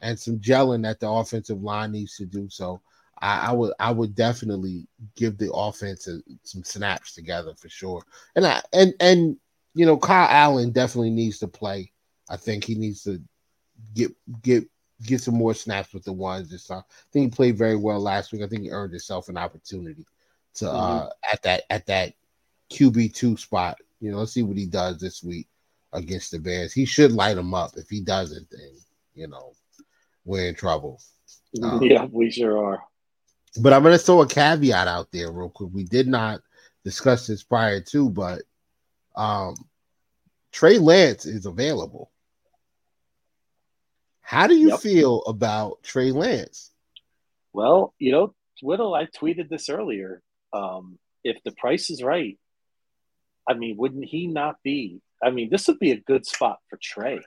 and 0.00 0.18
some 0.18 0.38
gelling 0.38 0.82
that 0.82 1.00
the 1.00 1.08
offensive 1.08 1.62
line 1.62 1.92
needs 1.92 2.16
to 2.16 2.24
do. 2.26 2.48
So 2.50 2.80
I, 3.22 3.46
I, 3.46 3.52
would 3.52 3.72
I 3.78 3.92
would 3.92 4.14
definitely 4.16 4.88
give 5.14 5.38
the 5.38 5.52
offense 5.52 6.08
a, 6.08 6.18
some 6.42 6.64
snaps 6.64 7.14
together 7.14 7.54
for 7.54 7.68
sure. 7.68 8.04
And 8.34 8.44
I 8.44 8.60
and 8.72 8.92
and 8.98 9.36
you 9.74 9.86
know 9.86 9.96
Kyle 9.96 10.28
Allen 10.28 10.72
definitely 10.72 11.10
needs 11.10 11.38
to 11.38 11.48
play. 11.48 11.92
I 12.28 12.36
think 12.36 12.64
he 12.64 12.74
needs 12.74 13.04
to 13.04 13.22
get 13.94 14.12
get 14.42 14.64
get 15.04 15.20
some 15.20 15.34
more 15.34 15.54
snaps 15.54 15.94
with 15.94 16.04
the 16.04 16.12
ones 16.12 16.50
this 16.50 16.66
time. 16.66 16.82
I 16.88 17.12
think 17.12 17.32
he 17.32 17.36
played 17.36 17.56
very 17.56 17.76
well 17.76 18.00
last 18.00 18.32
week. 18.32 18.42
I 18.42 18.48
think 18.48 18.62
he 18.62 18.70
earned 18.70 18.92
himself 18.92 19.28
an 19.28 19.38
opportunity 19.38 20.04
to 20.54 20.64
mm-hmm. 20.64 20.76
uh 20.76 21.08
at 21.32 21.42
that 21.42 21.62
at 21.70 21.86
that 21.86 22.14
QB 22.70 23.14
two 23.14 23.36
spot. 23.36 23.78
You 24.00 24.10
know, 24.10 24.18
let's 24.18 24.32
see 24.32 24.42
what 24.42 24.56
he 24.56 24.66
does 24.66 24.98
this 24.98 25.22
week 25.22 25.46
against 25.92 26.32
the 26.32 26.40
Bears. 26.40 26.72
He 26.72 26.84
should 26.84 27.12
light 27.12 27.34
them 27.34 27.54
up. 27.54 27.76
If 27.76 27.88
he 27.88 28.00
doesn't, 28.00 28.50
then 28.50 28.72
you 29.14 29.28
know 29.28 29.52
we're 30.24 30.48
in 30.48 30.56
trouble. 30.56 31.00
Um, 31.62 31.82
yeah, 31.82 32.06
we 32.10 32.30
sure 32.30 32.64
are. 32.64 32.82
But 33.60 33.72
I'm 33.72 33.82
going 33.82 33.92
to 33.92 33.98
throw 33.98 34.22
a 34.22 34.26
caveat 34.26 34.88
out 34.88 35.12
there 35.12 35.30
real 35.30 35.50
quick. 35.50 35.70
We 35.72 35.84
did 35.84 36.08
not 36.08 36.40
discuss 36.84 37.26
this 37.26 37.42
prior 37.42 37.80
to, 37.80 38.08
but 38.08 38.42
um, 39.14 39.54
Trey 40.52 40.78
Lance 40.78 41.26
is 41.26 41.46
available. 41.46 42.10
How 44.22 44.46
do 44.46 44.54
you 44.54 44.70
yep. 44.70 44.80
feel 44.80 45.22
about 45.22 45.82
Trey 45.82 46.12
Lance? 46.12 46.70
Well, 47.52 47.94
you 47.98 48.12
know, 48.12 48.34
Whittle, 48.62 48.94
I 48.94 49.06
tweeted 49.06 49.48
this 49.48 49.68
earlier. 49.68 50.22
Um, 50.52 50.98
if 51.24 51.42
the 51.44 51.52
price 51.52 51.90
is 51.90 52.02
right, 52.02 52.38
I 53.48 53.54
mean, 53.54 53.76
wouldn't 53.76 54.04
he 54.04 54.26
not 54.26 54.56
be? 54.62 55.00
I 55.22 55.30
mean, 55.30 55.50
this 55.50 55.68
would 55.68 55.78
be 55.78 55.92
a 55.92 56.00
good 56.00 56.26
spot 56.26 56.58
for 56.68 56.78
Trey. 56.80 57.20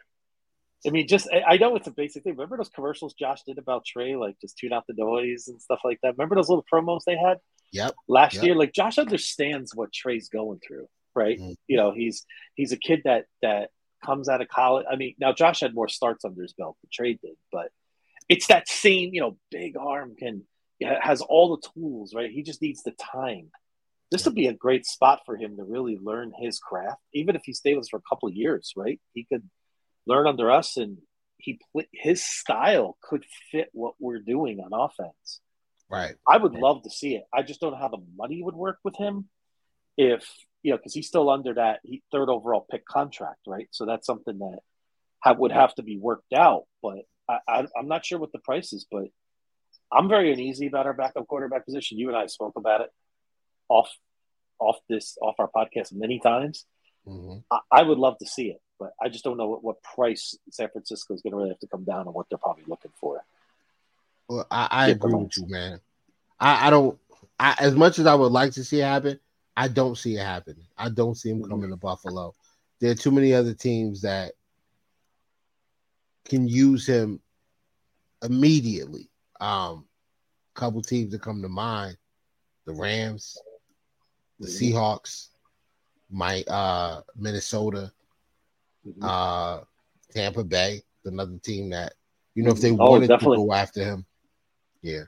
I 0.85 0.89
mean, 0.89 1.07
just 1.07 1.27
I 1.47 1.57
know 1.57 1.75
it's 1.75 1.87
a 1.87 1.91
basic 1.91 2.23
thing. 2.23 2.33
Remember 2.33 2.57
those 2.57 2.69
commercials 2.69 3.13
Josh 3.13 3.41
did 3.43 3.57
about 3.57 3.85
Trey, 3.85 4.15
like 4.15 4.39
just 4.39 4.57
tune 4.57 4.73
out 4.73 4.85
the 4.87 4.93
noise 4.95 5.47
and 5.47 5.61
stuff 5.61 5.79
like 5.83 5.99
that. 6.03 6.13
Remember 6.17 6.35
those 6.35 6.49
little 6.49 6.65
promos 6.71 7.01
they 7.05 7.17
had? 7.17 7.39
Yep. 7.71 7.95
Last 8.07 8.35
yep. 8.35 8.43
year, 8.43 8.55
like 8.55 8.73
Josh 8.73 8.97
understands 8.97 9.73
what 9.75 9.91
Trey's 9.91 10.29
going 10.29 10.59
through, 10.65 10.87
right? 11.15 11.39
Mm-hmm. 11.39 11.53
You 11.67 11.77
know, 11.77 11.91
he's 11.91 12.25
he's 12.55 12.71
a 12.71 12.77
kid 12.77 13.01
that 13.05 13.25
that 13.41 13.69
comes 14.05 14.29
out 14.29 14.41
of 14.41 14.47
college. 14.47 14.85
I 14.89 14.95
mean, 14.95 15.15
now 15.19 15.33
Josh 15.33 15.61
had 15.61 15.73
more 15.73 15.87
starts 15.87 16.25
under 16.25 16.41
his 16.41 16.53
belt 16.53 16.77
than 16.81 16.89
Trey 16.91 17.13
did, 17.13 17.35
but 17.51 17.69
it's 18.29 18.47
that 18.47 18.67
same, 18.67 19.13
you 19.13 19.21
know, 19.21 19.37
big 19.51 19.77
arm 19.77 20.15
can 20.17 20.43
has 20.81 21.21
all 21.21 21.55
the 21.55 21.69
tools, 21.73 22.13
right? 22.13 22.31
He 22.31 22.43
just 22.43 22.61
needs 22.61 22.83
the 22.83 22.91
time. 22.91 23.49
This 24.11 24.25
would 24.25 24.35
be 24.35 24.47
a 24.47 24.53
great 24.53 24.85
spot 24.85 25.21
for 25.25 25.35
him 25.35 25.57
to 25.57 25.63
really 25.63 25.97
learn 26.01 26.31
his 26.37 26.59
craft, 26.59 27.01
even 27.13 27.35
if 27.35 27.41
he 27.43 27.53
stays 27.53 27.75
with 27.75 27.83
us 27.85 27.89
for 27.89 27.97
a 27.97 28.09
couple 28.09 28.29
of 28.29 28.35
years, 28.35 28.73
right? 28.75 28.99
He 29.13 29.25
could 29.25 29.43
learn 30.07 30.27
under 30.27 30.52
us, 30.52 30.77
and 30.77 30.98
he 31.38 31.60
his 31.91 32.23
style 32.23 32.98
could 33.02 33.26
fit 33.52 33.69
what 33.73 33.95
we're 33.99 34.19
doing 34.19 34.60
on 34.60 34.72
offense. 34.73 35.41
Right. 35.90 36.15
I 36.27 36.38
would 36.38 36.53
love 36.53 36.84
to 36.84 36.90
see 36.90 37.15
it. 37.15 37.26
I 37.34 37.44
just 37.44 37.61
don't 37.61 37.72
know 37.72 37.77
how 37.77 37.90
the 37.90 38.03
money 38.18 38.41
would 38.41 38.56
work 38.56 38.80
with 38.84 38.95
him. 38.95 39.30
If 39.98 40.27
you 40.64 40.72
know, 40.72 40.77
because 40.77 40.94
he's 40.94 41.07
still 41.07 41.30
under 41.30 41.53
that 41.53 41.82
third 42.11 42.30
overall 42.30 42.65
pick 42.69 42.86
contract, 42.86 43.41
right? 43.45 43.68
So 43.72 43.86
that's 43.86 44.07
something 44.07 44.40
that 44.40 44.60
have, 45.22 45.38
would 45.38 45.52
have 45.52 45.76
to 45.76 45.84
be 45.84 45.98
worked 45.98 46.34
out. 46.34 46.64
But 46.82 46.99
I, 47.30 47.38
I, 47.48 47.68
I'm 47.77 47.88
not 47.88 48.03
sure 48.03 48.18
what 48.18 48.32
the 48.32 48.40
price 48.40 48.73
is, 48.73 48.86
but 48.90 49.06
I'm 49.91 50.10
very 50.10 50.34
uneasy 50.34 50.68
about 50.68 50.88
our 50.88 50.94
backup 50.94 51.27
quarterback 51.27 51.65
position. 51.65 51.99
You 51.99 52.07
and 52.10 52.18
I 52.18 52.26
spoke 52.26 52.53
about 52.56 52.82
it 52.82 52.90
off 53.69 53.90
off 54.60 54.77
this 54.90 55.18
off 55.22 55.36
our 55.40 55.49
podcast 55.56 55.94
many 55.94 56.19
times. 56.19 56.65
Mm-hmm. 57.07 57.40
I, 57.52 57.60
I, 57.72 57.84
would 57.84 57.99
love 57.99 58.18
to 58.19 58.26
see 58.26 58.48
it, 58.48 58.61
but 58.80 58.93
I 59.02 59.10
just 59.10 59.23
don't 59.23 59.38
know 59.38 59.47
what, 59.47 59.64
what 59.64 59.84
price 59.84 60.38
San 60.52 60.69
Francisco 60.69 61.14
is 61.14 61.22
going 61.22 61.31
to 61.31 61.38
really 61.38 61.49
have 61.49 61.60
to 61.60 61.68
come 61.68 61.84
down 61.84 62.07
on 62.07 62.14
what 62.14 62.27
they're 62.30 62.38
probably 62.38 62.65
looking 62.68 62.91
for. 62.99 63.23
Well, 64.27 64.47
I, 64.49 64.68
I 64.69 64.88
agree 64.89 65.14
with 65.14 65.38
you, 65.38 65.47
man. 65.47 65.80
I, 66.39 66.68
I 66.68 66.69
don't. 66.69 66.97
I, 67.39 67.56
as 67.60 67.76
much 67.76 67.99
as 67.99 68.06
I 68.06 68.15
would 68.15 68.31
like 68.31 68.53
to 68.53 68.64
see 68.64 68.81
it 68.81 68.85
happen, 68.85 69.19
I 69.56 69.68
don't 69.68 69.97
see 69.97 70.15
it 70.15 70.23
happening. 70.23 70.65
I 70.77 70.89
don't 70.89 71.15
see 71.15 71.30
him 71.30 71.41
mm-hmm. 71.41 71.52
coming 71.52 71.69
to 71.69 71.77
Buffalo. 71.77 72.34
There 72.80 72.91
are 72.91 72.95
too 72.95 73.11
many 73.11 73.34
other 73.34 73.53
teams 73.53 74.02
that 74.02 74.34
can 76.26 76.47
use 76.47 76.85
him 76.85 77.19
immediately. 78.23 79.10
Um, 79.39 79.85
couple 80.53 80.81
teams 80.81 81.11
that 81.11 81.22
come 81.22 81.41
to 81.41 81.49
mind: 81.49 81.97
the 82.65 82.73
Rams, 82.73 83.38
the 84.39 84.47
mm-hmm. 84.47 84.76
Seahawks, 84.76 85.27
my 86.10 86.43
uh, 86.43 87.02
Minnesota, 87.15 87.91
mm-hmm. 88.87 89.03
uh, 89.03 89.59
Tampa 90.13 90.43
Bay, 90.43 90.81
another 91.05 91.37
team 91.37 91.69
that 91.71 91.93
you 92.33 92.43
know 92.43 92.51
if 92.51 92.61
they 92.61 92.71
oh, 92.71 92.75
wanted 92.75 93.07
definitely. 93.07 93.37
to 93.37 93.45
go 93.45 93.53
after 93.53 93.83
him, 93.83 94.05
yeah, 94.81 95.03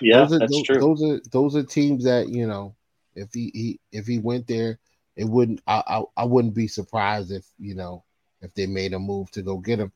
yeah, 0.00 0.20
those 0.20 0.32
are, 0.32 0.38
that's 0.38 0.52
those, 0.52 0.62
true. 0.62 0.80
Those 0.80 1.02
are 1.02 1.20
those 1.30 1.56
are 1.56 1.62
teams 1.62 2.04
that 2.04 2.28
you 2.28 2.46
know 2.46 2.74
if 3.14 3.32
he, 3.32 3.50
he 3.54 3.80
if 3.92 4.06
he 4.06 4.18
went 4.18 4.46
there, 4.46 4.78
it 5.16 5.24
wouldn't 5.24 5.60
I, 5.66 5.82
I 5.86 6.22
I 6.22 6.24
wouldn't 6.24 6.54
be 6.54 6.68
surprised 6.68 7.30
if 7.30 7.46
you 7.58 7.74
know 7.74 8.04
if 8.40 8.54
they 8.54 8.66
made 8.66 8.94
a 8.94 8.98
move 8.98 9.30
to 9.32 9.42
go 9.42 9.58
get 9.58 9.78
him. 9.78 9.92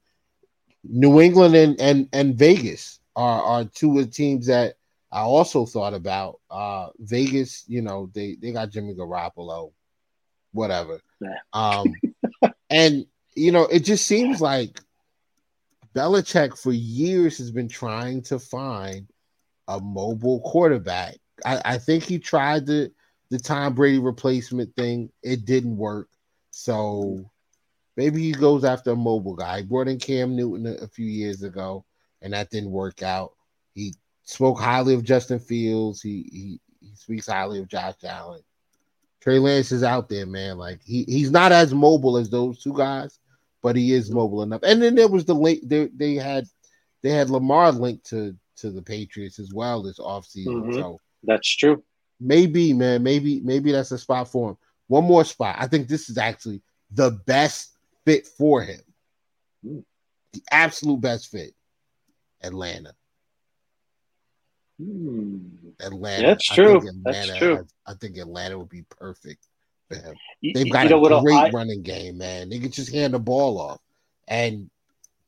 New 0.82 1.20
England 1.20 1.54
and 1.54 1.80
and 1.80 2.08
and 2.12 2.36
Vegas 2.36 3.00
are 3.16 3.42
are 3.42 3.64
two 3.64 3.98
of 3.98 4.06
the 4.06 4.10
teams 4.10 4.46
that 4.46 4.74
I 5.10 5.20
also 5.20 5.64
thought 5.64 5.94
about. 5.94 6.40
Uh 6.50 6.88
Vegas, 6.98 7.64
you 7.66 7.82
know, 7.82 8.10
they 8.12 8.36
they 8.40 8.52
got 8.52 8.70
Jimmy 8.70 8.94
Garoppolo, 8.94 9.72
whatever. 10.52 11.00
Um 11.52 11.94
and 12.74 13.06
you 13.36 13.52
know, 13.52 13.66
it 13.66 13.84
just 13.84 14.06
seems 14.06 14.40
like 14.40 14.80
Belichick 15.94 16.58
for 16.58 16.72
years 16.72 17.38
has 17.38 17.50
been 17.52 17.68
trying 17.68 18.22
to 18.22 18.38
find 18.38 19.06
a 19.68 19.78
mobile 19.80 20.40
quarterback. 20.40 21.16
I, 21.44 21.60
I 21.64 21.78
think 21.78 22.02
he 22.02 22.18
tried 22.18 22.66
the 22.66 22.92
the 23.30 23.38
Tom 23.38 23.74
Brady 23.74 23.98
replacement 23.98 24.74
thing. 24.76 25.10
It 25.22 25.44
didn't 25.44 25.76
work. 25.76 26.08
So 26.50 27.30
maybe 27.96 28.22
he 28.22 28.32
goes 28.32 28.64
after 28.64 28.90
a 28.90 28.96
mobile 28.96 29.34
guy. 29.34 29.58
He 29.58 29.64
brought 29.64 29.88
in 29.88 29.98
Cam 29.98 30.34
Newton 30.34 30.66
a, 30.66 30.84
a 30.84 30.88
few 30.88 31.06
years 31.06 31.44
ago, 31.44 31.84
and 32.22 32.32
that 32.32 32.50
didn't 32.50 32.70
work 32.70 33.02
out. 33.02 33.34
He 33.74 33.94
spoke 34.24 34.58
highly 34.58 34.94
of 34.94 35.04
Justin 35.04 35.38
Fields. 35.38 36.02
He 36.02 36.28
he, 36.32 36.60
he 36.80 36.94
speaks 36.96 37.28
highly 37.28 37.60
of 37.60 37.68
Josh 37.68 38.02
Allen. 38.04 38.42
Trey 39.24 39.38
Lance 39.38 39.72
is 39.72 39.82
out 39.82 40.10
there, 40.10 40.26
man. 40.26 40.58
Like 40.58 40.80
he, 40.84 41.04
he's 41.04 41.30
not 41.30 41.50
as 41.50 41.72
mobile 41.72 42.18
as 42.18 42.28
those 42.28 42.62
two 42.62 42.74
guys, 42.74 43.18
but 43.62 43.74
he 43.74 43.94
is 43.94 44.10
mobile 44.10 44.42
enough. 44.42 44.60
And 44.62 44.82
then 44.82 44.94
there 44.94 45.08
was 45.08 45.24
the 45.24 45.32
link 45.32 45.60
they, 45.64 45.88
they 45.96 46.16
had 46.16 46.44
they 47.02 47.08
had 47.08 47.30
Lamar 47.30 47.72
linked 47.72 48.04
to 48.10 48.36
to 48.56 48.70
the 48.70 48.82
Patriots 48.82 49.38
as 49.38 49.50
well 49.50 49.82
this 49.82 49.98
offseason. 49.98 50.46
Mm-hmm. 50.46 50.74
So 50.74 51.00
that's 51.22 51.56
true. 51.56 51.82
Maybe, 52.20 52.74
man, 52.74 53.02
maybe, 53.02 53.40
maybe 53.40 53.72
that's 53.72 53.92
a 53.92 53.98
spot 53.98 54.28
for 54.28 54.50
him. 54.50 54.56
One 54.88 55.04
more 55.04 55.24
spot. 55.24 55.56
I 55.58 55.68
think 55.68 55.88
this 55.88 56.10
is 56.10 56.18
actually 56.18 56.60
the 56.90 57.10
best 57.10 57.78
fit 58.04 58.26
for 58.26 58.60
him. 58.60 58.80
Mm. 59.66 59.84
The 60.34 60.42
absolute 60.50 61.00
best 61.00 61.30
fit. 61.30 61.54
Atlanta. 62.42 62.94
Hmm. 64.82 65.38
Atlanta. 65.80 66.26
That's 66.26 66.46
true. 66.46 66.78
Atlanta, 66.78 67.00
That's 67.04 67.38
true. 67.38 67.66
I, 67.86 67.92
I, 67.92 67.94
think 67.94 68.16
Atlanta 68.16 68.58
would 68.58 68.68
be 68.68 68.82
perfect 68.82 69.46
for 69.88 69.96
him. 69.96 70.14
They've 70.42 70.70
got 70.70 70.84
you 70.84 70.90
know, 70.90 71.04
a 71.04 71.22
great 71.22 71.34
I, 71.34 71.50
running 71.50 71.82
game, 71.82 72.18
man. 72.18 72.48
They 72.48 72.58
can 72.58 72.70
just 72.70 72.92
hand 72.92 73.14
the 73.14 73.18
ball 73.18 73.60
off. 73.60 73.80
And 74.26 74.70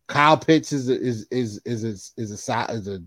Kyle 0.08 0.36
Pitts 0.36 0.72
is 0.72 0.88
a, 0.88 1.00
is 1.00 1.26
is 1.30 1.60
is 1.64 1.84
a, 1.84 2.20
is 2.20 2.48
a 2.48 2.72
is 2.72 2.88
a 2.88 3.02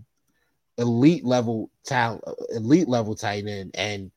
elite 0.78 1.24
level 1.24 1.70
talent, 1.84 2.24
elite 2.50 2.88
level 2.88 3.14
tight 3.14 3.46
end, 3.46 3.72
and 3.74 4.10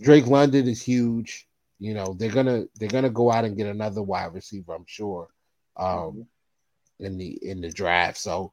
Drake 0.00 0.26
London 0.26 0.66
is 0.66 0.82
huge. 0.82 1.46
You 1.78 1.94
know 1.94 2.14
they're 2.18 2.30
gonna 2.30 2.64
they're 2.76 2.88
gonna 2.88 3.10
go 3.10 3.30
out 3.30 3.44
and 3.44 3.56
get 3.56 3.68
another 3.68 4.02
wide 4.02 4.34
receiver, 4.34 4.74
I'm 4.74 4.84
sure, 4.86 5.28
um, 5.76 6.26
in 6.98 7.18
the 7.18 7.38
in 7.42 7.60
the 7.60 7.70
draft. 7.70 8.18
So 8.18 8.52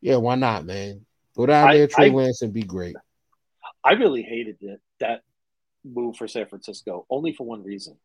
yeah, 0.00 0.16
why 0.16 0.36
not, 0.36 0.64
man? 0.64 1.04
Go 1.36 1.46
down 1.46 1.68
I, 1.68 1.76
there, 1.78 1.86
Trey 1.88 2.10
I, 2.10 2.14
Lance, 2.14 2.42
and 2.42 2.52
be 2.52 2.62
great. 2.62 2.96
I 3.82 3.92
really 3.92 4.22
hated 4.22 4.56
it, 4.60 4.80
that 5.00 5.22
move 5.84 6.16
for 6.16 6.28
San 6.28 6.46
Francisco, 6.46 7.06
only 7.10 7.32
for 7.32 7.46
one 7.46 7.62
reason. 7.62 7.96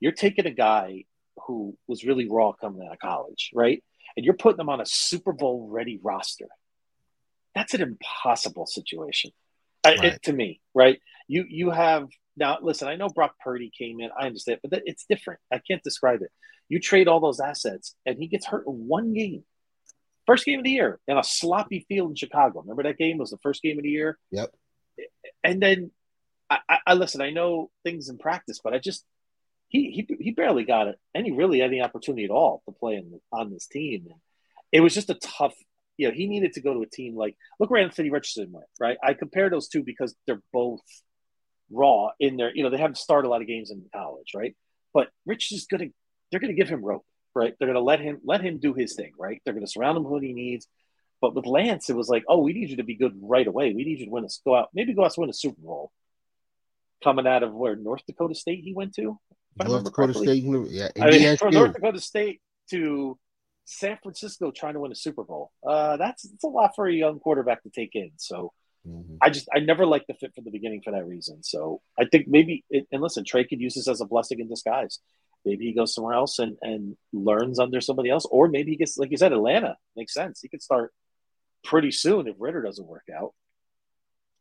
You're 0.00 0.12
taking 0.12 0.46
a 0.46 0.50
guy 0.50 1.04
who 1.46 1.76
was 1.86 2.04
really 2.04 2.28
raw 2.28 2.52
coming 2.52 2.86
out 2.86 2.92
of 2.92 2.98
college, 2.98 3.50
right? 3.54 3.82
And 4.16 4.24
you're 4.24 4.34
putting 4.34 4.60
him 4.60 4.68
on 4.68 4.80
a 4.80 4.86
Super 4.86 5.32
Bowl 5.32 5.68
ready 5.70 6.00
roster. 6.02 6.48
That's 7.54 7.74
an 7.74 7.82
impossible 7.82 8.66
situation 8.66 9.32
uh, 9.84 9.90
right. 9.90 10.04
it, 10.14 10.22
to 10.24 10.32
me, 10.32 10.60
right? 10.74 11.00
You 11.28 11.44
you 11.48 11.70
have 11.70 12.08
now. 12.36 12.58
Listen, 12.60 12.88
I 12.88 12.96
know 12.96 13.08
Brock 13.08 13.34
Purdy 13.42 13.70
came 13.76 14.00
in. 14.00 14.10
I 14.18 14.26
understand, 14.26 14.60
but 14.62 14.72
that, 14.72 14.82
it's 14.86 15.04
different. 15.08 15.40
I 15.52 15.58
can't 15.58 15.82
describe 15.82 16.22
it. 16.22 16.30
You 16.68 16.80
trade 16.80 17.08
all 17.08 17.20
those 17.20 17.40
assets, 17.40 17.94
and 18.06 18.18
he 18.18 18.28
gets 18.28 18.46
hurt 18.46 18.66
in 18.66 18.86
one 18.86 19.12
game. 19.12 19.44
First 20.26 20.44
game 20.44 20.60
of 20.60 20.64
the 20.64 20.70
year 20.70 21.00
in 21.08 21.16
a 21.16 21.24
sloppy 21.24 21.84
field 21.88 22.10
in 22.10 22.16
Chicago. 22.16 22.60
Remember 22.60 22.84
that 22.84 22.98
game 22.98 23.18
was 23.18 23.30
the 23.30 23.38
first 23.38 23.62
game 23.62 23.78
of 23.78 23.82
the 23.82 23.90
year. 23.90 24.18
Yep. 24.30 24.50
And 25.42 25.62
then 25.62 25.90
I, 26.50 26.78
I 26.86 26.94
listen. 26.94 27.20
I 27.20 27.30
know 27.30 27.70
things 27.84 28.08
in 28.08 28.18
practice, 28.18 28.60
but 28.62 28.74
I 28.74 28.78
just 28.78 29.04
he 29.68 29.90
he 29.90 30.16
he 30.20 30.30
barely 30.32 30.64
got 30.64 30.88
it 30.88 30.98
any 31.14 31.30
really 31.30 31.62
any 31.62 31.80
opportunity 31.80 32.24
at 32.24 32.30
all 32.30 32.62
to 32.66 32.72
play 32.72 32.96
in, 32.96 33.20
on 33.32 33.50
this 33.50 33.66
team. 33.66 34.06
And 34.10 34.20
it 34.72 34.80
was 34.80 34.94
just 34.94 35.10
a 35.10 35.14
tough. 35.14 35.54
You 35.96 36.08
know, 36.08 36.14
he 36.14 36.26
needed 36.26 36.54
to 36.54 36.60
go 36.60 36.74
to 36.74 36.82
a 36.82 36.86
team 36.86 37.14
like 37.16 37.36
look 37.58 37.70
where 37.70 37.82
Anthony 37.82 38.10
Richardson 38.10 38.50
went. 38.52 38.66
Right, 38.80 38.98
I 39.02 39.14
compare 39.14 39.48
those 39.48 39.68
two 39.68 39.82
because 39.84 40.14
they're 40.26 40.42
both 40.52 40.80
raw 41.70 42.10
in 42.18 42.36
their. 42.36 42.54
You 42.54 42.64
know, 42.64 42.70
they 42.70 42.78
haven't 42.78 42.98
started 42.98 43.28
a 43.28 43.30
lot 43.30 43.42
of 43.42 43.46
games 43.46 43.70
in 43.70 43.84
college, 43.94 44.32
right? 44.34 44.56
But 44.92 45.08
Rich 45.26 45.52
is 45.52 45.66
gonna. 45.66 45.86
They're 46.30 46.40
gonna 46.40 46.54
give 46.54 46.68
him 46.68 46.84
rope 46.84 47.06
right? 47.34 47.54
They're 47.58 47.68
going 47.68 47.74
to 47.76 47.82
let 47.82 48.00
him 48.00 48.20
let 48.24 48.40
him 48.40 48.58
do 48.58 48.74
his 48.74 48.94
thing, 48.94 49.12
right? 49.18 49.40
They're 49.44 49.54
going 49.54 49.66
to 49.66 49.70
surround 49.70 49.96
him 49.96 50.04
with 50.04 50.12
what 50.12 50.22
he 50.22 50.32
needs. 50.32 50.66
But 51.20 51.34
with 51.34 51.46
Lance, 51.46 51.90
it 51.90 51.96
was 51.96 52.08
like, 52.08 52.24
oh, 52.28 52.38
we 52.38 52.54
need 52.54 52.70
you 52.70 52.76
to 52.76 52.84
be 52.84 52.96
good 52.96 53.12
right 53.20 53.46
away. 53.46 53.74
We 53.74 53.84
need 53.84 53.98
you 53.98 54.06
to 54.06 54.10
win 54.10 54.24
a 54.24 54.28
go 54.44 54.54
out, 54.54 54.70
maybe 54.72 54.94
go 54.94 55.04
out 55.04 55.12
to 55.12 55.20
win 55.20 55.30
a 55.30 55.34
Super 55.34 55.60
Bowl. 55.60 55.92
Coming 57.02 57.26
out 57.26 57.42
of 57.42 57.54
where 57.54 57.76
North 57.76 58.02
Dakota 58.06 58.34
State 58.34 58.62
he 58.62 58.74
went 58.74 58.94
to, 58.96 59.18
North 59.58 59.84
Dakota 59.84 60.12
correctly. 60.12 60.42
State, 60.42 60.70
yeah, 60.70 60.88
I 61.00 61.10
mean, 61.10 61.36
from 61.36 61.54
North 61.54 61.72
Dakota 61.72 62.00
State 62.00 62.40
to 62.70 63.18
San 63.64 63.98
Francisco 64.02 64.50
trying 64.50 64.74
to 64.74 64.80
win 64.80 64.92
a 64.92 64.96
Super 64.96 65.24
Bowl. 65.24 65.50
Uh, 65.66 65.96
that's, 65.96 66.22
that's 66.28 66.44
a 66.44 66.48
lot 66.48 66.72
for 66.74 66.86
a 66.86 66.92
young 66.92 67.20
quarterback 67.20 67.62
to 67.62 67.70
take 67.70 67.94
in. 67.94 68.10
So 68.16 68.52
mm-hmm. 68.86 69.16
I 69.22 69.30
just 69.30 69.48
I 69.54 69.60
never 69.60 69.86
liked 69.86 70.08
the 70.08 70.14
fit 70.14 70.34
from 70.34 70.44
the 70.44 70.50
beginning 70.50 70.82
for 70.84 70.90
that 70.90 71.06
reason. 71.06 71.42
So 71.42 71.80
I 71.98 72.04
think 72.04 72.28
maybe 72.28 72.64
it, 72.70 72.86
and 72.92 73.00
listen, 73.00 73.24
Trey 73.24 73.44
could 73.44 73.60
use 73.60 73.74
this 73.74 73.88
as 73.88 74.00
a 74.00 74.06
blessing 74.06 74.40
in 74.40 74.48
disguise. 74.48 74.98
Maybe 75.44 75.66
he 75.66 75.72
goes 75.72 75.94
somewhere 75.94 76.14
else 76.14 76.38
and, 76.38 76.56
and 76.60 76.96
learns 77.12 77.58
under 77.58 77.80
somebody 77.80 78.10
else, 78.10 78.26
or 78.30 78.48
maybe 78.48 78.72
he 78.72 78.76
gets 78.76 78.98
like 78.98 79.10
you 79.10 79.16
said, 79.16 79.32
Atlanta 79.32 79.76
makes 79.96 80.14
sense. 80.14 80.40
He 80.40 80.48
could 80.48 80.62
start 80.62 80.92
pretty 81.64 81.90
soon 81.90 82.26
if 82.26 82.36
Ridder 82.38 82.62
doesn't 82.62 82.86
work 82.86 83.08
out. 83.14 83.32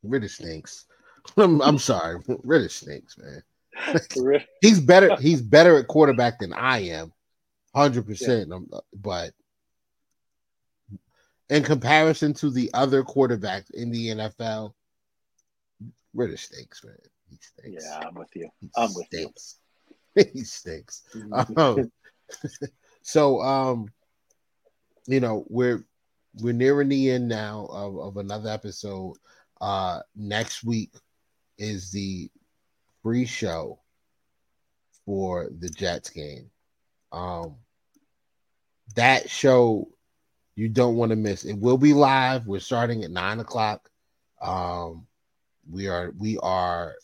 Ridder 0.03 0.27
stinks. 0.27 0.85
I'm, 1.37 1.61
I'm 1.61 1.77
sorry, 1.77 2.21
Ridder 2.43 2.69
stinks, 2.69 3.17
man. 3.17 3.43
he's 4.61 4.79
better. 4.79 5.15
He's 5.17 5.41
better 5.41 5.77
at 5.77 5.87
quarterback 5.87 6.39
than 6.39 6.53
I 6.53 6.79
am, 6.89 7.13
hundred 7.73 8.05
yeah. 8.05 8.11
percent. 8.11 8.53
But 8.93 9.33
in 11.49 11.63
comparison 11.63 12.33
to 12.35 12.49
the 12.49 12.69
other 12.73 13.03
quarterbacks 13.03 13.71
in 13.71 13.91
the 13.91 14.07
NFL, 14.09 14.73
Ridder 16.13 16.37
stinks, 16.37 16.83
man. 16.83 16.95
He 17.29 17.37
stinks. 17.41 17.85
Yeah, 17.85 18.07
I'm 18.07 18.15
with 18.15 18.35
you. 18.35 18.49
I'm 18.75 18.93
with 18.93 19.05
stinks. 19.07 19.55
you. 19.57 19.68
He 20.15 20.43
stinks. 20.43 21.03
Mm-hmm. 21.13 21.59
Um, 21.59 21.91
so, 23.01 23.41
um, 23.41 23.87
you 25.07 25.19
know, 25.19 25.45
we're 25.49 25.83
we're 26.41 26.53
nearing 26.53 26.89
the 26.89 27.11
end 27.11 27.27
now 27.27 27.67
of, 27.71 27.97
of 27.97 28.17
another 28.17 28.49
episode. 28.49 29.15
Uh, 29.59 29.99
next 30.15 30.63
week 30.63 30.93
is 31.57 31.91
the 31.91 32.29
free 33.03 33.25
show 33.25 33.79
for 35.05 35.49
the 35.59 35.69
Jets 35.69 36.09
game. 36.09 36.49
Um, 37.11 37.55
that 38.95 39.29
show 39.29 39.89
you 40.55 40.69
don't 40.69 40.95
want 40.95 41.11
to 41.11 41.15
miss. 41.15 41.45
It 41.45 41.57
will 41.57 41.77
be 41.77 41.93
live. 41.93 42.47
We're 42.47 42.59
starting 42.59 43.03
at 43.03 43.11
nine 43.11 43.39
o'clock. 43.39 43.89
Um, 44.41 45.07
we 45.69 45.87
are 45.87 46.13
we 46.17 46.37
are 46.39 46.95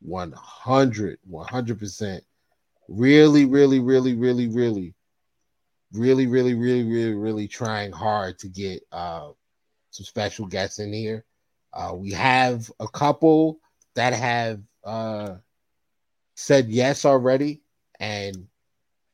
100 0.00 1.18
100 1.24 1.78
percent 1.78 2.24
really 2.88 3.44
really 3.44 3.80
really 3.80 4.14
really 4.14 4.48
really 4.48 4.94
really 5.92 6.26
really 6.26 6.54
really 6.54 6.84
really 6.84 7.14
really 7.14 7.48
trying 7.48 7.92
hard 7.92 8.38
to 8.38 8.48
get 8.48 8.82
uh 8.92 9.30
some 9.90 10.04
special 10.04 10.46
guests 10.46 10.78
in 10.78 10.92
here 10.92 11.24
uh 11.72 11.92
we 11.94 12.10
have 12.10 12.70
a 12.80 12.88
couple 12.88 13.58
that 13.94 14.12
have 14.12 14.60
uh, 14.84 15.36
said 16.34 16.68
yes 16.68 17.04
already, 17.04 17.62
and 18.00 18.46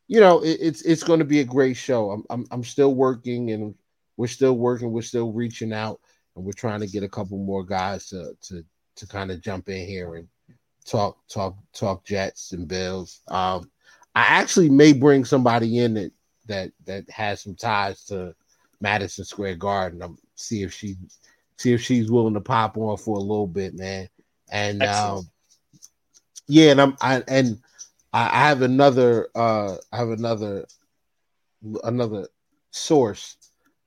you 0.06 0.20
know 0.20 0.40
it, 0.40 0.58
it's 0.60 0.82
it's 0.82 1.02
going 1.02 1.18
to 1.18 1.24
be 1.24 1.40
a 1.40 1.44
great 1.44 1.76
show. 1.76 2.10
I'm, 2.10 2.24
I'm 2.30 2.46
I'm 2.50 2.64
still 2.64 2.94
working, 2.94 3.50
and 3.50 3.74
we're 4.16 4.26
still 4.26 4.56
working. 4.56 4.92
We're 4.92 5.02
still 5.02 5.32
reaching 5.32 5.72
out, 5.72 6.00
and 6.36 6.44
we're 6.44 6.52
trying 6.52 6.80
to 6.80 6.86
get 6.86 7.02
a 7.02 7.08
couple 7.08 7.38
more 7.38 7.64
guys 7.64 8.08
to 8.08 8.34
to 8.42 8.64
to 8.96 9.06
kind 9.06 9.30
of 9.30 9.40
jump 9.40 9.68
in 9.68 9.86
here 9.86 10.16
and 10.16 10.28
talk 10.88 11.18
talk 11.28 11.56
talk 11.72 12.04
Jets 12.04 12.52
and 12.52 12.66
Bills. 12.66 13.20
Um, 13.28 13.70
I 14.14 14.22
actually 14.22 14.70
may 14.70 14.92
bring 14.92 15.24
somebody 15.24 15.78
in 15.78 15.94
that 15.94 16.12
that 16.46 16.72
that 16.86 17.10
has 17.10 17.42
some 17.42 17.54
ties 17.54 18.04
to 18.04 18.34
Madison 18.80 19.24
Square 19.24 19.56
Garden. 19.56 20.02
I'm 20.02 20.18
see 20.34 20.62
if 20.62 20.72
she 20.72 20.96
see 21.58 21.72
if 21.72 21.82
she's 21.82 22.10
willing 22.10 22.34
to 22.34 22.40
pop 22.40 22.76
on 22.76 22.96
for 22.96 23.16
a 23.16 23.20
little 23.20 23.46
bit, 23.46 23.74
man. 23.74 24.08
And 24.50 24.82
um, 24.82 25.28
yeah, 26.46 26.70
and 26.70 26.80
I'm 26.80 26.96
I 27.00 27.22
and 27.28 27.60
I 28.12 28.48
have 28.48 28.62
another 28.62 29.28
uh 29.34 29.76
I 29.92 29.96
have 29.96 30.10
another 30.10 30.66
another 31.84 32.28
source, 32.70 33.36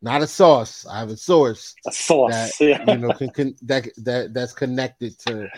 not 0.02 0.22
a 0.22 0.28
sauce. 0.28 0.86
I 0.86 1.00
have 1.00 1.10
a 1.10 1.18
source. 1.18 1.74
A 1.88 1.92
source, 1.92 2.34
that, 2.34 2.52
yeah. 2.60 2.92
you 2.92 3.00
know, 3.00 3.14
can, 3.14 3.30
can 3.32 3.56
that 3.64 3.90
that 3.98 4.34
that's 4.34 4.54
connected 4.54 5.18
to 5.20 5.50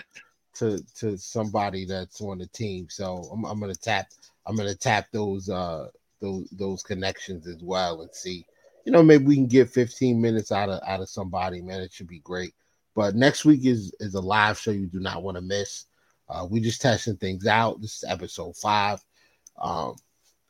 to 0.56 0.84
to 0.96 1.18
somebody 1.18 1.86
that's 1.86 2.22
on 2.22 2.38
the 2.38 2.48
team. 2.48 2.88
So 2.90 3.30
I'm 3.32 3.46
I'm 3.46 3.60
gonna 3.60 3.76
tap 3.76 4.08
I'm 4.46 4.56
gonna 4.56 4.76
tap 4.76 5.08
those 5.12 5.50
uh 5.50 5.88
those 6.22 6.48
those 6.52 6.84
connections 6.84 7.48
as 7.48 7.62
well 7.62 8.02
and 8.02 8.14
see. 8.14 8.46
You 8.86 8.92
know, 8.92 9.02
maybe 9.02 9.24
we 9.24 9.36
can 9.36 9.48
get 9.48 9.70
15 9.70 10.20
minutes 10.22 10.52
out 10.52 10.70
of 10.70 10.82
out 10.86 11.02
of 11.02 11.10
somebody, 11.10 11.62
man. 11.62 11.82
It 11.82 11.94
should 11.94 12.08
be 12.08 12.20
great. 12.20 12.54
But 12.96 13.16
next 13.16 13.46
week 13.46 13.66
is 13.66 13.94
is 14.00 14.16
a 14.16 14.22
live 14.22 14.60
show 14.60 14.72
you 14.72 14.88
do 14.88 15.00
not 15.00 15.24
want 15.24 15.36
to 15.36 15.42
miss. 15.42 15.86
Uh, 16.30 16.48
we 16.50 16.60
just 16.60 16.82
testing 16.82 17.18
things 17.18 17.48
out. 17.48 17.82
This 17.82 17.98
is 17.98 18.06
episode 18.08 18.56
five. 18.56 19.04
Um, 19.62 19.96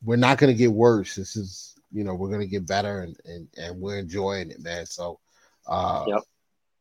we're 0.04 0.16
not 0.18 0.38
going 0.38 0.54
to 0.54 0.58
get 0.58 0.72
worse. 0.72 1.16
This 1.16 1.36
is, 1.36 1.76
you 1.92 2.04
know, 2.04 2.14
we're 2.14 2.30
going 2.30 2.42
to 2.42 2.48
get 2.48 2.68
better 2.68 3.02
and, 3.02 3.18
and, 3.26 3.48
and 3.58 3.82
we're 3.82 3.98
enjoying 3.98 4.52
it, 4.52 4.62
man. 4.62 4.86
So, 4.86 5.20
uh, 5.66 6.06
yep. 6.08 6.22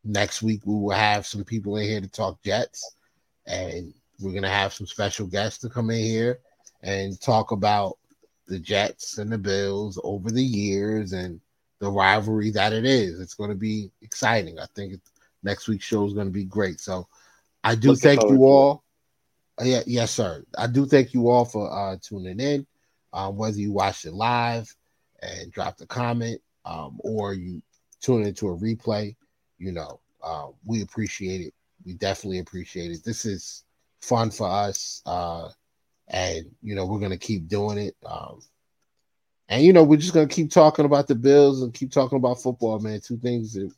next 0.03 0.43
week 0.43 0.61
we 0.65 0.75
will 0.75 0.95
have 0.95 1.25
some 1.25 1.43
people 1.43 1.75
in 1.77 1.89
here 1.89 2.01
to 2.01 2.07
talk 2.07 2.41
Jets 2.43 2.95
and 3.45 3.93
we're 4.19 4.31
going 4.31 4.43
to 4.43 4.49
have 4.49 4.73
some 4.73 4.87
special 4.87 5.27
guests 5.27 5.59
to 5.59 5.69
come 5.69 5.89
in 5.89 6.03
here 6.03 6.39
and 6.81 7.19
talk 7.19 7.51
about 7.51 7.97
the 8.47 8.59
Jets 8.59 9.17
and 9.17 9.31
the 9.31 9.37
Bills 9.37 9.99
over 10.03 10.29
the 10.29 10.43
years 10.43 11.13
and 11.13 11.39
the 11.79 11.89
rivalry 11.89 12.51
that 12.51 12.73
it 12.73 12.85
is. 12.85 13.19
It's 13.19 13.33
going 13.33 13.49
to 13.49 13.55
be 13.55 13.91
exciting. 14.01 14.59
I 14.59 14.65
think 14.75 14.99
next 15.43 15.67
week's 15.67 15.85
show 15.85 16.05
is 16.05 16.13
going 16.13 16.27
to 16.27 16.33
be 16.33 16.45
great. 16.45 16.79
So, 16.79 17.07
I 17.63 17.75
do 17.75 17.89
Looking 17.89 18.01
thank 18.01 18.29
you 18.29 18.43
all. 18.43 18.83
Uh, 19.59 19.65
yeah, 19.65 19.81
yes, 19.85 20.11
sir. 20.11 20.43
I 20.57 20.67
do 20.67 20.85
thank 20.85 21.13
you 21.13 21.29
all 21.29 21.45
for 21.45 21.71
uh, 21.71 21.97
tuning 22.01 22.39
in. 22.39 22.67
Um, 23.13 23.37
whether 23.37 23.57
you 23.57 23.71
watched 23.71 24.05
it 24.05 24.13
live 24.13 24.73
and 25.21 25.51
dropped 25.51 25.81
a 25.81 25.85
comment, 25.85 26.41
um, 26.65 26.99
or 26.99 27.33
you 27.33 27.61
tune 28.01 28.23
into 28.23 28.49
a 28.49 28.57
replay, 28.57 29.15
you 29.59 29.71
know, 29.71 29.99
uh, 30.23 30.47
we 30.65 30.81
appreciate 30.81 31.41
it. 31.41 31.53
We 31.85 31.93
definitely 31.93 32.39
appreciate 32.39 32.91
it. 32.91 33.03
This 33.03 33.25
is 33.25 33.63
fun 34.01 34.31
for 34.31 34.49
us, 34.49 35.01
uh, 35.05 35.49
and 36.07 36.45
you 36.61 36.75
know, 36.75 36.85
we're 36.85 36.99
gonna 36.99 37.17
keep 37.17 37.47
doing 37.47 37.77
it. 37.77 37.95
Um, 38.05 38.41
and 39.49 39.63
you 39.63 39.73
know, 39.73 39.83
we're 39.83 39.97
just 39.97 40.13
gonna 40.13 40.27
keep 40.27 40.51
talking 40.51 40.85
about 40.85 41.07
the 41.07 41.15
Bills 41.15 41.61
and 41.61 41.73
keep 41.73 41.91
talking 41.91 42.17
about 42.17 42.41
football, 42.41 42.79
man. 42.79 43.01
Two 43.01 43.17
things 43.17 43.53
that 43.53 43.71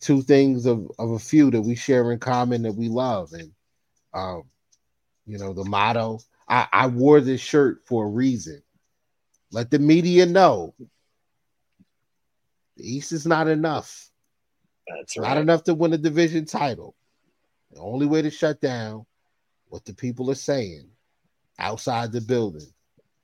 two 0.00 0.22
things 0.22 0.66
of, 0.66 0.90
of 0.98 1.10
a 1.12 1.18
few 1.18 1.50
that 1.50 1.62
we 1.62 1.74
share 1.74 2.12
in 2.12 2.18
common 2.18 2.62
that 2.62 2.74
we 2.74 2.88
love. 2.88 3.32
And 3.32 3.52
um, 4.14 4.44
you 5.26 5.38
know, 5.38 5.52
the 5.52 5.64
motto. 5.64 6.20
I, 6.48 6.66
I 6.72 6.86
wore 6.88 7.20
this 7.20 7.40
shirt 7.40 7.82
for 7.86 8.04
a 8.04 8.08
reason. 8.08 8.60
Let 9.52 9.70
the 9.70 9.78
media 9.78 10.26
know. 10.26 10.74
The 12.76 12.96
East 12.96 13.12
is 13.12 13.26
not 13.26 13.46
enough. 13.46 14.10
That's 14.88 15.16
right. 15.16 15.28
Not 15.28 15.38
enough 15.38 15.64
to 15.64 15.74
win 15.74 15.92
a 15.92 15.98
division 15.98 16.46
title. 16.46 16.96
The 17.72 17.80
only 17.80 18.06
way 18.06 18.22
to 18.22 18.30
shut 18.30 18.60
down 18.60 19.06
what 19.68 19.84
the 19.84 19.94
people 19.94 20.30
are 20.30 20.34
saying 20.34 20.88
outside 21.58 22.12
the 22.12 22.20
building 22.20 22.66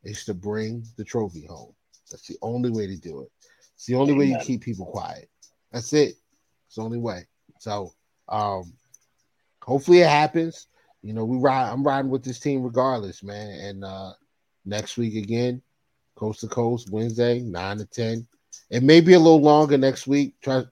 is 0.04 0.24
to 0.24 0.34
bring 0.34 0.84
the 0.96 1.04
trophy 1.04 1.44
home. 1.44 1.74
That's 2.10 2.28
the 2.28 2.36
only 2.42 2.70
way 2.70 2.86
to 2.86 2.96
do 2.96 3.22
it. 3.22 3.30
It's 3.74 3.86
the 3.86 3.96
only 3.96 4.12
Amen. 4.12 4.28
way 4.28 4.32
you 4.32 4.44
keep 4.44 4.62
people 4.62 4.86
quiet. 4.86 5.28
That's 5.72 5.92
it. 5.92 6.14
It's 6.66 6.76
the 6.76 6.82
only 6.82 6.98
way. 6.98 7.26
So 7.58 7.92
um 8.28 8.72
hopefully 9.62 10.00
it 10.00 10.08
happens. 10.08 10.68
You 11.02 11.12
know, 11.12 11.24
we 11.24 11.38
ride 11.38 11.70
I'm 11.70 11.84
riding 11.84 12.10
with 12.10 12.24
this 12.24 12.38
team 12.38 12.62
regardless, 12.62 13.22
man. 13.22 13.50
And 13.50 13.84
uh 13.84 14.12
next 14.64 14.96
week 14.96 15.16
again, 15.16 15.60
coast 16.14 16.40
to 16.40 16.48
coast, 16.48 16.90
Wednesday, 16.90 17.40
nine 17.40 17.78
to 17.78 17.86
ten. 17.86 18.26
It 18.70 18.82
may 18.82 19.00
be 19.00 19.14
a 19.14 19.18
little 19.18 19.42
longer 19.42 19.76
next 19.76 20.06
week. 20.06 20.40
Try 20.40 20.64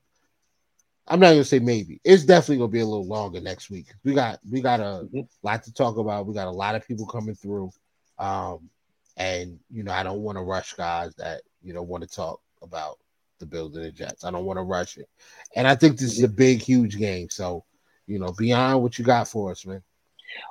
I'm 1.06 1.20
not 1.20 1.30
gonna 1.30 1.44
say 1.44 1.58
maybe. 1.58 2.00
It's 2.04 2.24
definitely 2.24 2.58
gonna 2.58 2.68
be 2.68 2.80
a 2.80 2.86
little 2.86 3.06
longer 3.06 3.40
next 3.40 3.70
week. 3.70 3.86
We 4.04 4.14
got 4.14 4.40
we 4.50 4.60
got 4.60 4.80
a 4.80 5.04
mm-hmm. 5.04 5.20
lot 5.42 5.62
to 5.64 5.72
talk 5.72 5.98
about. 5.98 6.26
We 6.26 6.34
got 6.34 6.48
a 6.48 6.50
lot 6.50 6.74
of 6.74 6.86
people 6.86 7.06
coming 7.06 7.34
through. 7.34 7.70
Um, 8.18 8.70
and 9.16 9.58
you 9.70 9.82
know, 9.82 9.92
I 9.92 10.02
don't 10.02 10.22
want 10.22 10.38
to 10.38 10.42
rush 10.42 10.72
guys 10.74 11.14
that 11.16 11.42
you 11.62 11.74
know 11.74 11.82
want 11.82 12.02
to 12.02 12.08
talk 12.08 12.40
about 12.62 12.98
the 13.38 13.46
Bills 13.46 13.76
and 13.76 13.84
the 13.84 13.90
Jets. 13.90 14.24
I 14.24 14.30
don't 14.30 14.44
want 14.44 14.58
to 14.58 14.62
rush 14.62 14.96
it. 14.96 15.08
And 15.54 15.66
I 15.66 15.74
think 15.74 15.98
this 15.98 16.12
is 16.16 16.22
a 16.22 16.28
big, 16.28 16.62
huge 16.62 16.96
game. 16.96 17.28
So, 17.30 17.64
you 18.06 18.18
know, 18.18 18.32
beyond 18.36 18.82
what 18.82 18.98
you 18.98 19.04
got 19.04 19.28
for 19.28 19.50
us, 19.50 19.66
man. 19.66 19.82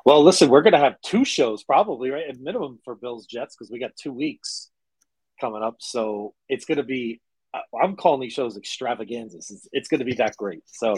Well, 0.06 0.24
listen, 0.24 0.50
we're 0.50 0.62
going 0.62 0.74
to 0.74 0.80
have 0.80 1.02
two 1.02 1.26
shows 1.26 1.64
probably, 1.64 2.10
right? 2.10 2.30
At 2.30 2.40
minimum 2.40 2.80
for 2.86 2.96
Bills 2.96 3.26
Jets 3.26 3.56
because 3.56 3.72
we 3.72 3.80
got 3.80 3.96
two 3.96 4.14
weeks 4.14 4.70
coming 5.42 5.62
up. 5.64 5.78
So 5.80 6.34
it's 6.48 6.66
going 6.66 6.78
to 6.78 6.84
be, 6.84 7.20
I'm 7.82 7.96
calling 7.96 8.22
these 8.22 8.34
shows 8.34 8.58
extravaganzas. 8.58 9.52
It's, 9.52 9.68
it's 9.72 9.88
going 9.88 10.00
to 10.00 10.06
be 10.06 10.16
that 10.16 10.38
great. 10.38 10.64
So 10.66 10.96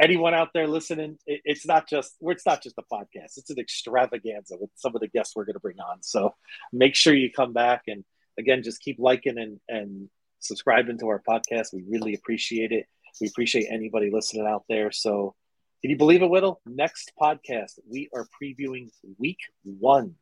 anyone 0.00 0.34
out 0.34 0.50
there 0.54 0.66
listening, 0.66 1.18
it, 1.26 1.42
it's 1.44 1.66
not 1.66 1.88
just, 1.88 2.16
it's 2.20 2.46
not 2.46 2.62
just 2.62 2.78
a 2.78 2.82
podcast. 2.92 3.36
It's 3.36 3.50
an 3.50 3.58
extravaganza 3.58 4.56
with 4.58 4.70
some 4.76 4.94
of 4.94 5.00
the 5.00 5.08
guests 5.08 5.36
we're 5.36 5.44
going 5.44 5.54
to 5.54 5.60
bring 5.60 5.80
on. 5.80 6.02
So 6.02 6.34
make 6.72 6.94
sure 6.94 7.14
you 7.14 7.30
come 7.30 7.52
back 7.52 7.82
and 7.88 8.04
again, 8.38 8.62
just 8.62 8.80
keep 8.80 8.98
liking 8.98 9.38
and, 9.38 9.60
and 9.68 10.08
subscribing 10.40 10.98
to 10.98 11.08
our 11.08 11.22
podcast. 11.28 11.72
We 11.72 11.84
really 11.88 12.14
appreciate 12.14 12.72
it. 12.72 12.86
We 13.20 13.26
appreciate 13.28 13.66
anybody 13.70 14.10
listening 14.12 14.46
out 14.46 14.64
there. 14.68 14.92
So, 14.92 15.34
can 15.82 15.90
you 15.90 15.96
believe 15.96 16.22
it, 16.22 16.30
Whittle? 16.30 16.60
Next 16.66 17.12
podcast, 17.20 17.78
we 17.88 18.08
are 18.14 18.26
previewing 18.40 18.90
week 19.18 19.38
one 19.62 20.14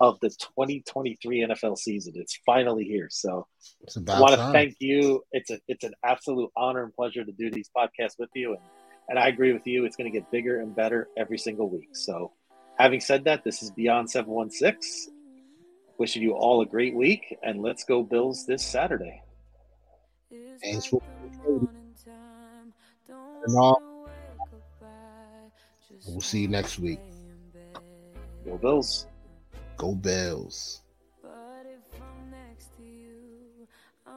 of 0.00 0.18
the 0.20 0.28
2023 0.28 1.46
NFL 1.48 1.78
season. 1.78 2.14
It's 2.16 2.38
finally 2.44 2.84
here. 2.84 3.08
So 3.10 3.46
I 4.08 4.20
want 4.20 4.34
to 4.34 4.52
thank 4.52 4.76
you. 4.78 5.22
It's 5.32 5.50
a 5.50 5.58
it's 5.68 5.84
an 5.84 5.94
absolute 6.04 6.50
honor 6.56 6.84
and 6.84 6.94
pleasure 6.94 7.24
to 7.24 7.32
do 7.32 7.50
these 7.50 7.70
podcasts 7.76 8.18
with 8.18 8.30
you. 8.34 8.52
And, 8.52 8.62
and 9.08 9.18
I 9.18 9.28
agree 9.28 9.52
with 9.52 9.66
you. 9.66 9.84
It's 9.84 9.96
going 9.96 10.10
to 10.10 10.16
get 10.16 10.30
bigger 10.30 10.60
and 10.60 10.74
better 10.74 11.08
every 11.16 11.38
single 11.38 11.70
week. 11.70 11.90
So 11.92 12.32
having 12.76 13.00
said 13.00 13.24
that, 13.24 13.44
this 13.44 13.62
is 13.62 13.70
Beyond 13.70 14.10
716. 14.10 15.14
Wishing 15.98 16.22
you 16.22 16.32
all 16.32 16.60
a 16.60 16.66
great 16.66 16.94
week 16.94 17.34
and 17.42 17.62
let's 17.62 17.84
go 17.84 18.02
Bills 18.02 18.44
this 18.44 18.62
Saturday. 18.62 19.22
Thanks 20.62 20.86
for 20.86 21.00
and 23.46 23.56
all. 23.56 23.80
We'll 26.06 26.20
see 26.20 26.40
you 26.40 26.48
next 26.48 26.78
week. 26.78 27.00
Go 28.44 28.58
Bills. 28.58 29.06
Go 29.76 29.94
Bills. 29.94 30.80